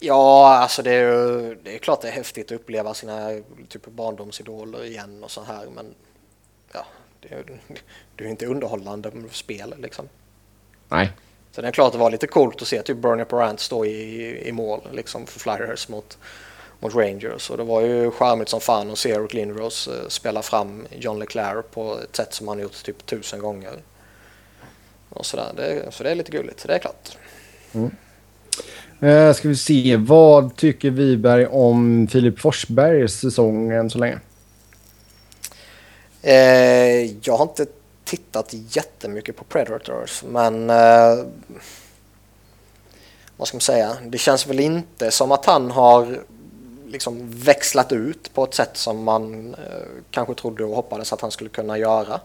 Ja, 0.00 0.56
alltså 0.56 0.82
det 0.82 0.90
är 0.90 1.56
det 1.64 1.74
är 1.74 1.78
klart 1.78 2.00
det 2.00 2.08
är 2.08 2.12
häftigt 2.12 2.46
att 2.46 2.60
uppleva 2.60 2.94
sina 2.94 3.30
typ 3.68 3.86
barndomsidoler 3.86 4.84
igen 4.84 5.24
och 5.24 5.30
så 5.30 5.42
här, 5.42 5.66
men 5.74 5.86
ja, 6.72 6.86
det 7.20 7.34
är, 7.34 7.44
det 8.16 8.24
är 8.24 8.28
inte 8.28 8.46
underhållande 8.46 9.12
spel 9.30 9.74
liksom. 9.78 10.08
Nej. 10.88 11.12
Så 11.52 11.60
det 11.62 11.68
är 11.68 11.72
klart 11.72 11.92
det 11.92 11.98
var 11.98 12.10
lite 12.10 12.26
coolt 12.26 12.62
att 12.62 12.68
se 12.68 12.82
typ 12.82 12.98
Bernie 12.98 13.24
Parent 13.24 13.60
stå 13.60 13.84
i, 13.84 14.48
i 14.48 14.52
mål 14.52 14.80
liksom 14.92 15.26
för 15.26 15.40
Flyers 15.40 15.88
mot, 15.88 16.18
mot 16.80 16.94
Rangers 16.94 17.50
och 17.50 17.56
det 17.56 17.64
var 17.64 17.80
ju 17.80 18.10
charmigt 18.10 18.48
som 18.48 18.60
fan 18.60 18.90
att 18.90 18.98
se 18.98 19.10
Eric 19.10 19.34
Lindros 19.34 19.88
uh, 19.88 20.08
spela 20.08 20.42
fram 20.42 20.86
John 20.90 21.18
LeClaire 21.18 21.62
på 21.62 21.98
ett 21.98 22.16
sätt 22.16 22.34
som 22.34 22.48
han 22.48 22.58
gjort 22.58 22.84
typ 22.84 23.06
tusen 23.06 23.40
gånger. 23.40 23.72
Och 25.10 25.26
sådär. 25.26 25.52
Det, 25.56 25.94
så 25.94 26.02
det 26.02 26.10
är 26.10 26.14
lite 26.14 26.32
gulligt, 26.32 26.66
det 26.66 26.74
är 26.74 26.78
klart. 26.78 27.16
Mm. 27.72 27.90
Uh, 29.02 29.32
ska 29.32 29.48
vi 29.48 29.56
se, 29.56 29.96
vad 29.96 30.56
tycker 30.56 30.90
Wiberg 30.90 31.46
om 31.46 32.08
Filip 32.10 32.40
Forsbergs 32.40 33.20
säsong 33.20 33.70
än 33.70 33.90
så 33.90 33.98
länge? 33.98 34.18
Eh, 36.22 37.18
jag 37.22 37.36
har 37.36 37.42
inte 37.42 37.66
tittat 38.04 38.54
jättemycket 38.68 39.36
på 39.36 39.44
Predators 39.44 40.22
men 40.26 40.70
eh, 40.70 41.24
vad 43.36 43.48
ska 43.48 43.56
man 43.56 43.60
säga, 43.60 43.96
det 44.06 44.18
känns 44.18 44.46
väl 44.46 44.60
inte 44.60 45.10
som 45.10 45.32
att 45.32 45.44
han 45.44 45.70
har 45.70 46.18
liksom 46.86 47.30
växlat 47.30 47.92
ut 47.92 48.34
på 48.34 48.44
ett 48.44 48.54
sätt 48.54 48.76
som 48.76 49.04
man 49.04 49.54
eh, 49.54 49.86
kanske 50.10 50.34
trodde 50.34 50.64
och 50.64 50.76
hoppades 50.76 51.12
att 51.12 51.20
han 51.20 51.30
skulle 51.30 51.50
kunna 51.50 51.78
göra. 51.78 52.20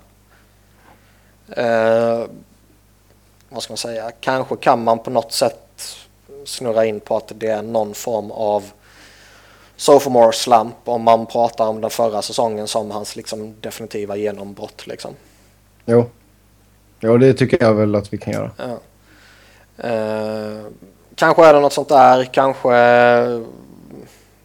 Vad 3.56 3.64
ska 3.64 3.72
man 3.72 3.78
säga, 3.78 4.12
kanske 4.20 4.56
kan 4.56 4.84
man 4.84 5.00
på 5.00 5.10
något 5.10 5.32
sätt 5.32 5.98
snurra 6.46 6.86
in 6.86 7.00
på 7.00 7.18
att 7.18 7.32
det 7.36 7.48
är 7.48 7.62
någon 7.62 7.94
form 7.94 8.32
av 8.32 8.64
sophomore 9.76 10.34
slump 10.34 10.76
om 10.84 11.02
man 11.02 11.26
pratar 11.26 11.68
om 11.68 11.82
den 11.82 11.90
förra 11.90 12.22
säsongen 12.22 12.68
som 12.68 12.92
hans 12.92 13.16
liksom 13.16 13.56
definitiva 13.62 14.16
genombrott. 14.16 14.88
Liksom. 14.88 15.12
Jo. 15.86 16.10
jo, 17.00 17.18
det 17.18 17.34
tycker 17.34 17.64
jag 17.64 17.74
väl 17.74 17.96
att 17.96 18.14
vi 18.14 18.18
kan 18.18 18.34
göra. 18.34 18.52
Ja. 18.58 18.80
Eh, 19.90 20.66
kanske 21.16 21.46
är 21.46 21.54
det 21.54 21.60
något 21.60 21.74
sånt 21.74 21.90
där, 21.90 22.24
kanske... 22.24 22.76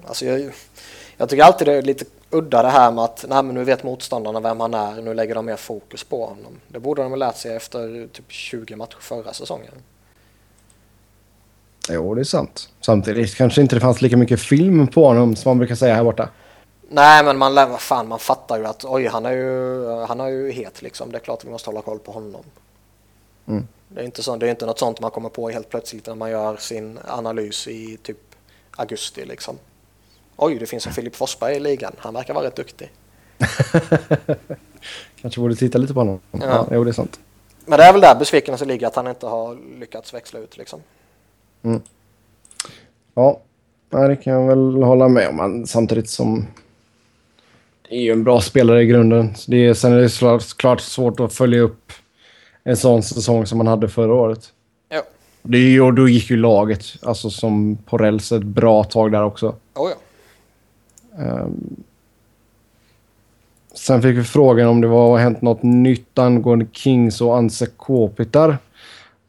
Alltså 0.06 0.24
jag, 0.24 0.52
jag 1.16 1.28
tycker 1.28 1.44
alltid 1.44 1.66
det 1.66 1.74
är 1.74 1.82
lite 1.82 2.04
udda 2.30 2.62
det 2.62 2.68
här 2.68 2.90
med 2.92 3.04
att 3.04 3.24
nej, 3.28 3.42
men 3.42 3.54
nu 3.54 3.64
vet 3.64 3.82
motståndarna 3.82 4.40
vem 4.40 4.60
han 4.60 4.74
är, 4.74 5.02
nu 5.02 5.14
lägger 5.14 5.34
de 5.34 5.46
mer 5.46 5.56
fokus 5.56 6.04
på 6.04 6.26
honom. 6.26 6.60
Det 6.68 6.78
borde 6.78 7.02
de 7.02 7.12
ha 7.12 7.16
lärt 7.16 7.36
sig 7.36 7.56
efter 7.56 8.08
typ 8.12 8.32
20 8.32 8.76
matcher 8.76 8.98
förra 9.00 9.32
säsongen. 9.32 9.74
Jo, 11.88 12.14
det 12.14 12.20
är 12.20 12.24
sant. 12.24 12.68
Samtidigt 12.80 13.34
kanske 13.34 13.60
inte 13.60 13.76
det 13.76 13.80
fanns 13.80 14.02
lika 14.02 14.16
mycket 14.16 14.40
film 14.40 14.86
på 14.86 15.06
honom 15.06 15.36
som 15.36 15.50
man 15.50 15.58
brukar 15.58 15.74
säga 15.74 15.94
här 15.94 16.04
borta. 16.04 16.28
Nej, 16.88 17.24
men 17.24 17.38
man, 17.38 17.78
fan, 17.78 18.08
man 18.08 18.18
fattar 18.18 18.58
ju 18.58 18.66
att 18.66 18.84
oj, 18.84 19.06
han 19.06 19.26
är 19.26 19.32
ju, 19.32 19.86
han 20.08 20.20
är 20.20 20.28
ju 20.28 20.50
het 20.50 20.82
liksom. 20.82 21.12
Det 21.12 21.18
är 21.18 21.20
klart 21.20 21.38
att 21.38 21.44
vi 21.44 21.50
måste 21.50 21.70
hålla 21.70 21.82
koll 21.82 21.98
på 21.98 22.12
honom. 22.12 22.42
Mm. 23.48 23.66
Det, 23.88 24.00
är 24.00 24.04
inte 24.04 24.22
så, 24.22 24.36
det 24.36 24.46
är 24.46 24.50
inte 24.50 24.66
något 24.66 24.78
sånt 24.78 25.00
man 25.00 25.10
kommer 25.10 25.28
på 25.28 25.50
helt 25.50 25.68
plötsligt 25.68 26.06
när 26.06 26.14
man 26.14 26.30
gör 26.30 26.56
sin 26.56 26.98
analys 27.08 27.68
i 27.68 27.98
typ 28.02 28.18
augusti 28.70 29.24
liksom. 29.24 29.58
Oj, 30.42 30.58
det 30.58 30.66
finns 30.66 30.86
en 30.86 30.92
Filip 30.92 31.16
Forsberg 31.16 31.56
i 31.56 31.60
ligan. 31.60 31.92
Han 31.98 32.14
verkar 32.14 32.34
vara 32.34 32.46
rätt 32.46 32.56
duktig. 32.56 32.90
Kanske 35.20 35.40
borde 35.40 35.54
titta 35.54 35.78
lite 35.78 35.94
på 35.94 36.00
honom. 36.00 36.20
Ja. 36.30 36.38
ja, 36.40 36.66
jo, 36.70 36.84
det 36.84 36.90
är 36.90 36.92
sant. 36.92 37.20
Men 37.66 37.78
det 37.78 37.84
är 37.84 37.92
väl 37.92 38.00
där 38.00 38.14
besvikelsen 38.18 38.68
ligger, 38.68 38.86
att 38.86 38.96
han 38.96 39.06
inte 39.06 39.26
har 39.26 39.78
lyckats 39.80 40.14
växla 40.14 40.40
ut 40.40 40.56
liksom. 40.56 40.80
Mm. 41.62 41.80
Ja, 43.14 43.40
det 43.90 44.16
kan 44.16 44.32
jag 44.32 44.48
väl 44.48 44.82
hålla 44.82 45.08
med 45.08 45.28
om. 45.28 45.36
Men 45.36 45.66
samtidigt 45.66 46.10
som... 46.10 46.46
Det 47.88 47.96
är 47.96 48.00
ju 48.00 48.12
en 48.12 48.24
bra 48.24 48.40
spelare 48.40 48.82
i 48.82 48.86
grunden. 48.86 49.34
Så 49.36 49.50
det 49.50 49.66
är, 49.66 49.74
sen 49.74 49.92
är 49.92 50.00
det 50.00 50.08
såklart 50.08 50.80
svårt 50.80 51.20
att 51.20 51.32
följa 51.32 51.60
upp 51.60 51.92
en 52.64 52.76
sån 52.76 53.02
säsong 53.02 53.46
som 53.46 53.58
man 53.58 53.66
hade 53.66 53.88
förra 53.88 54.14
året. 54.14 54.52
Ja. 54.88 55.02
Det 55.42 55.80
och 55.80 55.94
då 55.94 56.08
gick 56.08 56.30
ju 56.30 56.36
laget, 56.36 56.84
alltså 57.02 57.30
som 57.30 57.76
på 57.76 57.98
räls, 57.98 58.32
ett 58.32 58.42
bra 58.42 58.84
tag 58.84 59.12
där 59.12 59.24
också. 59.24 59.54
Oh, 59.74 59.90
ja. 59.90 59.96
Um, 61.18 61.84
sen 63.74 64.02
fick 64.02 64.16
vi 64.16 64.24
frågan 64.24 64.68
om 64.68 64.80
det 64.80 64.88
var 64.88 65.18
hänt 65.18 65.42
något 65.42 65.62
nytt 65.62 66.18
angående 66.18 66.66
Kings 66.72 67.20
och 67.20 67.36
Anse 67.36 67.66
Kopitar. 67.66 68.58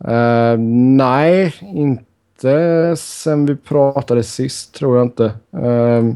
Uh, 0.07 0.57
nej, 0.59 1.55
inte 1.61 2.93
sen 2.97 3.45
vi 3.45 3.55
pratade 3.55 4.23
sist 4.23 4.73
tror 4.73 4.97
jag 4.97 5.05
inte. 5.05 5.31
Uh, 5.57 6.13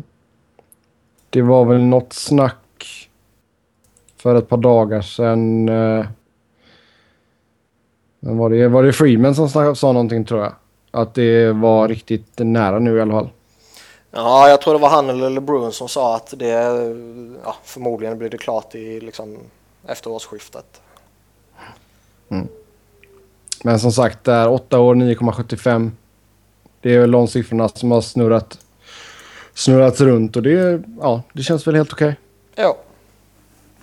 det 1.30 1.42
var 1.42 1.66
väl 1.66 1.82
något 1.82 2.14
snack 2.14 2.56
för 4.18 4.36
ett 4.36 4.50
par 4.50 4.58
dagar 4.58 5.02
sedan. 5.02 5.70
Uh, 5.70 6.00
eh, 6.00 6.06
var, 8.20 8.50
det, 8.50 8.68
var 8.68 8.84
det 8.84 8.94
Freeman 8.94 9.36
som 9.36 9.76
sa 9.76 9.92
någonting 9.92 10.26
tror 10.26 10.42
jag? 10.42 10.54
Att 10.92 11.14
det 11.14 11.52
var 11.52 11.88
riktigt 11.88 12.32
nära 12.38 12.80
nu 12.80 12.98
i 12.98 13.02
alla 13.02 13.12
fall. 13.12 13.30
Ja, 14.18 14.50
jag 14.50 14.62
tror 14.62 14.74
det 14.74 14.80
var 14.80 14.90
han 14.90 15.10
eller 15.10 15.30
LeBron 15.30 15.72
som 15.72 15.90
sa 15.90 16.16
att 16.16 16.34
det 16.38 16.48
ja, 17.44 17.56
förmodligen 17.64 18.18
blir 18.18 18.30
det 18.30 18.38
klart 18.38 18.76
i 18.76 19.00
liksom, 19.00 19.38
efter 19.88 20.10
årsskiftet. 20.10 20.82
Mm. 22.30 22.48
Men 23.64 23.80
som 23.80 23.92
sagt, 23.92 24.24
det 24.24 24.32
är 24.32 24.50
8 24.50 24.80
år 24.80 24.96
9,75. 24.96 25.92
Det 26.82 26.96
är 26.96 27.00
väl 27.00 27.12
de 27.12 27.28
siffrorna 27.28 27.70
som 27.70 27.92
har 27.92 28.02
snurrat, 28.02 28.60
snurrat 29.54 30.02
runt 30.02 30.36
och 30.36 30.44
det, 30.44 30.84
ja, 31.02 31.22
det 31.34 31.44
känns 31.44 31.68
väl 31.68 31.76
helt 31.76 31.94
okej. 31.94 32.16
Okay. 32.54 32.66
Ja. 32.66 32.78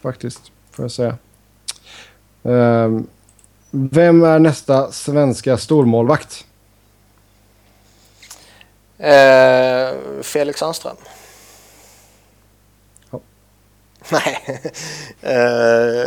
Faktiskt, 0.03 0.53
får 0.71 0.85
jag 0.85 0.93
säga. 0.93 1.17
Um, 2.43 3.07
vem 3.71 4.25
är 4.25 4.39
nästa 4.39 4.93
svenska 4.93 5.57
stormålvakt? 5.57 6.47
Eh, 9.03 9.95
Felix 10.23 10.59
Sandström. 10.59 10.97
Ja. 13.11 13.21
Nej, 14.13 14.61
eh, 15.21 16.07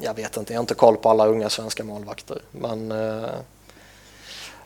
jag 0.00 0.14
vet 0.16 0.36
inte. 0.36 0.52
Jag 0.52 0.58
har 0.58 0.62
inte 0.62 0.74
koll 0.74 0.96
på 0.96 1.10
alla 1.10 1.26
unga 1.26 1.48
svenska 1.48 1.84
målvakter. 1.84 2.38
Men 2.50 2.92
eh, 2.92 3.30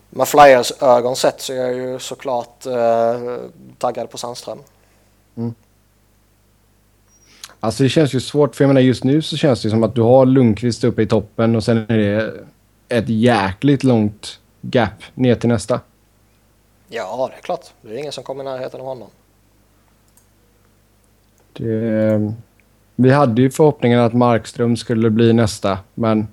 med 0.09 0.27
Flyers 0.27 0.71
ögon 0.81 1.15
sett 1.15 1.41
så 1.41 1.53
är 1.53 1.57
jag 1.57 1.73
ju 1.73 1.99
såklart 1.99 2.65
eh, 2.65 3.37
taggad 3.77 4.09
på 4.09 4.17
Sandström. 4.17 4.59
Mm. 5.37 5.53
Alltså 7.59 7.83
det 7.83 7.89
känns 7.89 8.13
ju 8.13 8.19
svårt, 8.19 8.55
för 8.55 8.63
jag 8.63 8.67
menar 8.67 8.81
just 8.81 9.03
nu 9.03 9.21
så 9.21 9.37
känns 9.37 9.61
det 9.61 9.69
som 9.69 9.83
att 9.83 9.95
du 9.95 10.01
har 10.01 10.25
Lundqvist 10.25 10.83
uppe 10.83 11.01
i 11.01 11.07
toppen 11.07 11.55
och 11.55 11.63
sen 11.63 11.77
är 11.77 11.97
det 11.97 12.33
ett 12.89 13.09
jäkligt 13.09 13.83
långt 13.83 14.39
gap 14.61 15.03
ner 15.13 15.35
till 15.35 15.49
nästa. 15.49 15.79
Ja, 16.89 17.29
det 17.31 17.37
är 17.37 17.41
klart. 17.41 17.65
Det 17.81 17.93
är 17.93 17.97
ingen 17.97 18.11
som 18.11 18.23
kommer 18.23 18.43
i 18.43 18.45
närheten 18.45 18.79
av 18.79 18.87
honom. 18.87 19.07
Det, 21.53 22.33
vi 22.95 23.09
hade 23.09 23.41
ju 23.41 23.51
förhoppningen 23.51 23.99
att 23.99 24.13
Markström 24.13 24.77
skulle 24.77 25.09
bli 25.09 25.33
nästa, 25.33 25.79
men 25.93 26.27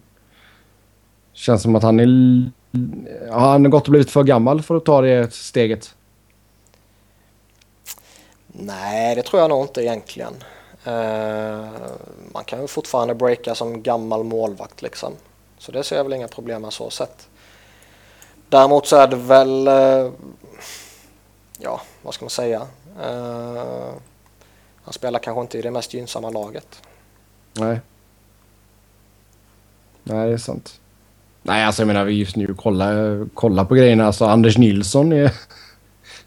känns 1.32 1.62
som 1.62 1.76
att 1.76 1.82
han 1.82 2.00
är... 2.00 2.06
Ja, 3.26 3.38
han 3.38 3.64
har 3.64 3.70
gått 3.70 3.84
och 3.84 3.90
blivit 3.90 4.10
för 4.10 4.22
gammal 4.22 4.62
för 4.62 4.76
att 4.76 4.84
ta 4.84 5.00
det 5.00 5.34
steget. 5.34 5.94
Nej, 8.46 9.14
det 9.14 9.22
tror 9.22 9.42
jag 9.42 9.48
nog 9.48 9.64
inte 9.64 9.82
egentligen. 9.82 10.34
Uh, 10.86 11.66
man 12.32 12.44
kan 12.44 12.60
ju 12.60 12.66
fortfarande 12.66 13.14
breaka 13.14 13.54
som 13.54 13.82
gammal 13.82 14.24
målvakt 14.24 14.82
liksom. 14.82 15.12
Så 15.58 15.72
det 15.72 15.84
ser 15.84 15.96
jag 15.96 16.04
väl 16.04 16.12
inga 16.12 16.28
problem 16.28 16.62
med 16.62 16.72
så 16.72 16.90
sett. 16.90 17.28
Däremot 18.48 18.86
så 18.86 18.96
är 18.96 19.06
det 19.06 19.16
väl, 19.16 19.68
uh, 19.68 20.12
ja 21.58 21.80
vad 22.02 22.14
ska 22.14 22.24
man 22.24 22.30
säga. 22.30 22.60
Uh, 23.00 23.94
han 24.84 24.92
spelar 24.92 25.18
kanske 25.18 25.40
inte 25.40 25.58
i 25.58 25.62
det 25.62 25.70
mest 25.70 25.94
gynnsamma 25.94 26.30
laget. 26.30 26.82
Nej. 27.52 27.80
Nej, 30.02 30.28
det 30.28 30.32
är 30.32 30.38
sant. 30.38 30.80
Nej, 31.42 31.64
alltså 31.64 31.82
jag 31.82 31.86
menar 31.86 32.06
just 32.06 32.36
nu, 32.36 32.54
kolla, 32.58 32.86
kolla 33.34 33.64
på 33.64 33.74
grejerna. 33.74 34.06
Alltså 34.06 34.24
Anders 34.24 34.58
Nilsson 34.58 35.12
är, 35.12 35.32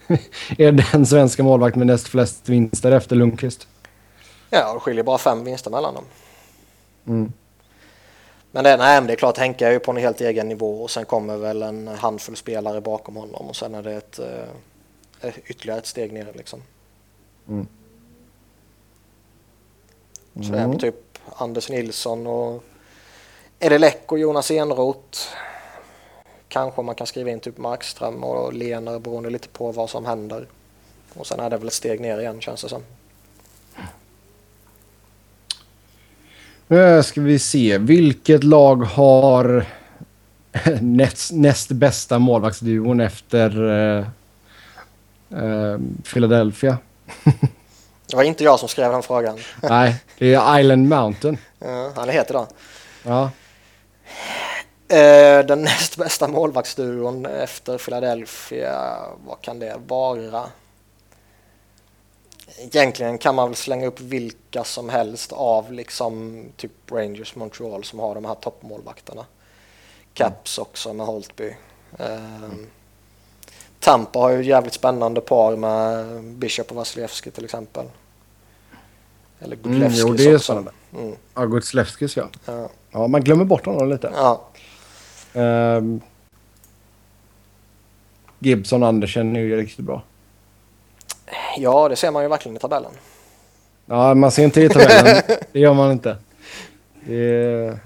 är 0.58 0.72
den 0.92 1.06
svenska 1.06 1.44
målvakt 1.44 1.76
med 1.76 1.88
näst 1.88 2.08
flest 2.08 2.50
vinster 2.50 2.92
efter 2.92 3.16
Lundqvist. 3.16 3.68
Ja, 4.50 4.74
det 4.74 4.80
skiljer 4.80 5.04
bara 5.04 5.18
fem 5.18 5.44
vinster 5.44 5.72
mellan 5.72 5.94
dem. 5.94 6.04
Mm. 7.08 7.34
Men 8.52 8.64
det, 8.64 8.78
nej, 8.78 9.02
men 9.02 9.08
det 9.08 9.14
är 9.14 9.18
klart, 9.18 9.38
Henke 9.38 9.68
är 9.68 9.72
ju 9.72 9.80
på 9.80 9.92
en 9.92 9.98
helt 9.98 10.22
egen 10.22 10.48
nivå 10.48 10.84
och 10.84 10.92
sen 10.92 11.06
kommer 11.06 11.38
väl 11.38 11.62
en 11.62 11.88
handfull 11.88 12.36
spelare 12.36 12.82
bakom 12.82 13.16
honom 13.16 13.48
och 13.48 13.56
sen 13.56 13.76
är 13.76 13.84
det 13.84 13.94
ett, 13.94 14.20
eh, 14.20 14.50
ytterligare 15.46 15.80
ett 15.80 15.86
steg 15.86 16.14
ner 16.14 16.34
liksom. 16.36 16.62
Mm. 17.48 17.68
Mm. 20.36 20.48
Så 20.48 20.54
det 20.54 20.60
är 20.60 20.80
typ 20.80 21.20
Anders 21.36 21.70
Nilsson 21.70 22.28
och 22.28 22.64
Edelek 23.60 24.12
och 24.12 24.20
Jonas 24.20 24.52
Enroth. 24.52 25.20
Kanske 26.48 26.82
man 26.82 26.96
kan 26.96 27.08
skriva 27.08 27.30
in 27.30 27.40
typ 27.40 27.58
Markström 27.58 28.24
och 28.24 28.54
Lener 28.54 29.00
beroende 29.00 29.30
lite 29.30 29.48
på 29.48 29.72
vad 29.72 29.90
som 29.90 30.06
händer. 30.06 30.48
Och 31.14 31.28
sen 31.28 31.40
är 31.40 31.50
det 31.50 31.58
väl 31.58 31.68
ett 31.68 31.74
steg 31.74 32.00
ner 32.00 32.20
igen 32.20 32.42
känns 32.42 32.62
det 32.62 32.70
som. 32.70 32.84
Nu 36.68 37.04
ska 37.04 37.22
vi 37.22 37.40
se. 37.40 37.78
Vilket 37.78 38.44
lag 38.44 38.76
har 38.76 39.66
näst, 40.82 41.32
näst 41.32 41.72
bästa 41.72 42.20
målvaktsduon 42.20 43.00
efter 43.00 44.10
uh, 45.34 45.80
Philadelphia? 46.04 46.78
det 48.08 48.16
var 48.16 48.24
inte 48.24 48.44
jag 48.44 48.60
som 48.60 48.70
skrev 48.70 48.92
den 48.92 49.04
frågan. 49.04 49.38
Nej, 49.62 49.96
det 50.18 50.34
är 50.34 50.60
Island 50.60 50.90
Mountain. 50.90 51.38
Ja, 51.60 51.92
han 51.96 52.10
heter 52.10 52.34
det. 52.34 52.48
Ja. 53.04 53.32
Uh, 54.92 55.46
den 55.46 55.62
näst 55.62 55.98
bästa 55.98 56.28
målvaktsduon 56.28 57.26
efter 57.26 57.78
Philadelphia, 57.78 58.98
vad 59.26 59.42
kan 59.42 59.60
det 59.60 59.76
vara? 59.88 60.50
egentligen 62.60 63.18
kan 63.18 63.36
man 63.36 63.50
väl 63.50 63.56
slänga 63.56 63.88
upp 63.88 64.00
vilka 64.00 64.64
som 64.64 64.90
helst 64.90 65.32
av 65.32 65.74
liksom 65.74 66.44
typ 66.58 66.92
Rangers 66.92 67.36
Montreal 67.36 67.84
som 67.84 68.00
har 68.00 68.16
de 68.16 68.26
här 68.26 68.36
toppmålvakterna. 68.36 69.26
Caps 70.14 70.58
mm. 70.58 70.68
också 70.68 70.94
med 70.94 71.06
Holtby. 71.06 71.56
Um, 71.98 72.68
Tampa 73.80 74.20
har 74.20 74.30
ju 74.30 74.44
jävligt 74.44 74.74
spännande 74.74 75.22
par 75.22 75.56
med 75.56 76.24
Bishop 76.24 76.70
och 76.70 76.76
Vasilevski 76.76 77.32
till 77.32 77.46
exempel. 77.46 77.86
Eller 79.40 79.56
Gudlevskis 79.56 80.04
mm, 80.04 80.12
jo, 80.12 80.18
det 80.18 80.32
är 80.32 80.36
också. 80.36 80.66
Mm. 80.94 81.16
Ja, 81.36 81.46
Gudlevskis 81.46 82.18
ja. 82.18 82.28
ja. 82.46 82.70
ja. 82.92 83.08
man 83.08 83.22
glömmer 83.22 83.46
bort 83.46 83.66
honom 83.66 83.90
lite. 83.90 84.12
Ja. 84.16 84.42
Um, 85.34 86.02
Gibson 88.40 88.84
Andersen 88.84 89.36
är 89.36 89.40
ju 89.40 89.58
riktigt 89.58 89.86
bra. 89.86 90.02
Ja, 91.58 91.90
det 91.90 91.96
ser 91.96 92.12
man 92.12 92.24
ju 92.24 92.30
verkligen 92.30 92.56
i 92.56 92.60
tabellen. 92.60 92.92
Ja, 93.86 94.14
man 94.14 94.32
ser 94.32 94.44
inte 94.44 94.62
i 94.62 94.70
tabellen. 94.70 95.22
det 95.52 95.60
gör 95.60 95.74
man 95.74 95.92
inte. 95.92 96.18
Det 97.06 97.80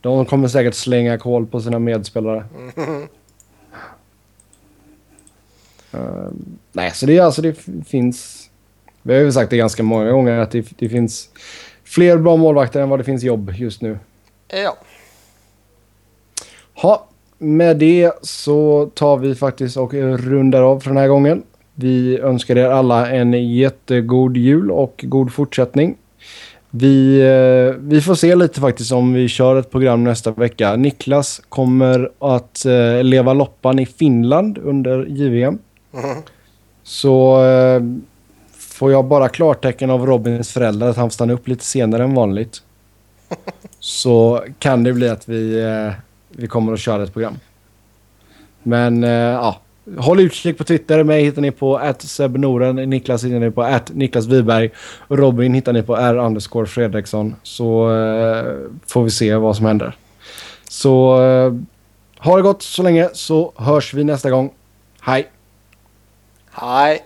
De 0.00 0.26
kommer 0.26 0.48
säkert 0.48 0.74
slänga 0.74 1.18
kol 1.18 1.46
på 1.46 1.60
sina 1.60 1.78
medspelare. 1.78 2.44
Mm. 2.76 3.08
Uh, 5.94 6.28
nej, 6.72 6.90
så 6.94 7.06
det, 7.06 7.20
alltså, 7.20 7.42
det 7.42 7.56
finns... 7.86 8.50
Vi 9.02 9.14
har 9.14 9.20
ju 9.20 9.32
sagt 9.32 9.50
det 9.50 9.56
ganska 9.56 9.82
många 9.82 10.10
gånger 10.10 10.38
att 10.38 10.50
det, 10.50 10.66
det 10.78 10.88
finns 10.88 11.28
fler 11.84 12.18
bra 12.18 12.36
målvakter 12.36 12.80
än 12.80 12.88
vad 12.88 13.00
det 13.00 13.04
finns 13.04 13.22
jobb 13.22 13.52
just 13.56 13.82
nu. 13.82 13.98
Ja. 14.48 14.76
Ha, 16.74 17.08
med 17.38 17.76
det 17.76 18.12
så 18.22 18.90
tar 18.94 19.16
vi 19.16 19.34
faktiskt 19.34 19.76
och 19.76 19.94
rundar 19.94 20.62
av 20.62 20.80
för 20.80 20.90
den 20.90 20.96
här 20.96 21.08
gången. 21.08 21.42
Vi 21.74 22.18
önskar 22.18 22.58
er 22.58 22.68
alla 22.68 23.10
en 23.10 23.54
jättegod 23.54 24.36
jul 24.36 24.70
och 24.70 25.04
god 25.08 25.32
fortsättning. 25.32 25.96
Vi, 26.70 27.20
eh, 27.20 27.80
vi 27.80 28.00
får 28.00 28.14
se 28.14 28.34
lite 28.34 28.60
faktiskt 28.60 28.92
om 28.92 29.12
vi 29.12 29.28
kör 29.28 29.56
ett 29.56 29.70
program 29.70 30.04
nästa 30.04 30.30
vecka. 30.30 30.76
Niklas 30.76 31.42
kommer 31.48 32.10
att 32.18 32.64
eh, 32.64 33.02
leva 33.02 33.32
loppan 33.32 33.78
i 33.78 33.86
Finland 33.86 34.58
under 34.58 35.06
JVM. 35.06 35.58
Mm. 35.94 36.22
Så 36.82 37.44
eh, 37.44 37.82
får 38.58 38.92
jag 38.92 39.04
bara 39.04 39.28
klartecken 39.28 39.90
av 39.90 40.06
Robins 40.06 40.52
föräldrar 40.52 40.88
att 40.88 40.96
han 40.96 41.10
stannar 41.10 41.34
upp 41.34 41.48
lite 41.48 41.64
senare 41.64 42.04
än 42.04 42.14
vanligt. 42.14 42.62
så 43.78 44.44
kan 44.58 44.84
det 44.84 44.92
bli 44.92 45.08
att 45.08 45.28
vi, 45.28 45.64
vi 46.28 46.46
kommer 46.46 46.72
att 46.72 46.80
köra 46.80 47.02
ett 47.02 47.12
program. 47.12 47.38
Men 48.62 49.02
ja, 49.02 49.60
håll 49.96 50.20
utkik 50.20 50.58
på 50.58 50.64
Twitter. 50.64 51.04
Mig 51.04 51.24
hittar 51.24 51.42
ni 51.42 51.50
på 51.50 51.94
@sebnoren, 51.98 52.76
Niklas 52.76 53.24
hittar 53.24 53.38
ni 53.38 53.50
på 53.50 53.78
Niklas 53.92 54.26
Wiberg. 54.26 54.70
Robin 55.08 55.54
hittar 55.54 55.72
ni 55.72 55.82
på 55.82 55.96
R 55.96 56.16
underscore 56.16 56.66
Fredriksson. 56.66 57.34
Så 57.42 57.88
uh, 57.90 58.68
får 58.86 59.04
vi 59.04 59.10
se 59.10 59.34
vad 59.34 59.56
som 59.56 59.66
händer. 59.66 59.96
Så 60.68 61.22
uh, 61.22 61.60
ha 62.18 62.36
det 62.36 62.42
gott 62.42 62.62
så 62.62 62.82
länge 62.82 63.08
så 63.12 63.52
hörs 63.56 63.94
vi 63.94 64.04
nästa 64.04 64.30
gång. 64.30 64.50
Hej! 65.00 65.30
Hej! 66.54 67.02